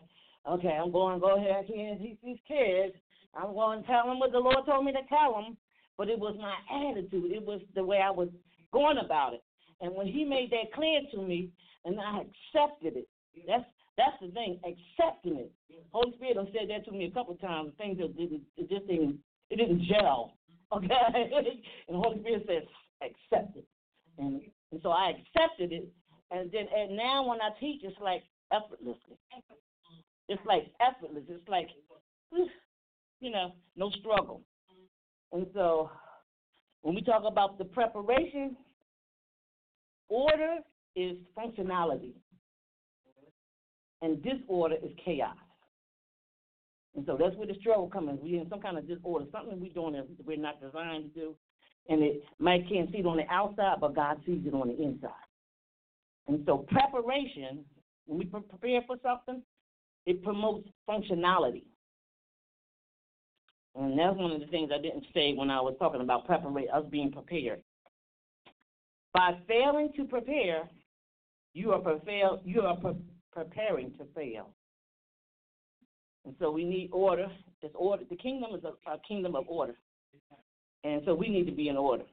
okay, 0.48 0.78
I'm 0.80 0.92
going 0.92 1.16
to 1.16 1.20
go 1.20 1.38
ahead 1.38 1.66
and 1.70 2.00
teach 2.00 2.18
these 2.24 2.38
kids. 2.48 2.94
I'm 3.36 3.54
going 3.54 3.82
to 3.82 3.88
tell 3.88 4.08
them 4.08 4.20
what 4.20 4.32
the 4.32 4.40
Lord 4.40 4.66
told 4.66 4.86
me 4.86 4.92
to 4.94 5.04
tell 5.10 5.34
them. 5.34 5.58
But 5.98 6.10
it 6.10 6.20
was 6.20 6.36
my 6.40 6.54
attitude. 6.70 7.32
It 7.32 7.44
was 7.44 7.62
the 7.74 7.84
way 7.84 8.00
I 8.02 8.12
was 8.12 8.30
going 8.72 9.00
about 9.04 9.34
it. 9.34 9.44
And 9.82 9.96
when 9.96 10.08
he 10.08 10.24
made 10.24 10.52
that 10.52 10.74
clear 10.74 11.02
to 11.14 11.22
me, 11.22 11.50
and 11.86 12.00
I 12.00 12.22
accepted 12.22 12.98
it, 12.98 13.08
that's 13.48 13.66
that's 13.98 14.18
the 14.22 14.30
thing, 14.30 14.60
accepting 14.62 15.38
it. 15.38 15.52
Holy 15.92 16.14
Spirit 16.18 16.38
has 16.38 16.48
said 16.54 16.70
that 16.70 16.86
to 16.86 16.92
me 16.92 17.06
a 17.06 17.12
couple 17.12 17.34
of 17.34 17.42
times. 17.42 17.74
Things 17.80 17.98
that 17.98 18.16
didn't, 18.16 18.42
it 18.56 18.70
just 18.70 18.86
didn't, 18.88 19.18
it 19.50 19.56
didn't 19.58 19.84
gel. 19.84 20.34
Okay, 20.70 20.90
and 21.88 21.96
Holy 21.96 22.20
Spirit 22.20 22.44
says 22.46 22.64
accept 23.02 23.56
it, 23.56 23.64
and 24.18 24.42
and 24.74 24.82
so 24.84 24.90
I 24.90 25.12
accepted 25.12 25.72
it, 25.72 25.88
and 26.30 26.52
then 26.52 26.66
and 26.76 26.98
now 26.98 27.26
when 27.26 27.40
I 27.40 27.52
teach, 27.58 27.86
it's 27.86 27.96
like 28.02 28.24
effortlessly. 28.52 29.16
It's 30.28 30.46
like 30.46 30.68
effortless. 30.82 31.24
It's 31.30 31.48
like, 31.48 31.70
you 33.20 33.32
know, 33.32 33.54
no 33.76 33.90
struggle. 34.00 34.42
And 35.32 35.46
so 35.54 35.90
when 36.82 36.96
we 36.96 37.02
talk 37.02 37.24
about 37.26 37.58
the 37.58 37.66
preparation, 37.66 38.56
order 40.10 40.58
is 40.96 41.18
functionality 41.38 42.14
and 44.02 44.24
disorder 44.24 44.76
is 44.84 44.92
chaos. 45.04 45.36
And 46.96 47.06
so 47.06 47.18
that's 47.20 47.36
where 47.36 47.48
the 47.48 47.56
struggle 47.60 47.90
comes 47.90 48.10
in. 48.10 48.20
We're 48.22 48.42
in 48.42 48.50
some 48.50 48.62
kind 48.62 48.78
of 48.78 48.88
disorder, 48.88 49.26
something 49.32 49.60
we're 49.60 49.74
doing 49.74 49.94
that 49.94 50.08
we're 50.26 50.38
not 50.38 50.62
designed 50.62 51.14
to 51.14 51.20
do. 51.20 51.36
And 51.90 52.02
it 52.02 52.24
might 52.40 52.68
can't 52.68 52.92
see 52.92 52.98
it 52.98 53.06
on 53.06 53.18
the 53.18 53.28
outside, 53.30 53.78
but 53.80 53.96
God 53.96 54.18
sees 54.26 54.42
it 54.46 54.54
on 54.54 54.68
the 54.68 54.82
inside. 54.82 55.12
And 56.28 56.44
so 56.46 56.66
preparation, 56.70 57.64
when 58.06 58.18
we 58.20 58.26
prepare 58.26 58.82
for 58.88 58.98
something, 59.04 59.42
it 60.06 60.24
promotes 60.24 60.68
functionality. 60.90 61.64
And 63.78 63.98
that's 63.98 64.18
one 64.18 64.32
of 64.32 64.40
the 64.40 64.48
things 64.48 64.72
I 64.74 64.82
didn't 64.82 65.06
say 65.14 65.34
when 65.34 65.52
I 65.52 65.62
was 65.62 65.76
talking 65.78 66.02
about 66.02 66.26
preparation, 66.26 66.72
us 66.74 66.84
being 66.90 67.12
prepared. 67.12 67.62
By 69.14 69.38
failing 69.48 69.92
to 69.98 70.06
prepare, 70.06 70.68
you 71.54 71.72
are 71.72 71.82
you 72.44 72.62
are 72.62 72.76
pre- 72.78 72.96
preparing 73.32 73.92
to 73.94 74.06
fail. 74.16 74.50
And 76.26 76.36
so 76.40 76.52
we 76.52 76.66
need 76.66 76.90
order. 76.92 77.28
Order. 77.74 78.04
The 78.10 78.16
kingdom 78.16 78.52
is 78.56 78.64
a, 78.64 78.92
a 78.92 79.00
kingdom 79.08 79.36
of 79.36 79.46
order. 79.48 79.76
And 80.84 81.02
so 81.06 81.14
we 81.14 81.30
need 81.30 81.46
to 81.46 81.52
be 81.52 81.70
in 81.70 81.78
order. 81.78 82.04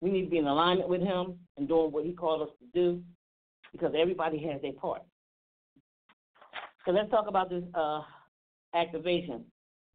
We 0.00 0.10
need 0.10 0.24
to 0.24 0.30
be 0.30 0.38
in 0.38 0.46
alignment 0.46 0.88
with 0.88 1.00
Him 1.00 1.38
and 1.56 1.68
doing 1.68 1.92
what 1.92 2.04
He 2.04 2.12
called 2.12 2.42
us 2.42 2.54
to 2.60 2.66
do 2.78 3.02
because 3.72 3.92
everybody 3.98 4.38
has 4.46 4.60
their 4.62 4.72
part. 4.72 5.02
So 6.84 6.92
let's 6.92 7.10
talk 7.10 7.26
about 7.28 7.50
this 7.50 7.64
uh, 7.74 8.02
activation. 8.74 9.44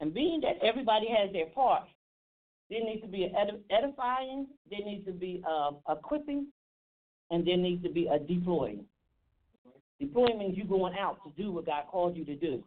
And 0.02 0.14
being 0.14 0.42
that 0.42 0.58
everybody 0.66 1.08
has 1.16 1.32
their 1.32 1.46
part, 1.46 1.84
there 2.70 2.84
needs 2.84 3.02
to 3.04 3.08
be 3.08 3.24
an 3.24 3.64
edifying, 3.70 4.48
there 4.70 4.80
needs 4.84 5.06
to 5.06 5.12
be 5.12 5.44
uh, 5.48 5.72
equipping, 5.90 6.48
and 7.30 7.46
there 7.48 7.58
needs 7.58 7.84
to 7.84 7.90
be 7.90 8.08
a 8.08 8.18
deploying. 8.18 8.84
Deploying 10.00 10.40
means 10.40 10.58
you 10.58 10.66
going 10.66 10.96
out 11.00 11.20
to 11.24 11.42
do 11.42 11.52
what 11.52 11.68
God 11.68 11.84
called 11.90 12.18
you 12.18 12.26
to 12.26 12.36
do. 12.36 12.64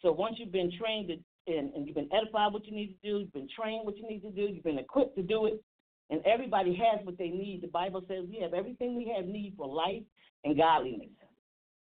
So 0.00 0.12
once 0.12 0.36
you've 0.38 0.52
been 0.52 0.72
trained 0.80 1.10
and, 1.10 1.74
and 1.74 1.86
you've 1.86 1.96
been 1.96 2.08
edified 2.12 2.52
what 2.52 2.64
you 2.66 2.74
need 2.74 2.96
to 3.02 3.08
do, 3.08 3.18
you've 3.18 3.32
been 3.34 3.48
trained 3.54 3.84
what 3.84 3.98
you 3.98 4.08
need 4.08 4.20
to 4.20 4.30
do, 4.30 4.42
you've 4.42 4.64
been 4.64 4.78
equipped 4.78 5.16
to 5.16 5.22
do 5.22 5.46
it, 5.46 5.62
and 6.08 6.24
everybody 6.24 6.74
has 6.74 7.04
what 7.04 7.18
they 7.18 7.28
need. 7.28 7.60
The 7.62 7.68
Bible 7.68 8.02
says 8.08 8.24
we 8.30 8.40
have 8.40 8.54
everything 8.54 8.96
we 8.96 9.12
have 9.14 9.26
need 9.26 9.52
for 9.56 9.66
life 9.66 10.02
and 10.44 10.56
godliness. 10.56 11.10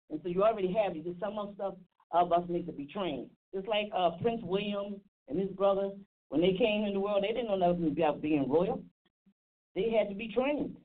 And 0.09 0.19
so 0.23 0.29
you 0.29 0.43
already 0.43 0.73
have 0.73 0.95
it. 0.95 1.03
Just 1.03 1.19
some 1.19 1.37
of 1.37 1.53
stuff 1.55 1.75
of 2.11 2.31
us 2.31 2.43
need 2.47 2.65
to 2.65 2.71
be 2.71 2.85
trained. 2.85 3.29
It's 3.53 3.67
like 3.67 3.89
uh, 3.95 4.11
Prince 4.21 4.41
William 4.43 4.99
and 5.27 5.39
his 5.39 5.49
brother, 5.51 5.89
when 6.29 6.41
they 6.41 6.53
came 6.57 6.85
in 6.85 6.93
the 6.93 6.99
world, 6.99 7.23
they 7.23 7.33
didn't 7.33 7.47
know 7.47 7.55
nothing 7.55 7.87
about 7.87 8.21
being 8.21 8.49
royal. 8.49 8.83
They 9.75 9.91
had 9.91 10.09
to 10.09 10.15
be 10.15 10.33
trained. 10.33 10.75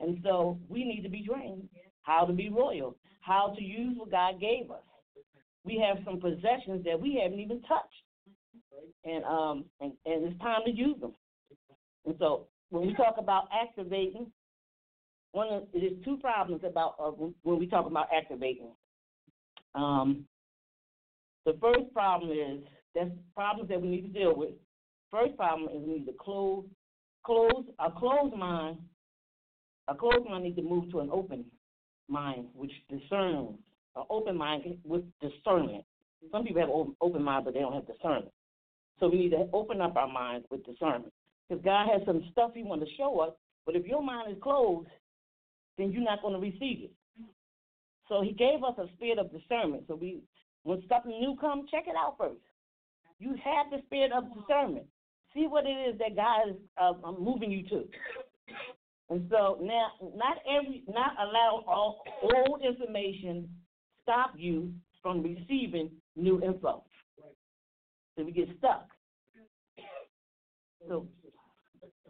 And 0.00 0.18
so 0.22 0.58
we 0.68 0.84
need 0.84 1.02
to 1.02 1.08
be 1.08 1.24
trained 1.26 1.68
how 2.02 2.24
to 2.24 2.32
be 2.32 2.48
royal, 2.50 2.96
how 3.20 3.54
to 3.56 3.62
use 3.62 3.96
what 3.96 4.10
God 4.10 4.40
gave 4.40 4.70
us. 4.70 4.82
We 5.64 5.82
have 5.86 6.04
some 6.04 6.20
possessions 6.20 6.84
that 6.84 7.00
we 7.00 7.20
haven't 7.22 7.38
even 7.38 7.62
touched. 7.62 7.86
And 9.04 9.24
um 9.24 9.64
and, 9.80 9.92
and 10.06 10.24
it's 10.24 10.40
time 10.40 10.62
to 10.66 10.72
use 10.72 11.00
them. 11.00 11.12
And 12.04 12.16
so 12.18 12.46
when 12.70 12.86
we 12.86 12.94
talk 12.94 13.16
about 13.18 13.48
activating, 13.52 14.30
one 15.32 15.48
of 15.48 15.62
there's 15.72 15.92
two 16.04 16.18
problems 16.18 16.62
about 16.68 16.96
uh, 17.02 17.10
when 17.42 17.58
we 17.58 17.66
talk 17.66 17.86
about 17.86 18.08
activating. 18.14 18.70
Um, 19.74 20.26
the 21.44 21.56
first 21.60 21.92
problem 21.92 22.30
is 22.30 22.62
that's 22.94 23.10
problems 23.34 23.68
that 23.68 23.80
we 23.80 23.88
need 23.88 24.12
to 24.12 24.20
deal 24.20 24.34
with. 24.36 24.50
First 25.10 25.36
problem 25.36 25.68
is 25.68 25.82
we 25.86 25.98
need 25.98 26.06
to 26.06 26.14
close, 26.18 26.64
close 27.24 27.64
a 27.78 27.90
closed 27.90 28.36
mind. 28.36 28.78
A 29.88 29.94
closed 29.94 30.28
mind 30.28 30.44
needs 30.44 30.56
to 30.56 30.62
move 30.62 30.90
to 30.92 31.00
an 31.00 31.10
open 31.12 31.44
mind, 32.08 32.46
which 32.54 32.72
discerns. 32.88 33.58
An 33.96 34.04
open 34.08 34.36
mind 34.36 34.62
with 34.84 35.02
discernment. 35.20 35.84
Some 36.30 36.44
people 36.44 36.60
have 36.60 36.70
open, 36.70 36.96
open 37.00 37.22
mind, 37.22 37.44
but 37.44 37.54
they 37.54 37.60
don't 37.60 37.74
have 37.74 37.86
discernment. 37.86 38.32
So 39.00 39.08
we 39.08 39.18
need 39.18 39.30
to 39.30 39.48
open 39.52 39.80
up 39.80 39.96
our 39.96 40.06
minds 40.06 40.46
with 40.50 40.64
discernment. 40.64 41.12
Because 41.48 41.64
God 41.64 41.88
has 41.92 42.02
some 42.06 42.24
stuff 42.30 42.52
He 42.54 42.62
wants 42.62 42.86
to 42.86 42.96
show 42.96 43.18
us, 43.20 43.32
but 43.66 43.74
if 43.74 43.84
your 43.86 44.02
mind 44.02 44.32
is 44.32 44.42
closed, 44.42 44.88
then 45.76 45.90
you're 45.90 46.04
not 46.04 46.22
going 46.22 46.34
to 46.34 46.40
receive 46.40 46.84
it. 46.84 46.92
So 48.08 48.22
He 48.22 48.32
gave 48.32 48.62
us 48.62 48.74
a 48.78 48.86
spirit 48.94 49.18
of 49.18 49.32
discernment. 49.32 49.84
So 49.88 49.96
we, 49.96 50.20
when 50.64 50.82
something 50.88 51.10
new 51.10 51.36
comes, 51.40 51.70
check 51.70 51.84
it 51.86 51.96
out 51.96 52.16
first. 52.18 52.40
You 53.18 53.30
have 53.42 53.70
the 53.70 53.78
spirit 53.86 54.12
of 54.12 54.24
discernment. 54.34 54.86
See 55.34 55.46
what 55.46 55.64
it 55.66 55.70
is 55.70 55.98
that 55.98 56.16
God 56.16 56.50
is 56.50 56.56
uh, 56.76 57.12
moving 57.18 57.50
you 57.50 57.66
to. 57.68 57.84
And 59.10 59.26
so 59.30 59.58
now, 59.60 59.88
not 60.14 60.38
every, 60.48 60.84
not 60.88 61.12
allow 61.20 61.64
all 61.66 62.02
old 62.22 62.62
information 62.62 63.48
stop 64.02 64.32
you 64.36 64.72
from 65.02 65.22
receiving 65.22 65.90
new 66.16 66.42
info. 66.42 66.84
So 68.16 68.24
we 68.24 68.32
get 68.32 68.48
stuck. 68.58 68.88
So 70.88 71.06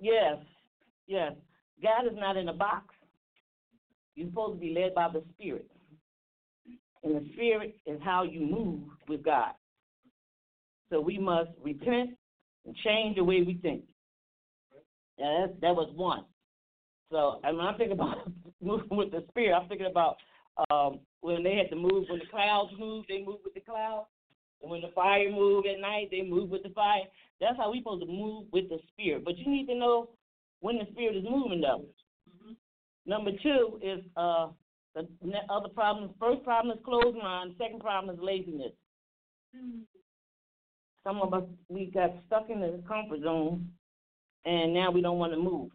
Yes, 0.02 0.38
yes. 1.06 1.32
God 1.80 2.06
is 2.06 2.18
not 2.18 2.36
in 2.36 2.48
a 2.48 2.52
box. 2.52 2.86
You're 4.16 4.28
supposed 4.28 4.54
to 4.54 4.60
be 4.60 4.74
led 4.74 4.94
by 4.94 5.08
the 5.12 5.22
Spirit. 5.34 5.70
And 7.04 7.16
the 7.16 7.32
Spirit 7.32 7.76
is 7.86 8.00
how 8.02 8.22
you 8.22 8.40
move 8.40 8.80
with 9.08 9.24
God. 9.24 9.52
So 10.90 11.00
we 11.00 11.18
must 11.18 11.50
repent 11.62 12.10
and 12.64 12.76
change 12.84 13.16
the 13.16 13.24
way 13.24 13.42
we 13.42 13.58
think. 13.62 13.82
Yeah, 15.18 15.46
that, 15.46 15.60
that 15.60 15.74
was 15.74 15.90
one. 15.94 16.24
So 17.10 17.40
and 17.44 17.56
when 17.56 17.66
I'm 17.66 17.76
thinking 17.76 17.92
about 17.98 18.30
moving 18.60 18.96
with 18.96 19.10
the 19.10 19.24
Spirit, 19.30 19.54
I'm 19.54 19.68
thinking 19.68 19.88
about 19.90 20.16
um, 20.70 21.00
when 21.20 21.42
they 21.42 21.56
had 21.56 21.70
to 21.70 21.76
move, 21.76 22.06
when 22.08 22.18
the 22.18 22.26
clouds 22.30 22.72
moved, 22.78 23.08
they 23.08 23.24
moved 23.24 23.44
with 23.44 23.54
the 23.54 23.60
clouds. 23.60 24.06
And 24.60 24.70
when 24.70 24.80
the 24.80 24.90
fire 24.94 25.30
moved 25.30 25.66
at 25.66 25.80
night, 25.80 26.08
they 26.10 26.22
moved 26.22 26.52
with 26.52 26.62
the 26.62 26.68
fire. 26.70 27.02
That's 27.40 27.56
how 27.56 27.72
we 27.72 27.78
supposed 27.78 28.02
to 28.02 28.06
move 28.06 28.46
with 28.52 28.68
the 28.68 28.78
spirit. 28.92 29.24
But 29.24 29.36
you 29.38 29.50
need 29.50 29.66
to 29.66 29.74
know 29.74 30.10
when 30.60 30.78
the 30.78 30.86
spirit 30.92 31.16
is 31.16 31.24
moving 31.28 31.60
though. 31.60 31.84
Mm-hmm. 32.30 32.52
Number 33.06 33.32
two 33.42 33.80
is 33.82 34.00
uh 34.16 34.48
the 34.94 35.06
other 35.48 35.68
problem. 35.68 36.10
First 36.20 36.44
problem 36.44 36.76
is 36.76 36.84
closed 36.84 37.16
mind. 37.16 37.54
Second 37.58 37.80
problem 37.80 38.14
is 38.14 38.22
laziness. 38.22 38.72
Mm-hmm. 39.56 39.80
Some 41.04 41.20
of 41.20 41.34
us 41.34 41.44
we 41.68 41.86
got 41.86 42.12
stuck 42.26 42.48
in 42.50 42.60
the 42.60 42.82
comfort 42.86 43.22
zone, 43.22 43.68
and 44.44 44.72
now 44.72 44.90
we 44.90 45.00
don't 45.00 45.18
want 45.18 45.32
to 45.32 45.38
move. 45.38 45.70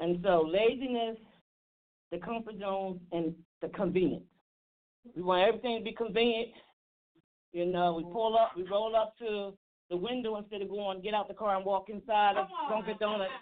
And 0.00 0.18
so 0.22 0.48
laziness, 0.48 1.16
the 2.10 2.18
comfort 2.18 2.58
zone, 2.60 3.00
and 3.12 3.34
the 3.62 3.68
convenience. 3.68 4.24
We 5.14 5.22
want 5.22 5.46
everything 5.46 5.78
to 5.78 5.84
be 5.84 5.92
convenient. 5.92 6.50
You 7.52 7.66
know, 7.66 7.94
we 7.94 8.02
pull 8.04 8.36
up, 8.36 8.52
we 8.56 8.62
roll 8.64 8.94
up 8.94 9.14
to 9.18 9.52
the 9.90 9.96
window 9.96 10.36
instead 10.36 10.62
of 10.62 10.68
going 10.68 11.00
get 11.00 11.14
out 11.14 11.28
the 11.28 11.34
car 11.34 11.56
and 11.56 11.64
walk 11.64 11.88
inside 11.88 12.36
of 12.36 12.46
Dunkin' 12.68 12.96
Donuts. 13.00 13.32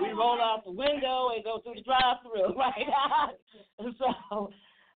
We 0.00 0.12
roll 0.12 0.40
out 0.40 0.64
the 0.64 0.72
window 0.72 1.30
and 1.34 1.44
go 1.44 1.60
through 1.62 1.74
the 1.76 1.82
drive-through, 1.82 2.54
right? 2.58 2.86
and 3.78 3.94
so 3.98 4.50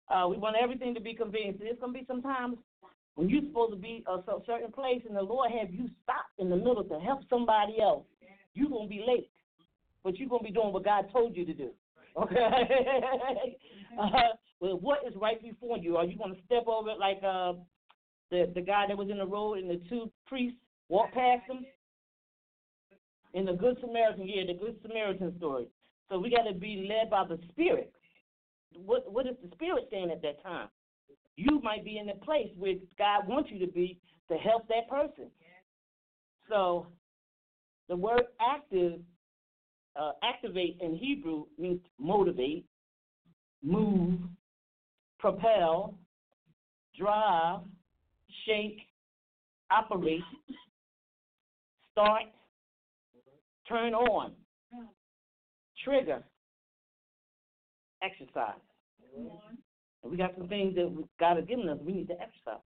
uh, 0.09 0.27
we 0.27 0.37
want 0.37 0.55
everything 0.61 0.93
to 0.95 1.01
be 1.01 1.13
convenient. 1.13 1.59
There's 1.59 1.77
gonna 1.79 1.93
be 1.93 2.05
some 2.07 2.21
times 2.21 2.57
when 3.15 3.29
you're 3.29 3.41
supposed 3.41 3.73
to 3.73 3.77
be 3.77 4.03
a 4.07 4.17
certain 4.45 4.71
place, 4.71 5.01
and 5.07 5.15
the 5.15 5.21
Lord 5.21 5.51
have 5.51 5.71
you 5.71 5.89
stop 6.03 6.25
in 6.37 6.49
the 6.49 6.55
middle 6.55 6.83
to 6.83 6.99
help 6.99 7.21
somebody 7.29 7.81
else. 7.81 8.05
You're 8.53 8.69
gonna 8.69 8.87
be 8.87 9.03
late, 9.07 9.29
but 10.03 10.17
you're 10.17 10.29
gonna 10.29 10.43
be 10.43 10.51
doing 10.51 10.73
what 10.73 10.85
God 10.85 11.05
told 11.11 11.35
you 11.35 11.45
to 11.45 11.53
do. 11.53 11.71
Okay. 12.17 13.55
uh, 14.01 14.09
well, 14.59 14.79
what 14.79 15.01
is 15.07 15.13
right 15.17 15.39
before 15.39 15.77
you? 15.77 15.97
Are 15.97 16.05
you 16.05 16.17
gonna 16.17 16.33
step 16.47 16.65
over 16.65 16.89
it 16.89 16.97
like 16.97 17.19
uh, 17.23 17.53
the 18.31 18.51
the 18.53 18.61
guy 18.61 18.85
that 18.87 18.97
was 18.97 19.09
in 19.09 19.17
the 19.17 19.25
road 19.25 19.59
and 19.59 19.69
the 19.69 19.79
two 19.89 20.11
priests 20.25 20.57
walk 20.89 21.11
past 21.13 21.47
them. 21.47 21.65
In 23.33 23.45
the 23.45 23.53
Good 23.53 23.77
Samaritan, 23.81 24.27
yeah, 24.27 24.43
the 24.47 24.53
Good 24.53 24.77
Samaritan 24.81 25.35
story. 25.37 25.67
So 26.09 26.17
we 26.19 26.29
got 26.29 26.43
to 26.43 26.53
be 26.53 26.87
led 26.89 27.09
by 27.09 27.25
the 27.27 27.39
Spirit. 27.49 27.91
What 28.73 29.11
what 29.11 29.27
is 29.27 29.35
the 29.43 29.49
Spirit 29.55 29.87
saying 29.91 30.11
at 30.11 30.21
that 30.21 30.41
time? 30.43 30.69
You 31.35 31.61
might 31.61 31.85
be 31.85 31.97
in 31.97 32.09
a 32.09 32.15
place 32.15 32.49
where 32.57 32.75
God 32.97 33.27
wants 33.27 33.49
you 33.51 33.59
to 33.65 33.71
be 33.71 33.99
to 34.29 34.37
help 34.37 34.67
that 34.67 34.89
person. 34.89 35.29
So 36.49 36.87
the 37.89 37.95
word 37.95 38.23
active, 38.41 38.99
uh, 39.95 40.11
activate 40.23 40.77
in 40.81 40.95
Hebrew 40.95 41.45
means 41.57 41.81
motivate, 41.99 42.65
move, 43.63 44.19
propel, 45.19 45.95
drive, 46.97 47.59
shake, 48.45 48.79
operate, 49.71 50.21
start, 51.91 52.23
turn 53.67 53.93
on, 53.93 54.31
trigger, 55.83 56.23
exercise. 58.03 58.59
And 60.03 60.11
we 60.11 60.17
got 60.17 60.35
some 60.37 60.47
things 60.47 60.75
that 60.75 60.93
God 61.19 61.37
has 61.37 61.45
given 61.45 61.69
us. 61.69 61.77
We 61.81 61.93
need 61.93 62.07
to 62.07 62.13
exercise. 62.13 62.61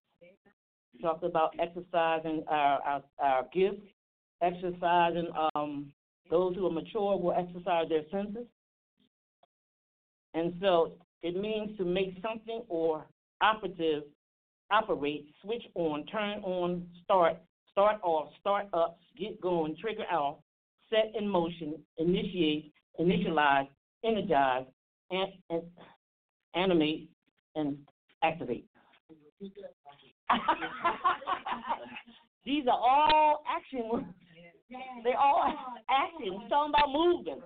We 0.94 1.02
talked 1.02 1.24
about 1.24 1.56
exercising 1.60 2.44
our 2.48 2.82
our, 2.84 3.04
our 3.20 3.44
gifts, 3.54 3.82
exercising 4.42 5.30
um, 5.56 5.92
those 6.30 6.56
who 6.56 6.68
are 6.68 6.72
mature 6.72 7.18
will 7.18 7.34
exercise 7.38 7.90
their 7.90 8.04
senses. 8.12 8.48
And 10.34 10.54
so 10.62 10.94
it 11.24 11.36
means 11.36 11.78
to 11.78 11.86
make 11.86 12.18
something 12.22 12.62
or 12.68 13.06
operative 13.42 14.04
operate, 14.72 15.28
switch 15.44 15.64
on, 15.76 16.06
turn 16.06 16.40
on, 16.44 16.88
start, 17.04 17.38
start 17.72 18.00
off, 18.04 18.30
start 18.40 18.68
up, 18.74 18.98
get 19.18 19.40
going, 19.42 19.76
trigger 19.80 20.04
off, 20.04 20.38
set 20.92 21.12
in 21.18 21.28
motion, 21.28 21.76
initiate, 21.98 22.72
initialize, 23.00 23.68
energize, 24.06 24.66
and, 25.10 25.32
and 25.50 25.64
animate, 26.54 27.10
and 27.56 27.78
activate. 28.24 28.68
These 32.46 32.68
are 32.68 32.78
all 32.78 33.44
action 33.50 33.90
words. 33.92 34.06
They're 35.04 35.18
all 35.18 35.54
action. 35.90 36.40
We're 36.40 36.48
talking 36.50 36.74
about 36.74 36.92
moving. 36.92 37.42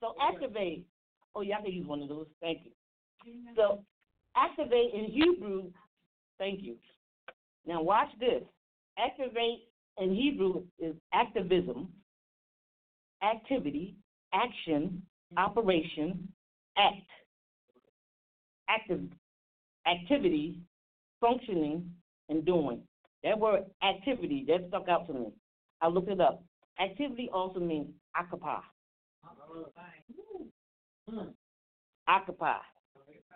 So 0.00 0.14
activate. 0.20 0.86
Oh, 1.34 1.40
yeah, 1.42 1.58
I 1.58 1.62
can 1.62 1.72
use 1.72 1.86
one 1.86 2.02
of 2.02 2.08
those. 2.08 2.26
Thank 2.40 2.60
you. 2.64 2.70
So 3.56 3.82
activate 4.36 4.92
in 4.94 5.04
Hebrew, 5.06 5.70
thank 6.38 6.62
you. 6.62 6.76
Now 7.66 7.82
watch 7.82 8.08
this. 8.20 8.42
Activate 8.98 9.68
in 9.98 10.14
Hebrew 10.14 10.62
is 10.78 10.94
activism, 11.12 11.88
activity, 13.24 13.96
action, 14.32 15.02
mm-hmm. 15.32 15.38
operation, 15.38 16.28
act. 16.76 17.08
Active 18.68 19.00
activity, 19.86 20.58
functioning, 21.20 21.90
and 22.30 22.44
doing. 22.46 22.80
That 23.22 23.38
word 23.38 23.64
activity, 23.82 24.44
that 24.48 24.68
stuck 24.68 24.88
out 24.88 25.06
to 25.08 25.12
me. 25.12 25.26
I 25.82 25.88
looked 25.88 26.08
it 26.08 26.20
up. 26.20 26.42
Activity 26.80 27.28
also 27.32 27.60
means 27.60 27.88
occupy. 28.18 28.60
Occupy. 32.08 32.56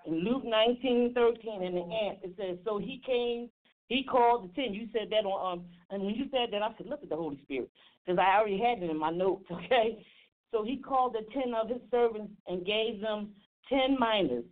In 0.06 0.24
Luke 0.24 0.44
nineteen 0.44 1.12
thirteen 1.14 1.62
in 1.62 1.74
the 1.74 1.82
end, 1.82 2.18
it 2.22 2.34
says, 2.38 2.56
So 2.64 2.78
he 2.78 3.02
came, 3.04 3.50
he 3.88 4.02
called 4.02 4.50
the 4.50 4.54
ten. 4.54 4.74
You 4.74 4.86
said 4.92 5.08
that 5.10 5.24
on, 5.24 5.58
um, 5.58 5.64
and 5.90 6.02
when 6.02 6.14
you 6.14 6.26
said 6.30 6.52
that, 6.52 6.62
I 6.62 6.68
said, 6.76 6.86
Look 6.86 7.02
at 7.02 7.08
the 7.08 7.16
Holy 7.16 7.40
Spirit, 7.44 7.70
because 8.04 8.18
I 8.18 8.38
already 8.38 8.58
had 8.58 8.82
it 8.82 8.90
in 8.90 8.98
my 8.98 9.10
notes, 9.10 9.44
okay? 9.50 10.04
So 10.52 10.64
he 10.64 10.76
called 10.76 11.14
the 11.14 11.26
ten 11.32 11.54
of 11.54 11.68
his 11.68 11.80
servants 11.90 12.32
and 12.46 12.64
gave 12.64 13.00
them 13.00 13.30
ten 13.68 13.96
minas, 13.98 14.44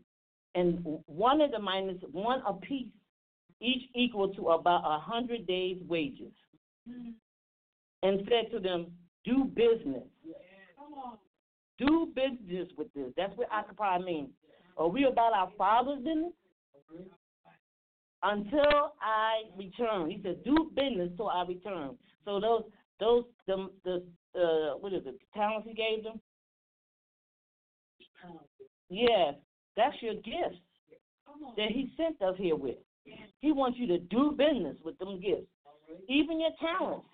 and 0.55 0.85
one 1.07 1.41
of 1.41 1.51
the 1.51 1.59
minas, 1.59 2.01
one 2.13 2.43
apiece, 2.47 2.89
each 3.61 3.83
equal 3.95 4.33
to 4.35 4.49
about 4.49 4.83
a 4.85 4.99
hundred 4.99 5.47
days' 5.47 5.81
wages, 5.87 6.33
and 8.03 8.21
said 8.29 8.51
to 8.53 8.61
them, 8.61 8.87
Do 9.25 9.45
business. 9.45 10.05
Do 11.79 12.11
business 12.15 12.69
with 12.79 12.93
this. 12.95 13.13
That's 13.19 13.37
what 13.37 13.49
occupy 13.53 13.99
means. 13.99 14.31
Are 14.79 14.89
we 14.89 15.05
about 15.05 15.35
our 15.35 15.51
father's 15.59 15.99
business? 15.99 16.33
Until 18.29 18.93
I 19.01 19.43
return. 19.57 20.11
He 20.11 20.21
said, 20.21 20.43
Do 20.43 20.71
business 20.75 21.11
till 21.17 21.29
I 21.29 21.45
return. 21.47 21.97
So 22.25 22.41
those 22.41 22.65
those 22.99 23.25
the 23.47 23.71
the 23.85 24.03
uh 24.35 24.77
what 24.79 24.93
is 24.93 25.03
it, 25.07 25.17
talents 25.33 25.69
he 25.69 25.75
gave 25.75 26.03
them? 26.03 26.21
Yes, 28.89 29.35
that's 29.77 29.95
your 30.01 30.15
gifts 30.15 30.59
that 31.57 31.69
he 31.71 31.93
sent 31.97 32.21
us 32.21 32.35
here 32.37 32.57
with. 32.57 32.77
He 33.41 33.53
wants 33.53 33.79
you 33.79 33.87
to 33.87 33.99
do 33.99 34.33
business 34.33 34.77
with 34.85 34.99
them 34.99 35.21
gifts. 35.21 35.47
Even 36.09 36.41
your 36.41 36.51
talents. 36.61 37.07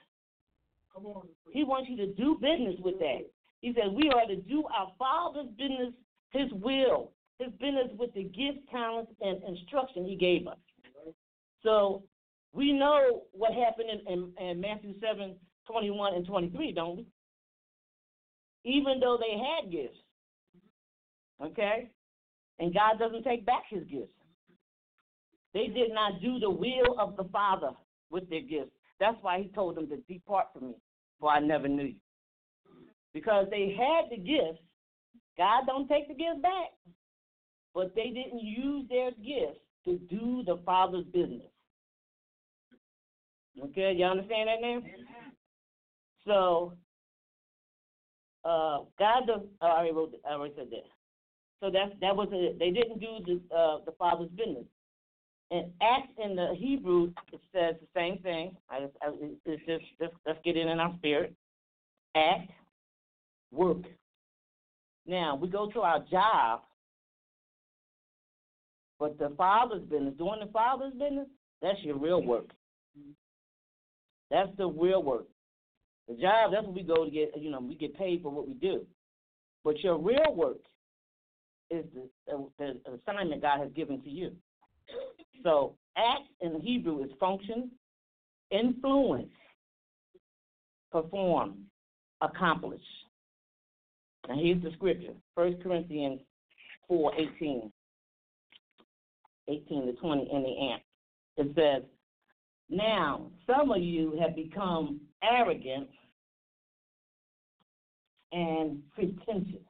He 1.50 1.64
wants 1.64 1.90
you 1.90 1.96
to 1.96 2.06
do 2.14 2.38
business 2.40 2.76
with 2.82 2.98
that. 3.00 3.28
He 3.60 3.74
said 3.74 3.92
we 3.92 4.10
are 4.14 4.26
to 4.26 4.36
do 4.36 4.64
our 4.74 4.92
Father's 4.98 5.50
business, 5.58 5.92
His 6.30 6.50
will, 6.52 7.10
His 7.38 7.52
business 7.52 7.88
with 7.98 8.14
the 8.14 8.24
gifts, 8.24 8.66
talents, 8.70 9.12
and 9.20 9.42
instruction 9.44 10.06
He 10.06 10.16
gave 10.16 10.46
us. 10.46 10.56
So 11.62 12.02
we 12.52 12.72
know 12.72 13.22
what 13.32 13.52
happened 13.52 13.88
in, 13.90 14.12
in, 14.12 14.46
in 14.46 14.60
Matthew 14.60 14.94
7 15.00 15.36
21 15.66 16.14
and 16.14 16.26
23, 16.26 16.72
don't 16.72 16.96
we? 16.96 17.06
Even 18.64 19.00
though 19.00 19.18
they 19.18 19.38
had 19.38 19.70
gifts. 19.70 19.98
Okay? 21.42 21.90
And 22.58 22.74
God 22.74 22.98
doesn't 22.98 23.24
take 23.24 23.46
back 23.46 23.64
His 23.70 23.84
gifts. 23.84 24.12
They 25.54 25.68
did 25.68 25.92
not 25.92 26.20
do 26.20 26.38
the 26.38 26.50
will 26.50 26.98
of 26.98 27.16
the 27.16 27.24
Father 27.24 27.70
with 28.10 28.28
their 28.28 28.42
gifts. 28.42 28.72
That's 28.98 29.16
why 29.20 29.42
He 29.42 29.48
told 29.48 29.76
them 29.76 29.88
to 29.88 29.96
depart 30.08 30.46
from 30.52 30.68
me, 30.68 30.74
for 31.20 31.30
I 31.30 31.40
never 31.40 31.68
knew 31.68 31.84
you 31.84 31.94
because 33.14 33.46
they 33.50 33.76
had 33.76 34.10
the 34.10 34.16
gifts. 34.16 34.62
God 35.36 35.64
don't 35.66 35.88
take 35.88 36.08
the 36.08 36.14
gifts 36.14 36.42
back, 36.42 36.72
but 37.74 37.94
they 37.94 38.08
didn't 38.08 38.42
use 38.42 38.86
their 38.88 39.10
gifts 39.12 39.60
to 39.84 39.98
do 39.98 40.42
the 40.46 40.60
Father's 40.64 41.06
business. 41.06 41.51
Okay, 43.60 43.94
you 43.96 44.04
understand 44.04 44.48
that 44.48 44.60
now? 44.60 44.82
So, 46.26 46.72
uh, 48.44 48.84
God 48.98 49.26
does. 49.26 49.40
Oh, 49.60 49.66
I 49.66 49.70
already 49.70 49.92
wrote. 49.92 50.14
I 50.28 50.32
already 50.34 50.54
said 50.56 50.68
that. 50.70 50.84
So 51.60 51.70
that's 51.70 51.92
that 52.00 52.14
was 52.16 52.28
it. 52.32 52.58
They 52.58 52.70
didn't 52.70 52.98
do 52.98 53.18
the 53.24 53.54
uh, 53.54 53.78
the 53.84 53.92
Father's 53.92 54.30
business. 54.30 54.64
And 55.50 55.70
Acts 55.82 56.12
in 56.22 56.34
the 56.34 56.54
Hebrew 56.56 57.12
it 57.32 57.40
says 57.54 57.76
the 57.80 57.86
same 57.94 58.18
thing. 58.18 58.56
I 58.70 58.88
I, 59.02 59.10
it's 59.44 59.66
just, 59.66 59.84
just 60.00 60.14
let's 60.26 60.38
get 60.44 60.56
it 60.56 60.66
in 60.66 60.80
our 60.80 60.94
spirit. 60.96 61.34
Act 62.16 62.50
work. 63.52 63.82
Now, 65.06 65.34
we 65.34 65.48
go 65.48 65.68
to 65.70 65.80
our 65.80 66.00
job, 66.10 66.62
but 68.98 69.18
the 69.18 69.32
father's 69.36 69.82
business, 69.82 70.14
doing 70.16 70.40
the 70.40 70.50
father's 70.52 70.92
business, 70.92 71.26
that's 71.60 71.80
your 71.82 71.98
real 71.98 72.22
work. 72.22 72.50
That's 74.32 74.50
the 74.56 74.66
real 74.66 75.02
work. 75.02 75.26
The 76.08 76.14
job, 76.14 76.52
that's 76.52 76.64
what 76.64 76.74
we 76.74 76.82
go 76.82 77.04
to 77.04 77.10
get, 77.10 77.32
you 77.36 77.50
know, 77.50 77.60
we 77.60 77.76
get 77.76 77.96
paid 77.96 78.22
for 78.22 78.32
what 78.32 78.48
we 78.48 78.54
do. 78.54 78.86
But 79.62 79.78
your 79.80 79.98
real 79.98 80.34
work 80.34 80.56
is 81.70 81.84
the, 82.26 82.48
the, 82.58 82.80
assignment 82.94 83.42
God 83.42 83.60
has 83.60 83.70
given 83.76 84.02
to 84.02 84.08
you. 84.08 84.32
So, 85.42 85.74
act 85.98 86.28
in 86.40 86.60
Hebrew 86.62 87.04
is 87.04 87.10
function, 87.20 87.70
influence, 88.50 89.28
perform, 90.90 91.58
accomplish. 92.22 92.80
Now 94.28 94.36
here's 94.36 94.62
the 94.62 94.70
scripture. 94.76 95.14
First 95.34 95.62
Corinthians 95.62 96.20
four 96.88 97.12
eighteen. 97.14 97.70
18 99.48 99.62
18 99.82 99.86
to 99.86 99.92
20 100.00 100.30
in 100.32 100.42
the 100.42 100.70
ant. 100.70 100.82
It 101.36 101.54
says, 101.56 101.82
Now 102.72 103.30
some 103.46 103.70
of 103.70 103.82
you 103.82 104.18
have 104.18 104.34
become 104.34 104.98
arrogant 105.22 105.90
and 108.32 108.80
pretentious. 108.94 109.60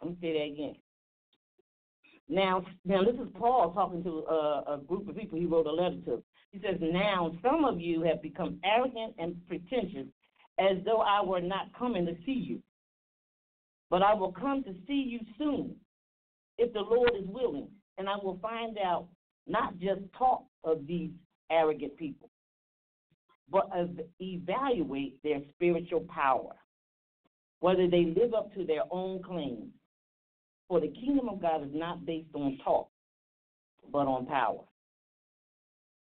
Let 0.00 0.10
me 0.10 0.16
say 0.20 0.32
that 0.34 0.54
again. 0.54 0.76
Now, 2.28 2.64
now 2.84 3.02
this 3.02 3.16
is 3.16 3.26
Paul 3.36 3.72
talking 3.72 4.04
to 4.04 4.24
a, 4.30 4.74
a 4.74 4.80
group 4.86 5.08
of 5.08 5.16
people 5.16 5.36
he 5.36 5.46
wrote 5.46 5.66
a 5.66 5.72
letter 5.72 5.96
to. 6.06 6.22
He 6.52 6.60
says, 6.60 6.76
Now 6.80 7.32
some 7.42 7.64
of 7.64 7.80
you 7.80 8.02
have 8.02 8.22
become 8.22 8.60
arrogant 8.64 9.14
and 9.18 9.36
pretentious 9.48 10.06
as 10.60 10.76
though 10.84 11.00
I 11.00 11.24
were 11.24 11.40
not 11.40 11.76
coming 11.76 12.06
to 12.06 12.14
see 12.24 12.32
you. 12.32 12.62
But 13.90 14.02
I 14.02 14.14
will 14.14 14.30
come 14.30 14.62
to 14.62 14.74
see 14.86 15.04
you 15.08 15.18
soon, 15.38 15.74
if 16.56 16.72
the 16.72 16.80
Lord 16.80 17.10
is 17.20 17.26
willing, 17.26 17.68
and 17.98 18.08
I 18.08 18.14
will 18.22 18.38
find 18.40 18.78
out 18.78 19.08
not 19.48 19.76
just 19.78 20.00
talk 20.16 20.44
of 20.64 20.86
these 20.86 21.10
arrogant 21.50 21.96
people, 21.96 22.30
but 23.50 23.70
evaluate 24.20 25.22
their 25.22 25.40
spiritual 25.54 26.00
power, 26.00 26.54
whether 27.60 27.88
they 27.88 28.14
live 28.16 28.34
up 28.34 28.52
to 28.54 28.64
their 28.64 28.82
own 28.90 29.22
claims. 29.22 29.70
For 30.68 30.80
the 30.80 30.88
kingdom 30.88 31.28
of 31.28 31.42
God 31.42 31.62
is 31.62 31.70
not 31.72 32.06
based 32.06 32.34
on 32.34 32.58
talk, 32.64 32.88
but 33.92 34.06
on 34.06 34.26
power. 34.26 34.64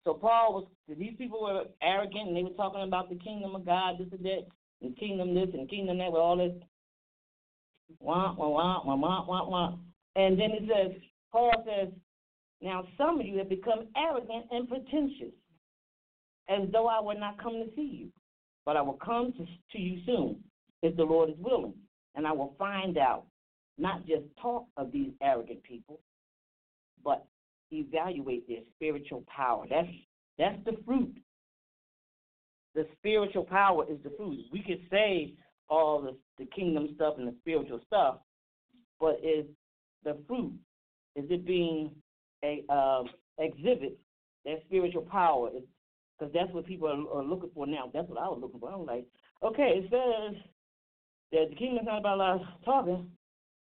So 0.04 0.14
Paul 0.14 0.54
was 0.54 0.66
these 0.98 1.14
people 1.16 1.42
were 1.42 1.64
arrogant 1.82 2.28
and 2.28 2.36
they 2.36 2.42
were 2.42 2.50
talking 2.50 2.82
about 2.82 3.08
the 3.08 3.16
kingdom 3.16 3.54
of 3.54 3.64
God, 3.64 3.98
this 3.98 4.08
and 4.12 4.24
that, 4.24 4.46
and 4.82 4.96
kingdom 4.98 5.34
this 5.34 5.48
and 5.52 5.68
kingdom 5.68 5.98
that 5.98 6.10
with 6.10 6.20
all 6.20 6.36
this 6.36 6.52
wah 7.98 8.34
wah 8.34 8.48
wah 8.48 8.84
wah 8.84 8.96
wah 8.96 9.24
wah 9.26 9.48
wah. 9.48 9.74
And 10.16 10.38
then 10.38 10.50
it 10.52 10.62
says 10.62 11.00
Paul 11.32 11.52
says, 11.66 11.88
Now 12.62 12.86
some 12.98 13.20
of 13.20 13.26
you 13.26 13.38
have 13.38 13.48
become 13.48 13.86
arrogant 13.96 14.46
and 14.50 14.68
pretentious, 14.68 15.34
as 16.48 16.68
though 16.72 16.86
I 16.86 17.00
would 17.00 17.18
not 17.18 17.42
come 17.42 17.54
to 17.54 17.74
see 17.74 18.00
you. 18.00 18.08
But 18.66 18.76
I 18.76 18.82
will 18.82 18.98
come 19.04 19.32
to, 19.32 19.44
to 19.44 19.78
you 19.82 20.00
soon, 20.04 20.44
if 20.82 20.96
the 20.96 21.02
Lord 21.02 21.30
is 21.30 21.36
willing, 21.38 21.74
and 22.14 22.26
I 22.26 22.32
will 22.32 22.54
find 22.58 22.98
out, 22.98 23.24
not 23.78 24.06
just 24.06 24.24
talk 24.40 24.66
of 24.76 24.92
these 24.92 25.10
arrogant 25.22 25.62
people, 25.62 26.00
but 27.02 27.26
evaluate 27.70 28.46
their 28.46 28.60
spiritual 28.76 29.24
power. 29.34 29.64
That's 29.68 29.88
that's 30.38 30.58
the 30.64 30.76
fruit. 30.84 31.14
The 32.74 32.86
spiritual 32.98 33.44
power 33.44 33.84
is 33.90 33.98
the 34.04 34.12
fruit. 34.16 34.44
We 34.52 34.62
could 34.62 34.80
say 34.90 35.34
all 35.68 36.02
the, 36.02 36.16
the 36.38 36.48
kingdom 36.50 36.90
stuff 36.94 37.14
and 37.18 37.26
the 37.26 37.34
spiritual 37.40 37.80
stuff, 37.86 38.18
but 39.00 39.18
is 39.24 39.46
the 40.04 40.18
fruit 40.26 40.52
is 41.16 41.24
it 41.30 41.46
being 41.46 41.90
a 42.44 42.64
uh, 42.68 43.02
exhibit 43.38 43.98
that 44.44 44.62
spiritual 44.66 45.02
power? 45.02 45.50
Because 46.18 46.32
that's 46.34 46.52
what 46.52 46.66
people 46.66 46.88
are, 46.88 47.18
are, 47.18 47.24
looking 47.24 47.50
for 47.54 47.66
now. 47.66 47.90
That's 47.92 48.08
what 48.08 48.18
I 48.18 48.28
was 48.28 48.38
looking 48.40 48.60
for. 48.60 48.70
I 48.70 48.76
was 48.76 48.88
like, 48.88 49.06
okay, 49.42 49.82
it 49.82 49.84
says 49.84 50.42
that 51.32 51.50
the 51.50 51.56
kingdom's 51.56 51.86
not 51.86 52.00
about 52.00 52.16
a 52.16 52.18
lot 52.18 52.40
of 52.40 52.46
talking, 52.64 53.10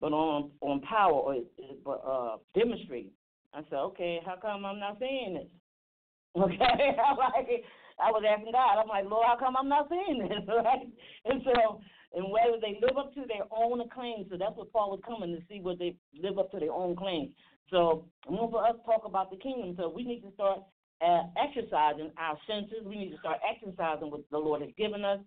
but 0.00 0.12
on 0.12 0.50
on 0.60 0.80
power 0.80 1.12
or 1.12 1.36
but 1.84 2.02
uh, 2.06 2.36
demonstrating. 2.54 3.12
I 3.54 3.60
said, 3.70 3.78
okay, 3.78 4.20
how 4.24 4.36
come 4.40 4.64
I'm 4.64 4.78
not 4.78 4.98
seeing 4.98 5.34
this? 5.34 5.48
Okay, 6.36 6.54
I'm 6.54 7.16
like, 7.16 7.64
I 7.98 8.10
was 8.10 8.22
asking 8.22 8.52
God. 8.52 8.78
I'm 8.78 8.86
like, 8.88 9.10
Lord, 9.10 9.26
how 9.26 9.36
come 9.38 9.56
I'm 9.56 9.68
not 9.68 9.88
seeing 9.88 10.22
this? 10.22 10.44
Right? 10.46 10.86
And 11.24 11.42
so, 11.44 11.80
and 12.14 12.30
whether 12.30 12.60
they 12.60 12.78
live 12.80 12.96
up 12.96 13.12
to 13.14 13.24
their 13.26 13.44
own 13.50 13.82
claims. 13.90 14.26
So 14.30 14.36
that's 14.38 14.56
what 14.56 14.72
Paul 14.72 14.90
was 14.90 15.00
coming 15.06 15.34
to 15.34 15.42
see 15.48 15.60
whether 15.60 15.78
they 15.78 15.96
live 16.20 16.38
up 16.38 16.50
to 16.52 16.60
their 16.60 16.72
own 16.72 16.96
claims. 16.96 17.32
So, 17.70 18.06
want 18.28 18.50
for 18.50 18.66
us 18.66 18.76
talk 18.86 19.02
about 19.04 19.30
the 19.30 19.36
kingdom. 19.36 19.74
So 19.78 19.88
we 19.88 20.04
need 20.04 20.20
to 20.22 20.32
start 20.32 20.60
uh, 21.04 21.22
exercising 21.36 22.10
our 22.18 22.38
senses. 22.46 22.84
We 22.84 22.96
need 22.96 23.10
to 23.10 23.18
start 23.18 23.38
exercising 23.48 24.10
what 24.10 24.22
the 24.30 24.38
Lord 24.38 24.62
has 24.62 24.70
given 24.76 25.04
us. 25.04 25.20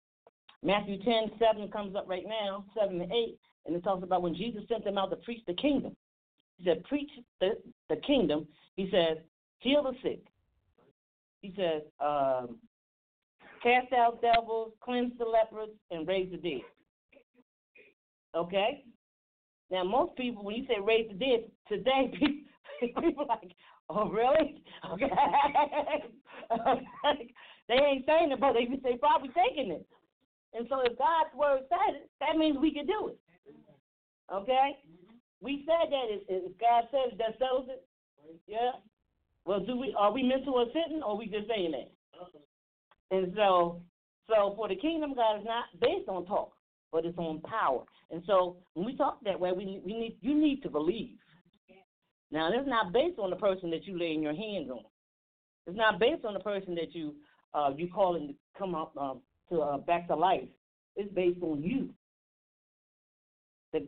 Matthew 0.64 1.02
10, 1.04 1.32
7 1.40 1.70
comes 1.70 1.96
up 1.96 2.08
right 2.08 2.26
now, 2.26 2.66
7 2.80 3.02
and 3.02 3.12
8, 3.12 3.38
and 3.66 3.76
it 3.76 3.84
talks 3.84 4.04
about 4.04 4.22
when 4.22 4.36
Jesus 4.36 4.64
sent 4.70 4.84
them 4.84 4.98
out 4.98 5.10
to 5.10 5.16
preach 5.18 5.42
the 5.48 5.54
kingdom. 5.56 5.96
He 6.58 6.66
said, 6.66 6.84
Preach 6.84 7.10
the, 7.40 7.52
the 7.90 7.96
kingdom. 7.98 8.48
He 8.76 8.90
said, 8.92 9.24
Heal 9.60 9.84
the 9.84 9.94
sick. 10.04 10.22
He 11.42 11.54
said, 11.56 11.84
um, 12.00 12.58
Cast 13.64 13.94
out 13.94 14.22
devils, 14.22 14.74
cleanse 14.84 15.14
the 15.18 15.26
lepers, 15.26 15.70
and 15.90 16.08
raise 16.08 16.32
the 16.32 16.38
dead. 16.38 16.62
Okay? 18.36 18.84
Now, 19.72 19.84
most 19.84 20.16
people, 20.18 20.44
when 20.44 20.56
you 20.56 20.66
say 20.68 20.76
raise 20.84 21.08
the 21.08 21.16
dead, 21.16 21.50
today 21.70 22.14
people, 23.00 23.26
like, 23.28 23.52
oh, 23.90 24.10
really? 24.10 24.62
Okay. 24.92 25.10
they 27.70 27.76
ain't 27.76 28.06
saying 28.06 28.32
it, 28.32 28.40
but 28.40 28.54
they, 28.54 28.68
they 28.84 28.98
probably 28.98 29.30
taking 29.30 29.72
it. 29.72 29.86
And 30.54 30.68
so 30.70 30.82
if 30.82 30.98
God's 30.98 31.34
word 31.36 31.62
said 31.70 31.96
it, 31.96 32.10
that 32.20 32.38
means 32.38 32.58
we 32.60 32.74
can 32.74 32.86
do 32.86 33.10
it. 33.10 33.20
Okay? 34.34 34.78
We 35.40 35.66
said 35.66 35.90
that 35.90 36.06
if, 36.10 36.22
if 36.28 36.60
God 36.60 36.84
says 36.92 37.18
that 37.18 37.40
settles 37.40 37.68
it. 37.70 37.86
Yeah. 38.48 38.72
Well, 39.46 39.62
do 39.62 39.78
we 39.78 39.96
are 39.98 40.12
we 40.12 40.24
mental 40.24 40.54
or 40.54 40.66
sitting, 40.68 41.02
or 41.02 41.18
we 41.18 41.26
just 41.26 41.48
saying 41.48 41.72
that? 41.72 41.92
And 43.10 43.34
so, 43.36 43.82
so 44.30 44.54
for 44.56 44.70
the 44.70 44.76
kingdom, 44.76 45.16
God 45.16 45.40
is 45.40 45.46
not 45.46 45.66
based 45.82 46.08
on 46.08 46.26
talk, 46.26 46.54
but 46.92 47.06
it's 47.06 47.18
on 47.18 47.42
power. 47.42 47.84
And 48.10 48.22
so 48.26 48.58
when 48.74 48.86
we 48.86 48.96
talk 48.96 49.20
that 49.24 49.40
way, 49.40 49.52
we 49.52 49.82
we 49.86 49.94
need 49.94 50.18
you 50.22 50.36
need 50.36 50.62
to 50.64 50.70
believe. 50.70 51.18
Now, 52.32 52.50
it's 52.52 52.68
not 52.68 52.94
based 52.94 53.20
on 53.20 53.30
the 53.30 53.36
person 53.36 53.70
that 53.72 53.86
you 53.86 54.00
laying 54.00 54.24
your 54.24 54.34
hands 54.34 54.70
on. 54.70 54.84
It's 55.68 55.78
not 55.78 56.00
based 56.00 56.24
on 56.24 56.34
the 56.34 56.40
person 56.40 56.76
that 56.76 56.94
you 56.96 57.16
uh, 57.54 57.72
you 57.76 57.90
calling 57.94 58.30
to 58.30 58.34
come 58.58 58.76
up 58.76 58.96
um, 58.98 59.22
to 59.50 59.62
uh, 59.62 59.78
back 59.78 60.08
to 60.08 60.16
life. 60.16 60.48
It's 60.96 61.14
based 61.14 61.42
on 61.42 61.62
you. 61.62 61.90
The 63.74 63.88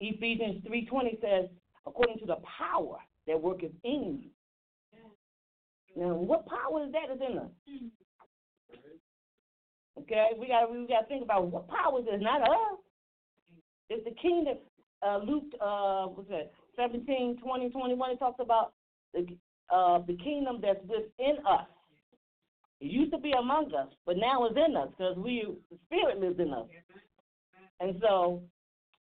Ephesians 0.00 0.62
three 0.66 0.86
twenty 0.86 1.18
says, 1.20 1.48
according 1.86 2.18
to 2.18 2.26
the 2.26 2.36
power 2.58 2.98
that 3.26 3.40
worketh 3.40 3.72
in 3.84 4.20
you. 4.22 4.30
Now, 5.96 6.14
what 6.14 6.46
power 6.46 6.84
is 6.84 6.92
that 6.92 7.14
is 7.14 7.20
in 7.20 7.38
us? 7.38 7.50
Okay, 9.98 10.30
we 10.38 10.48
got 10.48 10.70
we 10.70 10.86
got 10.86 11.02
to 11.02 11.06
think 11.06 11.22
about 11.22 11.46
what 11.46 11.68
power 11.68 12.00
is 12.00 12.20
not 12.20 12.42
us. 12.42 12.78
It's 13.88 14.04
the 14.04 14.14
kingdom. 14.20 14.56
Uh, 15.06 15.18
Luke, 15.18 15.44
uh, 15.60 16.06
what's 16.06 16.28
that? 16.30 16.52
17, 16.76 17.38
20, 17.42 17.70
21. 17.70 18.10
It 18.10 18.18
talks 18.18 18.40
about 18.40 18.72
the 19.12 19.26
uh, 19.72 20.00
the 20.06 20.16
kingdom 20.16 20.58
that's 20.60 20.80
within 20.82 21.44
us. 21.46 21.66
It 22.80 22.90
used 22.90 23.12
to 23.12 23.18
be 23.18 23.32
among 23.32 23.72
us, 23.74 23.88
but 24.04 24.16
now 24.16 24.44
it's 24.46 24.56
in 24.56 24.76
us 24.76 24.88
because 24.90 25.16
we 25.16 25.46
the 25.70 25.78
Spirit 25.86 26.18
lives 26.18 26.40
in 26.40 26.52
us. 26.52 26.66
And 27.80 27.96
so 28.00 28.42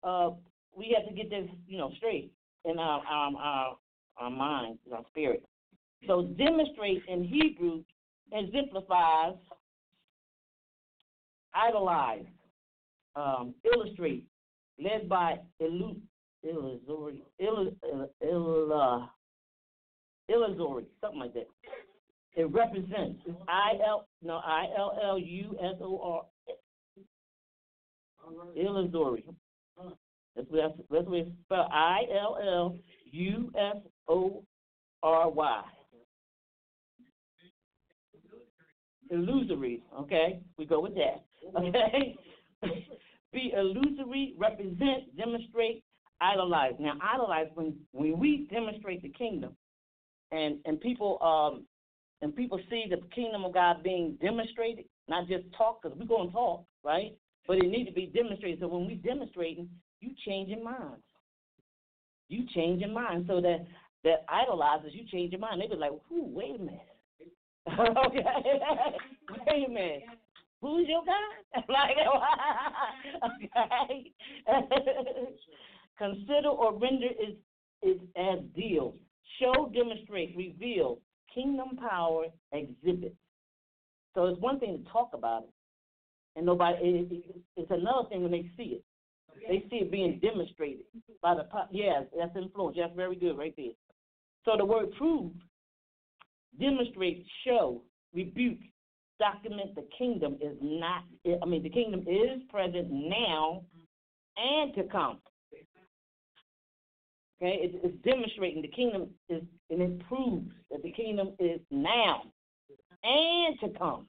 uh, 0.03 0.31
we 0.77 0.97
have 0.97 1.09
to 1.09 1.15
get 1.15 1.31
this, 1.31 1.49
you 1.67 1.79
know, 1.79 1.91
straight 1.97 2.31
in 2.65 2.79
our 2.79 3.01
our 3.01 3.33
our, 3.37 3.77
our 4.19 4.31
mind, 4.31 4.79
our 4.93 5.05
spirit. 5.09 5.45
So 6.07 6.23
demonstrate 6.37 7.03
in 7.09 7.25
Hebrew 7.25 7.83
exemplifies, 8.33 9.37
idolize, 11.55 12.25
um, 13.17 13.55
illustrate, 13.65 14.27
led 14.79 15.09
by 15.09 15.37
Elu, 15.61 15.97
Illusory, 16.43 17.23
Ill, 17.39 17.73
Ill, 18.23 18.73
uh, 18.73 19.07
Illusory, 20.29 20.85
something 21.01 21.21
like 21.21 21.35
that. 21.35 21.49
It 22.37 22.51
represents. 22.51 23.21
I 23.49 23.75
L 23.87 24.09
no 24.23 24.41
I 24.45 24.67
L 24.77 24.99
L 25.03 25.19
U 25.19 25.57
S 25.63 25.77
O 25.81 26.01
R 26.03 26.23
Illusory. 28.57 29.25
That's 30.35 30.49
what 30.51 30.77
that's 30.91 31.07
what 31.07 31.19
it's 31.19 31.31
spelled. 31.45 31.69
I 31.71 32.01
L 32.11 32.39
L 32.43 32.77
U 33.13 33.53
S 33.57 33.77
O 34.09 34.43
R 35.03 35.31
Y. 35.31 35.63
Illusory. 39.11 39.83
Okay, 40.01 40.41
we 40.59 40.67
go 40.67 40.81
with 40.81 40.95
that. 40.95 41.23
Okay. 41.57 42.17
Be 43.33 43.53
illusory, 43.55 44.35
represent, 44.39 45.15
demonstrate, 45.19 45.83
idolize. 46.21 46.75
Now, 46.79 46.93
idolize 47.03 47.49
when 47.55 47.75
when 47.93 48.19
we 48.19 48.49
demonstrate 48.51 49.03
the 49.03 49.09
kingdom, 49.11 49.57
and 50.31 50.59
and 50.65 50.81
people 50.81 51.19
um 51.21 51.67
and 52.23 52.35
people 52.35 52.59
see 52.71 52.85
the 52.89 53.01
kingdom 53.15 53.45
of 53.45 53.53
God 53.53 53.83
being 53.83 54.17
demonstrated, 54.23 54.87
not 55.09 55.29
just 55.29 55.45
talk, 55.59 55.83
because 55.83 55.99
we're 55.99 56.07
going 56.07 56.29
to 56.29 56.33
talk, 56.33 56.65
right? 56.83 57.15
But 57.47 57.59
it 57.59 57.67
needs 57.67 57.89
to 57.89 57.95
be 57.95 58.07
demonstrated. 58.07 58.61
So 58.61 58.69
when 58.69 58.87
we 58.87 58.95
demonstrating, 58.95 59.69
you 60.01 60.13
changing 60.25 60.65
minds. 60.65 61.03
You 62.29 62.47
changing 62.55 62.95
minds 62.95 63.29
so 63.29 63.41
that 63.41 63.67
that 64.05 64.25
idolizes, 64.29 64.93
you 64.95 65.05
change 65.11 65.33
your 65.33 65.41
mind. 65.41 65.61
They 65.61 65.67
be 65.67 65.75
like, 65.75 65.93
"Ooh, 65.93 66.25
wait 66.27 66.55
a 66.55 66.59
minute." 66.59 66.81
okay, 68.07 68.23
wait 69.47 69.67
a 69.67 69.69
minute. 69.69 70.03
Who's 70.65 70.89
your 70.89 71.03
God? 71.05 71.65
like, 71.69 71.97
okay. 73.53 74.13
Consider 75.99 76.49
or 76.49 76.73
render 76.73 77.09
is 77.09 77.35
is 77.83 78.01
as 78.17 78.39
deal. 78.57 78.95
Show, 79.39 79.71
demonstrate, 79.75 80.35
reveal, 80.35 81.01
kingdom 81.35 81.77
power, 81.77 82.25
exhibit. 82.53 83.15
So 84.15 84.25
it's 84.25 84.41
one 84.41 84.59
thing 84.59 84.83
to 84.83 84.91
talk 84.91 85.11
about 85.13 85.43
it, 85.43 85.51
and 86.37 86.47
nobody. 86.47 86.79
It, 86.81 87.13
it, 87.13 87.43
it's 87.59 87.71
another 87.71 88.09
thing 88.09 88.23
when 88.23 88.33
they 88.33 88.51
see 88.57 88.81
it. 88.81 88.85
They 89.47 89.67
see 89.69 89.85
it 89.85 89.93
being 89.93 90.19
demonstrated 90.21 90.87
by 91.21 91.35
the. 91.35 91.47
Yes, 91.73 92.05
that's 92.19 92.35
influence. 92.37 92.79
That's 92.81 92.97
very 92.97 93.17
good 93.17 93.37
right 93.37 93.53
there. 93.59 93.77
So 94.47 94.53
the 94.57 94.65
word 94.65 94.93
prove, 94.97 95.33
demonstrate, 96.59 97.27
show, 97.47 97.83
rebuke, 98.15 98.61
document 99.19 99.75
the 99.75 99.87
kingdom 99.97 100.37
is 100.41 100.57
not. 100.61 101.05
I 101.43 101.47
mean, 101.47 101.63
the 101.63 101.71
kingdom 101.71 102.01
is 102.01 102.43
present 102.51 102.89
now 102.91 103.63
and 104.37 104.75
to 104.75 104.85
come. 104.85 105.19
Okay, 107.43 107.59
it, 107.63 107.81
it's 107.83 108.05
demonstrating 108.05 108.63
the 108.63 108.69
kingdom 108.69 109.09
is, 109.29 109.43
and 109.71 109.83
it 109.83 110.07
proves 110.09 110.51
that 110.71 110.83
the 110.83 110.93
kingdom 110.93 111.33
is 111.39 111.61
now 111.71 112.23
and 113.03 113.59
to 113.61 113.79
come. 113.79 114.07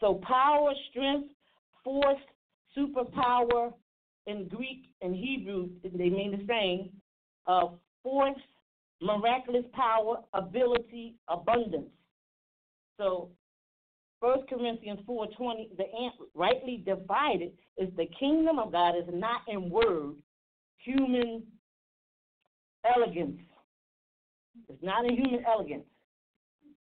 So 0.00 0.20
power, 0.26 0.72
strength, 0.90 1.28
force, 1.84 2.18
superpower 2.76 3.72
in 4.26 4.48
Greek 4.48 4.86
and 5.00 5.14
Hebrew, 5.14 5.68
they 5.82 6.10
mean 6.10 6.32
the 6.32 6.46
same. 6.46 6.90
Uh, 7.46 7.74
force, 8.02 8.40
miraculous 9.00 9.64
power, 9.72 10.16
ability, 10.34 11.14
abundance. 11.28 11.90
So 12.98 13.30
First 14.22 14.48
Corinthians 14.48 15.00
4.20, 15.08 15.76
the 15.76 15.82
ant 15.82 16.14
rightly 16.36 16.80
divided 16.86 17.50
is 17.76 17.88
the 17.96 18.06
kingdom 18.20 18.60
of 18.60 18.70
God 18.70 18.90
is 18.96 19.08
not 19.12 19.40
in 19.48 19.68
word, 19.68 20.14
human 20.76 21.42
elegance. 22.84 23.40
It's 24.68 24.80
not 24.80 25.04
in 25.06 25.16
human 25.16 25.44
elegance. 25.44 25.86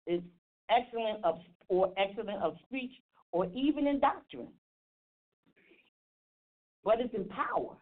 It's 0.05 0.23
excellent 0.69 1.25
of 1.25 1.39
or 1.69 1.91
excellent 1.97 2.39
of 2.43 2.53
speech 2.67 2.91
or 3.31 3.47
even 3.55 3.87
in 3.87 3.99
doctrine. 3.99 4.49
But 6.83 6.99
it's 6.99 7.15
in 7.15 7.25
power. 7.25 7.75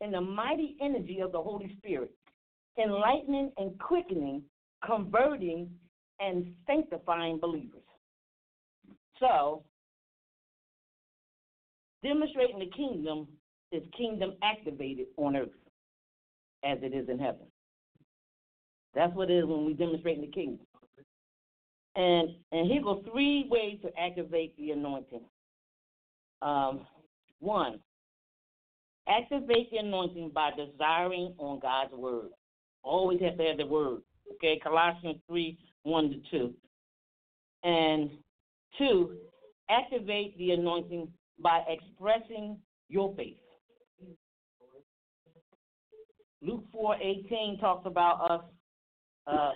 In 0.00 0.10
the 0.10 0.20
mighty 0.20 0.76
energy 0.82 1.20
of 1.20 1.30
the 1.30 1.40
Holy 1.40 1.76
Spirit, 1.78 2.10
enlightening 2.76 3.52
and 3.56 3.78
quickening, 3.78 4.42
converting 4.84 5.70
and 6.18 6.52
sanctifying 6.66 7.38
believers. 7.38 7.85
So, 9.20 9.62
demonstrating 12.02 12.58
the 12.58 12.70
kingdom 12.76 13.26
is 13.72 13.82
kingdom 13.96 14.34
activated 14.42 15.06
on 15.16 15.36
earth 15.36 15.48
as 16.64 16.78
it 16.82 16.94
is 16.94 17.08
in 17.08 17.18
heaven. 17.18 17.46
That's 18.94 19.14
what 19.14 19.30
it 19.30 19.38
is 19.38 19.44
when 19.44 19.64
we 19.64 19.74
demonstrate 19.74 20.20
the 20.20 20.26
kingdom. 20.28 20.66
And 21.94 22.30
and 22.52 22.70
here 22.70 22.82
go 22.82 23.02
three 23.10 23.46
ways 23.50 23.78
to 23.82 23.90
activate 23.98 24.56
the 24.56 24.72
anointing. 24.72 25.22
Um, 26.42 26.86
one, 27.40 27.80
activate 29.08 29.70
the 29.70 29.78
anointing 29.78 30.30
by 30.34 30.50
desiring 30.50 31.34
on 31.38 31.58
God's 31.60 31.92
word. 31.92 32.28
Always 32.82 33.20
have 33.22 33.38
to 33.38 33.44
have 33.44 33.56
the 33.56 33.66
word. 33.66 34.02
Okay, 34.34 34.60
Colossians 34.62 35.16
three 35.26 35.58
one 35.84 36.10
to 36.10 36.16
two. 36.30 36.54
And 37.64 38.10
two, 38.78 39.16
activate 39.70 40.36
the 40.38 40.52
anointing 40.52 41.08
by 41.42 41.62
expressing 41.68 42.58
your 42.88 43.14
faith. 43.16 43.36
Luke 46.42 46.64
four 46.72 46.96
eighteen 46.96 47.58
talks 47.60 47.86
about 47.86 48.30
us 48.30 48.44
uh, 49.26 49.52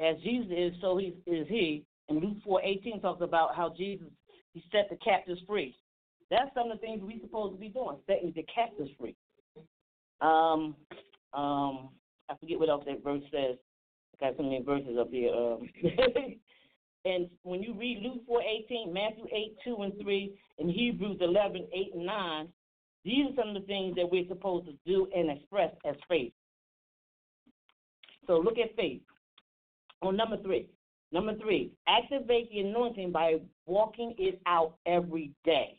as 0.00 0.16
Jesus 0.22 0.52
is, 0.56 0.72
so 0.80 0.96
he 0.96 1.14
is 1.26 1.48
he. 1.48 1.84
And 2.08 2.20
Luke 2.20 2.36
four 2.44 2.62
eighteen 2.62 3.00
talks 3.00 3.22
about 3.22 3.54
how 3.54 3.72
Jesus 3.76 4.06
he 4.52 4.62
set 4.70 4.88
the 4.90 4.96
captives 4.96 5.40
free. 5.46 5.76
That's 6.30 6.52
some 6.54 6.70
of 6.70 6.80
the 6.80 6.86
things 6.86 7.00
we're 7.02 7.20
supposed 7.20 7.54
to 7.54 7.60
be 7.60 7.68
doing, 7.68 7.96
setting 8.06 8.32
the 8.34 8.44
captives 8.54 8.90
free. 8.98 9.16
Um, 10.20 10.76
um, 11.34 11.90
I 12.28 12.36
forget 12.38 12.58
what 12.58 12.68
else 12.68 12.84
that 12.86 13.02
verse 13.02 13.22
says. 13.32 13.56
I 14.14 14.26
got 14.26 14.36
so 14.36 14.42
many 14.42 14.62
verses 14.62 14.96
up 14.98 15.10
here. 15.10 15.34
Um, 15.34 15.68
and 17.04 17.28
when 17.42 17.62
you 17.62 17.74
read 17.74 18.02
Luke 18.02 18.22
four 18.26 18.42
eighteen, 18.42 18.92
Matthew 18.92 19.26
eight 19.34 19.56
two 19.64 19.76
and 19.82 19.92
three, 20.00 20.38
and 20.58 20.70
Hebrews 20.70 21.18
eleven 21.20 21.66
eight 21.74 21.94
and 21.94 22.06
nine, 22.06 22.48
these 23.04 23.26
are 23.26 23.42
some 23.42 23.56
of 23.56 23.62
the 23.62 23.66
things 23.66 23.96
that 23.96 24.10
we're 24.10 24.28
supposed 24.28 24.66
to 24.66 24.74
do 24.86 25.08
and 25.14 25.30
express 25.30 25.72
as 25.84 25.96
faith. 26.08 26.32
So 28.26 28.38
look 28.38 28.58
at 28.58 28.76
faith. 28.76 29.02
On 30.02 30.16
number 30.16 30.36
three. 30.42 30.68
Number 31.12 31.36
three, 31.36 31.70
activate 31.86 32.50
the 32.50 32.60
anointing 32.60 33.12
by 33.12 33.34
walking 33.66 34.14
it 34.16 34.40
out 34.46 34.76
every 34.86 35.30
day. 35.44 35.78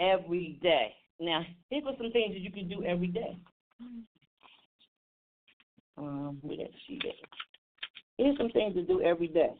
Every 0.00 0.58
day. 0.62 0.94
Now, 1.20 1.42
here 1.68 1.82
are 1.84 1.92
some 1.98 2.10
things 2.10 2.32
that 2.32 2.40
you 2.40 2.50
can 2.50 2.68
do 2.68 2.82
every 2.84 3.08
day. 3.08 3.36
Um, 5.98 6.38
where 6.40 6.56
that 6.56 6.70
sheet 6.86 7.02
at? 7.04 7.28
Here's 8.16 8.38
some 8.38 8.48
things 8.50 8.76
to 8.76 8.82
do 8.82 9.02
every 9.02 9.28
day. 9.28 9.50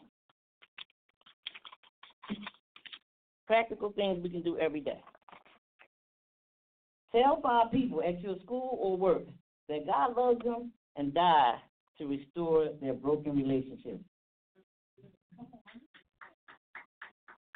Practical 3.47 3.93
things 3.93 4.23
we 4.23 4.29
can 4.29 4.43
do 4.43 4.59
every 4.59 4.81
day. 4.81 5.01
Tell 7.13 7.41
five 7.43 7.73
people 7.73 8.03
at 8.07 8.21
your 8.21 8.37
school 8.45 8.79
or 8.81 8.97
work 8.97 9.23
that 9.69 9.87
God 9.87 10.17
loves 10.17 10.45
them 10.45 10.73
and 10.97 11.15
died 11.15 11.59
to 11.99 12.07
restore 12.07 12.69
their 12.81 12.95
broken 12.95 13.37
relationships. 13.37 14.05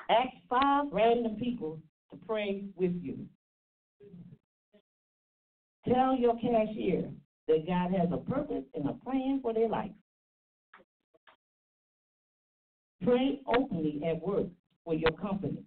Ask 0.09 0.31
five 0.49 0.87
random 0.91 1.37
people 1.37 1.81
to 2.11 2.19
pray 2.27 2.65
with 2.77 2.93
you. 3.03 3.19
Tell 5.87 6.17
your 6.17 6.35
cashier 6.35 7.11
that 7.49 7.67
God 7.67 7.93
has 7.93 8.09
a 8.13 8.19
purpose 8.19 8.65
and 8.75 8.89
a 8.89 8.93
plan 9.05 9.41
for 9.43 9.53
their 9.53 9.69
life. 9.69 9.91
Pray 13.05 13.41
openly 13.47 14.01
at 14.07 14.23
work 14.23 14.47
for 14.85 14.95
your 14.95 15.11
company, 15.13 15.63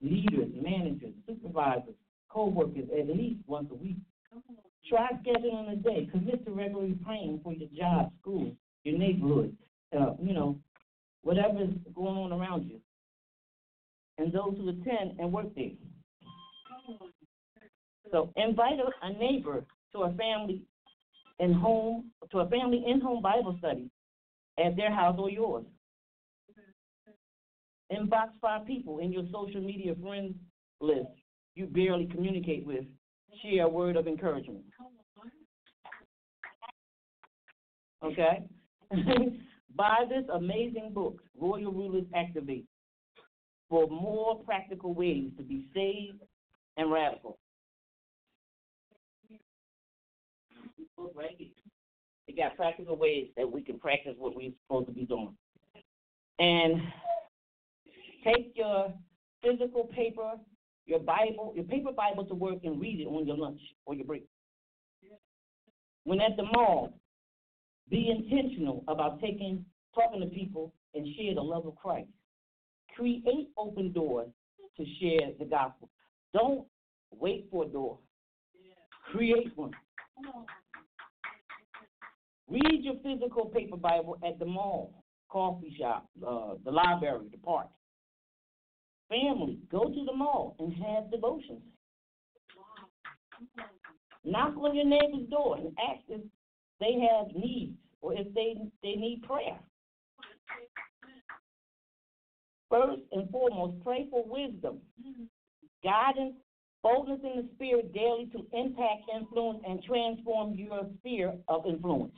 leaders, 0.00 0.50
managers, 0.60 1.12
supervisors, 1.26 1.94
co-workers 2.28 2.88
at 2.98 3.08
least 3.08 3.40
once 3.46 3.68
a 3.70 3.74
week. 3.74 3.96
Try 4.88 5.08
scheduling 5.24 5.72
a 5.72 5.76
day. 5.76 6.08
Commit 6.10 6.44
to 6.44 6.52
regularly 6.52 6.96
praying 7.04 7.40
for 7.42 7.52
your 7.52 7.68
job, 7.76 8.12
school, 8.20 8.54
your 8.82 8.98
neighborhood, 8.98 9.56
uh, 9.98 10.12
you 10.20 10.34
know, 10.34 10.58
whatever 11.22 11.62
is 11.62 11.70
going 11.94 12.16
on 12.16 12.32
around 12.32 12.68
you, 12.68 12.80
and 14.18 14.32
those 14.32 14.54
who 14.58 14.68
attend 14.68 15.18
and 15.18 15.32
work 15.32 15.46
there. 15.54 15.70
So 18.10 18.30
invite 18.36 18.78
a, 19.02 19.12
neighbor 19.12 19.64
to 19.92 20.02
a 20.02 20.12
family 20.12 20.62
in 21.40 21.52
home 21.52 22.10
to 22.30 22.40
a 22.40 22.48
family 22.48 22.84
in 22.86 23.00
home 23.00 23.22
Bible 23.22 23.56
study 23.58 23.90
at 24.64 24.76
their 24.76 24.94
house 24.94 25.16
or 25.18 25.30
yours. 25.30 25.64
Inbox 27.92 28.28
five 28.40 28.66
people 28.66 28.98
in 28.98 29.12
your 29.12 29.24
social 29.32 29.60
media 29.60 29.94
friends 30.00 30.34
list 30.80 31.08
you 31.54 31.66
barely 31.66 32.06
communicate 32.06 32.66
with. 32.66 32.84
Share 33.42 33.64
a 33.64 33.68
word 33.68 33.96
of 33.96 34.06
encouragement. 34.06 34.64
Okay? 38.04 38.46
Buy 39.76 40.04
this 40.08 40.24
amazing 40.32 40.92
book, 40.94 41.20
Royal 41.38 41.72
Rulers 41.72 42.04
Activate, 42.14 42.66
for 43.68 43.88
more 43.88 44.38
practical 44.44 44.94
ways 44.94 45.30
to 45.36 45.42
be 45.42 45.66
saved 45.74 46.22
and 46.76 46.92
radical. 46.92 47.38
It 52.26 52.36
got 52.36 52.56
practical 52.56 52.96
ways 52.96 53.28
that 53.36 53.50
we 53.50 53.62
can 53.62 53.78
practice 53.78 54.14
what 54.16 54.36
we're 54.36 54.52
supposed 54.66 54.86
to 54.86 54.92
be 54.92 55.04
doing. 55.04 55.34
And 56.38 56.80
take 58.24 58.52
your 58.54 58.92
physical 59.42 59.84
paper, 59.94 60.32
your 60.86 61.00
Bible, 61.00 61.52
your 61.54 61.64
paper 61.64 61.92
Bible 61.92 62.24
to 62.26 62.34
work 62.34 62.58
and 62.64 62.80
read 62.80 63.00
it 63.00 63.06
on 63.06 63.26
your 63.26 63.36
lunch 63.36 63.60
or 63.86 63.94
your 63.94 64.06
break. 64.06 64.24
When 66.04 66.20
at 66.20 66.36
the 66.36 66.44
mall, 66.44 66.94
be 67.90 68.10
intentional 68.10 68.84
about 68.88 69.20
taking, 69.20 69.64
talking 69.94 70.20
to 70.20 70.26
people 70.26 70.72
and 70.94 71.06
share 71.16 71.34
the 71.34 71.42
love 71.42 71.66
of 71.66 71.76
Christ. 71.76 72.08
Create 72.96 73.48
open 73.58 73.92
doors 73.92 74.28
to 74.76 74.84
share 75.00 75.30
the 75.38 75.44
gospel. 75.44 75.88
Don't 76.32 76.66
wait 77.10 77.48
for 77.50 77.64
a 77.64 77.68
door. 77.68 77.98
Create 79.10 79.52
one. 79.56 79.72
Read 82.48 82.84
your 82.84 82.94
physical 83.02 83.46
paper 83.46 83.76
Bible 83.76 84.18
at 84.26 84.38
the 84.38 84.44
mall, 84.44 85.02
coffee 85.30 85.74
shop, 85.78 86.08
uh, 86.26 86.54
the 86.64 86.70
library, 86.70 87.26
the 87.30 87.38
park. 87.38 87.68
Family, 89.14 89.58
go 89.70 89.84
to 89.84 90.04
the 90.04 90.12
mall 90.12 90.56
and 90.58 90.72
have 90.74 91.10
devotions. 91.10 91.62
Knock 94.24 94.56
on 94.56 94.74
your 94.74 94.86
neighbor's 94.86 95.28
door 95.30 95.56
and 95.56 95.68
ask 95.78 96.02
if 96.08 96.20
they 96.80 96.94
have 96.94 97.32
needs 97.36 97.76
or 98.00 98.14
if 98.14 98.32
they 98.34 98.56
they 98.82 98.96
need 98.96 99.22
prayer. 99.22 99.58
First 102.68 103.02
and 103.12 103.30
foremost, 103.30 103.84
pray 103.84 104.08
for 104.10 104.24
wisdom, 104.26 104.78
guidance, 105.84 106.34
boldness 106.82 107.20
in 107.22 107.42
the 107.42 107.48
spirit 107.54 107.92
daily 107.92 108.28
to 108.32 108.38
impact, 108.52 109.02
influence, 109.14 109.60
and 109.68 109.80
transform 109.84 110.54
your 110.54 110.88
sphere 110.98 111.34
of 111.46 111.66
influence. 111.66 112.14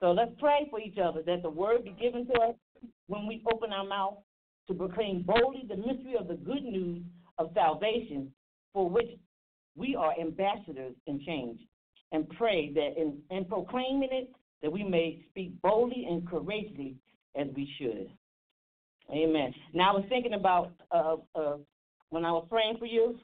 So 0.00 0.12
let's 0.12 0.32
pray 0.38 0.68
for 0.70 0.78
each 0.78 0.98
other 0.98 1.22
that 1.22 1.42
the 1.42 1.50
word 1.50 1.84
be 1.84 1.96
given 2.00 2.26
to 2.26 2.34
us 2.34 2.54
when 3.08 3.26
we 3.26 3.42
open 3.52 3.72
our 3.72 3.84
mouth 3.84 4.18
to 4.68 4.74
proclaim 4.74 5.22
boldly 5.22 5.64
the 5.68 5.76
mystery 5.76 6.16
of 6.18 6.28
the 6.28 6.34
good 6.34 6.64
news 6.64 7.02
of 7.38 7.50
salvation 7.54 8.32
for 8.72 8.88
which 8.88 9.10
we 9.76 9.94
are 9.94 10.14
ambassadors 10.20 10.94
in 11.06 11.20
change 11.24 11.60
and 12.12 12.28
pray 12.30 12.72
that 12.72 12.94
in, 12.96 13.18
in 13.30 13.44
proclaiming 13.44 14.08
it 14.10 14.30
that 14.62 14.72
we 14.72 14.82
may 14.82 15.20
speak 15.30 15.60
boldly 15.62 16.06
and 16.08 16.28
courageously 16.28 16.96
as 17.38 17.46
we 17.54 17.70
should. 17.78 18.08
Amen. 19.10 19.54
Now 19.72 19.92
I 19.92 19.96
was 19.96 20.04
thinking 20.08 20.34
about 20.34 20.72
uh, 20.90 21.16
uh, 21.34 21.56
when 22.10 22.24
I 22.24 22.32
was 22.32 22.46
praying 22.48 22.76
for 22.78 22.86
you. 22.86 23.18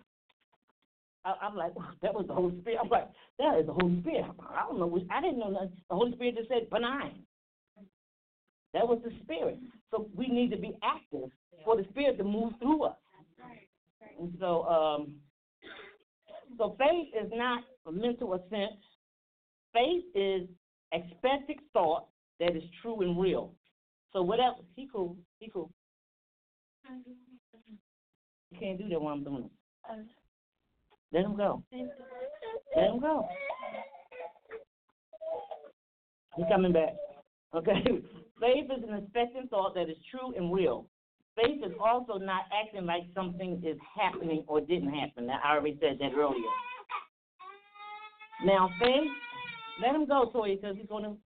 I, 1.25 1.35
I'm 1.43 1.57
like, 1.57 1.73
that 2.03 2.15
was 2.15 2.27
the 2.27 2.35
Holy 2.35 2.61
Spirit. 2.61 2.79
I'm 2.83 2.89
like, 2.89 3.09
that 3.39 3.59
is 3.59 3.67
the 3.67 3.73
Holy 3.73 4.01
Spirit. 4.01 4.25
I 4.49 4.65
don't 4.69 4.79
know. 4.79 5.01
I 5.11 5.21
didn't 5.21 5.39
know 5.39 5.53
that. 5.53 5.71
The 5.89 5.97
Holy 5.97 6.13
Spirit 6.13 6.37
just 6.37 6.49
said 6.49 6.71
benign. 6.71 7.25
That 8.75 8.89
was 8.89 9.01
the 9.05 9.13
Spirit. 9.23 9.59
So 9.91 10.09
we 10.15 10.29
need 10.29 10.51
to 10.51 10.57
be 10.57 10.75
active 10.83 11.31
for 11.65 11.77
the 11.77 11.85
Spirit 11.91 12.19
to 12.19 12.25
move 12.25 12.53
through 12.59 12.85
us. 12.85 12.97
And 14.19 14.35
so, 14.41 14.65
um, 14.65 15.15
so 16.59 16.77
faith 16.79 17.09
is 17.21 17.31
not 17.35 17.65
a 17.87 17.93
mental 17.93 18.35
assent. 18.35 18.79
Faith 19.73 20.05
is 20.15 20.49
expected 20.93 21.59
thought 21.73 22.07
that 22.41 22.57
is 22.57 22.63
true 22.81 23.01
and 23.01 23.21
real. 23.21 23.53
So 24.13 24.23
whatever, 24.23 24.57
he 24.77 24.89
cool, 24.93 25.17
he 25.39 25.49
cool. 25.51 25.71
You 28.51 28.59
can't 28.59 28.79
do 28.79 28.89
that 28.89 29.01
while 29.01 29.15
I'm 29.15 29.25
doing 29.25 29.45
it. 29.45 29.51
Let 31.13 31.25
him 31.25 31.37
go. 31.37 31.63
Let 32.77 32.91
him 32.91 33.01
go. 33.01 33.29
He's 36.37 36.47
coming 36.51 36.73
back. 36.73 36.95
Okay. 37.55 37.83
Faith 38.43 38.65
is 38.77 38.83
an 38.83 38.97
expectant 38.97 39.49
thought 39.51 39.73
that 39.77 39.89
is 39.89 39.97
true 40.11 40.35
and 40.37 40.53
real. 40.53 40.87
Faith 41.37 41.63
is 41.65 41.73
also 41.81 42.19
not 42.19 42.43
acting 42.53 42.85
like 42.85 43.05
something 43.15 43.63
is 43.65 43.79
happening 43.97 44.43
or 44.49 44.61
didn't 44.61 44.93
happen. 44.93 45.29
Now, 45.29 45.39
I 45.45 45.53
already 45.53 45.79
said 45.81 45.99
that 46.01 46.13
earlier. 46.13 46.51
Now, 48.45 48.69
faith, 48.81 49.09
let 49.81 49.95
him 49.95 50.07
go, 50.09 50.33
Toya, 50.35 50.61
because 50.61 50.77
he's 50.77 50.89
going 50.89 51.05
to 51.05 51.17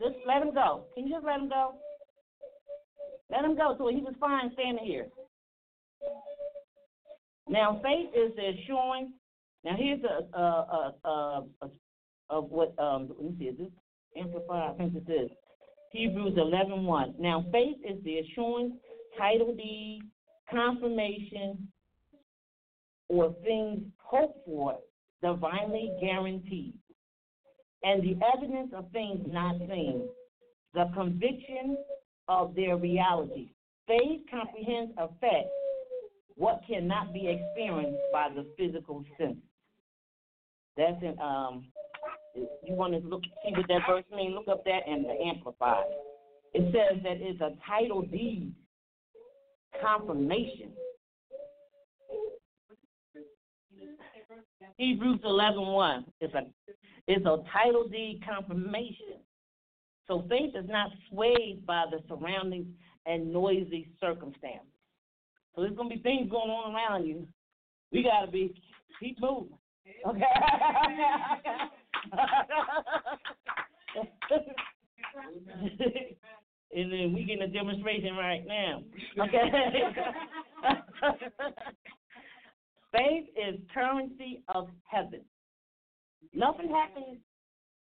just 0.00 0.14
let 0.28 0.42
him 0.42 0.54
go. 0.54 0.84
Can 0.94 1.08
you 1.08 1.14
just 1.14 1.26
let 1.26 1.40
him 1.40 1.48
go? 1.48 1.74
Let 3.30 3.44
him 3.44 3.56
go, 3.56 3.76
Toya. 3.76 3.92
He 3.92 4.00
was 4.00 4.14
fine 4.20 4.52
standing 4.52 4.84
here. 4.84 5.08
Now, 7.48 7.80
faith 7.82 8.10
is 8.14 8.30
the 8.36 8.62
assuring. 8.62 9.12
Now, 9.64 9.74
here's 9.76 10.04
a, 10.04 10.38
a, 10.38 10.40
a, 10.40 11.08
a, 11.08 11.44
a 11.62 11.70
of 12.30 12.50
what 12.50 12.78
um 12.78 13.08
let 13.18 13.22
me 13.22 13.36
see, 13.38 13.44
is 13.46 13.58
this 13.58 13.68
amplified? 14.16 14.70
I 14.70 14.76
think 14.78 14.94
this 14.94 15.02
is 15.14 15.30
Hebrews 15.94 16.34
11:1. 16.36 17.14
Now, 17.20 17.44
faith 17.52 17.78
is 17.84 18.02
the 18.02 18.18
assurance, 18.18 18.74
title 19.16 19.54
deed, 19.54 20.02
confirmation, 20.50 21.70
or 23.08 23.32
things 23.44 23.80
hoped 23.98 24.44
for, 24.44 24.78
divinely 25.22 25.92
guaranteed. 26.00 26.74
and 27.84 28.02
the 28.02 28.18
evidence 28.34 28.72
of 28.74 28.90
things 28.92 29.20
not 29.28 29.56
seen, 29.68 30.08
the 30.72 30.90
conviction 30.94 31.76
of 32.28 32.54
their 32.54 32.76
reality. 32.78 33.50
Faith 33.86 34.22
comprehends 34.30 34.92
effect 34.96 35.48
what 36.36 36.62
cannot 36.66 37.12
be 37.12 37.28
experienced 37.28 38.00
by 38.12 38.28
the 38.34 38.46
physical 38.56 39.04
sense. 39.18 39.36
That's 40.76 41.02
in 41.02 41.18
um 41.20 41.66
you 42.34 42.74
want 42.74 42.92
to 42.92 42.98
look 43.08 43.22
see 43.44 43.52
what 43.52 43.68
that 43.68 43.82
verse 43.88 44.04
means, 44.14 44.34
look 44.34 44.48
up 44.48 44.64
that 44.64 44.80
and 44.88 45.04
the 45.04 45.12
amplified. 45.12 45.84
It 46.52 46.72
says 46.72 47.02
that 47.02 47.16
it's 47.20 47.40
a 47.40 47.52
title 47.66 48.02
deed 48.02 48.52
confirmation. 49.80 50.72
Hebrews 54.76 55.20
eleven 55.24 55.66
one. 55.66 56.04
It's 56.20 56.34
a 56.34 56.42
it's 57.06 57.24
a 57.26 57.38
title 57.52 57.88
deed 57.88 58.22
confirmation. 58.26 59.20
So 60.06 60.24
faith 60.28 60.54
is 60.54 60.68
not 60.68 60.90
swayed 61.10 61.64
by 61.66 61.84
the 61.90 62.00
surroundings 62.08 62.66
and 63.06 63.32
noisy 63.32 63.88
circumstances. 64.00 64.68
So 65.54 65.62
there's 65.62 65.76
gonna 65.76 65.88
be 65.88 65.98
things 65.98 66.30
going 66.30 66.50
on 66.50 66.74
around 66.74 67.06
you. 67.06 67.26
We 67.92 68.02
gotta 68.02 68.30
be 68.30 68.54
keep 69.00 69.20
moving. 69.20 69.58
Okay. 70.06 70.20
and 76.74 76.92
then 76.92 77.12
we 77.12 77.24
getting 77.24 77.42
a 77.42 77.48
demonstration 77.48 78.16
right 78.16 78.46
now. 78.46 78.82
Okay. 79.20 79.50
Faith 82.92 83.26
is 83.36 83.60
currency 83.72 84.42
of 84.48 84.68
heaven. 84.84 85.20
Nothing 86.32 86.70
happens. 86.70 87.18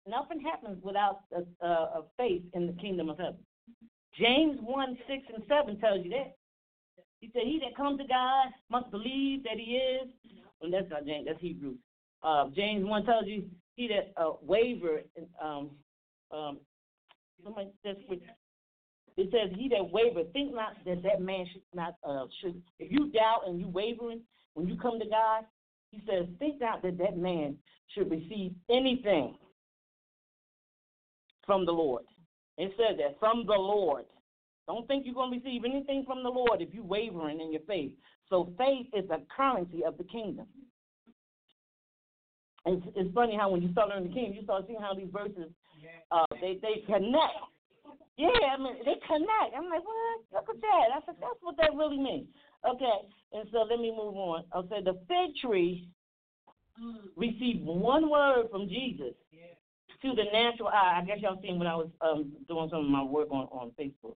Nothing 0.07 0.39
happens 0.39 0.83
without 0.83 1.21
a, 1.31 1.43
a, 1.65 1.69
a 1.69 2.03
faith 2.17 2.43
in 2.53 2.67
the 2.67 2.73
kingdom 2.73 3.09
of 3.09 3.17
heaven. 3.17 3.39
James 4.19 4.59
one 4.61 4.97
six 5.07 5.23
and 5.33 5.43
seven 5.47 5.79
tells 5.79 6.03
you 6.03 6.11
that. 6.11 6.35
He 7.19 7.29
said, 7.33 7.43
"He 7.45 7.59
that 7.59 7.75
comes 7.75 7.99
to 7.99 8.05
God 8.07 8.47
must 8.69 8.91
believe 8.91 9.43
that 9.43 9.57
He 9.57 9.77
is." 9.77 10.07
Well, 10.61 10.71
that's 10.71 10.89
not 10.89 11.05
James. 11.05 11.25
That's 11.27 11.41
Hebrews. 11.41 11.77
Uh, 12.23 12.49
James 12.55 12.85
one 12.85 13.05
tells 13.05 13.25
you, 13.27 13.43
"He 13.75 13.87
that 13.87 14.13
uh, 14.21 14.33
waver." 14.41 15.01
Um, 15.41 15.71
um, 16.31 16.59
somebody 17.43 17.69
says, 17.83 17.97
it 19.17 19.29
says, 19.31 19.57
"He 19.57 19.69
that 19.69 19.91
waver, 19.91 20.23
think 20.33 20.53
not 20.53 20.73
that 20.85 21.03
that 21.03 21.21
man 21.21 21.45
should 21.51 21.61
not 21.73 21.95
uh, 22.03 22.25
should." 22.41 22.61
If 22.79 22.91
you 22.91 23.11
doubt 23.11 23.47
and 23.47 23.59
you 23.59 23.67
wavering 23.67 24.21
when 24.53 24.67
you 24.67 24.77
come 24.77 24.99
to 24.99 25.05
God, 25.05 25.45
He 25.91 26.01
says, 26.09 26.25
"Think 26.39 26.61
not 26.61 26.81
that 26.83 26.97
that 26.97 27.17
man 27.17 27.57
should 27.93 28.09
receive 28.09 28.53
anything 28.69 29.37
from 31.45 31.65
the 31.65 31.71
Lord." 31.71 32.03
It 32.57 32.73
says 32.77 32.97
that 32.97 33.19
from 33.19 33.45
the 33.45 33.53
Lord. 33.53 34.05
Don't 34.67 34.87
think 34.87 35.05
you're 35.05 35.13
going 35.13 35.31
to 35.31 35.37
receive 35.37 35.63
anything 35.63 36.05
from 36.07 36.23
the 36.23 36.29
Lord 36.29 36.61
if 36.61 36.73
you're 36.73 36.83
wavering 36.83 37.39
in 37.39 37.51
your 37.51 37.61
faith. 37.67 37.91
So 38.29 38.51
faith 38.57 38.87
is 38.93 39.07
a 39.11 39.19
currency 39.35 39.83
of 39.85 39.97
the 39.97 40.03
kingdom. 40.05 40.47
It's, 42.65 42.85
it's 42.95 43.13
funny 43.13 43.35
how 43.37 43.49
when 43.49 43.61
you 43.61 43.71
start 43.71 43.89
learning 43.89 44.09
the 44.09 44.13
kingdom, 44.13 44.33
you 44.33 44.43
start 44.43 44.65
seeing 44.67 44.81
how 44.81 44.93
these 44.93 45.09
verses 45.13 45.51
uh, 46.11 46.25
they 46.41 46.57
they 46.61 46.81
connect. 46.85 47.37
Yeah, 48.17 48.29
I 48.29 48.57
mean 48.57 48.77
they 48.85 48.97
connect. 49.05 49.53
I'm 49.55 49.69
like, 49.69 49.83
what? 49.83 50.21
Look 50.33 50.49
at 50.49 50.61
that. 50.61 50.85
I 50.95 50.99
said 51.05 51.15
that's 51.19 51.41
what 51.41 51.57
that 51.57 51.75
really 51.75 51.97
means. 51.97 52.27
Okay, 52.67 52.97
and 53.33 53.47
so 53.51 53.59
let 53.69 53.79
me 53.79 53.91
move 53.91 54.15
on. 54.15 54.45
I 54.53 54.61
said 54.69 54.85
the 54.85 54.97
fig 55.07 55.35
tree 55.41 55.89
received 57.15 57.65
one 57.65 58.09
word 58.09 58.47
from 58.51 58.67
Jesus 58.67 59.13
to 60.01 60.09
the 60.09 60.25
natural 60.33 60.69
eye. 60.69 60.99
I 61.01 61.05
guess 61.05 61.17
y'all 61.21 61.39
seen 61.41 61.59
when 61.59 61.67
I 61.67 61.75
was 61.75 61.89
um, 62.01 62.31
doing 62.47 62.69
some 62.69 62.85
of 62.85 62.89
my 62.89 63.03
work 63.03 63.29
on 63.31 63.45
on 63.51 63.71
Facebook. 63.79 64.15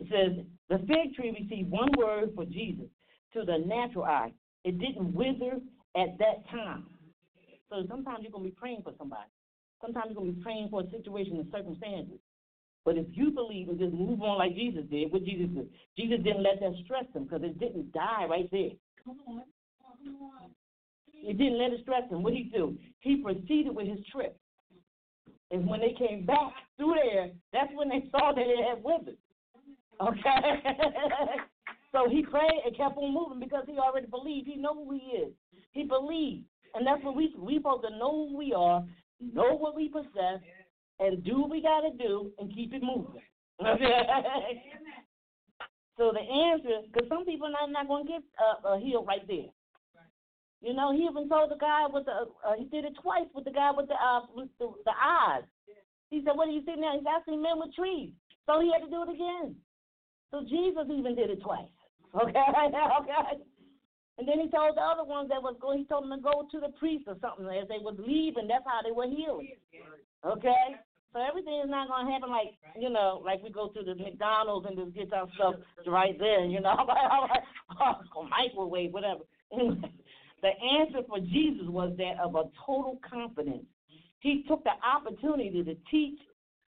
It 0.00 0.08
says 0.10 0.44
the 0.68 0.78
fig 0.86 1.14
tree 1.14 1.30
received 1.30 1.70
one 1.70 1.90
word 1.96 2.30
for 2.34 2.44
Jesus 2.44 2.86
to 3.34 3.44
the 3.44 3.58
natural 3.66 4.04
eye. 4.04 4.32
It 4.64 4.78
didn't 4.78 5.14
wither 5.14 5.58
at 5.96 6.18
that 6.18 6.48
time. 6.50 6.86
So 7.70 7.86
sometimes 7.88 8.18
you're 8.22 8.32
gonna 8.32 8.44
be 8.44 8.50
praying 8.50 8.82
for 8.82 8.92
somebody. 8.98 9.30
Sometimes 9.80 10.06
you're 10.10 10.20
gonna 10.20 10.32
be 10.32 10.42
praying 10.42 10.68
for 10.68 10.82
a 10.82 10.90
situation 10.90 11.38
and 11.38 11.50
circumstances. 11.50 12.18
But 12.84 12.96
if 12.96 13.06
you 13.12 13.30
believe 13.30 13.68
and 13.68 13.78
just 13.78 13.92
move 13.92 14.20
on 14.22 14.38
like 14.38 14.54
Jesus 14.54 14.84
did, 14.90 15.12
what 15.12 15.24
Jesus 15.24 15.48
did, 15.54 15.68
Jesus 15.96 16.18
didn't 16.24 16.42
let 16.42 16.60
that 16.60 16.72
stress 16.84 17.04
him 17.14 17.24
because 17.24 17.42
it 17.44 17.58
didn't 17.60 17.92
die 17.92 18.26
right 18.28 18.50
there. 18.50 18.70
Come 19.04 19.18
on. 19.28 19.42
Come 20.04 20.16
on. 20.16 20.50
He 21.06 21.32
didn't 21.32 21.58
let 21.58 21.72
it 21.72 21.80
stress 21.82 22.10
him. 22.10 22.22
What 22.22 22.32
did 22.32 22.44
he 22.44 22.50
do? 22.50 22.76
He 23.00 23.16
proceeded 23.16 23.74
with 23.74 23.86
his 23.86 23.98
trip. 24.10 24.36
And 25.50 25.66
when 25.66 25.80
they 25.80 25.94
came 25.98 26.24
back 26.24 26.52
through 26.76 26.94
there, 27.02 27.30
that's 27.52 27.72
when 27.74 27.88
they 27.88 28.08
saw 28.10 28.32
that 28.32 28.44
it 28.46 28.64
had 28.66 28.82
withered. 28.82 29.18
Okay? 30.00 30.62
so 31.92 32.08
he 32.08 32.22
prayed 32.22 32.62
and 32.64 32.76
kept 32.76 32.96
on 32.96 33.12
moving 33.12 33.40
because 33.40 33.64
he 33.66 33.78
already 33.78 34.06
believed. 34.06 34.48
He 34.48 34.56
know 34.56 34.74
who 34.74 34.92
he 34.92 35.18
is. 35.18 35.32
He 35.72 35.84
believed. 35.84 36.44
And 36.74 36.86
that's 36.86 37.02
what 37.02 37.16
we 37.16 37.34
we 37.38 37.56
supposed 37.56 37.84
to 37.84 37.90
know 37.90 38.28
who 38.28 38.36
we 38.36 38.52
are, 38.52 38.84
know 39.20 39.56
what 39.56 39.74
we 39.74 39.88
possess, 39.88 40.40
and 40.98 41.24
do 41.24 41.40
what 41.40 41.50
we 41.50 41.62
gotta 41.62 41.90
do 41.98 42.30
and 42.38 42.54
keep 42.54 42.72
it 42.72 42.82
moving. 42.82 43.22
so 45.98 46.12
the 46.12 46.20
answer, 46.20 46.86
because 46.86 47.08
some 47.08 47.24
people 47.24 47.48
are 47.48 47.68
not, 47.68 47.88
not 47.88 48.02
to 48.02 48.08
get 48.08 48.22
uh, 48.38 48.74
a 48.74 48.80
healed 48.80 49.06
right 49.06 49.26
there. 49.26 49.50
You 50.62 50.74
know, 50.74 50.92
he 50.92 51.08
even 51.08 51.28
told 51.28 51.50
the 51.50 51.56
guy 51.56 51.86
with 51.90 52.04
the, 52.04 52.28
uh, 52.44 52.54
he 52.58 52.64
did 52.66 52.84
it 52.84 52.92
twice 53.00 53.28
with 53.34 53.44
the 53.44 53.50
guy 53.50 53.70
with 53.74 53.88
the, 53.88 53.94
uh, 53.94 54.20
with 54.34 54.48
the, 54.58 54.68
the 54.84 54.92
eyes. 54.92 55.44
He 56.10 56.22
said, 56.24 56.36
what 56.36 56.48
are 56.48 56.52
you 56.52 56.60
sitting 56.66 56.82
there? 56.82 56.92
He's 56.92 57.08
asking 57.08 57.40
men 57.40 57.56
with 57.56 57.74
trees. 57.74 58.10
So 58.44 58.60
he 58.60 58.70
had 58.72 58.84
to 58.84 58.90
do 58.90 59.02
it 59.02 59.14
again. 59.14 59.56
So 60.30 60.42
Jesus 60.42 60.84
even 60.92 61.14
did 61.16 61.30
it 61.30 61.42
twice. 61.42 61.68
Okay, 62.12 62.34
okay. 63.00 63.38
And 64.20 64.28
then 64.28 64.38
he 64.38 64.52
told 64.52 64.76
the 64.76 64.84
other 64.84 65.04
ones 65.04 65.30
that 65.30 65.40
was 65.40 65.56
going, 65.62 65.78
he 65.78 65.84
told 65.86 66.04
them 66.04 66.12
to 66.12 66.20
go 66.20 66.44
to 66.44 66.60
the 66.60 66.76
priest 66.76 67.04
or 67.08 67.16
something 67.24 67.48
as 67.48 67.66
they 67.68 67.80
was 67.80 67.96
leaving. 67.96 68.48
That's 68.48 68.68
how 68.68 68.84
they 68.84 68.92
were 68.92 69.08
healed. 69.08 69.48
Okay? 70.20 70.76
So 71.14 71.24
everything 71.24 71.56
is 71.64 71.70
not 71.70 71.88
going 71.88 72.04
to 72.04 72.12
happen 72.12 72.28
like, 72.28 72.52
you 72.78 72.90
know, 72.90 73.22
like 73.24 73.42
we 73.42 73.48
go 73.48 73.68
to 73.68 73.82
the 73.82 73.94
McDonald's 73.94 74.68
and 74.68 74.76
just 74.76 74.92
get 74.92 75.10
our 75.16 75.26
stuff 75.36 75.54
right 75.86 76.18
there, 76.18 76.44
you 76.44 76.60
know. 76.60 76.76
oh, 77.80 78.28
microwave, 78.28 78.92
whatever. 78.92 79.24
the 79.50 80.52
answer 80.78 81.00
for 81.08 81.18
Jesus 81.18 81.64
was 81.64 81.96
that 81.96 82.20
of 82.22 82.34
a 82.34 82.44
total 82.66 83.00
confidence. 83.00 83.64
He 84.18 84.44
took 84.46 84.62
the 84.64 84.76
opportunity 84.84 85.64
to 85.64 85.74
teach 85.90 86.20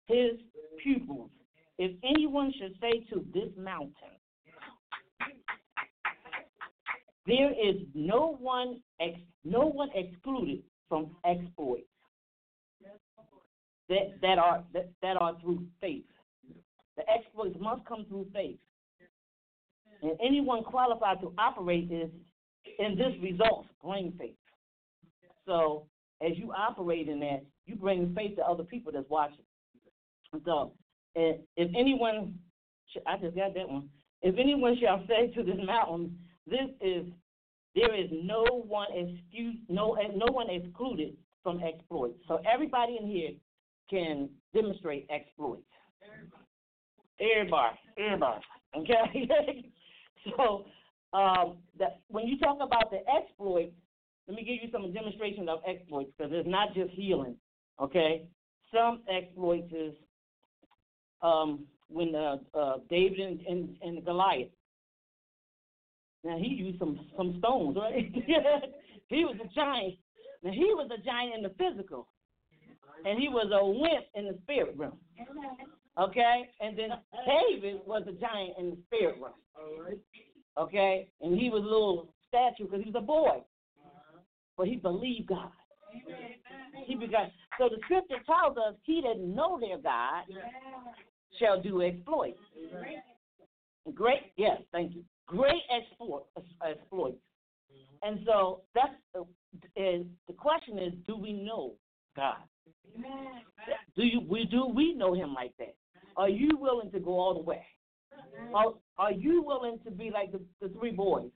his 0.06 0.38
pupils 0.84 1.30
if 1.78 1.90
anyone 2.04 2.52
should 2.60 2.76
say 2.80 3.04
to 3.10 3.26
this 3.34 3.50
mountain, 3.58 4.19
there 7.30 7.52
is 7.52 7.76
no 7.94 8.36
one 8.40 8.80
ex, 9.00 9.18
no 9.44 9.66
one 9.66 9.90
excluded 9.94 10.62
from 10.88 11.16
exploits 11.24 11.86
that 13.88 14.20
that 14.22 14.38
are 14.38 14.64
that, 14.72 14.90
that 15.02 15.16
are 15.16 15.38
through 15.40 15.64
faith. 15.80 16.04
The 16.96 17.04
exploits 17.08 17.56
must 17.60 17.84
come 17.86 18.04
through 18.08 18.26
faith. 18.32 18.58
And 20.02 20.12
anyone 20.24 20.64
qualified 20.64 21.20
to 21.20 21.32
operate 21.38 21.90
is 21.90 22.10
in 22.78 22.96
this 22.96 23.12
result 23.22 23.66
bring 23.82 24.12
faith. 24.18 24.36
So 25.46 25.86
as 26.22 26.32
you 26.36 26.52
operate 26.52 27.08
in 27.08 27.20
that, 27.20 27.44
you 27.66 27.76
bring 27.76 28.14
faith 28.14 28.36
to 28.36 28.42
other 28.42 28.64
people 28.64 28.92
that's 28.92 29.08
watching. 29.08 29.44
So 30.44 30.72
if 31.14 31.40
anyone, 31.76 32.38
I 33.06 33.16
just 33.18 33.36
got 33.36 33.54
that 33.54 33.68
one. 33.68 33.88
If 34.22 34.36
anyone 34.38 34.76
shall 34.80 35.02
say 35.08 35.32
to 35.34 35.42
this 35.42 35.56
mountain, 35.64 36.18
this 36.46 36.68
is, 36.80 37.06
there 37.74 37.94
is 37.94 38.08
no 38.10 38.44
one 38.66 38.88
excuse, 38.92 39.56
no 39.68 39.96
no 40.14 40.32
one 40.32 40.50
excluded 40.50 41.16
from 41.42 41.60
exploits. 41.62 42.18
So 42.28 42.40
everybody 42.50 42.98
in 43.00 43.06
here 43.06 43.30
can 43.88 44.28
demonstrate 44.54 45.06
exploits. 45.10 45.62
Everybody, 47.20 47.78
everybody. 47.98 48.40
Okay. 48.76 49.68
so 50.36 50.64
um, 51.12 51.58
that 51.78 52.00
when 52.08 52.26
you 52.26 52.38
talk 52.38 52.58
about 52.60 52.90
the 52.90 52.98
exploits, 53.10 53.72
let 54.26 54.36
me 54.36 54.44
give 54.44 54.62
you 54.62 54.70
some 54.72 54.92
demonstration 54.92 55.48
of 55.48 55.60
exploits 55.66 56.10
because 56.16 56.32
it's 56.34 56.48
not 56.48 56.74
just 56.74 56.90
healing. 56.92 57.36
Okay. 57.80 58.26
Some 58.72 59.02
exploits 59.08 59.72
is 59.72 59.94
um, 61.22 61.64
when 61.88 62.14
uh, 62.14 62.36
uh, 62.54 62.76
David 62.88 63.18
and, 63.20 63.40
and, 63.40 63.76
and 63.82 64.04
Goliath. 64.04 64.48
Now 66.24 66.36
he 66.36 66.48
used 66.48 66.78
some 66.78 66.98
some 67.16 67.36
stones, 67.38 67.76
right? 67.76 68.12
he 69.08 69.24
was 69.24 69.36
a 69.42 69.48
giant. 69.54 69.94
Now 70.42 70.50
he 70.50 70.74
was 70.74 70.90
a 70.96 71.02
giant 71.02 71.34
in 71.36 71.42
the 71.42 71.50
physical, 71.50 72.08
and 73.04 73.18
he 73.18 73.28
was 73.28 73.50
a 73.52 73.64
wimp 73.64 74.06
in 74.14 74.26
the 74.26 74.38
spirit 74.42 74.74
realm. 74.76 74.98
Okay, 75.98 76.48
and 76.60 76.78
then 76.78 76.90
David 77.26 77.80
was 77.86 78.02
a 78.06 78.12
giant 78.12 78.52
in 78.58 78.70
the 78.70 78.76
spirit 78.86 79.16
realm. 79.20 79.98
Okay, 80.58 81.08
and 81.20 81.38
he 81.38 81.48
was 81.48 81.62
a 81.62 81.64
little 81.64 82.12
statue 82.28 82.64
because 82.64 82.84
he 82.84 82.90
was 82.90 83.02
a 83.02 83.06
boy, 83.06 83.42
but 84.56 84.66
he 84.66 84.76
believed 84.76 85.28
God. 85.28 85.50
He 86.86 86.94
begot. 86.94 87.30
So 87.58 87.68
the 87.68 87.78
scripture 87.84 88.22
tells 88.26 88.56
us, 88.56 88.74
"He 88.84 89.00
that 89.02 89.18
know 89.18 89.58
their 89.58 89.78
God 89.78 90.24
shall 91.38 91.60
do 91.60 91.82
exploits." 91.82 92.38
Great, 93.94 94.32
yes, 94.36 94.60
thank 94.72 94.94
you. 94.94 95.04
Great 95.30 95.62
exploit, 95.70 96.24
exploits. 96.66 97.18
And 98.02 98.18
so 98.26 98.62
that's 98.74 98.92
uh, 99.16 99.22
is 99.76 100.04
the 100.26 100.32
question 100.32 100.78
is, 100.78 100.92
do 101.06 101.16
we 101.16 101.32
know 101.32 101.74
God? 102.16 102.36
Do 103.96 104.02
you 104.02 104.22
we 104.28 104.44
do 104.46 104.66
we 104.66 104.92
know 104.94 105.14
Him 105.14 105.32
like 105.32 105.52
that? 105.58 105.76
Are 106.16 106.28
you 106.28 106.50
willing 106.58 106.90
to 106.90 106.98
go 106.98 107.12
all 107.12 107.34
the 107.34 107.42
way? 107.42 107.62
Are, 108.52 108.74
are 108.98 109.12
you 109.12 109.42
willing 109.42 109.78
to 109.84 109.90
be 109.92 110.10
like 110.10 110.32
the, 110.32 110.40
the 110.60 110.68
three 110.74 110.90
boys 110.90 111.30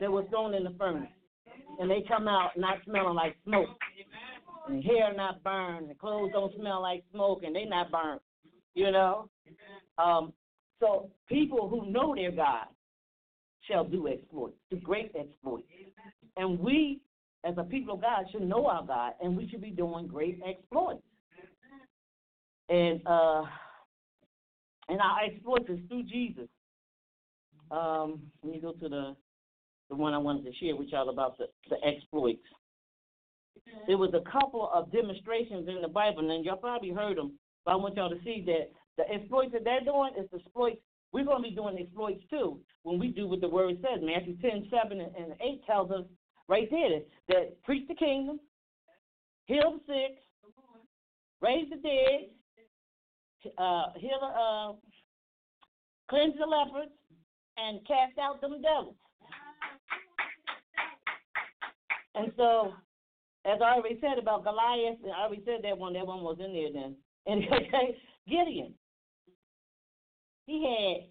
that 0.00 0.10
were 0.10 0.24
thrown 0.28 0.54
in 0.54 0.62
the 0.62 0.74
furnace, 0.78 1.08
and 1.80 1.90
they 1.90 2.04
come 2.06 2.28
out 2.28 2.50
not 2.56 2.78
smelling 2.84 3.16
like 3.16 3.36
smoke, 3.44 3.68
and 4.68 4.84
hair 4.84 5.12
not 5.14 5.42
burned, 5.42 5.90
and 5.90 5.98
clothes 5.98 6.30
don't 6.32 6.54
smell 6.54 6.80
like 6.80 7.02
smoke, 7.12 7.42
and 7.44 7.56
they 7.56 7.64
not 7.64 7.90
burned, 7.90 8.20
you 8.74 8.92
know? 8.92 9.28
Um, 9.98 10.32
so 10.78 11.10
people 11.28 11.68
who 11.68 11.90
know 11.90 12.14
their 12.14 12.30
God 12.30 12.66
shall 13.68 13.84
do 13.84 14.08
exploits, 14.08 14.56
do 14.70 14.76
great 14.78 15.12
exploits. 15.18 15.66
And 16.36 16.58
we, 16.58 17.00
as 17.44 17.54
a 17.58 17.64
people 17.64 17.94
of 17.94 18.02
God, 18.02 18.24
should 18.30 18.42
know 18.42 18.66
our 18.66 18.84
God, 18.84 19.12
and 19.22 19.36
we 19.36 19.48
should 19.48 19.60
be 19.60 19.70
doing 19.70 20.06
great 20.06 20.40
exploits. 20.46 21.02
And 22.68 23.00
uh, 23.06 23.44
and 24.88 25.00
our 25.00 25.24
exploits 25.24 25.68
is 25.68 25.78
through 25.88 26.04
Jesus. 26.04 26.48
Um, 27.70 28.22
let 28.42 28.52
me 28.52 28.60
go 28.60 28.72
to 28.72 28.88
the 28.88 29.16
the 29.88 29.96
one 29.96 30.12
I 30.12 30.18
wanted 30.18 30.44
to 30.44 30.54
share 30.58 30.76
with 30.76 30.88
y'all 30.88 31.08
about 31.08 31.38
the, 31.38 31.46
the 31.70 31.76
exploits. 31.84 32.42
There 33.86 33.98
was 33.98 34.12
a 34.14 34.30
couple 34.30 34.70
of 34.72 34.92
demonstrations 34.92 35.68
in 35.68 35.80
the 35.80 35.88
Bible, 35.88 36.30
and 36.30 36.44
y'all 36.44 36.56
probably 36.56 36.90
heard 36.90 37.16
them, 37.16 37.38
but 37.64 37.72
I 37.72 37.76
want 37.76 37.96
y'all 37.96 38.10
to 38.10 38.22
see 38.22 38.42
that 38.46 38.70
the 38.96 39.10
exploits 39.12 39.52
that 39.52 39.64
they're 39.64 39.84
doing 39.84 40.12
is 40.18 40.28
the 40.30 40.38
exploits. 40.38 40.80
We're 41.12 41.24
going 41.24 41.42
to 41.42 41.48
be 41.48 41.54
doing 41.54 41.78
exploits 41.78 42.22
too 42.28 42.58
when 42.82 42.98
we 42.98 43.08
do 43.08 43.28
what 43.28 43.40
the 43.40 43.48
word 43.48 43.76
says. 43.80 44.00
Matthew 44.02 44.36
10, 44.40 44.68
7, 44.70 45.00
and 45.00 45.32
8 45.40 45.66
tells 45.66 45.90
us 45.90 46.04
right 46.48 46.68
there 46.70 47.00
that 47.28 47.62
preach 47.62 47.88
the 47.88 47.94
kingdom, 47.94 48.40
heal 49.46 49.78
the 49.86 49.92
sick, 49.92 50.18
raise 51.40 51.68
the 51.70 51.76
dead, 51.76 53.52
uh, 53.56 53.92
heal, 53.96 54.20
uh, 54.22 54.72
cleanse 56.10 56.34
the 56.38 56.46
lepers, 56.46 56.90
and 57.56 57.80
cast 57.86 58.18
out 58.18 58.40
them 58.40 58.60
devils. 58.62 58.94
And 62.14 62.32
so, 62.36 62.72
as 63.44 63.60
I 63.62 63.76
already 63.76 63.98
said 64.00 64.18
about 64.18 64.44
Goliath, 64.44 64.98
I 65.04 65.22
already 65.22 65.42
said 65.44 65.60
that 65.62 65.78
one. 65.78 65.92
That 65.92 66.06
one 66.06 66.22
was 66.22 66.38
in 66.44 66.52
there 66.52 66.72
then. 66.72 66.96
And 67.26 67.42
Gideon, 68.26 68.72
he 70.48 70.64
had 70.64 71.10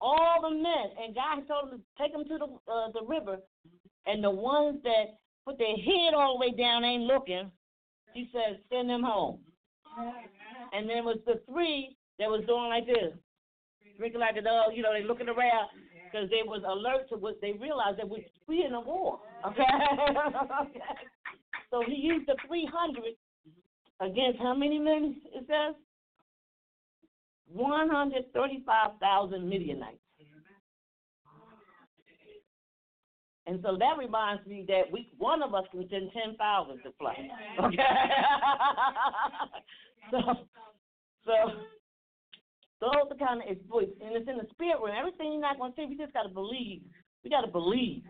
all 0.00 0.38
the 0.42 0.54
men, 0.54 0.86
and 1.02 1.14
God 1.14 1.46
told 1.48 1.72
him 1.72 1.80
to 1.80 2.02
take 2.02 2.12
them 2.12 2.24
to 2.24 2.38
the 2.38 2.72
uh, 2.72 2.92
the 2.94 3.04
river, 3.04 3.38
and 4.06 4.22
the 4.22 4.30
ones 4.30 4.78
that 4.84 5.18
put 5.44 5.58
their 5.58 5.76
head 5.76 6.14
all 6.14 6.38
the 6.38 6.46
way 6.46 6.54
down 6.56 6.84
ain't 6.84 7.02
looking. 7.02 7.50
He 8.14 8.30
said, 8.32 8.60
send 8.70 8.88
them 8.88 9.02
home. 9.02 9.40
And 10.72 10.88
then 10.88 11.04
was 11.04 11.18
the 11.26 11.40
three 11.50 11.96
that 12.18 12.28
was 12.28 12.44
doing 12.46 12.68
like 12.68 12.86
this, 12.86 13.12
drinking 13.96 14.20
like 14.20 14.36
a 14.36 14.42
dog. 14.42 14.72
You 14.74 14.82
know, 14.82 14.92
they 14.92 15.04
looking 15.04 15.28
around 15.28 15.68
because 16.04 16.30
they 16.30 16.42
was 16.44 16.62
alert 16.66 17.08
to 17.10 17.16
what 17.16 17.40
they 17.40 17.52
realized 17.52 17.98
that 17.98 18.08
we 18.08 18.26
we 18.46 18.64
in 18.64 18.74
a 18.74 18.80
war. 18.80 19.20
Okay. 19.46 19.62
So 21.70 21.82
he 21.86 21.96
used 21.96 22.26
the 22.26 22.34
300 22.46 23.12
against 24.00 24.38
how 24.38 24.54
many 24.54 24.78
men? 24.78 25.20
It 25.34 25.44
says 25.46 25.74
135,000 27.52 29.48
Midianites. 29.48 29.98
And 33.48 33.58
so 33.62 33.76
that 33.78 33.96
reminds 33.98 34.46
me 34.46 34.64
that 34.68 34.82
we 34.92 35.08
one 35.16 35.42
of 35.42 35.54
us 35.54 35.64
can 35.72 35.88
send 35.88 36.10
ten 36.12 36.36
thousand 36.36 36.82
to 36.82 36.92
fly. 36.98 37.16
Okay. 37.64 37.78
so 40.10 40.18
so 41.24 41.32
those 42.80 43.10
are 43.10 43.16
kind 43.16 43.40
of 43.40 43.48
exploits. 43.48 43.92
And 44.04 44.14
it's 44.14 44.28
in 44.28 44.36
the 44.36 44.46
spirit 44.50 44.76
realm. 44.84 44.94
Everything 44.98 45.32
you're 45.32 45.40
not 45.40 45.58
gonna 45.58 45.72
see, 45.76 45.86
we 45.88 45.96
just 45.96 46.12
gotta 46.12 46.28
believe. 46.28 46.82
We 47.24 47.30
gotta 47.30 47.48
believe. 47.48 48.02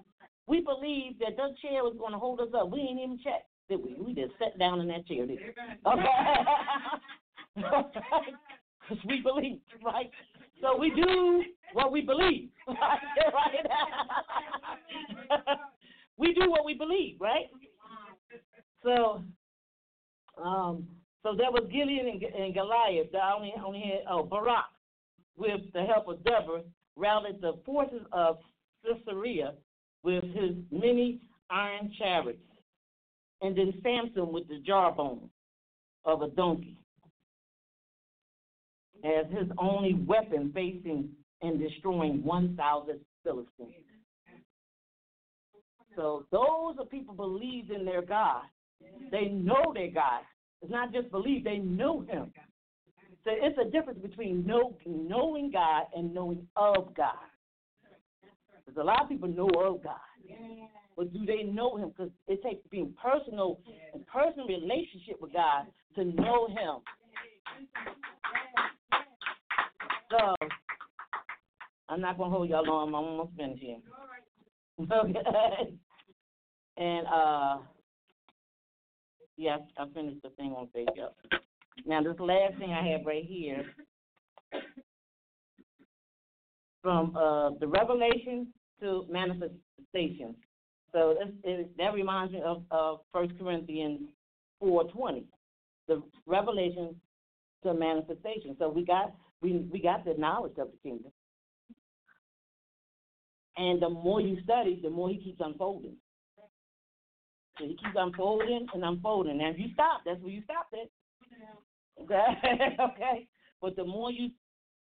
We 0.48 0.60
believe 0.60 1.20
that 1.20 1.36
that 1.36 1.56
chair 1.62 1.84
was 1.84 1.94
gonna 2.00 2.18
hold 2.18 2.40
us 2.40 2.52
up. 2.52 2.70
We 2.70 2.80
ain't 2.80 2.98
even 2.98 3.20
checked, 3.22 3.46
did 3.68 3.78
we? 3.78 3.94
We 3.94 4.14
just 4.14 4.36
sat 4.40 4.58
down 4.58 4.80
in 4.80 4.88
that 4.88 5.06
chair, 5.06 5.24
did 5.24 5.38
we? 5.38 5.54
Okay. 5.86 6.04
Because 8.88 9.04
we 9.06 9.20
believe, 9.20 9.60
right? 9.84 10.10
So 10.60 10.78
we 10.78 10.90
do 10.90 11.42
what 11.72 11.92
we 11.92 12.00
believe. 12.02 12.48
Right? 12.68 13.58
we 16.18 16.34
do 16.34 16.50
what 16.50 16.64
we 16.64 16.74
believe, 16.74 17.16
right? 17.20 17.46
So, 18.82 19.22
um, 20.42 20.86
so 21.22 21.34
there 21.36 21.50
was 21.50 21.64
Gideon 21.72 22.08
and, 22.08 22.22
and 22.22 22.54
Goliath. 22.54 23.14
I 23.14 23.32
only 23.34 23.52
only 23.64 23.80
had 23.80 24.00
oh 24.10 24.22
Barak, 24.24 24.64
with 25.36 25.60
the 25.72 25.82
help 25.82 26.08
of 26.08 26.22
Deborah, 26.24 26.62
rallied 26.96 27.40
the 27.40 27.54
forces 27.64 28.02
of 28.12 28.38
Sisera 28.84 29.52
with 30.02 30.24
his 30.24 30.52
many 30.70 31.20
iron 31.50 31.90
chariots, 31.98 32.38
and 33.40 33.56
then 33.56 33.72
Samson 33.82 34.32
with 34.32 34.48
the 34.48 34.58
jawbone 34.66 35.30
of 36.04 36.22
a 36.22 36.28
donkey 36.28 36.78
as 39.04 39.26
his 39.30 39.48
only 39.58 39.94
weapon 39.94 40.50
facing 40.54 41.08
and 41.42 41.58
destroying 41.58 42.24
1,000 42.24 43.00
Philistines. 43.22 43.74
So 45.94 46.26
those 46.30 46.76
are 46.78 46.86
people 46.90 47.14
believed 47.14 47.70
in 47.70 47.84
their 47.84 48.02
God. 48.02 48.42
They 49.10 49.26
know 49.26 49.72
their 49.74 49.90
God. 49.90 50.22
It's 50.62 50.70
not 50.70 50.92
just 50.92 51.10
believe, 51.10 51.44
they 51.44 51.58
know 51.58 52.00
him. 52.00 52.32
So 53.24 53.30
it's 53.34 53.58
a 53.58 53.70
difference 53.70 54.00
between 54.00 54.46
know, 54.46 54.76
knowing 54.86 55.50
God 55.52 55.84
and 55.94 56.14
knowing 56.14 56.46
of 56.56 56.94
God. 56.94 57.14
Because 58.64 58.80
a 58.80 58.84
lot 58.84 59.02
of 59.02 59.08
people 59.08 59.28
know 59.28 59.48
of 59.48 59.82
God. 59.82 59.96
But 60.96 61.12
do 61.12 61.24
they 61.24 61.42
know 61.42 61.76
him? 61.76 61.90
Because 61.90 62.10
it 62.26 62.42
takes 62.42 62.66
being 62.70 62.94
personal 63.00 63.60
and 63.94 64.06
personal 64.06 64.46
relationship 64.46 65.20
with 65.20 65.32
God 65.32 65.66
to 65.94 66.04
know 66.04 66.48
him. 66.48 66.82
So 70.10 70.34
I'm 71.88 72.00
not 72.00 72.18
gonna 72.18 72.30
hold 72.30 72.48
y'all 72.48 72.64
long. 72.64 72.88
I'm 72.88 72.94
almost 72.94 73.36
finished 73.36 73.62
here. 73.62 73.78
Okay. 74.80 75.20
And 76.78 77.06
uh, 77.08 77.56
yes, 79.36 79.58
I 79.76 79.86
finished 79.92 80.22
the 80.22 80.30
thing 80.30 80.52
on 80.52 80.68
Facebook. 80.68 81.10
Now 81.86 82.00
this 82.02 82.14
last 82.20 82.56
thing 82.58 82.70
I 82.70 82.86
have 82.92 83.04
right 83.04 83.24
here 83.24 83.64
from 86.82 87.16
uh 87.16 87.50
the 87.58 87.66
revelation 87.66 88.46
to 88.80 89.06
manifestation. 89.10 90.36
So 90.92 91.16
this, 91.18 91.34
it, 91.42 91.76
that 91.78 91.94
reminds 91.94 92.32
me 92.32 92.42
of 92.42 92.62
of 92.70 93.00
First 93.12 93.32
Corinthians 93.40 94.02
four 94.60 94.84
twenty, 94.84 95.24
the 95.88 96.00
revelation 96.26 96.94
to 97.64 97.74
manifestation. 97.74 98.54
So 98.60 98.68
we 98.68 98.84
got 98.84 99.12
we 99.40 99.68
we 99.72 99.80
got 99.80 100.04
the 100.04 100.14
knowledge 100.18 100.58
of 100.58 100.68
the 100.70 100.78
kingdom. 100.82 101.12
And 103.56 103.82
the 103.82 103.88
more 103.88 104.20
you 104.20 104.38
study, 104.44 104.78
the 104.82 104.90
more 104.90 105.08
he 105.08 105.18
keeps 105.18 105.40
unfolding. 105.40 105.96
So 107.58 107.64
he 107.64 107.70
keeps 107.70 107.96
unfolding 107.96 108.66
and 108.72 108.84
unfolding. 108.84 109.40
And 109.40 109.54
if 109.54 109.58
you 109.60 109.66
stop, 109.74 110.02
that's 110.06 110.20
where 110.20 110.30
you 110.30 110.42
stop 110.44 110.68
it. 110.72 110.90
Okay, 112.00 112.76
okay. 112.80 113.26
But 113.60 113.74
the 113.74 113.84
more 113.84 114.12
you, 114.12 114.30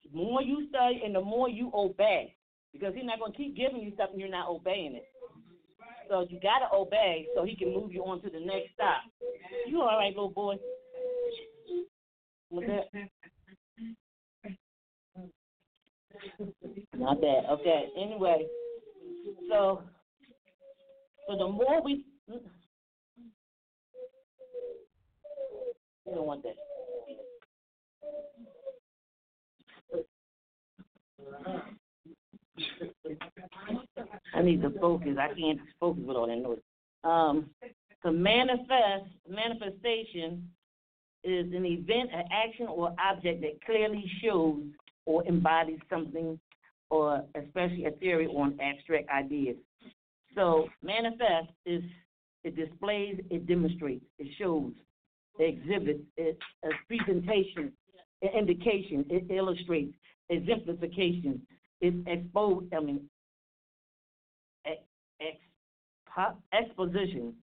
the 0.04 0.16
more 0.16 0.42
you 0.42 0.68
study, 0.68 1.00
and 1.04 1.14
the 1.14 1.22
more 1.22 1.48
you 1.48 1.70
obey, 1.74 2.36
because 2.72 2.94
he's 2.94 3.06
not 3.06 3.18
going 3.18 3.32
to 3.32 3.38
keep 3.38 3.56
giving 3.56 3.80
you 3.80 3.92
stuff 3.94 4.10
and 4.12 4.20
you're 4.20 4.28
not 4.28 4.50
obeying 4.50 4.94
it. 4.94 5.06
So 6.10 6.26
you 6.28 6.38
got 6.40 6.58
to 6.58 6.74
obey 6.74 7.26
so 7.34 7.44
he 7.44 7.56
can 7.56 7.72
move 7.72 7.92
you 7.92 8.02
on 8.02 8.20
to 8.22 8.30
the 8.30 8.38
next 8.38 8.74
stop. 8.74 9.00
You 9.66 9.80
all 9.80 9.98
right, 9.98 10.14
little 10.14 10.28
boy? 10.28 10.56
With 12.50 12.68
that. 12.68 13.08
Not 16.96 17.20
that. 17.20 17.42
Okay. 17.50 17.86
Anyway, 17.98 18.46
so 19.48 19.82
so 21.28 21.36
the 21.36 21.48
more 21.48 21.82
we 21.82 22.04
you 22.28 22.40
don't 26.14 26.26
want 26.26 26.42
that. 26.44 26.56
I 34.34 34.42
need 34.42 34.62
to 34.62 34.70
focus. 34.80 35.16
I 35.20 35.28
can't 35.34 35.60
focus 35.80 36.02
with 36.06 36.16
all 36.16 36.26
that 36.26 36.36
noise. 36.36 36.58
Um, 37.04 37.50
To 38.02 38.12
manifest, 38.12 39.10
manifestation 39.28 40.48
is 41.24 41.46
an 41.52 41.64
event, 41.66 42.10
an 42.12 42.24
action, 42.30 42.66
or 42.68 42.94
object 43.00 43.40
that 43.40 43.60
clearly 43.64 44.04
shows 44.22 44.62
or 45.06 45.24
embodies 45.26 45.80
something, 45.88 46.38
or 46.90 47.24
especially 47.34 47.86
a 47.86 47.90
theory 47.92 48.26
or 48.26 48.46
an 48.46 48.58
abstract 48.60 49.08
idea. 49.10 49.54
So 50.34 50.68
manifest 50.82 51.50
is 51.64 51.82
it 52.44 52.54
displays, 52.54 53.20
it 53.30 53.46
demonstrates, 53.48 54.04
it 54.18 54.28
shows, 54.38 54.72
it 55.38 55.58
exhibits, 55.58 56.04
it 56.16 56.38
a 56.64 56.68
presentation, 56.86 57.72
an 58.22 58.28
indication, 58.38 59.04
it 59.10 59.26
illustrates, 59.34 59.92
exemplification, 60.30 61.42
it 61.80 61.94
expose. 62.06 62.64
I 62.76 62.80
mean, 62.80 63.00
ex, 64.64 64.78
ex, 65.20 65.36
exposition, 66.52 67.34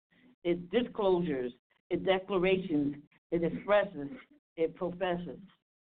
it 0.45 0.71
disclosures, 0.71 1.53
it 1.91 2.05
declarations, 2.05 2.95
it 3.33 3.43
expresses, 3.43 4.09
it 4.57 4.75
professes, 4.77 5.39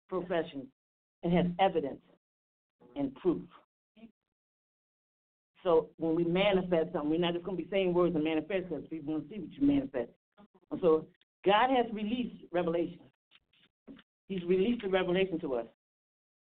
professions, 0.09 0.67
it 1.23 1.31
has 1.31 1.47
evidence 1.59 2.01
and 2.97 3.15
proof. 3.17 3.43
So 5.63 5.91
when 5.99 6.17
we 6.17 6.25
manifest 6.25 6.93
something, 6.93 7.11
we're 7.11 7.21
not 7.21 7.35
just 7.35 7.45
going 7.45 7.57
to 7.57 7.63
be 7.63 7.71
saying 7.71 7.95
words 7.95 8.15
and 8.15 8.25
manifest 8.25 8.69
because 8.69 8.85
people 8.89 9.15
want 9.15 9.29
to 9.29 9.35
see 9.35 9.41
what 9.41 9.53
you 9.53 9.67
manifest. 9.67 10.11
And 10.71 10.81
so 10.81 11.07
God 11.45 11.71
has 11.71 11.87
released 11.93 12.45
revelation. 12.53 12.99
He's 14.27 14.43
released 14.45 14.83
the 14.83 14.89
revelation 14.89 15.39
to 15.41 15.55
us. 15.55 15.67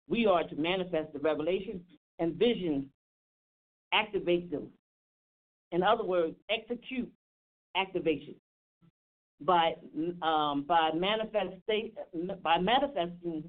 We 0.09 0.27
are 0.27 0.43
to 0.43 0.57
manifest 0.57 1.13
the 1.13 1.19
revelation 1.21 1.81
and 2.19 2.35
vision, 2.35 2.91
activate 3.93 4.51
them. 4.51 4.69
In 5.73 5.83
other 5.83 6.05
words, 6.05 6.35
execute 6.51 7.11
activation 7.77 8.35
by 9.41 9.75
um, 10.23 10.65
by 10.67 10.91
manifesting 10.95 11.93
by 12.43 12.59
manifesting 12.59 13.45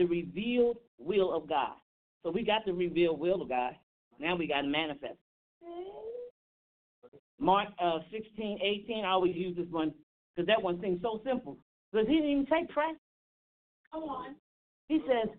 the 0.00 0.06
revealed 0.06 0.78
will 0.98 1.30
of 1.30 1.46
God. 1.46 1.74
So 2.22 2.30
we 2.30 2.42
got 2.42 2.64
the 2.64 2.72
revealed 2.72 3.20
will 3.20 3.42
of 3.42 3.50
God. 3.50 3.76
Now 4.18 4.34
we 4.34 4.46
got 4.46 4.62
to 4.62 4.66
manifest. 4.66 5.18
Mark 7.38 7.68
uh, 7.82 7.98
16, 8.10 8.58
18, 8.62 9.04
I 9.04 9.08
always 9.10 9.36
use 9.36 9.56
this 9.56 9.66
one 9.70 9.92
because 10.34 10.46
that 10.46 10.62
one 10.62 10.80
seems 10.80 11.02
so 11.02 11.20
simple. 11.24 11.58
Because 11.92 12.08
he 12.08 12.14
didn't 12.14 12.30
even 12.30 12.46
say 12.46 12.66
pray. 12.72 12.92
Come 13.92 14.04
on. 14.04 14.36
He 14.88 15.02
says, 15.06 15.34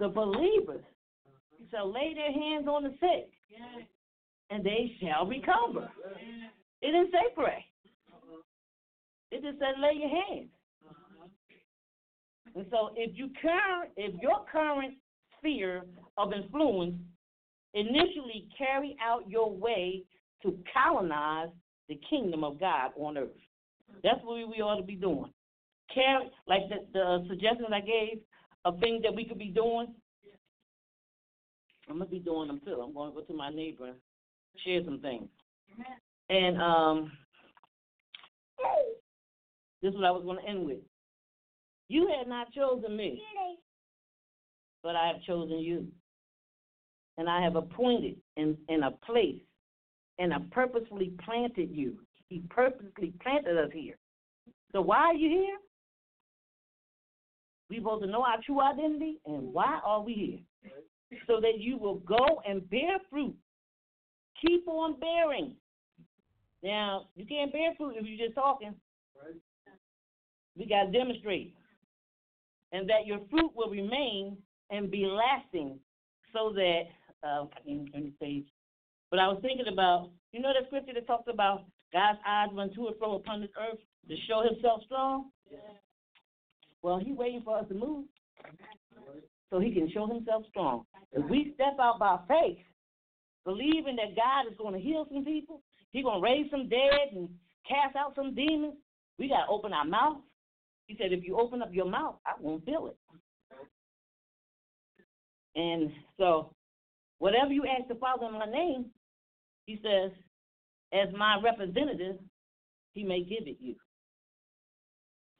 the 0.00 0.08
believers 0.08 0.84
shall 1.70 1.92
lay 1.92 2.14
their 2.14 2.32
hands 2.32 2.66
on 2.68 2.84
the 2.84 2.94
sick, 3.00 3.30
and 4.50 4.64
they 4.64 4.92
shall 5.00 5.26
recover. 5.26 5.90
It 6.80 6.86
didn't 6.86 7.10
say 7.10 7.34
pray. 7.34 7.64
It 9.30 9.42
just 9.42 9.58
said 9.58 9.80
lay 9.80 9.98
your 9.98 10.08
hands. 10.08 10.48
And 12.56 12.66
so 12.70 12.90
if 12.96 13.16
you 13.16 13.30
current 13.40 13.92
if 13.96 14.14
your 14.20 14.44
current 14.50 14.94
sphere 15.38 15.82
of 16.16 16.32
influence 16.32 16.96
initially 17.74 18.48
carry 18.56 18.96
out 19.04 19.28
your 19.28 19.52
way 19.52 20.02
to 20.42 20.56
colonize 20.72 21.50
the 21.88 22.00
kingdom 22.08 22.42
of 22.42 22.58
God 22.58 22.92
on 22.98 23.18
earth. 23.18 23.28
That's 24.02 24.20
what 24.24 24.36
we 24.48 24.62
ought 24.62 24.78
to 24.78 24.82
be 24.82 24.96
doing. 24.96 25.30
Carry 25.94 26.30
like 26.48 26.62
the, 26.68 26.76
the 26.92 27.26
suggestions 27.28 27.68
I 27.72 27.80
gave 27.80 28.20
of 28.64 28.80
things 28.80 29.02
that 29.02 29.14
we 29.14 29.24
could 29.24 29.38
be 29.38 29.50
doing. 29.50 29.94
I'm 31.88 31.98
gonna 31.98 32.10
be 32.10 32.18
doing 32.18 32.48
them 32.48 32.60
too. 32.64 32.80
I'm 32.82 32.94
going 32.94 33.12
to 33.12 33.20
go 33.20 33.26
to 33.26 33.34
my 33.34 33.50
neighbor 33.50 33.86
and 33.86 33.96
share 34.64 34.80
some 34.84 35.00
things. 35.00 35.28
And 36.28 36.60
um, 36.60 37.12
this 39.82 39.90
is 39.90 39.94
what 39.94 40.04
I 40.04 40.10
was 40.10 40.24
going 40.24 40.38
to 40.38 40.48
end 40.48 40.66
with. 40.66 40.78
You 41.88 42.08
had 42.16 42.28
not 42.28 42.52
chosen 42.52 42.96
me, 42.96 43.22
but 44.82 44.96
I 44.96 45.06
have 45.08 45.22
chosen 45.22 45.58
you 45.58 45.86
and 47.18 47.28
I 47.28 47.40
have 47.42 47.56
appointed 47.56 48.16
in, 48.36 48.56
in 48.68 48.82
a 48.82 48.90
place 48.90 49.40
and 50.18 50.32
I 50.32 50.38
purposefully 50.50 51.12
planted 51.24 51.70
you. 51.70 51.98
He 52.28 52.42
purposely 52.50 53.12
planted 53.22 53.56
us 53.56 53.70
here. 53.72 53.96
So 54.72 54.80
why 54.80 54.98
are 54.98 55.14
you 55.14 55.30
here? 55.30 55.56
We 57.68 57.78
to 57.78 58.06
know 58.06 58.22
our 58.22 58.40
true 58.44 58.60
identity 58.60 59.18
and 59.26 59.52
why 59.52 59.80
are 59.84 60.02
we 60.02 60.44
here? 60.62 60.70
So 61.26 61.40
that 61.40 61.58
you 61.58 61.78
will 61.78 61.96
go 62.00 62.42
and 62.48 62.68
bear 62.68 62.98
fruit. 63.10 63.34
Keep 64.44 64.66
on 64.68 64.98
bearing. 64.98 65.54
Now, 66.62 67.08
you 67.14 67.24
can't 67.26 67.52
bear 67.52 67.70
fruit 67.76 67.94
if 67.96 68.06
you're 68.06 68.26
just 68.26 68.34
talking. 68.34 68.74
Right. 69.22 69.36
We 70.56 70.66
got 70.66 70.84
to 70.84 70.92
demonstrate. 70.92 71.54
And 72.72 72.88
that 72.88 73.06
your 73.06 73.20
fruit 73.30 73.52
will 73.54 73.70
remain 73.70 74.36
and 74.70 74.90
be 74.90 75.06
lasting 75.06 75.78
so 76.32 76.52
that 76.52 76.82
uh, 77.22 77.46
in, 77.66 77.88
in 77.94 78.12
page. 78.20 78.46
But 79.10 79.20
I 79.20 79.28
was 79.28 79.38
thinking 79.40 79.72
about, 79.72 80.10
you 80.32 80.40
know, 80.40 80.52
the 80.58 80.66
scripture 80.66 80.94
that 80.94 81.06
talks 81.06 81.28
about 81.32 81.64
God's 81.92 82.18
eyes 82.26 82.48
run 82.52 82.72
to 82.74 82.88
and 82.88 82.96
fro 82.98 83.14
upon 83.14 83.40
this 83.40 83.50
earth 83.58 83.78
to 84.08 84.14
show 84.28 84.42
Himself 84.42 84.82
strong. 84.84 85.30
Yeah. 85.50 85.58
Well, 86.82 86.98
He's 86.98 87.16
waiting 87.16 87.42
for 87.44 87.58
us 87.58 87.68
to 87.68 87.74
move, 87.74 88.04
so 89.50 89.60
He 89.60 89.72
can 89.72 89.90
show 89.92 90.06
Himself 90.06 90.44
strong. 90.50 90.84
If 91.12 91.28
we 91.30 91.52
step 91.54 91.76
out 91.80 91.98
by 91.98 92.18
faith, 92.28 92.58
believing 93.44 93.96
that 93.96 94.16
God 94.16 94.50
is 94.50 94.58
going 94.58 94.74
to 94.74 94.80
heal 94.80 95.06
some 95.10 95.24
people, 95.24 95.62
He's 95.92 96.04
going 96.04 96.20
to 96.20 96.24
raise 96.24 96.50
some 96.50 96.68
dead 96.68 97.14
and 97.14 97.28
cast 97.66 97.96
out 97.96 98.14
some 98.14 98.34
demons, 98.34 98.74
we 99.18 99.28
got 99.28 99.46
to 99.46 99.50
open 99.50 99.72
our 99.72 99.84
mouth. 99.84 100.18
He 100.86 100.96
said, 100.96 101.12
if 101.12 101.24
you 101.24 101.38
open 101.38 101.62
up 101.62 101.70
your 101.72 101.86
mouth, 101.86 102.16
I 102.24 102.32
won't 102.40 102.64
feel 102.64 102.88
it. 102.88 102.96
And 105.56 105.90
so 106.18 106.52
Whatever 107.18 107.52
you 107.52 107.64
ask 107.64 107.88
the 107.88 107.94
Father 107.94 108.26
in 108.26 108.32
my 108.32 108.46
name, 108.46 108.86
he 109.66 109.80
says, 109.82 110.12
as 110.92 111.12
my 111.16 111.40
representative, 111.42 112.16
he 112.92 113.02
may 113.02 113.22
give 113.22 113.46
it 113.46 113.56
you. 113.60 113.74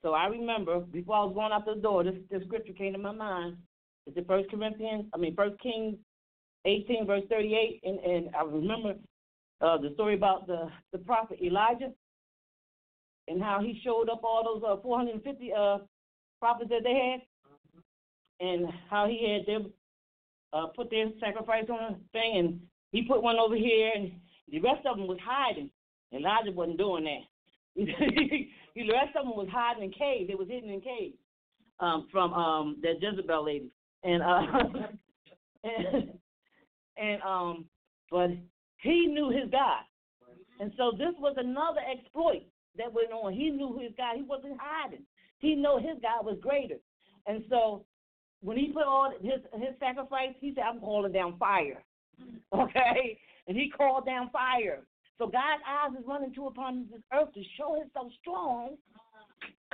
So 0.03 0.13
I 0.13 0.27
remember 0.27 0.81
before 0.81 1.17
I 1.17 1.25
was 1.25 1.35
going 1.35 1.53
out 1.53 1.67
the 1.67 1.81
door, 1.81 2.05
this, 2.05 2.15
this 2.31 2.43
scripture 2.47 2.73
came 2.73 2.93
to 2.93 2.99
my 2.99 3.13
mind. 3.13 3.57
It's 4.07 4.17
in 4.17 4.25
First 4.25 4.51
Corinthians, 4.51 5.07
I 5.15 5.19
mean 5.19 5.35
First 5.35 5.61
Kings 5.61 5.97
18, 6.65 7.07
verse 7.07 7.23
38, 7.29 7.81
and, 7.85 7.99
and 7.99 8.35
I 8.35 8.45
remember 8.45 8.95
uh, 9.61 9.79
the 9.79 9.91
story 9.95 10.15
about 10.15 10.47
the, 10.47 10.69
the 10.93 10.99
prophet 10.99 11.39
Elijah 11.43 11.91
and 13.29 13.43
how 13.43 13.61
he 13.61 13.81
showed 13.85 14.09
up 14.09 14.23
all 14.23 14.45
those 14.45 14.63
uh, 14.67 14.81
450 14.83 15.53
uh, 15.53 15.79
prophets 16.41 16.71
that 16.71 16.85
they 16.85 16.95
had, 16.95 18.47
and 18.47 18.67
how 18.91 19.07
he 19.07 19.33
had 19.33 19.47
them 19.47 19.73
uh, 20.53 20.67
put 20.75 20.91
their 20.91 21.07
sacrifice 21.21 21.65
on 21.69 21.95
a 21.95 21.97
thing, 22.13 22.37
and 22.37 22.61
he 22.93 23.03
put 23.03 23.23
one 23.23 23.37
over 23.37 23.57
here, 23.57 23.93
and 23.95 24.13
the 24.51 24.61
rest 24.61 24.87
of 24.87 24.97
them 24.97 25.07
was 25.07 25.19
hiding. 25.25 25.71
Elijah 26.13 26.53
wasn't 26.53 26.79
doing 26.79 27.05
that. 27.05 27.25
the 27.77 28.93
rest 28.93 29.17
of 29.17 29.27
them 29.27 29.37
was 29.37 29.49
hiding 29.51 29.85
in 29.85 29.91
caves. 29.91 30.29
They 30.29 30.35
was 30.35 30.49
hidden 30.49 30.71
in 30.71 30.81
caves 30.81 31.17
um, 31.81 32.07
from 32.11 32.33
um, 32.33 32.77
that 32.83 33.01
Jezebel 33.01 33.45
lady, 33.45 33.71
and 34.05 34.23
uh, 34.23 34.43
and, 35.65 36.11
and 36.97 37.23
um, 37.23 37.65
but 38.11 38.31
he 38.79 39.07
knew 39.07 39.31
his 39.31 39.51
God, 39.51 39.83
and 40.61 40.73
so 40.77 40.93
this 40.97 41.15
was 41.19 41.35
another 41.37 41.81
exploit 41.91 42.45
that 42.79 42.93
went 42.93 43.13
on. 43.13 43.33
He 43.33 43.51
knew 43.51 43.79
his 43.79 43.93
God. 43.97 44.17
He 44.17 44.23
wasn't 44.23 44.59
hiding. 44.61 45.03
He 45.39 45.55
knew 45.55 45.79
his 45.79 46.01
God 46.03 46.25
was 46.25 46.39
greater, 46.41 46.79
and 47.27 47.45
so 47.49 47.85
when 48.41 48.57
he 48.57 48.69
put 48.69 48.85
on 48.85 49.13
his 49.23 49.41
his 49.55 49.79
sacrifice, 49.79 50.35
he 50.41 50.53
said, 50.55 50.65
"I'm 50.65 50.81
calling 50.81 51.13
down 51.13 51.37
fire." 51.39 51.83
Okay, 52.55 53.19
and 53.49 53.57
he 53.57 53.69
called 53.69 54.07
down 54.07 54.31
fire. 54.31 54.87
So 55.19 55.27
God's 55.27 55.63
eyes 55.65 55.99
is 55.99 56.07
running 56.07 56.33
to 56.35 56.47
upon 56.47 56.87
this 56.93 57.01
earth 57.13 57.33
to 57.33 57.43
show 57.57 57.77
Himself 57.81 58.13
strong 58.21 58.77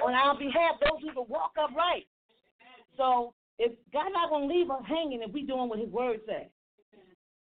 on 0.02 0.14
our 0.14 0.38
behalf. 0.38 0.78
Those 0.80 1.02
who 1.02 1.12
can 1.12 1.28
walk 1.28 1.52
upright. 1.58 2.06
So 2.96 3.34
if 3.58 3.72
God's 3.92 4.14
not 4.14 4.30
gonna 4.30 4.46
leave 4.46 4.70
us 4.70 4.82
hanging 4.86 5.22
if 5.22 5.32
we 5.32 5.42
doing 5.42 5.68
what 5.68 5.78
His 5.78 5.90
Word 5.90 6.20
says, 6.26 6.46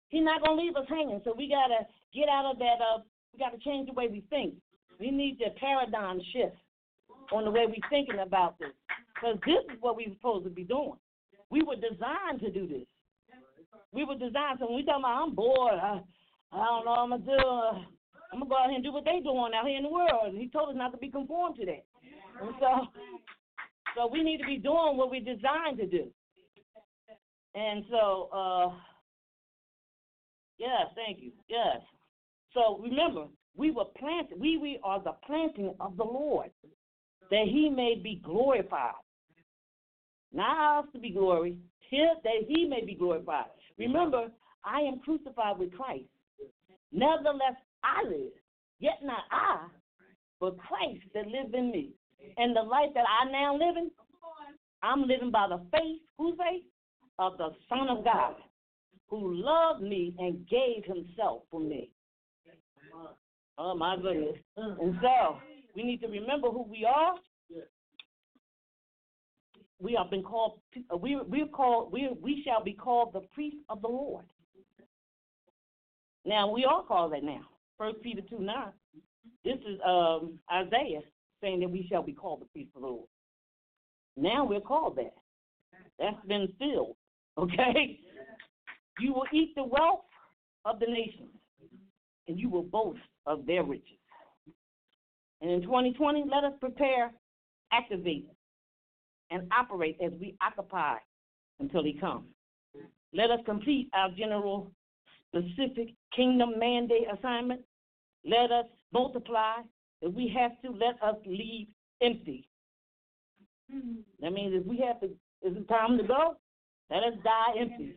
He's 0.08 0.24
not 0.24 0.42
gonna 0.42 0.62
leave 0.62 0.76
us 0.76 0.88
hanging. 0.88 1.22
So 1.24 1.34
we 1.36 1.50
gotta 1.50 1.86
get 2.14 2.30
out 2.30 2.50
of 2.50 2.60
that. 2.60 2.80
Uh, 2.80 3.00
we 3.34 3.40
gotta 3.40 3.60
change 3.60 3.88
the 3.88 3.94
way 3.94 4.08
we 4.08 4.24
think. 4.30 4.56
We 5.00 5.12
need 5.12 5.40
the 5.40 5.52
paradigm 5.60 6.20
shift 6.34 6.56
on 7.32 7.46
the 7.46 7.52
way 7.52 7.66
we're 7.68 7.90
thinking 7.90 8.20
about 8.20 8.60
this, 8.60 8.74
because 9.16 9.38
this 9.46 9.64
is 9.74 9.82
what 9.82 9.96
we're 9.96 10.14
supposed 10.14 10.44
to 10.46 10.50
be 10.50 10.64
doing. 10.64 10.98
We 11.50 11.64
were 11.64 11.76
designed 11.76 12.42
to 12.42 12.52
do 12.52 12.68
this. 12.68 12.86
We 13.92 14.04
were 14.04 14.16
designed. 14.16 14.60
So 14.60 14.68
when 14.68 14.76
we 14.76 14.86
talk 14.86 15.00
about 15.00 15.24
I'm 15.24 15.36
bored, 15.36 15.80
I, 15.80 16.02
I 16.52 16.66
don't 16.66 16.86
know 16.86 16.92
what 16.92 17.00
I'm 17.00 17.10
gonna 17.10 17.26
do. 17.26 17.48
I'm 18.32 18.40
gonna 18.40 18.50
go 18.50 18.58
out 18.58 18.68
here 18.68 18.76
and 18.76 18.84
do 18.84 18.92
what 18.92 19.06
they're 19.06 19.22
doing 19.22 19.52
out 19.56 19.68
here 19.68 19.78
in 19.78 19.84
the 19.84 19.90
world. 19.90 20.28
And 20.28 20.38
He 20.38 20.48
told 20.50 20.70
us 20.70 20.76
not 20.76 20.92
to 20.92 20.98
be 20.98 21.10
conformed 21.10 21.56
to 21.60 21.66
that. 21.66 21.86
And 22.42 22.54
so, 22.60 22.88
so 23.96 24.08
we 24.12 24.22
need 24.22 24.38
to 24.38 24.46
be 24.46 24.58
doing 24.58 24.98
what 24.98 25.10
we're 25.10 25.22
designed 25.22 25.78
to 25.78 25.88
do. 25.88 26.12
And 27.56 27.84
so, 27.90 28.30
uh, 28.32 28.76
yes, 30.58 30.92
thank 30.96 31.22
you. 31.22 31.32
Yes. 31.48 31.82
So 32.54 32.80
remember, 32.82 33.26
We 33.60 33.72
were 33.72 33.86
planted. 34.00 34.40
We, 34.40 34.56
we 34.56 34.80
are 34.86 35.04
the 35.04 35.16
planting 35.28 35.76
of 35.82 35.98
the 35.98 36.04
Lord, 36.06 36.50
that 37.30 37.46
he 37.46 37.70
may 37.70 38.00
be 38.02 38.22
glorified. 38.24 38.94
Not 40.32 40.80
us 40.80 40.86
to 40.94 41.00
be 41.00 41.10
glory, 41.10 41.58
that 41.92 42.46
he 42.48 42.66
may 42.66 42.86
be 42.86 42.96
glorified. 42.96 43.48
Remember, 43.78 44.28
I 44.64 44.80
am 44.80 45.00
crucified 45.00 45.60
with 45.60 45.74
Christ. 45.74 46.06
Nevertheless, 46.94 47.58
I 47.84 48.08
live. 48.08 48.32
Yet 48.80 49.00
not 49.04 49.24
I, 49.30 49.66
but 50.40 50.58
Christ 50.58 51.04
that 51.14 51.28
lives 51.28 51.54
in 51.54 51.70
me. 51.70 51.90
And 52.38 52.56
the 52.56 52.62
life 52.62 52.92
that 52.96 53.04
I 53.06 53.30
now 53.30 53.58
living, 53.58 53.92
I'm 54.82 55.02
living 55.02 55.32
by 55.32 55.48
the 55.50 55.60
faith, 55.70 56.00
whose 56.18 56.38
faith? 56.38 56.64
Of 57.18 57.38
the 57.38 57.50
Son 57.68 57.90
of 57.90 58.06
God, 58.06 58.36
who 59.10 59.34
loved 59.34 59.82
me 59.82 60.16
and 60.18 60.48
gave 60.48 60.86
himself 60.86 61.42
for 61.52 61.60
me. 61.60 61.92
Oh 63.60 63.76
my 63.76 63.98
goodness. 63.98 64.38
And 64.56 64.98
so 65.02 65.38
we 65.76 65.84
need 65.84 66.00
to 66.02 66.08
remember 66.08 66.50
who 66.50 66.64
we 66.64 66.86
are. 66.86 67.16
We 69.82 69.96
have 69.98 70.10
been 70.10 70.24
called 70.24 70.60
we 71.02 71.18
we're 71.28 71.48
called 71.48 71.92
we 71.92 72.10
we 72.22 72.42
shall 72.46 72.64
be 72.64 72.74
called 72.74 73.14
the 73.14 73.22
priests 73.34 73.60
of 73.70 73.82
the 73.82 73.88
Lord. 73.88 74.26
Now 76.26 76.50
we 76.50 76.64
are 76.64 76.84
called 76.84 77.14
that 77.14 77.24
now. 77.24 77.42
First 77.78 78.02
Peter 78.02 78.22
two 78.30 78.40
nine. 78.40 78.72
This 79.44 79.58
is 79.68 79.80
um, 79.86 80.40
Isaiah 80.52 81.02
saying 81.42 81.60
that 81.62 81.70
we 81.70 81.86
shall 81.90 82.04
be 82.04 82.14
called 82.14 82.42
the 82.42 82.46
priests 82.46 82.74
of 82.76 82.82
the 82.82 82.88
Lord. 82.88 83.08
Now 84.18 84.46
we're 84.46 84.60
called 84.62 84.98
that. 84.98 85.14
That's 86.00 86.26
been 86.28 86.48
filled. 86.58 86.96
Okay? 87.38 87.98
You 89.00 89.14
will 89.14 89.28
eat 89.32 89.56
the 89.56 89.64
wealth 89.64 90.02
of 90.66 90.78
the 90.82 90.88
nations, 90.88 91.30
and 92.30 92.40
you 92.40 92.48
will 92.48 92.64
boast 92.64 93.00
of 93.26 93.46
their 93.46 93.64
riches. 93.64 93.98
And 95.42 95.52
in 95.52 95.62
2020, 95.64 96.26
let 96.32 96.44
us 96.44 96.54
prepare, 96.60 97.12
activate, 97.74 98.30
and 99.32 99.52
operate 99.58 99.98
as 100.04 100.12
we 100.20 100.36
occupy 100.46 100.96
until 101.60 101.84
He 101.84 101.94
comes. 101.94 102.28
Let 103.14 103.32
us 103.32 103.40
complete 103.46 103.90
our 103.94 104.10
general, 104.12 104.72
specific 105.28 105.94
kingdom 106.16 106.54
mandate 106.60 107.08
assignment. 107.18 107.62
Let 108.24 108.52
us 108.52 108.66
multiply. 108.94 109.62
If 110.02 110.14
we 110.14 110.34
have 110.38 110.52
to, 110.62 110.78
let 110.78 111.02
us 111.02 111.16
leave 111.26 111.68
empty. 112.02 112.48
That 114.22 114.34
means 114.34 114.54
if 114.56 114.66
we 114.66 114.78
have 114.86 115.00
to, 115.02 115.08
is 115.08 115.58
it 115.58 115.68
time 115.68 115.98
to 115.98 116.04
go? 116.04 116.38
Let 116.90 117.04
us 117.04 117.14
die 117.24 117.60
empty. 117.60 117.96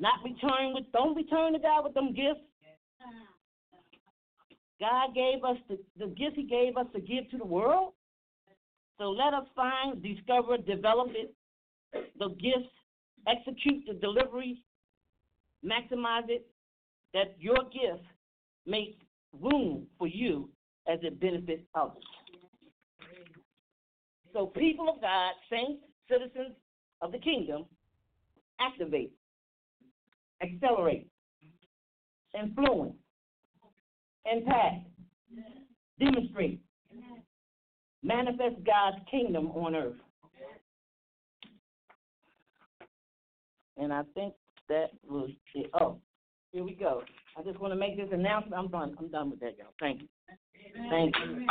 Not 0.00 0.24
return 0.24 0.72
with, 0.74 0.90
don't 0.92 1.14
return 1.14 1.52
to 1.52 1.58
God 1.58 1.84
with 1.84 1.94
them 1.94 2.14
gifts. 2.14 2.40
God 4.80 5.14
gave 5.14 5.44
us 5.44 5.58
the, 5.68 5.78
the 5.98 6.06
gifts 6.06 6.36
He 6.36 6.44
gave 6.44 6.78
us 6.78 6.86
to 6.94 7.00
give 7.00 7.30
to 7.30 7.36
the 7.36 7.44
world. 7.44 7.92
So 8.98 9.10
let 9.10 9.34
us 9.34 9.46
find, 9.54 10.02
discover, 10.02 10.56
develop 10.56 11.08
it, 11.10 11.34
the 12.18 12.28
gifts, 12.30 12.72
execute 13.28 13.84
the 13.86 13.94
delivery, 13.94 14.62
maximize 15.64 16.28
it, 16.28 16.46
that 17.12 17.36
your 17.38 17.58
gift 17.64 18.04
make 18.66 18.98
room 19.38 19.86
for 19.98 20.06
you 20.06 20.48
as 20.88 20.98
it 21.02 21.20
benefits 21.20 21.62
others. 21.74 22.02
So, 24.32 24.46
people 24.46 24.88
of 24.88 25.00
God, 25.00 25.32
saints, 25.50 25.82
citizens 26.08 26.54
of 27.02 27.12
the 27.12 27.18
kingdom, 27.18 27.66
activate, 28.60 29.12
accelerate, 30.42 31.08
influence, 32.40 32.94
impact, 34.30 34.86
demonstrate, 35.98 36.60
manifest 38.02 38.56
God's 38.64 38.96
kingdom 39.10 39.48
on 39.48 39.74
earth. 39.74 39.96
And 43.76 43.92
I 43.92 44.02
think 44.14 44.34
that 44.68 44.90
was 45.08 45.30
it. 45.54 45.70
Oh, 45.74 45.96
here 46.52 46.64
we 46.64 46.74
go. 46.74 47.02
I 47.36 47.42
just 47.42 47.60
want 47.60 47.72
to 47.72 47.78
make 47.78 47.96
this 47.96 48.08
announcement. 48.12 48.54
I'm 48.54 48.68
done. 48.68 48.96
I'm 48.98 49.08
done 49.08 49.30
with 49.30 49.40
that, 49.40 49.56
y'all. 49.58 49.72
Thank 49.80 50.02
you. 50.02 50.08
Thank 50.90 51.14
you. 51.24 51.46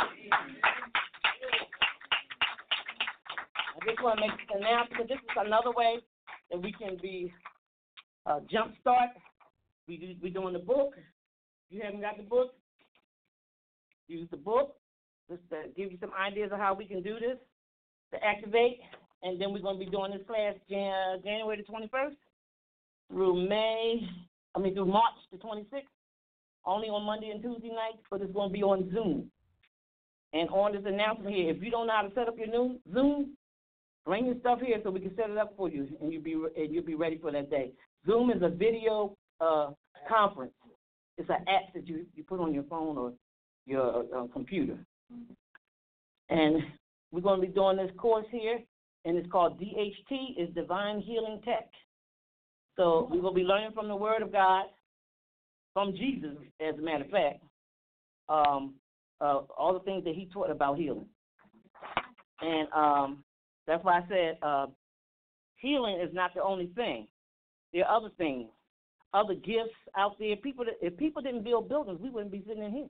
I 3.74 3.86
just 3.86 4.02
want 4.02 4.18
to 4.18 4.26
make 4.26 4.36
this 4.36 4.56
announcement. 4.56 5.08
This 5.08 5.18
is 5.18 5.36
another 5.36 5.72
way 5.74 5.98
that 6.50 6.62
we 6.62 6.72
can 6.72 6.96
be 7.00 7.32
uh, 8.26 8.40
jump 8.50 8.74
start. 8.80 9.10
We 9.88 9.96
do, 9.96 10.14
we 10.22 10.30
doing 10.30 10.52
the 10.52 10.60
book. 10.60 10.94
If 10.96 11.76
you 11.76 11.82
haven't 11.82 12.00
got 12.00 12.16
the 12.16 12.22
book, 12.22 12.54
use 14.08 14.28
the 14.30 14.36
book 14.36 14.76
just 15.28 15.42
to 15.50 15.68
give 15.76 15.92
you 15.92 15.98
some 16.00 16.10
ideas 16.20 16.50
of 16.52 16.58
how 16.58 16.74
we 16.74 16.84
can 16.84 17.02
do 17.02 17.14
this 17.14 17.38
to 18.12 18.24
activate. 18.24 18.80
And 19.22 19.40
then 19.40 19.52
we're 19.52 19.60
going 19.60 19.78
to 19.78 19.84
be 19.84 19.90
doing 19.90 20.12
this 20.12 20.26
class 20.26 20.54
Jan- 20.68 21.22
January 21.22 21.56
the 21.56 21.72
21st 21.72 22.16
through 23.10 23.48
May 23.48 24.08
I 24.54 24.58
mean 24.58 24.74
through 24.74 24.86
March 24.86 25.14
the 25.30 25.38
26th, 25.38 25.82
only 26.64 26.88
on 26.88 27.04
Monday 27.04 27.30
and 27.30 27.42
Tuesday 27.42 27.68
nights, 27.68 28.02
but 28.10 28.20
it's 28.20 28.32
going 28.32 28.48
to 28.48 28.52
be 28.52 28.62
on 28.62 28.90
Zoom. 28.92 29.30
And 30.32 30.48
on 30.50 30.72
this 30.72 30.82
announcement 30.86 31.34
here, 31.34 31.50
if 31.50 31.62
you 31.62 31.70
don't 31.70 31.86
know 31.88 31.92
how 31.94 32.02
to 32.02 32.14
set 32.14 32.28
up 32.28 32.38
your 32.38 32.46
new 32.48 32.80
Zoom, 32.92 33.36
bring 34.04 34.26
your 34.26 34.38
stuff 34.40 34.60
here 34.60 34.78
so 34.82 34.90
we 34.90 35.00
can 35.00 35.14
set 35.16 35.30
it 35.30 35.38
up 35.38 35.54
for 35.56 35.68
you, 35.68 35.88
and 36.00 36.12
you'll 36.12 36.22
be 36.22 36.32
and 36.32 36.72
you'll 36.72 36.84
be 36.84 36.94
ready 36.94 37.18
for 37.18 37.32
that 37.32 37.50
day. 37.50 37.72
Zoom 38.06 38.30
is 38.30 38.42
a 38.42 38.48
video 38.48 39.16
uh, 39.40 39.70
conference. 40.08 40.52
It's 41.18 41.28
an 41.28 41.36
app 41.48 41.72
that 41.74 41.86
you 41.86 42.06
you 42.14 42.24
put 42.24 42.40
on 42.40 42.54
your 42.54 42.62
phone 42.64 42.96
or 42.96 43.12
your 43.66 44.04
uh, 44.16 44.26
computer. 44.32 44.78
And 46.30 46.62
we're 47.10 47.20
going 47.20 47.40
to 47.40 47.46
be 47.46 47.52
doing 47.52 47.76
this 47.76 47.90
course 47.98 48.26
here, 48.30 48.60
and 49.04 49.16
it's 49.16 49.30
called 49.30 49.60
DHT, 49.60 50.38
is 50.38 50.54
Divine 50.54 51.00
Healing 51.00 51.40
Tech. 51.44 51.68
So 52.76 53.08
we 53.10 53.20
will 53.20 53.34
be 53.34 53.42
learning 53.42 53.72
from 53.74 53.88
the 53.88 53.96
Word 53.96 54.22
of 54.22 54.32
God, 54.32 54.66
from 55.74 55.92
Jesus, 55.92 56.36
as 56.60 56.78
a 56.78 56.82
matter 56.82 57.04
of 57.04 57.10
fact, 57.10 57.42
um, 58.28 58.74
uh, 59.20 59.40
all 59.58 59.74
the 59.74 59.80
things 59.80 60.04
that 60.04 60.14
He 60.14 60.28
taught 60.32 60.50
about 60.50 60.78
healing. 60.78 61.06
And 62.40 62.68
um, 62.72 63.24
that's 63.66 63.84
why 63.84 63.98
I 63.98 64.04
said 64.08 64.38
uh, 64.42 64.66
healing 65.56 66.00
is 66.00 66.14
not 66.14 66.32
the 66.34 66.42
only 66.42 66.70
thing. 66.74 67.06
There 67.72 67.86
are 67.86 67.96
other 67.96 68.10
things, 68.18 68.48
other 69.14 69.34
gifts 69.34 69.74
out 69.96 70.18
there. 70.18 70.36
People, 70.36 70.64
if 70.80 70.96
people 70.96 71.22
didn't 71.22 71.44
build 71.44 71.68
buildings, 71.68 72.00
we 72.00 72.10
wouldn't 72.10 72.32
be 72.32 72.42
sitting 72.46 72.62
in 72.62 72.72
here. 72.72 72.88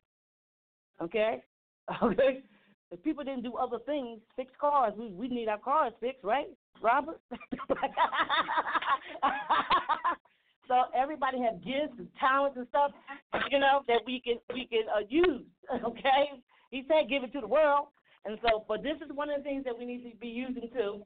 Okay, 1.02 1.43
okay. 2.02 2.43
If 2.90 3.02
people 3.05 3.23
didn't 3.23 3.43
do 3.43 3.55
other 3.55 3.78
things, 3.86 4.20
fix 4.36 4.52
cars, 4.61 4.93
we 4.98 5.11
we 5.11 5.28
need 5.28 5.48
our 5.48 5.59
cars 5.59 5.93
fixed, 6.01 6.24
right, 6.24 6.48
Robert? 6.82 7.20
so 10.66 10.85
everybody 10.94 11.39
has 11.40 11.55
gifts 11.65 11.98
and 11.98 12.09
talents 12.19 12.57
and 12.57 12.66
stuff, 12.69 12.90
you 13.51 13.61
know, 13.61 13.82
that 13.86 14.01
we 14.07 14.20
can 14.20 14.39
we 14.52 14.66
can 14.66 14.82
uh, 14.94 15.01
use. 15.09 15.43
Okay, 15.85 16.43
he 16.73 16.82
said 16.89 17.09
give 17.09 17.23
it 17.23 17.32
to 17.32 17.40
the 17.40 17.47
world, 17.47 17.86
and 18.24 18.40
so 18.43 18.65
but 18.66 18.82
this 18.82 18.97
is 18.97 19.15
one 19.15 19.31
of 19.31 19.36
the 19.36 19.44
things 19.44 19.62
that 19.65 19.78
we 19.78 19.85
need 19.85 20.11
to 20.11 20.16
be 20.16 20.27
using 20.27 20.69
too, 20.74 21.05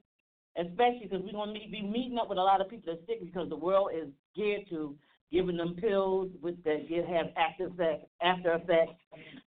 especially 0.56 1.08
because 1.08 1.22
we're 1.24 1.32
gonna 1.32 1.52
be 1.52 1.82
meeting 1.82 2.18
up 2.18 2.28
with 2.28 2.38
a 2.38 2.42
lot 2.42 2.60
of 2.60 2.68
people 2.68 2.92
that 2.92 3.06
sick 3.06 3.20
because 3.20 3.48
the 3.48 3.56
world 3.56 3.90
is 3.94 4.08
geared 4.36 4.68
to 4.70 4.94
giving 5.32 5.56
them 5.56 5.74
pills 5.74 6.30
with 6.42 6.62
that 6.64 6.86
have 7.08 7.26
after 7.36 7.66
effects, 7.66 8.06
after 8.22 8.54
effects, 8.54 9.00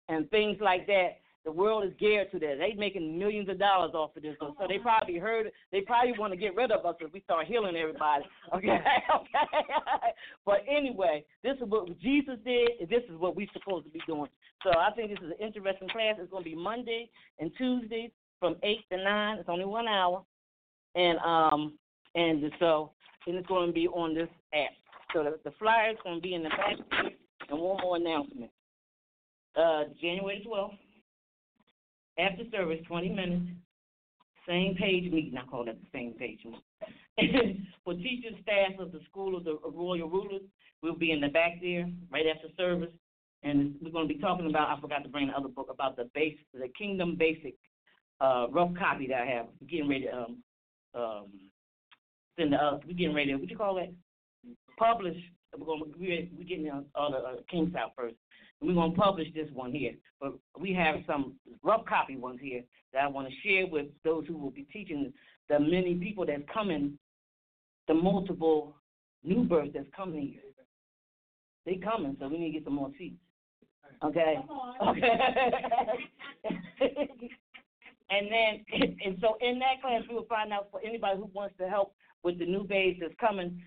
and 0.07 0.29
things 0.31 0.57
like 0.61 0.87
that 0.87 1.17
the 1.45 1.51
world 1.51 1.83
is 1.83 1.91
geared 1.99 2.31
to 2.31 2.39
that. 2.39 2.55
They 2.59 2.73
making 2.77 3.17
millions 3.19 3.49
of 3.49 3.59
dollars 3.59 3.91
off 3.93 4.15
of 4.15 4.23
this, 4.23 4.35
so, 4.39 4.55
they 4.67 4.77
probably 4.77 5.17
heard. 5.17 5.51
They 5.71 5.81
probably 5.81 6.13
want 6.17 6.31
to 6.31 6.37
get 6.37 6.55
rid 6.55 6.71
of 6.71 6.85
us 6.85 6.95
if 7.01 7.11
we 7.11 7.21
start 7.21 7.47
healing 7.47 7.75
everybody. 7.75 8.23
Okay, 8.55 8.67
okay. 8.69 9.67
but 10.45 10.63
anyway, 10.69 11.25
this 11.43 11.55
is 11.57 11.67
what 11.67 11.87
Jesus 11.99 12.35
did. 12.45 12.69
This 12.89 13.03
is 13.09 13.17
what 13.17 13.35
we're 13.35 13.47
supposed 13.51 13.85
to 13.85 13.91
be 13.91 14.01
doing. 14.05 14.29
So 14.63 14.69
I 14.77 14.91
think 14.95 15.09
this 15.09 15.19
is 15.19 15.31
an 15.31 15.45
interesting 15.45 15.89
class. 15.89 16.15
It's 16.19 16.29
going 16.29 16.43
to 16.43 16.49
be 16.49 16.55
Monday 16.55 17.09
and 17.39 17.51
Tuesday 17.57 18.11
from 18.39 18.55
eight 18.63 18.87
to 18.91 18.97
nine. 18.97 19.37
It's 19.39 19.49
only 19.49 19.65
one 19.65 19.87
hour, 19.87 20.23
and 20.95 21.17
um 21.19 21.73
and 22.15 22.43
so 22.59 22.91
and 23.27 23.37
it's 23.37 23.47
going 23.47 23.67
to 23.67 23.73
be 23.73 23.87
on 23.87 24.13
this 24.13 24.29
app. 24.53 24.71
So 25.13 25.23
the, 25.23 25.39
the 25.43 25.55
flyer 25.57 25.91
is 25.91 25.97
going 26.03 26.17
to 26.17 26.21
be 26.21 26.33
in 26.33 26.43
the 26.43 26.49
back. 26.49 27.13
And 27.49 27.59
one 27.59 27.81
more 27.81 27.97
announcement. 27.97 28.51
Uh, 29.55 29.83
January 30.01 30.45
12th, 30.47 30.77
after 32.17 32.43
service, 32.51 32.79
20 32.87 33.09
minutes, 33.09 33.45
same 34.47 34.75
page 34.75 35.11
meeting. 35.11 35.37
I 35.37 35.45
call 35.45 35.65
that 35.65 35.77
the 35.79 35.87
same 35.97 36.13
page 36.13 36.39
meeting. 36.43 37.65
For 37.85 37.93
teachers, 37.93 38.33
staff 38.41 38.79
of 38.79 38.91
the 38.91 38.99
School 39.09 39.37
of 39.37 39.43
the 39.43 39.57
Royal 39.63 40.09
Rulers, 40.09 40.41
we'll 40.81 40.95
be 40.95 41.11
in 41.11 41.21
the 41.21 41.27
back 41.29 41.61
there 41.61 41.89
right 42.11 42.25
after 42.33 42.47
service. 42.57 42.91
And 43.43 43.75
we're 43.81 43.91
going 43.91 44.07
to 44.07 44.13
be 44.13 44.19
talking 44.19 44.49
about, 44.49 44.75
I 44.75 44.81
forgot 44.81 45.03
to 45.03 45.09
bring 45.09 45.27
the 45.27 45.33
other 45.33 45.49
book, 45.49 45.67
about 45.69 45.97
the 45.97 46.09
base, 46.15 46.37
the 46.53 46.69
Kingdom 46.77 47.15
Basic 47.17 47.55
uh, 48.21 48.47
rough 48.49 48.71
copy 48.79 49.07
that 49.07 49.21
I 49.21 49.25
have. 49.25 49.47
Getting 49.69 49.89
ready 49.89 50.05
to 50.05 50.15
um, 50.15 50.37
um, 50.95 51.27
send 52.37 52.53
the, 52.53 52.57
uh, 52.57 52.79
we're 52.85 52.93
getting 52.93 53.15
ready 53.15 53.31
to, 53.31 53.37
what 53.37 53.49
you 53.49 53.57
call 53.57 53.75
that? 53.75 53.93
Publish. 54.77 55.17
We're 55.57 55.65
to, 55.65 55.85
we're, 55.99 56.27
we're 56.37 56.47
getting 56.47 56.69
all 56.95 57.11
the 57.11 57.17
uh, 57.17 57.35
Kings 57.49 57.75
out 57.75 57.91
first. 57.95 58.15
We're 58.61 58.73
gonna 58.73 58.93
publish 58.93 59.27
this 59.35 59.49
one 59.53 59.73
here, 59.73 59.93
but 60.21 60.33
we 60.57 60.73
have 60.73 60.95
some 61.05 61.33
rough 61.63 61.85
copy 61.85 62.15
ones 62.15 62.39
here 62.41 62.63
that 62.93 63.03
I 63.03 63.07
want 63.07 63.27
to 63.27 63.33
share 63.47 63.67
with 63.67 63.87
those 64.05 64.25
who 64.25 64.37
will 64.37 64.51
be 64.51 64.65
teaching 64.71 65.11
the 65.49 65.59
many 65.59 65.95
people 65.95 66.25
that's 66.25 66.43
coming, 66.51 66.97
the 67.87 67.93
multiple 67.93 68.75
new 69.23 69.43
births 69.43 69.71
that's 69.73 69.87
coming 69.95 70.27
here. 70.27 70.41
They 71.65 71.75
coming, 71.75 72.15
so 72.19 72.27
we 72.27 72.37
need 72.37 72.51
to 72.51 72.59
get 72.59 72.63
some 72.63 72.75
more 72.75 72.91
seats. 72.97 73.17
Okay. 74.03 74.35
Okay. 74.87 75.09
and 78.13 78.27
then, 78.31 78.97
and 79.05 79.17
so 79.21 79.37
in 79.41 79.59
that 79.59 79.81
class, 79.81 80.01
we 80.09 80.15
will 80.15 80.25
find 80.25 80.53
out 80.53 80.67
for 80.71 80.81
anybody 80.85 81.17
who 81.17 81.29
wants 81.33 81.55
to 81.59 81.67
help 81.67 81.93
with 82.23 82.39
the 82.39 82.45
new 82.45 82.63
babes 82.63 82.99
that's 83.01 83.13
coming, 83.19 83.61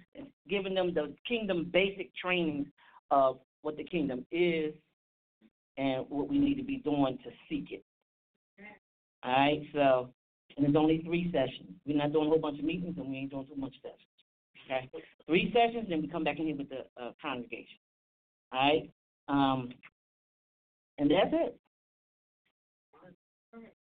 giving 0.49 0.75
them 0.75 0.95
the 0.95 1.15
kingdom 1.29 1.69
basic 1.73 2.15
training 2.17 2.67
of 3.11 3.39
what 3.63 3.77
the 3.77 3.85
kingdom 3.85 4.25
is 4.33 4.73
and 5.77 6.07
what 6.09 6.29
we 6.29 6.39
need 6.39 6.55
to 6.55 6.63
be 6.63 6.79
doing 6.79 7.19
to 7.25 7.31
seek 7.49 7.71
it. 7.71 7.85
All 9.23 9.33
right, 9.33 9.63
so 9.75 10.09
and 10.57 10.67
it's 10.67 10.77
only 10.77 11.03
three 11.05 11.31
sessions. 11.33 11.75
We're 11.87 11.97
not 11.97 12.13
doing 12.13 12.27
a 12.27 12.31
whole 12.31 12.39
bunch 12.39 12.59
of 12.59 12.65
meetings, 12.65 12.97
and 12.97 13.09
we 13.09 13.17
ain't 13.17 13.31
doing 13.31 13.47
too 13.47 13.61
much 13.61 13.75
sessions. 13.83 14.01
Okay, 14.65 14.89
three 15.27 15.53
sessions, 15.53 15.87
then 15.89 16.01
we 16.01 16.09
come 16.09 16.25
back 16.25 16.39
in 16.39 16.47
here 16.47 16.57
with 16.57 16.69
the 16.71 16.87
uh, 17.01 17.13
congregation. 17.21 17.79
All 18.53 18.61
right, 18.61 18.91
um, 19.29 19.69
and 20.99 21.11
that's 21.11 21.33
it. 21.33 21.59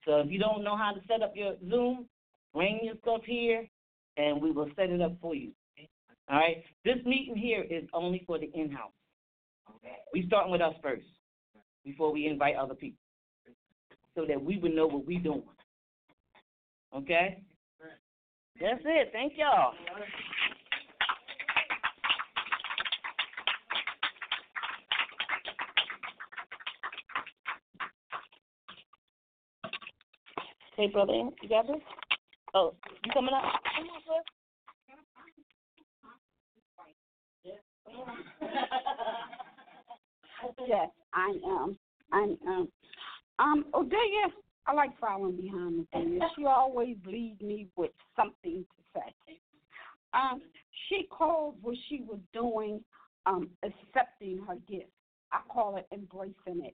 So 0.05 0.20
if 0.20 0.31
you 0.31 0.39
don't 0.39 0.62
know 0.65 0.77
how 0.77 0.93
to 0.93 1.01
set 1.09 1.23
up 1.23 1.33
your 1.35 1.55
Zoom, 1.69 2.07
bring 2.53 2.81
your 2.83 2.94
stuff 3.03 3.23
here, 3.25 3.69
and 4.17 4.41
we 4.41 4.51
will 4.51 4.69
set 4.77 4.91
it 4.91 5.01
up 5.01 5.17
for 5.20 5.35
you. 5.35 5.51
All 6.28 6.39
right. 6.39 6.62
This 6.85 6.97
meeting 7.05 7.36
here 7.36 7.62
is 7.69 7.85
only 7.93 8.23
for 8.27 8.39
the 8.39 8.51
in-house. 8.55 8.93
We 10.12 10.27
starting 10.27 10.53
with 10.53 10.61
us 10.61 10.75
first 10.83 11.05
before 11.85 12.12
we 12.12 12.27
invite 12.27 12.57
other 12.57 12.75
people, 12.75 13.01
so 14.17 14.25
that 14.27 14.43
we 14.43 14.59
would 14.59 14.75
know 14.75 14.86
what 14.86 15.05
we 15.07 15.19
doing. 15.19 15.43
Okay. 16.94 17.43
That's 18.61 18.81
it. 18.85 19.11
Thank 19.12 19.35
y'all. 19.36 19.75
Hey, 30.77 30.89
brother, 30.89 31.12
you 31.12 31.33
got 31.49 31.67
this? 31.69 31.77
Oh, 32.53 32.75
you 33.05 33.12
coming 33.12 33.33
up? 33.35 33.43
Come 33.77 33.89
on. 38.09 38.17
Yes, 40.67 40.89
I 41.12 41.33
am. 41.47 41.78
I 42.12 42.35
am. 42.49 42.69
Um, 43.39 43.65
Odiela, 43.73 44.33
I 44.67 44.73
like 44.73 44.99
following 44.99 45.36
behind 45.36 45.86
Odiela. 45.94 46.27
She 46.36 46.44
always 46.44 46.97
leads 47.07 47.41
me 47.41 47.69
with 47.77 47.93
something 48.17 48.65
to 48.65 48.83
say. 49.01 49.39
Um, 50.12 50.43
she 50.89 51.07
called 51.11 51.55
what 51.62 51.77
she 51.89 52.03
was 52.09 52.19
doing 52.33 52.81
um, 53.27 53.49
accepting 53.62 54.41
her 54.47 54.57
gift. 54.69 54.91
I 55.33 55.41
call 55.49 55.77
it 55.77 55.86
embracing 55.93 56.65
it. 56.65 56.75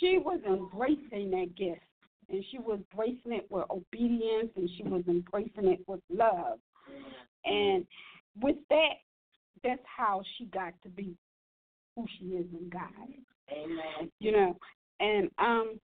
She 0.00 0.18
was 0.18 0.40
embracing 0.46 1.30
that 1.30 1.54
gift, 1.56 1.82
and 2.30 2.44
she 2.50 2.58
was 2.58 2.80
embracing 2.92 3.32
it 3.32 3.46
with 3.50 3.64
obedience, 3.70 4.50
and 4.56 4.68
she 4.76 4.82
was 4.82 5.02
embracing 5.08 5.68
it 5.68 5.80
with 5.86 6.00
love. 6.10 6.58
And 7.44 7.86
with 8.40 8.56
that, 8.70 8.94
that's 9.64 9.82
how 9.84 10.22
she 10.36 10.44
got 10.46 10.74
to 10.82 10.88
be 10.88 11.16
who 11.96 12.06
she 12.18 12.26
is 12.26 12.46
in 12.52 12.68
God. 12.68 12.90
Amen. 13.50 14.10
You 14.20 14.32
know, 14.32 14.56
and 15.00 15.30
um, 15.38 15.80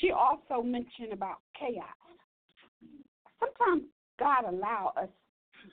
she 0.00 0.10
also 0.10 0.62
mentioned 0.62 1.12
about 1.12 1.38
chaos. 1.58 1.84
Sometimes 3.38 3.84
God 4.18 4.44
allow 4.48 4.92
us 4.96 5.08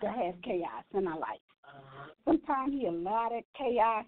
to 0.01 0.07
have 0.07 0.35
chaos 0.43 0.83
in 0.93 1.07
our 1.07 1.19
life. 1.19 1.39
Sometimes 2.25 2.73
He 2.73 2.87
allowed 2.87 3.29
that 3.31 3.43
chaos 3.57 4.05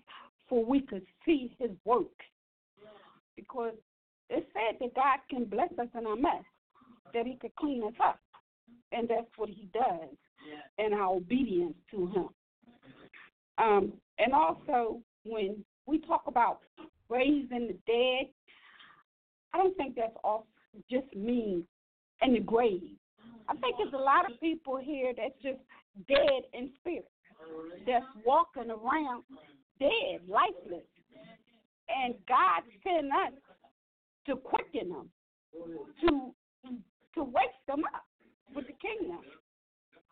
for 0.47 0.65
we 0.65 0.81
could 0.81 1.05
see 1.25 1.55
His 1.59 1.71
work. 1.85 2.07
Because 3.35 3.73
it 4.29 4.47
said 4.53 4.77
that 4.79 4.95
God 4.95 5.19
can 5.29 5.45
bless 5.45 5.71
us 5.79 5.87
in 5.97 6.05
our 6.05 6.15
mess, 6.15 6.43
that 7.13 7.25
He 7.25 7.35
could 7.35 7.55
clean 7.55 7.83
us 7.83 7.93
up, 8.03 8.19
and 8.91 9.07
that's 9.07 9.27
what 9.37 9.49
He 9.49 9.69
does 9.73 10.09
in 10.77 10.93
our 10.93 11.15
obedience 11.15 11.75
to 11.91 12.07
Him. 12.07 12.29
Um, 13.57 13.93
and 14.17 14.33
also, 14.33 15.01
when 15.25 15.63
we 15.85 15.99
talk 15.99 16.23
about 16.27 16.59
raising 17.09 17.67
the 17.67 17.77
dead, 17.87 18.31
I 19.53 19.57
don't 19.57 19.75
think 19.77 19.95
that's 19.95 20.15
all 20.23 20.45
just 20.89 21.13
mean 21.15 21.65
in 22.21 22.33
the 22.33 22.39
grave. 22.39 22.95
I 23.47 23.55
think 23.55 23.77
there's 23.77 23.93
a 23.93 23.97
lot 23.97 24.31
of 24.31 24.39
people 24.39 24.77
here 24.77 25.11
that's 25.17 25.33
just 25.41 25.59
dead 26.07 26.43
in 26.53 26.69
spirit, 26.79 27.09
that's 27.87 28.05
walking 28.25 28.69
around 28.69 29.23
dead, 29.79 30.21
lifeless. 30.27 30.85
And 31.89 32.13
God 32.27 32.61
sent 32.83 33.07
us 33.07 33.33
to 34.25 34.35
quicken 34.35 34.89
them, 34.89 35.09
to 36.01 36.33
to 37.15 37.23
wake 37.23 37.59
them 37.67 37.83
up 37.93 38.05
with 38.55 38.65
the 38.67 38.73
kingdom. 38.73 39.21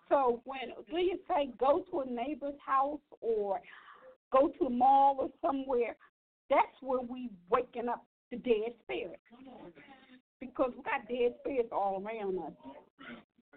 So 0.10 0.42
when 0.46 0.74
do 0.90 0.98
you 0.98 1.20
say 1.28 1.50
go 1.60 1.84
to 1.92 2.00
a 2.02 2.06
neighbor's 2.06 2.56
house 2.66 3.00
or 3.22 3.60
go 4.32 4.52
to 4.60 4.66
a 4.66 4.70
mall 4.70 5.18
or 5.20 5.30
somewhere, 5.42 5.96
that's 6.50 6.82
where 6.82 7.02
we 7.02 7.30
waking 7.50 7.90
up 7.90 8.06
the 8.32 8.38
dead 8.38 8.74
spirit. 8.84 9.20
Because 10.40 10.72
we 10.76 10.84
got 10.84 11.08
dead 11.10 11.34
spirits 11.40 11.70
all 11.72 12.04
around 12.04 12.40
us. 12.40 12.54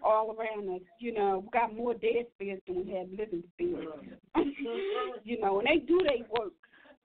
All 0.03 0.35
around 0.35 0.67
us, 0.75 0.81
you 0.99 1.13
know, 1.13 1.43
we 1.45 1.49
got 1.59 1.75
more 1.75 1.93
dead 1.93 2.25
spirits 2.33 2.63
than 2.67 2.85
we 2.85 2.91
have 2.93 3.07
living 3.11 3.43
spirits. 3.53 3.91
you 5.23 5.39
know, 5.39 5.59
and 5.59 5.67
they 5.67 5.85
do 5.85 5.99
their 6.03 6.25
work. 6.29 6.53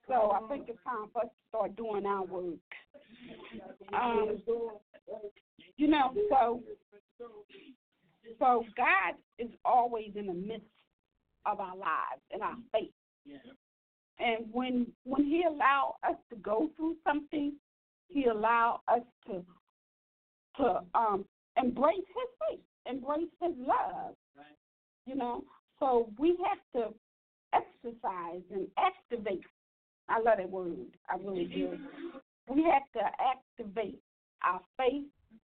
So 0.07 0.31
I 0.31 0.47
think 0.47 0.69
it's 0.69 0.79
time 0.83 1.09
for 1.11 1.23
us 1.23 1.27
to 1.27 1.49
start 1.49 1.75
doing 1.75 2.05
our 2.05 2.23
work. 2.23 2.59
Um, 3.93 4.37
you 5.75 5.87
know, 5.87 6.13
so 6.29 6.61
so 8.39 8.63
God 8.75 9.15
is 9.39 9.49
always 9.65 10.11
in 10.15 10.27
the 10.27 10.33
midst 10.33 10.65
of 11.45 11.59
our 11.59 11.75
lives 11.75 12.21
and 12.31 12.41
our 12.41 12.55
faith. 12.71 12.91
And 14.19 14.45
when 14.51 14.87
when 15.03 15.25
He 15.25 15.43
allow 15.47 15.95
us 16.07 16.15
to 16.29 16.35
go 16.37 16.69
through 16.75 16.95
something, 17.05 17.53
He 18.07 18.25
allow 18.25 18.81
us 18.87 19.03
to 19.27 19.43
to 20.57 20.81
um 20.95 21.25
embrace 21.61 21.97
His 21.97 22.49
faith, 22.49 22.65
embrace 22.85 23.29
His 23.41 23.53
love. 23.57 24.15
You 25.05 25.15
know, 25.15 25.43
so 25.79 26.09
we 26.17 26.37
have 26.47 26.59
to 26.75 26.93
exercise 27.53 28.41
and 28.51 28.67
activate. 28.77 29.43
I 30.09 30.19
love 30.19 30.37
that 30.37 30.49
word. 30.49 30.87
I 31.09 31.17
really 31.17 31.45
do. 31.45 31.77
We 32.49 32.63
have 32.63 32.83
to 32.93 33.01
activate 33.21 33.99
our 34.43 34.61
faith, 34.77 35.05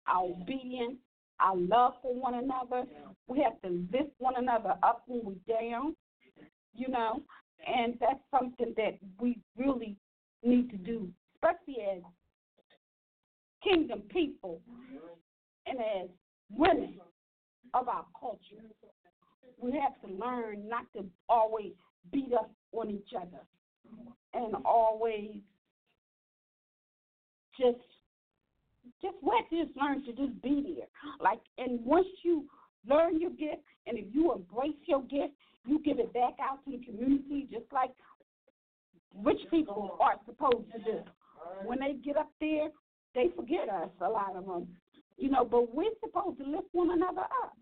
our 0.06 0.24
obedience, 0.24 0.96
our 1.40 1.56
love 1.56 1.94
for 2.02 2.14
one 2.14 2.34
another. 2.34 2.84
We 3.26 3.40
have 3.42 3.60
to 3.62 3.84
lift 3.92 4.12
one 4.18 4.34
another 4.36 4.74
up 4.82 5.02
when 5.06 5.22
we're 5.24 5.60
down, 5.60 5.96
you 6.74 6.88
know, 6.88 7.22
and 7.66 7.94
that's 8.00 8.20
something 8.30 8.74
that 8.76 8.98
we 9.18 9.38
really 9.56 9.96
need 10.42 10.70
to 10.70 10.76
do, 10.76 11.08
especially 11.34 11.82
as 11.96 12.02
kingdom 13.62 14.02
people 14.10 14.60
and 15.66 15.78
as 15.80 16.08
women 16.50 16.94
of 17.72 17.88
our 17.88 18.04
culture. 18.18 18.62
We 19.58 19.72
have 19.72 20.00
to 20.02 20.24
learn 20.24 20.68
not 20.68 20.84
to 20.94 21.04
always 21.28 21.72
beat 22.12 22.32
up 22.34 22.50
on 22.72 22.90
each 22.90 23.10
other 23.16 23.40
and 24.32 24.54
always 24.64 25.36
just 27.58 27.78
just 29.00 29.16
let 29.22 29.48
just 29.50 29.76
learn 29.76 30.04
to 30.04 30.12
just 30.12 30.40
be 30.42 30.76
there. 30.76 30.88
Like, 31.20 31.40
and 31.58 31.84
once 31.84 32.06
you 32.22 32.44
learn 32.88 33.20
your 33.20 33.30
gift, 33.30 33.62
and 33.86 33.98
if 33.98 34.06
you 34.12 34.32
embrace 34.32 34.76
your 34.86 35.02
gift, 35.02 35.34
you 35.66 35.80
give 35.84 35.98
it 35.98 36.12
back 36.12 36.34
out 36.40 36.64
to 36.64 36.72
the 36.72 36.84
community, 36.84 37.48
just 37.50 37.64
like 37.72 37.90
rich 39.22 39.40
people 39.50 39.96
are 40.00 40.14
supposed 40.26 40.70
to 40.72 40.78
do. 40.78 41.00
When 41.64 41.78
they 41.80 41.94
get 42.04 42.16
up 42.16 42.30
there, 42.40 42.68
they 43.14 43.28
forget 43.36 43.68
us. 43.68 43.90
A 44.00 44.08
lot 44.08 44.36
of 44.36 44.46
them, 44.46 44.68
you 45.16 45.30
know. 45.30 45.44
But 45.44 45.74
we're 45.74 45.92
supposed 46.00 46.38
to 46.38 46.44
lift 46.44 46.68
one 46.72 46.90
another 46.90 47.22
up, 47.22 47.56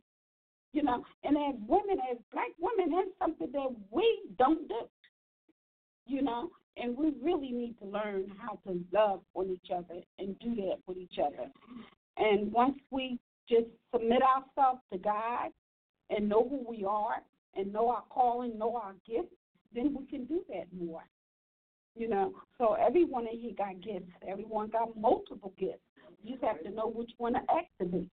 you 0.73 0.83
know. 0.83 1.05
And 1.25 1.37
as 1.37 1.61
women, 1.67 1.99
as 2.11 2.19
black 2.33 2.51
women, 2.61 2.93
that's 2.93 3.11
something 3.19 3.51
that 3.53 3.69
we 3.91 4.21
don't 4.39 4.69
do, 4.69 4.89
you 6.07 6.23
know. 6.23 6.51
And 6.79 6.97
we 6.97 7.13
really 7.23 7.51
need 7.51 7.79
to 7.81 7.85
learn 7.85 8.33
how 8.39 8.59
to 8.67 8.81
love 8.93 9.21
on 9.35 9.51
each 9.51 9.71
other 9.71 10.01
and 10.19 10.39
do 10.39 10.55
that 10.57 10.79
with 10.87 10.97
each 10.97 11.19
other. 11.19 11.51
And 12.17 12.51
once 12.51 12.79
we 12.91 13.19
just 13.49 13.67
submit 13.93 14.23
ourselves 14.23 14.81
to 14.91 14.99
God 14.99 15.51
and 16.09 16.29
know 16.29 16.49
who 16.49 16.65
we 16.67 16.85
are 16.85 17.17
and 17.57 17.73
know 17.73 17.91
our 17.91 18.05
calling, 18.09 18.59
know 18.59 18.75
our 18.77 18.95
gift, 19.07 19.29
then 19.75 19.95
we 19.99 20.07
can 20.07 20.25
do 20.25 20.43
that 20.49 20.67
more. 20.73 21.05
You 21.95 22.09
know, 22.09 22.33
so 22.57 22.73
everyone 22.75 23.27
in 23.27 23.39
here 23.39 23.53
got 23.57 23.83
gifts. 23.83 24.11
Everyone 24.27 24.69
got 24.69 24.97
multiple 24.99 25.53
gifts. 25.59 25.81
You 26.25 26.33
just 26.33 26.45
have 26.45 26.63
to 26.63 26.71
know 26.71 26.89
which 26.89 27.11
one 27.19 27.35
to 27.35 27.41
activate. 27.55 28.09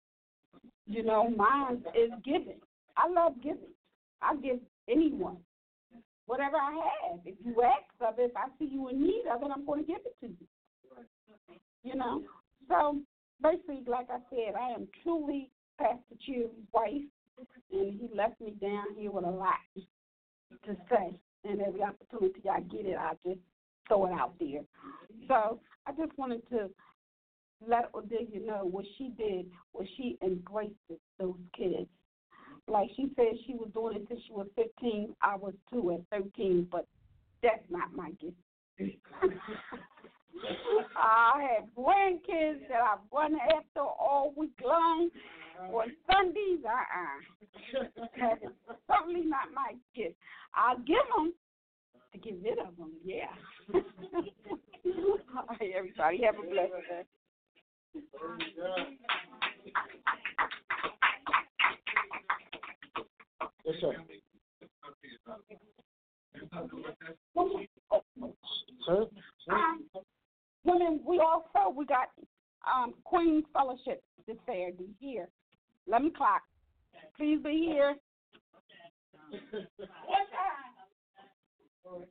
You 0.88 1.03
know, 1.03 1.30
mine 1.30 1.83
is 1.95 2.09
giving. 2.25 2.59
I 2.95 3.07
love 3.07 3.33
giving. 3.43 3.74
I 4.22 4.35
give 4.38 4.59
anyone 4.90 5.38
whatever 6.28 6.58
I 6.58 6.74
have. 6.74 7.20
If 7.26 7.36
you 7.44 7.62
ask 7.64 7.84
of 8.02 8.20
it, 8.20 8.32
if 8.32 8.38
I 8.38 8.48
see 8.60 8.70
you 8.72 8.90
in 8.90 9.02
need 9.02 9.24
of 9.34 9.42
it, 9.42 9.50
I'm 9.54 9.66
going 9.66 9.84
to 9.84 9.88
give 9.88 10.02
it 10.06 10.16
to 10.22 10.28
you. 10.28 10.48
You 11.84 11.96
know, 11.96 12.22
so 12.68 13.00
basically, 13.42 13.82
like 13.88 14.08
I 14.10 14.20
said, 14.30 14.56
I 14.60 14.70
am 14.70 14.88
truly 15.04 15.50
Pastor 15.80 16.16
Chew's 16.26 16.50
wife, 16.74 17.04
and 17.72 18.00
he 18.00 18.10
left 18.16 18.40
me 18.42 18.56
down 18.62 18.86
here 18.96 19.12
with 19.12 19.26
a 19.26 19.30
lot 19.30 19.56
to 19.76 20.76
say. 20.90 21.18
And 21.44 21.62
every 21.62 21.82
opportunity 21.82 22.42
I 22.50 22.60
get 22.62 22.86
it, 22.86 22.98
I 23.00 23.14
just 23.26 23.40
throw 23.88 24.08
it 24.08 24.12
out 24.12 24.34
there. 24.40 24.62
So 25.28 25.60
I 25.86 25.92
just 25.92 26.18
wanted 26.18 26.48
to 26.50 26.70
let 27.66 27.92
Odiela 27.94 28.46
know 28.46 28.68
what 28.70 28.86
she 28.98 29.14
did 29.18 29.46
was 29.74 29.88
she 29.96 30.18
embraced 30.22 30.74
those 31.20 31.36
kids. 31.56 31.88
Like 32.68 32.90
she 32.96 33.12
said 33.16 33.26
she 33.46 33.54
was 33.54 33.70
doing 33.74 33.96
it 33.96 34.06
since 34.10 34.22
she 34.28 34.34
was 34.34 34.48
15. 34.56 35.16
I 35.22 35.36
was 35.36 35.54
two 35.72 35.92
at 35.92 36.02
13, 36.18 36.68
but 36.72 36.86
that's 37.42 37.64
not 37.70 37.94
my 37.94 38.12
gift. 38.12 38.36
I 40.96 41.48
have 41.56 41.70
grandkids 41.78 42.68
that 42.70 42.82
I've 42.82 43.00
run 43.12 43.38
after 43.56 43.80
all 43.80 44.34
week 44.36 44.60
long. 44.64 45.10
On 45.74 45.92
Sundays, 46.12 46.64
uh-uh. 46.64 47.82
That 48.20 48.44
is 48.44 48.52
certainly 48.88 49.26
not 49.26 49.52
my 49.56 49.74
gift. 49.96 50.16
I'll 50.54 50.78
give 50.78 50.98
them 51.16 51.34
to 52.14 52.20
get 52.20 52.36
rid 52.44 52.60
of 52.60 52.78
them, 52.78 52.92
yeah. 53.04 53.26
all 53.74 55.46
right, 55.60 55.72
everybody, 55.76 56.22
have 56.24 56.36
a 56.36 56.42
blessed 56.48 56.74
day. 56.90 57.06
Yes, 63.68 63.76
sir. 63.82 63.94
Sir? 68.86 69.06
Um, 69.50 69.86
women, 70.64 71.02
we 71.06 71.20
also 71.20 71.70
we 71.76 71.86
got 71.86 72.08
um 72.66 72.94
Queen's 73.04 73.44
Fellowship 73.52 74.02
this 74.26 74.38
Saturday 74.46 74.88
here, 75.02 75.28
eleven 75.86 76.08
o'clock. 76.08 76.44
Please 77.18 77.40
be 77.44 77.68
here. 77.68 77.96
What 79.32 80.28
time? 80.32 82.08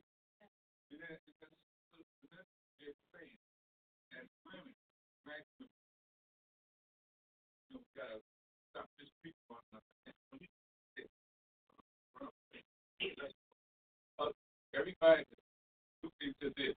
Everybody 14.77 15.25
look 16.03 16.13
into 16.21 16.53
this. 16.57 16.75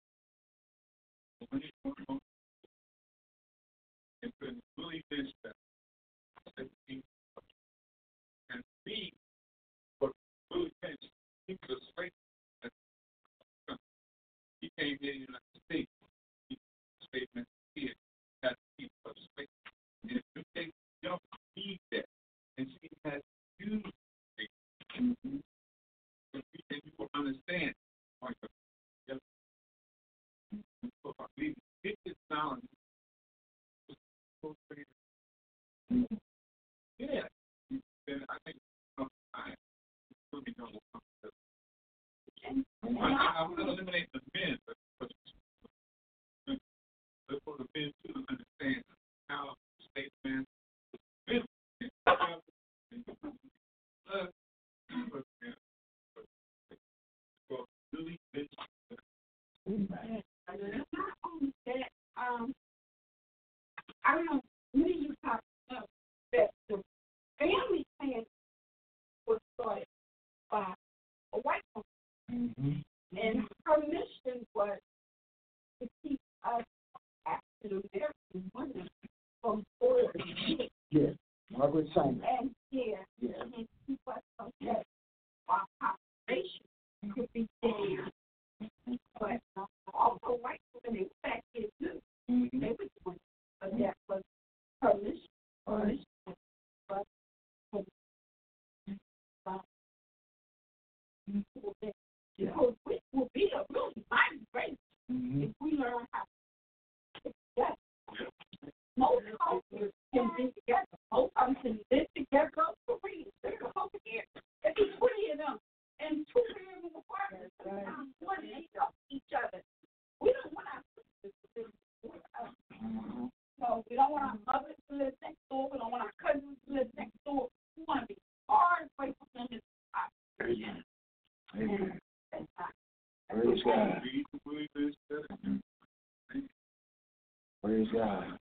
God. 137.92 138.38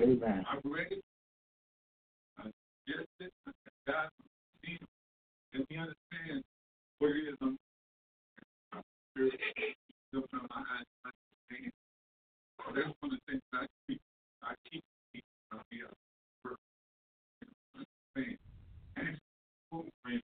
Amen. 0.00 0.44
I 0.48 0.58
read 0.64 0.92
it. 0.92 1.04
I 2.38 2.44
just 2.86 3.06
it. 3.20 3.32
God, 3.86 4.08
see, 4.64 4.78
let 5.54 5.68
me 5.70 5.76
understand 5.76 6.44
what 6.98 7.10
it 7.10 7.28
is 7.30 7.36
I'm. 7.40 7.56
I'm 8.72 8.82
sure 9.16 9.28
still 10.08 10.24
in 10.32 10.38
my 10.50 10.56
eyes, 10.56 10.86
I 11.04 11.10
understand. 11.50 11.72
So 12.58 12.64
that's 12.74 12.94
one 13.00 13.12
of 13.12 13.18
the 13.18 13.32
things 13.32 13.42
I 13.52 13.66
keep. 13.86 14.00
I 14.42 14.54
keep 14.70 14.84
keep 15.12 15.24
uh, 15.52 15.58
the 15.70 15.78
uh, 15.86 15.90
first, 16.42 16.60
you 17.42 17.48
know, 17.74 17.84
understand. 18.16 18.38
And 18.96 19.18
oh, 19.72 19.84
man, 20.06 20.20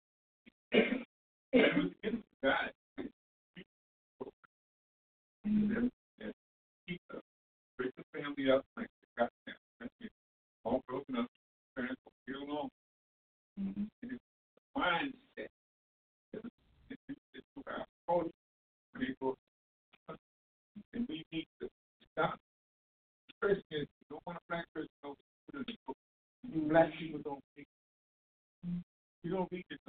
it 1.52 1.76
was 1.76 1.90
in 2.02 2.22
God. 2.42 2.70
And 5.44 5.70
then, 5.70 5.90
keep 6.88 7.00
the 7.10 7.20
break 7.78 7.90
the 7.96 8.04
family 8.12 8.50
up 8.50 8.64
like 8.76 8.86
they 8.86 9.22
got 9.22 9.30
them. 9.46 9.56
That's 9.80 9.92
it. 10.00 10.10
All 10.64 10.80
broken 10.88 11.16
up. 11.16 11.26
Parents 11.76 12.00
will 12.04 12.12
get 12.26 12.48
along. 12.48 12.68
And 13.56 13.90
it's 14.02 14.12
the 14.74 14.80
mindset. 14.80 15.48
It's, 16.32 16.46
it's, 16.90 17.20
it's 17.34 17.46
our 17.66 17.84
approach. 18.08 18.30
People, 18.98 19.34
and 20.94 21.06
we 21.08 21.24
need 21.32 21.46
to 21.60 21.68
stop. 22.12 22.38
First 23.40 23.62
is, 23.72 23.86
you 24.00 24.06
don't 24.08 24.22
want 24.26 24.38
a 24.38 24.40
black 24.48 24.66
person 24.72 24.88
to 25.02 25.08
know 25.08 25.64
you 26.48 26.60
black 26.74 26.90
people 26.98 27.20
don't 27.22 27.44
think. 27.54 27.68
You 29.22 29.30
don't 29.30 29.50
need 29.52 29.64
to 29.70 29.83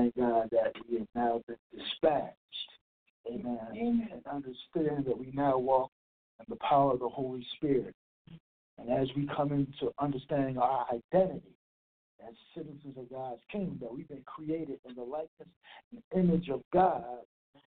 thank 0.00 0.16
God 0.16 0.48
that 0.52 0.72
we 0.88 0.98
have 0.98 1.08
now 1.14 1.42
been 1.46 1.56
dispatched. 1.76 2.36
Amen. 3.26 3.58
Amen. 3.72 4.08
And 4.12 4.26
understand 4.26 5.04
that 5.06 5.18
we 5.18 5.30
now 5.34 5.58
walk 5.58 5.90
in 6.38 6.46
the 6.48 6.56
power 6.56 6.92
of 6.92 7.00
the 7.00 7.08
Holy 7.08 7.46
Spirit. 7.56 7.94
And 8.78 8.90
as 8.90 9.08
we 9.14 9.28
come 9.36 9.52
into 9.52 9.92
understanding 9.98 10.56
our 10.58 10.86
identity 10.90 11.54
as 12.26 12.34
citizens 12.54 12.96
of 12.96 13.10
God's 13.10 13.42
kingdom, 13.52 13.78
that 13.82 13.94
we've 13.94 14.08
been 14.08 14.24
created 14.24 14.78
in 14.88 14.94
the 14.94 15.02
likeness 15.02 15.48
and 15.92 16.02
image 16.14 16.48
of 16.48 16.62
God. 16.72 17.04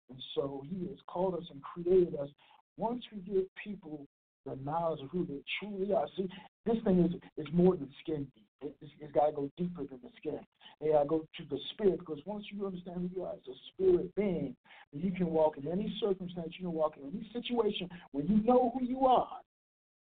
And 0.10 0.20
so 0.36 0.64
He 0.70 0.88
has 0.88 0.98
called 1.08 1.36
us 1.36 1.46
and 1.52 1.62
created 1.62 2.16
us. 2.16 2.30
Once 2.78 3.04
we 3.14 3.20
give 3.20 3.44
people 3.62 4.08
the 4.46 4.58
knowledge 4.64 5.02
of 5.02 5.10
who 5.10 5.26
they 5.26 5.42
truly 5.60 5.94
are. 5.94 6.08
See, 6.18 6.28
this 6.66 6.78
thing 6.84 7.00
is 7.06 7.46
is 7.46 7.52
more 7.54 7.76
than 7.76 7.90
skin 8.02 8.28
deep. 8.36 8.46
It, 8.62 8.76
it's, 8.82 8.92
it's 9.00 9.12
got 9.14 9.28
to 9.28 9.32
go 9.32 9.52
deeper 9.58 9.84
than 9.84 10.00
the 10.04 10.10
skin. 10.18 10.40
It 10.82 10.92
to 10.92 11.08
go 11.08 11.20
to 11.20 11.44
the 11.50 11.58
spirit 11.74 12.00
because 12.00 12.20
once 12.26 12.46
you 12.52 12.66
understand 12.66 12.98
who 12.98 13.20
you 13.20 13.26
are 13.26 13.34
as 13.34 13.40
a 13.48 13.58
spirit 13.74 14.14
being, 14.16 14.56
you 14.94 15.12
can 15.12 15.28
walk 15.28 15.58
in 15.58 15.68
any 15.68 15.94
circumstance, 16.00 16.54
you 16.60 16.66
can 16.66 16.74
walk 16.74 16.96
in 16.98 17.10
any 17.10 17.30
situation 17.34 17.90
when 18.12 18.28
you 18.28 18.44
know 18.44 18.72
who 18.78 18.86
you 18.86 19.06
are 19.06 19.40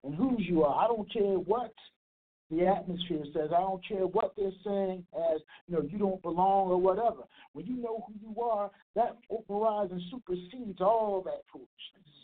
and 0.04 0.16
whose 0.16 0.42
you 0.42 0.64
are. 0.64 0.84
I 0.84 0.88
don't 0.88 1.12
care 1.12 1.24
what 1.24 1.74
the 2.50 2.66
atmosphere 2.66 3.24
says. 3.34 3.50
I 3.56 3.60
don't 3.60 3.86
care 3.86 4.08
what 4.08 4.34
they're 4.38 4.52
saying 4.64 5.06
as, 5.14 5.42
you 5.68 5.76
know, 5.76 5.82
you 5.82 5.98
don't 5.98 6.22
belong 6.22 6.70
or 6.70 6.80
whatever. 6.80 7.24
When 7.54 7.66
you 7.66 7.76
know 7.76 8.06
who 8.08 8.14
you 8.22 8.42
are, 8.42 8.72
that 8.96 9.18
overrides 9.30 9.92
and 9.92 10.02
supersedes 10.10 10.80
all 10.80 11.22
that 11.26 11.44
foolishness. 11.52 12.17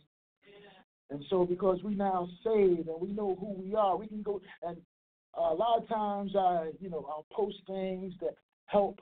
And 1.14 1.24
so, 1.30 1.46
because 1.46 1.78
we 1.84 1.94
now 1.94 2.28
saved 2.44 2.88
and 2.88 3.00
we 3.00 3.10
know 3.14 3.38
who 3.40 3.54
we 3.54 3.76
are, 3.76 3.96
we 3.96 4.08
can 4.08 4.24
go 4.24 4.42
and 4.64 4.78
a 5.36 5.54
lot 5.54 5.78
of 5.78 5.88
times 5.88 6.36
I, 6.36 6.72
you 6.80 6.90
know, 6.90 7.06
I'll 7.08 7.28
post 7.32 7.58
things 7.68 8.14
that 8.20 8.36
help 8.66 9.00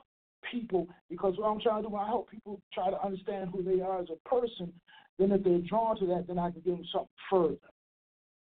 people 0.50 0.88
because 1.08 1.38
what 1.38 1.48
I'm 1.48 1.60
trying 1.60 1.82
to 1.82 1.88
do, 1.88 1.94
when 1.94 2.02
I 2.02 2.06
help 2.06 2.30
people 2.30 2.60
try 2.74 2.90
to 2.90 3.02
understand 3.02 3.48
who 3.50 3.62
they 3.62 3.80
are 3.80 4.00
as 4.00 4.08
a 4.10 4.28
person, 4.28 4.70
then 5.18 5.32
if 5.32 5.42
they're 5.42 5.58
drawn 5.60 5.98
to 6.00 6.06
that, 6.08 6.26
then 6.28 6.38
I 6.38 6.50
can 6.50 6.60
give 6.60 6.76
them 6.76 6.84
something 6.92 7.08
further. 7.30 7.56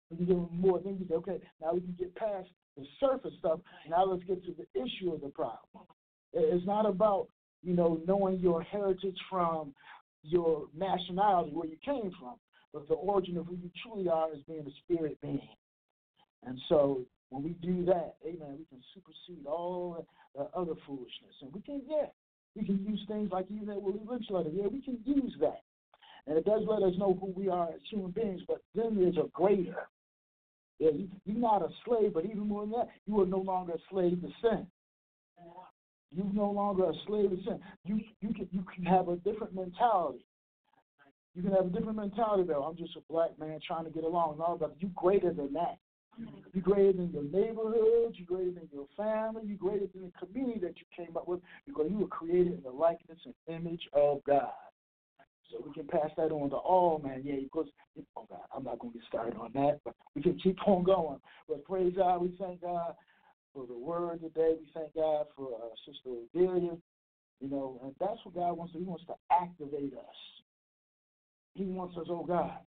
We 0.09 0.17
can 0.17 0.25
give 0.25 0.35
them 0.35 0.49
more. 0.51 0.79
Then 0.83 0.97
we 0.99 1.07
say, 1.07 1.13
okay, 1.15 1.39
now 1.61 1.73
we 1.73 1.81
can 1.81 1.95
get 1.97 2.15
past 2.15 2.49
the 2.75 2.85
surface 2.99 3.33
stuff. 3.37 3.59
Now 3.87 4.05
let's 4.05 4.23
get 4.23 4.43
to 4.45 4.53
the 4.57 4.81
issue 4.81 5.13
of 5.13 5.21
the 5.21 5.29
problem. 5.29 5.85
It's 6.33 6.65
not 6.65 6.87
about, 6.87 7.27
you 7.61 7.75
know, 7.75 8.01
knowing 8.07 8.39
your 8.39 8.63
heritage 8.63 9.17
from 9.29 9.75
your 10.23 10.65
nationality, 10.75 11.51
where 11.51 11.67
you 11.67 11.77
came 11.85 12.11
from 12.19 12.35
but 12.73 12.87
the 12.87 12.95
origin 12.95 13.37
of 13.37 13.45
who 13.45 13.55
you 13.55 13.69
truly 13.81 14.09
are 14.09 14.33
is 14.33 14.41
being 14.47 14.65
a 14.65 14.71
spirit 14.83 15.17
being. 15.21 15.47
And 16.45 16.59
so 16.67 17.01
when 17.29 17.43
we 17.43 17.51
do 17.65 17.85
that, 17.85 18.15
amen, 18.25 18.57
we 18.57 18.65
can 18.65 18.83
supersede 18.93 19.45
all 19.47 20.05
the 20.35 20.43
other 20.55 20.73
foolishness. 20.85 21.35
And 21.41 21.53
we 21.53 21.61
can, 21.61 21.81
yeah, 21.87 22.07
we 22.55 22.65
can 22.65 22.83
use 22.87 23.03
things 23.07 23.29
like 23.31 23.45
even 23.49 23.67
that 23.67 23.81
Willie 23.81 24.01
Lynch 24.07 24.25
letter. 24.29 24.49
Yeah, 24.51 24.67
we 24.67 24.81
can 24.81 24.99
use 25.05 25.35
that. 25.39 25.61
And 26.27 26.37
it 26.37 26.45
does 26.45 26.61
let 26.67 26.83
us 26.83 26.93
know 26.97 27.17
who 27.19 27.33
we 27.35 27.49
are 27.49 27.69
as 27.69 27.81
human 27.89 28.11
beings, 28.11 28.41
but 28.47 28.61
then 28.75 28.97
there's 28.97 29.17
a 29.17 29.29
greater. 29.33 29.87
Yeah, 30.79 30.91
you, 30.91 31.07
you're 31.25 31.37
not 31.37 31.61
a 31.61 31.69
slave, 31.85 32.13
but 32.13 32.25
even 32.25 32.47
more 32.47 32.61
than 32.61 32.71
that, 32.71 32.89
you 33.05 33.21
are 33.21 33.25
no 33.25 33.39
longer 33.39 33.73
a 33.73 33.77
slave 33.89 34.21
to 34.21 34.29
sin. 34.41 34.67
You're 36.15 36.33
no 36.33 36.51
longer 36.51 36.89
a 36.89 36.93
slave 37.07 37.31
to 37.31 37.37
sin. 37.43 37.59
You 37.85 37.99
you 38.21 38.33
can 38.33 38.47
you 38.51 38.63
can 38.73 38.85
have 38.85 39.09
a 39.09 39.15
different 39.17 39.55
mentality. 39.55 40.25
You 41.35 41.41
can 41.41 41.51
have 41.51 41.65
a 41.65 41.69
different 41.69 41.97
mentality 41.97 42.43
though. 42.43 42.63
I'm 42.63 42.77
just 42.77 42.95
a 42.95 43.01
black 43.11 43.37
man 43.39 43.59
trying 43.65 43.85
to 43.85 43.91
get 43.91 44.03
along. 44.03 44.37
No, 44.37 44.57
but 44.59 44.75
you 44.79 44.89
greater 44.95 45.33
than 45.33 45.53
that. 45.53 45.77
You're 46.53 46.63
greater 46.63 46.93
than 46.93 47.11
your 47.11 47.23
neighborhood. 47.23 48.13
You're 48.15 48.27
greater 48.27 48.51
than 48.51 48.69
your 48.71 48.87
family. 48.95 49.41
You're 49.45 49.57
greater 49.57 49.87
than 49.93 50.11
the 50.11 50.25
community 50.25 50.59
that 50.59 50.75
you 50.77 50.85
came 50.95 51.17
up 51.17 51.27
with 51.27 51.39
because 51.65 51.87
you 51.89 51.97
were 51.97 52.07
created 52.07 52.53
in 52.53 52.61
the 52.63 52.69
likeness 52.69 53.17
and 53.25 53.33
image 53.47 53.81
of 53.93 54.23
God. 54.25 54.51
So 55.49 55.63
we 55.65 55.73
can 55.73 55.87
pass 55.87 56.11
that 56.17 56.31
on 56.31 56.51
to 56.51 56.55
all, 56.55 56.99
man. 57.03 57.21
Yeah, 57.23 57.35
because 57.41 57.67
oh 58.15 58.27
God, 58.29 58.39
I'm 58.55 58.63
not 58.63 58.79
going 58.79 58.93
to 58.93 58.99
get 58.99 59.07
started 59.07 59.35
on 59.37 59.51
that, 59.53 59.79
but 59.83 59.95
we 60.15 60.21
can 60.21 60.39
keep 60.39 60.57
on 60.67 60.83
going. 60.83 61.19
But 61.47 61.65
praise 61.65 61.93
God, 61.95 62.21
we 62.21 62.35
thank 62.39 62.61
God 62.61 62.93
for 63.53 63.65
the 63.65 63.77
word 63.77 64.21
today. 64.21 64.55
We 64.59 64.67
thank 64.73 64.93
God 64.95 65.25
for 65.35 65.49
uh, 65.55 65.69
Sister 65.85 66.09
Odiela. 66.09 66.79
You 67.41 67.49
know, 67.49 67.79
and 67.83 67.93
that's 67.99 68.19
what 68.23 68.35
God 68.35 68.53
wants 68.53 68.73
to. 68.73 68.79
He 68.79 68.85
wants 68.85 69.05
to 69.07 69.15
activate 69.31 69.93
us. 69.93 70.42
He 71.53 71.65
wants 71.65 71.97
us, 71.97 72.07
oh 72.09 72.23
God, 72.25 72.57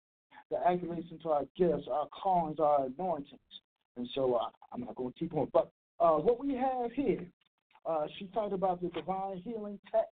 to 0.50 0.58
activate 0.66 1.06
into 1.10 1.28
our 1.30 1.44
gifts, 1.56 1.88
our 1.90 2.06
callings, 2.08 2.60
our 2.60 2.86
anointings. 2.86 3.40
And 3.96 4.08
so 4.14 4.34
uh, 4.34 4.48
I'm 4.72 4.82
not 4.82 4.94
going 4.94 5.12
to 5.12 5.18
keep 5.18 5.34
on. 5.34 5.48
But 5.52 5.70
uh, 5.98 6.12
what 6.12 6.44
we 6.44 6.54
have 6.54 6.92
here, 6.92 7.26
uh, 7.84 8.06
she 8.18 8.26
talked 8.26 8.52
about 8.52 8.82
the 8.82 8.88
divine 8.88 9.38
healing 9.38 9.78
tech 9.90 10.06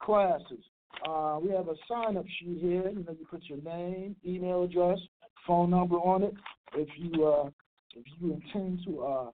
classes. 0.00 0.64
Uh, 1.08 1.38
we 1.42 1.50
have 1.50 1.68
a 1.68 1.74
sign 1.88 2.16
up 2.16 2.24
sheet 2.38 2.58
here. 2.60 2.88
You 2.88 3.04
know, 3.06 3.16
you 3.18 3.26
put 3.30 3.44
your 3.44 3.60
name, 3.62 4.16
email 4.26 4.64
address, 4.64 4.98
phone 5.46 5.70
number 5.70 5.96
on 5.96 6.24
it. 6.24 6.34
If 6.74 6.88
you 6.96 7.26
uh, 7.26 7.50
if 7.96 8.04
you 8.20 8.32
intend 8.32 8.80
to 8.86 9.02
uh, 9.02 9.30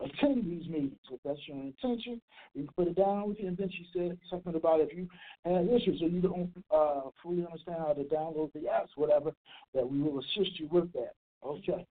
attend 0.00 0.44
these 0.44 0.68
meetings, 0.68 0.98
if 1.10 1.20
that's 1.24 1.40
your 1.46 1.58
intention, 1.58 2.20
you 2.54 2.64
can 2.64 2.72
put 2.74 2.88
it 2.88 2.96
down 2.96 3.28
with 3.28 3.38
you. 3.38 3.48
And 3.48 3.56
then 3.56 3.70
she 3.70 3.86
said 3.92 4.18
something 4.28 4.54
about 4.54 4.80
if 4.80 4.92
you 4.96 5.08
have 5.44 5.66
issues 5.66 6.02
or 6.02 6.08
you 6.08 6.20
don't 6.20 6.50
uh, 6.74 7.10
fully 7.22 7.44
understand 7.44 7.78
how 7.78 7.92
to 7.92 8.04
download 8.04 8.52
the 8.52 8.60
apps, 8.60 8.88
whatever, 8.96 9.32
that 9.74 9.88
we 9.88 10.00
will 10.00 10.18
assist 10.18 10.58
you 10.58 10.68
with 10.70 10.92
that. 10.92 11.14
Okay, 11.44 11.86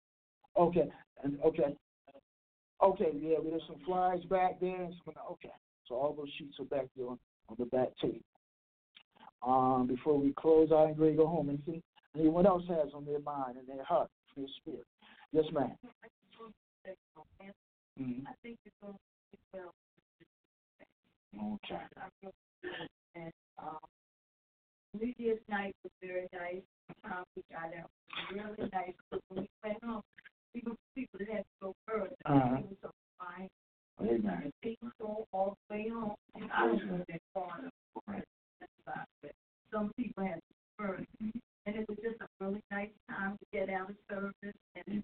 okay, 0.58 0.89
and 1.23 1.39
okay, 1.44 1.76
okay. 2.83 3.10
Yeah, 3.15 3.36
there's 3.44 3.62
some 3.66 3.76
flyers 3.84 4.24
back 4.24 4.60
there. 4.60 4.83
And 4.83 4.94
some, 5.05 5.15
okay, 5.33 5.52
So 5.89 5.97
all 5.97 6.15
those 6.15 6.31
sheets 6.39 6.57
are 6.60 6.65
back 6.65 6.86
there 6.97 7.08
on, 7.08 7.18
on 7.49 7.57
the 7.58 7.66
back 7.66 7.89
table. 8.00 8.18
Um, 9.47 9.86
before 9.86 10.18
we 10.18 10.33
close 10.33 10.73
out 10.73 10.89
and 10.89 10.97
go 10.97 11.26
home, 11.26 11.50
anything 11.50 11.83
anyone 12.18 12.47
else 12.47 12.62
has 12.68 12.94
on 12.94 13.05
their 13.05 13.20
mind 13.20 13.57
and 13.58 13.66
their 13.68 13.84
heart, 13.84 14.08
their 14.36 14.47
spirit? 14.60 14.86
Yes, 15.33 15.44
ma'am. 15.52 15.73
Mm-hmm. 18.00 18.26
I 18.26 18.32
think 18.42 18.58
it's 18.64 18.74
going 18.82 18.94
to 18.94 19.39
well. 19.52 19.74
Okay. 21.36 22.32
And 23.14 23.32
um, 23.58 23.78
New 25.00 25.12
Year's 25.18 25.40
night 25.48 25.74
was 25.82 25.92
very 26.02 26.28
nice. 26.32 26.62
Um, 27.05 27.24
we 27.36 27.42
got 27.50 27.70
out 27.78 27.90
really 28.32 28.70
nice. 28.73 28.94
But 29.10 29.20
when 29.28 29.42
we 29.42 29.48
went 29.62 29.82
home, 29.84 30.02
people 30.55 30.76
people 30.94 31.20
had 31.20 31.42
to 31.42 31.44
go 31.62 31.74
further. 31.86 32.14
Uh-huh. 32.26 32.56
It 32.58 32.66
was 32.66 32.76
so 32.82 32.90
fine. 33.18 33.48
Amen. 34.00 34.40
And 34.44 34.52
people 34.62 34.90
go 35.00 35.26
all 35.32 35.56
the 35.68 35.74
way 35.74 35.89
home. 35.89 36.14
And 36.34 36.50
I 36.52 36.66
don't 36.66 36.89
go 36.89 37.05
that 37.08 37.20
far. 37.32 37.60
But 39.23 39.32
some 39.73 39.92
people 39.97 40.24
had 40.24 40.34
to 40.34 40.40
go 40.78 40.86
further. 40.86 41.06
And 41.66 41.76
it 41.76 41.89
was 41.89 41.98
just 42.02 42.20
a 42.20 42.44
really 42.44 42.62
nice 42.70 42.90
time 43.08 43.39
to 43.39 43.47
get 43.52 43.70
out 43.70 43.90
of 43.90 43.97
service. 44.10 44.56
And 44.86 45.02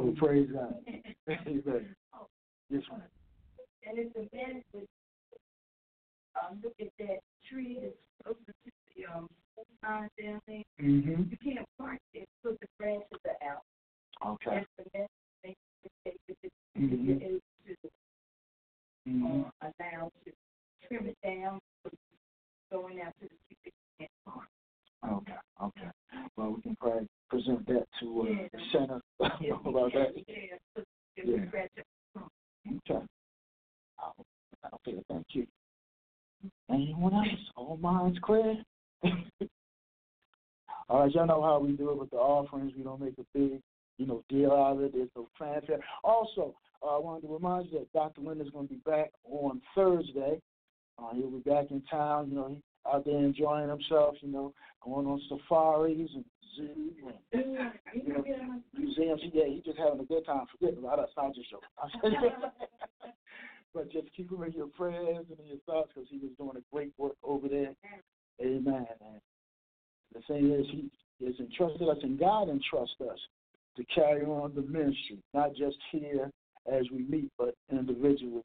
Oh, 0.00 0.14
praise 0.16 0.48
God. 0.52 0.74
Amen. 1.28 1.94
Yes, 2.70 2.82
ma'am. 2.90 3.02
and 3.86 3.98
it's 3.98 4.16
a 4.16 4.34
man 4.36 4.62
with 4.72 4.84
um 6.40 6.58
look 6.62 6.72
at 6.80 6.88
that 6.98 7.18
tree 7.50 7.78
that's 7.82 7.94
close 8.24 8.36
to 8.46 8.52
the 8.96 9.04
um 9.14 9.28
sign 9.82 10.08
down 10.22 10.40
there. 10.46 10.62
Mm-hmm. 10.80 11.22
You 11.30 11.36
can't 11.44 11.66
park 11.78 11.98
it 12.14 12.26
because 12.42 12.56
the 12.60 12.66
branches 12.78 13.20
are 13.26 13.48
out. 13.48 13.62
Okay. 14.34 14.64
That's 14.64 14.68
the 14.78 14.84
thing 15.42 15.54
to 15.82 15.88
take 16.04 16.20
it's 16.28 16.54
Mhm. 16.78 17.10
if 17.16 17.22
it 17.22 17.24
is 17.24 17.76
to 17.82 17.90
Mm-hmm. 19.10 19.40
uh, 19.42 19.50
allow 19.62 20.10
to 20.24 20.32
trim 20.86 21.06
it 21.08 21.16
down 21.24 21.58
going 22.70 23.00
out 23.00 23.12
to 23.20 23.28
the 23.28 23.34
street 23.44 23.58
that 23.64 23.72
you 23.74 24.06
can't 24.06 24.10
park. 24.24 24.48
Okay. 25.04 25.38
Okay. 25.62 25.90
Well, 26.36 26.50
we 26.52 26.62
can 26.62 26.76
probably 26.76 27.08
present 27.30 27.66
that 27.66 27.86
to 28.00 28.22
uh, 28.22 28.24
Yeah. 28.24 28.48
the 28.52 28.58
center 28.72 29.00
about 29.20 29.92
that. 29.94 30.12
Yeah, 30.28 30.56
Yeah. 31.16 31.24
we 31.24 31.46
scratch 31.48 31.70
up. 32.16 32.30
Okay. 32.88 33.06
Okay, 34.74 35.02
thank 35.08 35.26
you. 35.32 35.46
Anyone 36.68 37.14
else? 37.14 37.26
All 37.56 37.76
minds 37.78 38.18
clear? 38.22 38.56
All 40.88 41.00
right, 41.02 41.12
y'all 41.14 41.26
know 41.26 41.42
how 41.42 41.58
we 41.60 41.72
do 41.72 41.90
it 41.90 41.98
with 41.98 42.10
the 42.10 42.16
offerings. 42.16 42.72
We 42.76 42.82
don't 42.82 43.00
make 43.00 43.14
a 43.18 43.24
big, 43.38 43.60
you 43.98 44.06
know, 44.06 44.22
deal 44.28 44.50
out 44.52 44.76
of 44.76 44.82
it. 44.82 44.92
There's 44.92 45.08
no 45.16 45.28
fanfare. 45.38 45.78
Also, 46.02 46.54
uh, 46.82 46.96
I 46.96 46.98
wanted 46.98 47.26
to 47.26 47.32
remind 47.34 47.66
you 47.70 47.78
that 47.78 47.92
Dr. 47.92 48.22
Lynn 48.22 48.40
is 48.40 48.50
going 48.50 48.66
to 48.68 48.74
be 48.74 48.80
back 48.84 49.10
on 49.24 49.60
Thursday. 49.74 50.40
Uh, 50.98 51.14
he'll 51.14 51.30
be 51.30 51.38
back 51.48 51.70
in 51.70 51.80
town. 51.90 52.28
You 52.30 52.34
know, 52.36 52.56
out 52.92 53.04
there 53.04 53.18
enjoying 53.18 53.68
himself. 53.68 54.16
You 54.20 54.28
know, 54.32 54.52
going 54.84 55.06
on 55.06 55.20
safaris 55.28 56.10
and 56.14 56.24
zoos 56.56 56.94
and 57.32 57.44
you 57.94 58.12
know, 58.12 58.24
museums. 58.76 59.20
Yeah, 59.32 59.44
he's 59.48 59.64
just 59.64 59.78
having 59.78 60.00
a 60.00 60.04
good 60.04 60.24
time. 60.26 60.46
Forget 60.58 60.78
about 60.78 60.98
us. 60.98 61.10
I'm 61.16 61.32
just 61.34 61.52
but 63.74 63.90
just 63.90 64.08
keep 64.16 64.30
him 64.30 64.42
in 64.42 64.52
your 64.52 64.66
prayers 64.66 65.26
and 65.28 65.38
in 65.38 65.46
your 65.46 65.58
thoughts 65.66 65.90
because 65.94 66.08
he 66.10 66.18
was 66.18 66.30
doing 66.38 66.56
a 66.56 66.74
great 66.74 66.92
work 66.98 67.16
over 67.22 67.48
there. 67.48 67.74
Amen. 68.40 68.86
And 69.00 69.20
the 70.12 70.20
thing 70.26 70.50
is, 70.50 70.66
he 70.70 71.26
has 71.26 71.34
entrusted 71.38 71.88
us, 71.88 71.98
and 72.02 72.18
God 72.18 72.48
entrusts 72.48 73.00
us 73.00 73.18
to 73.76 73.84
carry 73.94 74.24
on 74.24 74.54
the 74.54 74.62
ministry, 74.62 75.18
not 75.34 75.54
just 75.54 75.76
here 75.92 76.30
as 76.70 76.84
we 76.92 77.04
meet, 77.04 77.30
but 77.38 77.54
individually 77.70 78.42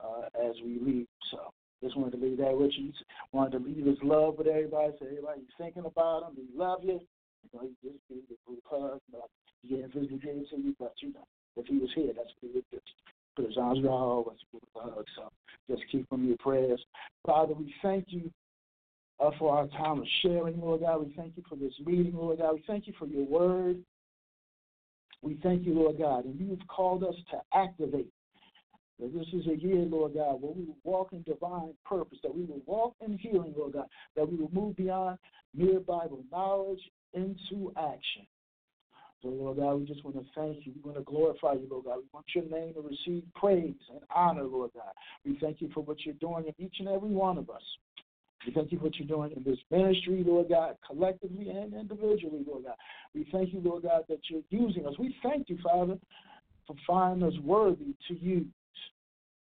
uh, 0.00 0.28
as 0.46 0.54
we 0.64 0.78
leave. 0.80 1.06
So 1.30 1.50
just 1.82 1.96
wanted 1.96 2.18
to 2.18 2.24
leave 2.24 2.38
that 2.38 2.56
with 2.56 2.72
you. 2.76 2.92
Wanted 3.32 3.58
to 3.58 3.64
leave 3.64 3.86
his 3.86 3.98
love 4.02 4.36
with 4.36 4.46
everybody. 4.46 4.92
Say, 5.00 5.06
everybody, 5.06 5.40
you 5.40 5.46
thinking 5.56 5.84
about 5.86 6.24
him, 6.24 6.36
he 6.36 6.58
love 6.58 6.80
you. 6.82 7.00
You 7.42 7.58
know, 7.58 7.66
he 7.66 7.88
just 7.88 8.00
you 8.08 8.22
a 8.30 8.50
group 8.50 8.62
hug. 8.64 9.00
Know, 9.12 9.24
he 9.62 9.76
didn't 9.76 9.92
physically 9.92 10.18
give 10.18 10.36
it 10.36 10.50
to 10.50 10.56
you, 10.56 10.74
but 10.78 10.94
you 11.00 11.12
know, 11.12 11.26
if 11.56 11.66
he 11.66 11.78
was 11.78 11.90
here, 11.94 12.12
that's 12.16 12.30
what 12.40 12.50
he 12.52 12.54
would 12.54 12.64
do. 12.70 12.78
Put 13.36 13.46
his 13.46 13.56
arms 13.56 13.84
around 13.84 14.26
us, 14.28 14.38
give 14.52 14.60
a 14.76 14.80
hug. 14.80 15.04
So 15.16 15.30
just 15.70 15.82
keep 15.90 16.06
in 16.12 16.26
your 16.26 16.36
prayers. 16.38 16.80
Father, 17.26 17.54
we 17.54 17.74
thank 17.82 18.06
you 18.08 18.30
uh, 19.20 19.30
for 19.38 19.56
our 19.56 19.66
time 19.68 20.00
of 20.00 20.06
sharing, 20.22 20.60
Lord 20.60 20.80
God. 20.80 21.06
We 21.06 21.14
thank 21.16 21.36
you 21.36 21.42
for 21.48 21.56
this 21.56 21.72
meeting, 21.84 22.14
Lord 22.14 22.38
God. 22.38 22.54
We 22.54 22.64
thank 22.66 22.86
you 22.86 22.94
for 22.98 23.06
your 23.06 23.24
word. 23.24 23.78
We 25.22 25.38
thank 25.42 25.66
you, 25.66 25.74
Lord 25.74 25.98
God. 25.98 26.24
And 26.24 26.38
you 26.38 26.50
have 26.50 26.66
called 26.68 27.02
us 27.02 27.14
to 27.30 27.38
activate. 27.54 28.08
That 29.00 29.14
this 29.14 29.26
is 29.32 29.46
a 29.46 29.56
year, 29.56 29.76
Lord 29.76 30.14
God, 30.14 30.42
where 30.42 30.52
we 30.52 30.64
will 30.64 30.78
walk 30.82 31.12
in 31.12 31.22
divine 31.22 31.74
purpose, 31.84 32.18
that 32.24 32.34
we 32.34 32.44
will 32.44 32.62
walk 32.66 32.94
in 33.00 33.16
healing, 33.16 33.54
Lord 33.56 33.74
God, 33.74 33.86
that 34.16 34.28
we 34.28 34.36
will 34.36 34.50
move 34.52 34.74
beyond 34.76 35.18
mere 35.54 35.78
Bible 35.78 36.24
knowledge 36.32 36.80
into 37.14 37.72
action. 37.76 38.26
So, 39.22 39.28
Lord 39.28 39.58
God, 39.58 39.74
we 39.74 39.86
just 39.86 40.04
want 40.04 40.16
to 40.16 40.24
thank 40.34 40.64
you. 40.64 40.72
We 40.76 40.80
want 40.92 40.96
to 40.98 41.04
glorify 41.04 41.54
you, 41.54 41.66
Lord 41.68 41.86
God. 41.86 41.96
We 41.96 42.04
want 42.12 42.26
your 42.34 42.44
name 42.44 42.74
to 42.74 42.80
receive 42.80 43.24
praise 43.34 43.74
and 43.90 44.00
honor, 44.14 44.44
Lord 44.44 44.70
God. 44.74 44.92
We 45.24 45.36
thank 45.40 45.60
you 45.60 45.70
for 45.74 45.80
what 45.80 46.04
you're 46.04 46.14
doing 46.14 46.44
in 46.46 46.64
each 46.64 46.76
and 46.78 46.88
every 46.88 47.10
one 47.10 47.36
of 47.36 47.50
us. 47.50 47.62
We 48.46 48.52
thank 48.52 48.70
you 48.70 48.78
for 48.78 48.84
what 48.84 48.96
you're 48.96 49.08
doing 49.08 49.32
in 49.36 49.42
this 49.42 49.58
ministry, 49.70 50.22
Lord 50.24 50.48
God, 50.48 50.76
collectively 50.86 51.48
and 51.50 51.74
individually, 51.74 52.44
Lord 52.46 52.64
God. 52.64 52.76
We 53.12 53.26
thank 53.32 53.52
you, 53.52 53.60
Lord 53.60 53.82
God, 53.82 54.02
that 54.08 54.20
you're 54.30 54.42
using 54.50 54.86
us. 54.86 54.94
We 54.98 55.16
thank 55.22 55.48
you, 55.48 55.58
Father, 55.64 55.98
for 56.66 56.76
finding 56.86 57.26
us 57.26 57.34
worthy 57.42 57.96
to 58.06 58.14
use, 58.14 58.46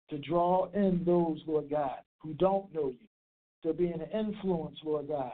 to 0.08 0.18
draw 0.18 0.70
in 0.72 1.02
those, 1.04 1.40
Lord 1.46 1.68
God, 1.68 1.98
who 2.20 2.32
don't 2.34 2.72
know 2.74 2.88
you, 2.88 3.68
to 3.68 3.76
be 3.76 3.88
an 3.88 4.00
influence, 4.14 4.78
Lord 4.82 5.08
God. 5.08 5.32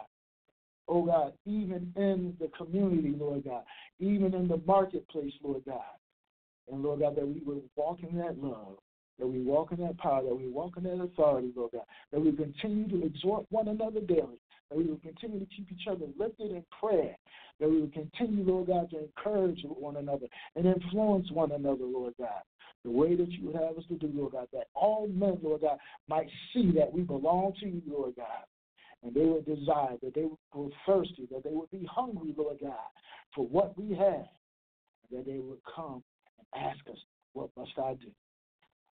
Oh 0.88 1.02
God, 1.02 1.32
even 1.46 1.92
in 1.96 2.36
the 2.40 2.48
community, 2.56 3.14
Lord 3.18 3.44
God, 3.44 3.62
even 4.00 4.34
in 4.34 4.48
the 4.48 4.60
marketplace, 4.66 5.32
Lord 5.42 5.62
God. 5.66 5.80
And 6.70 6.82
Lord 6.82 7.00
God, 7.00 7.16
that 7.16 7.26
we 7.26 7.40
would 7.44 7.62
walk 7.76 7.98
in 8.08 8.16
that 8.18 8.38
love, 8.42 8.78
that 9.18 9.26
we 9.26 9.40
walk 9.40 9.72
in 9.72 9.78
that 9.78 9.98
power, 9.98 10.22
that 10.22 10.34
we 10.34 10.48
walk 10.48 10.76
in 10.76 10.84
that 10.84 11.02
authority, 11.02 11.52
Lord 11.54 11.72
God, 11.72 11.84
that 12.12 12.20
we 12.20 12.32
continue 12.32 12.88
to 12.88 13.06
exhort 13.06 13.46
one 13.50 13.68
another 13.68 14.00
daily, 14.00 14.40
that 14.70 14.78
we 14.78 14.84
will 14.84 14.98
continue 14.98 15.38
to 15.38 15.46
keep 15.46 15.70
each 15.70 15.86
other 15.90 16.06
lifted 16.18 16.50
in 16.52 16.64
prayer, 16.80 17.16
that 17.60 17.68
we 17.68 17.80
will 17.80 17.90
continue, 17.90 18.44
Lord 18.44 18.68
God, 18.68 18.90
to 18.90 19.00
encourage 19.00 19.60
one 19.64 19.96
another 19.96 20.26
and 20.56 20.66
influence 20.66 21.30
one 21.30 21.52
another, 21.52 21.84
Lord 21.84 22.14
God, 22.18 22.42
the 22.84 22.90
way 22.90 23.14
that 23.14 23.30
you 23.30 23.46
would 23.46 23.56
have 23.56 23.76
us 23.76 23.84
to 23.88 23.96
do, 23.96 24.10
Lord 24.14 24.32
God, 24.32 24.48
that 24.52 24.68
all 24.74 25.06
men, 25.08 25.38
Lord 25.42 25.60
God, 25.62 25.78
might 26.08 26.28
see 26.52 26.72
that 26.72 26.92
we 26.92 27.02
belong 27.02 27.52
to 27.60 27.66
you, 27.66 27.82
Lord 27.86 28.16
God. 28.16 28.44
And 29.04 29.14
they 29.14 29.26
would 29.26 29.44
desire, 29.44 29.96
that 30.02 30.14
they 30.14 30.26
were 30.54 30.68
thirsty, 30.86 31.28
that 31.30 31.44
they 31.44 31.50
would 31.50 31.70
be 31.70 31.86
hungry, 31.90 32.34
Lord 32.36 32.58
God, 32.60 32.72
for 33.34 33.46
what 33.46 33.78
we 33.78 33.94
have, 33.94 34.26
that 35.12 35.26
they 35.26 35.38
would 35.38 35.58
come 35.74 36.02
and 36.38 36.64
ask 36.64 36.80
us, 36.90 36.96
What 37.34 37.50
must 37.56 37.72
I 37.78 37.94
do? 37.94 38.10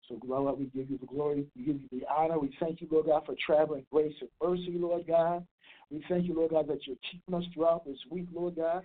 So, 0.07 0.19
Lord, 0.25 0.57
we 0.57 0.65
give 0.65 0.89
you 0.89 0.97
the 0.97 1.05
glory, 1.05 1.45
we 1.55 1.63
give 1.63 1.79
you 1.79 1.87
the 1.91 2.05
honor. 2.11 2.39
We 2.39 2.55
thank 2.59 2.81
you, 2.81 2.87
Lord 2.89 3.05
God, 3.05 3.23
for 3.27 3.35
traveling 3.45 3.85
grace 3.91 4.15
and 4.19 4.29
mercy, 4.41 4.73
Lord 4.75 5.05
God. 5.07 5.45
We 5.91 6.03
thank 6.09 6.25
you, 6.25 6.33
Lord 6.33 6.51
God, 6.51 6.67
that 6.67 6.87
you're 6.87 6.97
keeping 7.11 7.35
us 7.35 7.43
throughout 7.53 7.85
this 7.85 7.97
week, 8.09 8.25
Lord 8.33 8.55
God, 8.55 8.83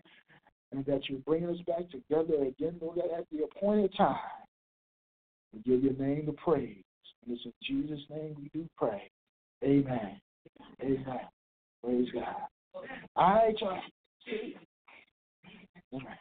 and 0.72 0.84
that 0.84 1.08
you're 1.08 1.20
bringing 1.20 1.48
us 1.48 1.60
back 1.66 1.90
together 1.90 2.44
again, 2.44 2.76
Lord 2.80 2.96
God, 2.96 3.18
at 3.18 3.26
the 3.32 3.44
appointed 3.44 3.94
time. 3.96 4.16
We 5.54 5.60
give 5.60 5.82
your 5.82 5.94
name 5.94 6.26
the 6.26 6.32
praise. 6.32 6.82
And 7.26 7.36
it's 7.36 7.44
in 7.46 7.52
Jesus' 7.62 8.04
name 8.10 8.36
we 8.36 8.50
do 8.52 8.68
pray. 8.76 9.10
Amen. 9.62 10.20
Amen. 10.82 11.20
Praise 11.84 12.08
God. 12.14 12.36
All 13.16 13.34
right, 13.34 13.54
y'all. 13.60 13.80
All 15.92 16.00
right. 16.00 16.18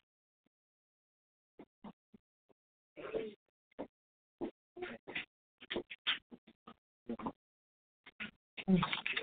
Thank 8.68 8.80
you. 8.80 9.23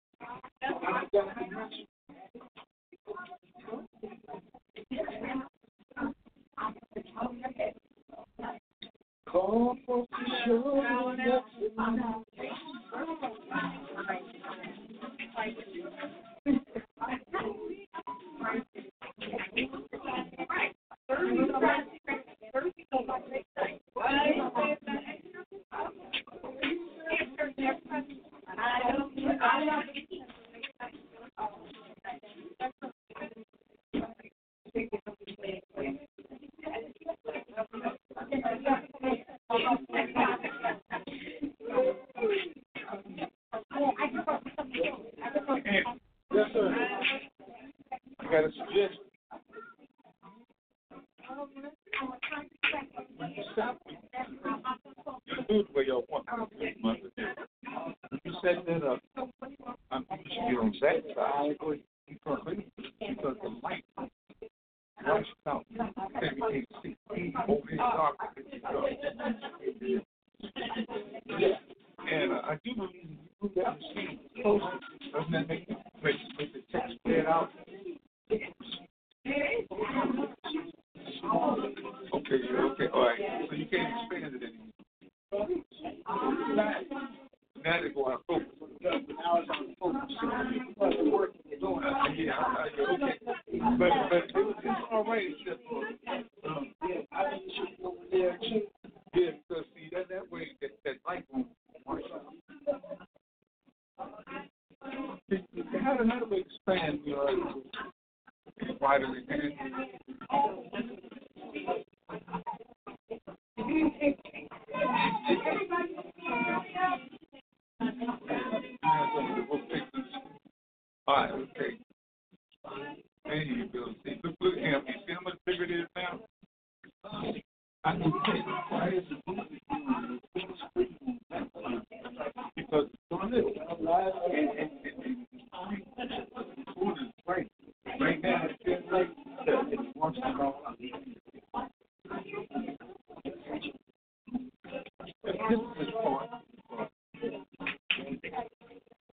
Call 9.27 9.77
for 9.85 10.05
sure. 10.45 10.83
Right. 21.61 22.00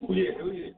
Oye, 0.08 0.36
oye. 0.42 0.74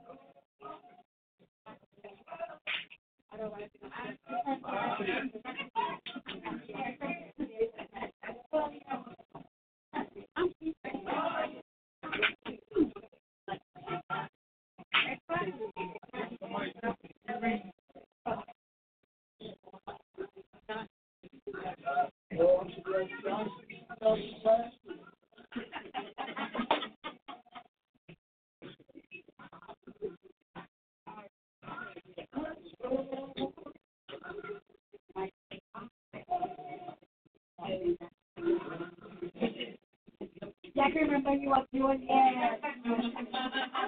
remember 41.02 41.33
you 41.35 41.51
are 41.52 41.65
doing 41.73 42.07
it. 42.09 43.88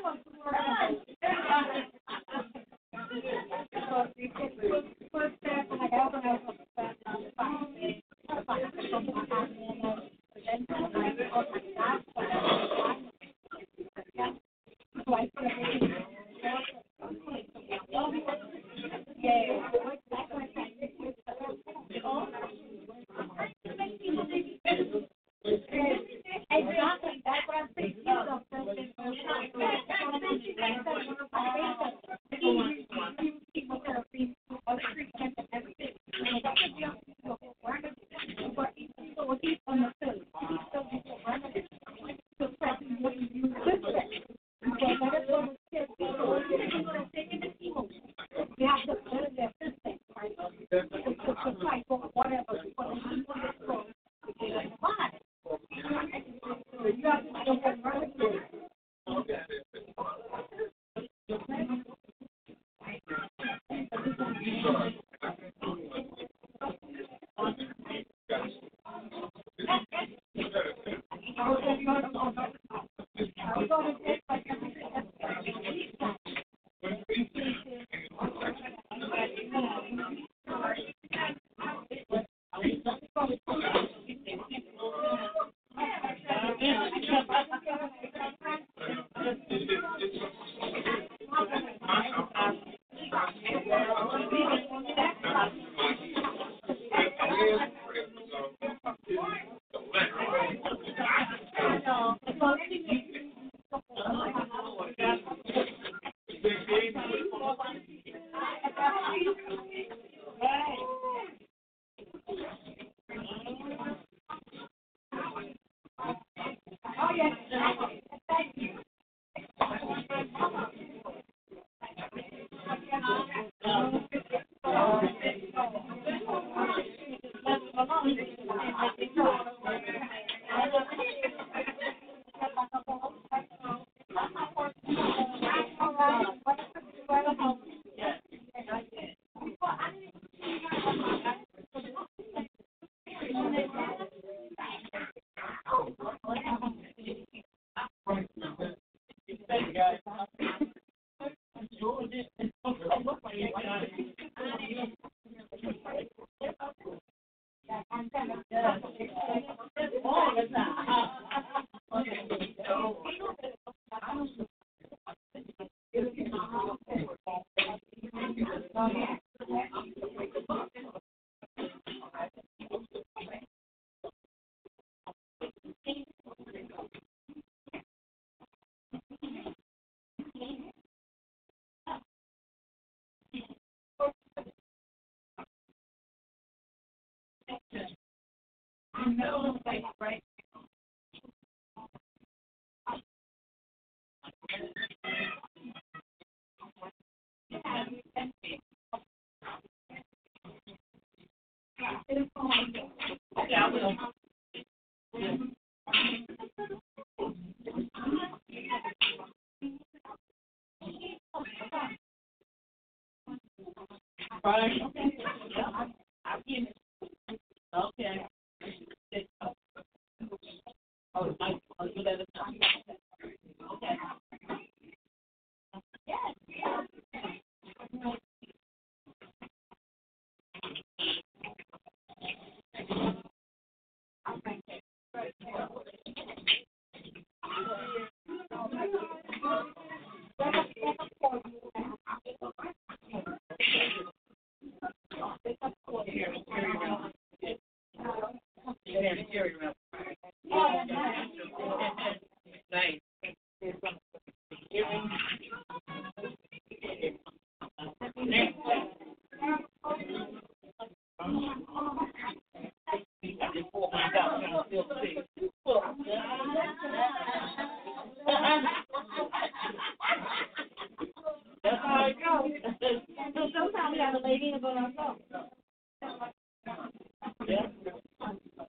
Okay. 189.10 189.84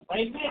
Right 0.10 0.34
there. 0.34 0.51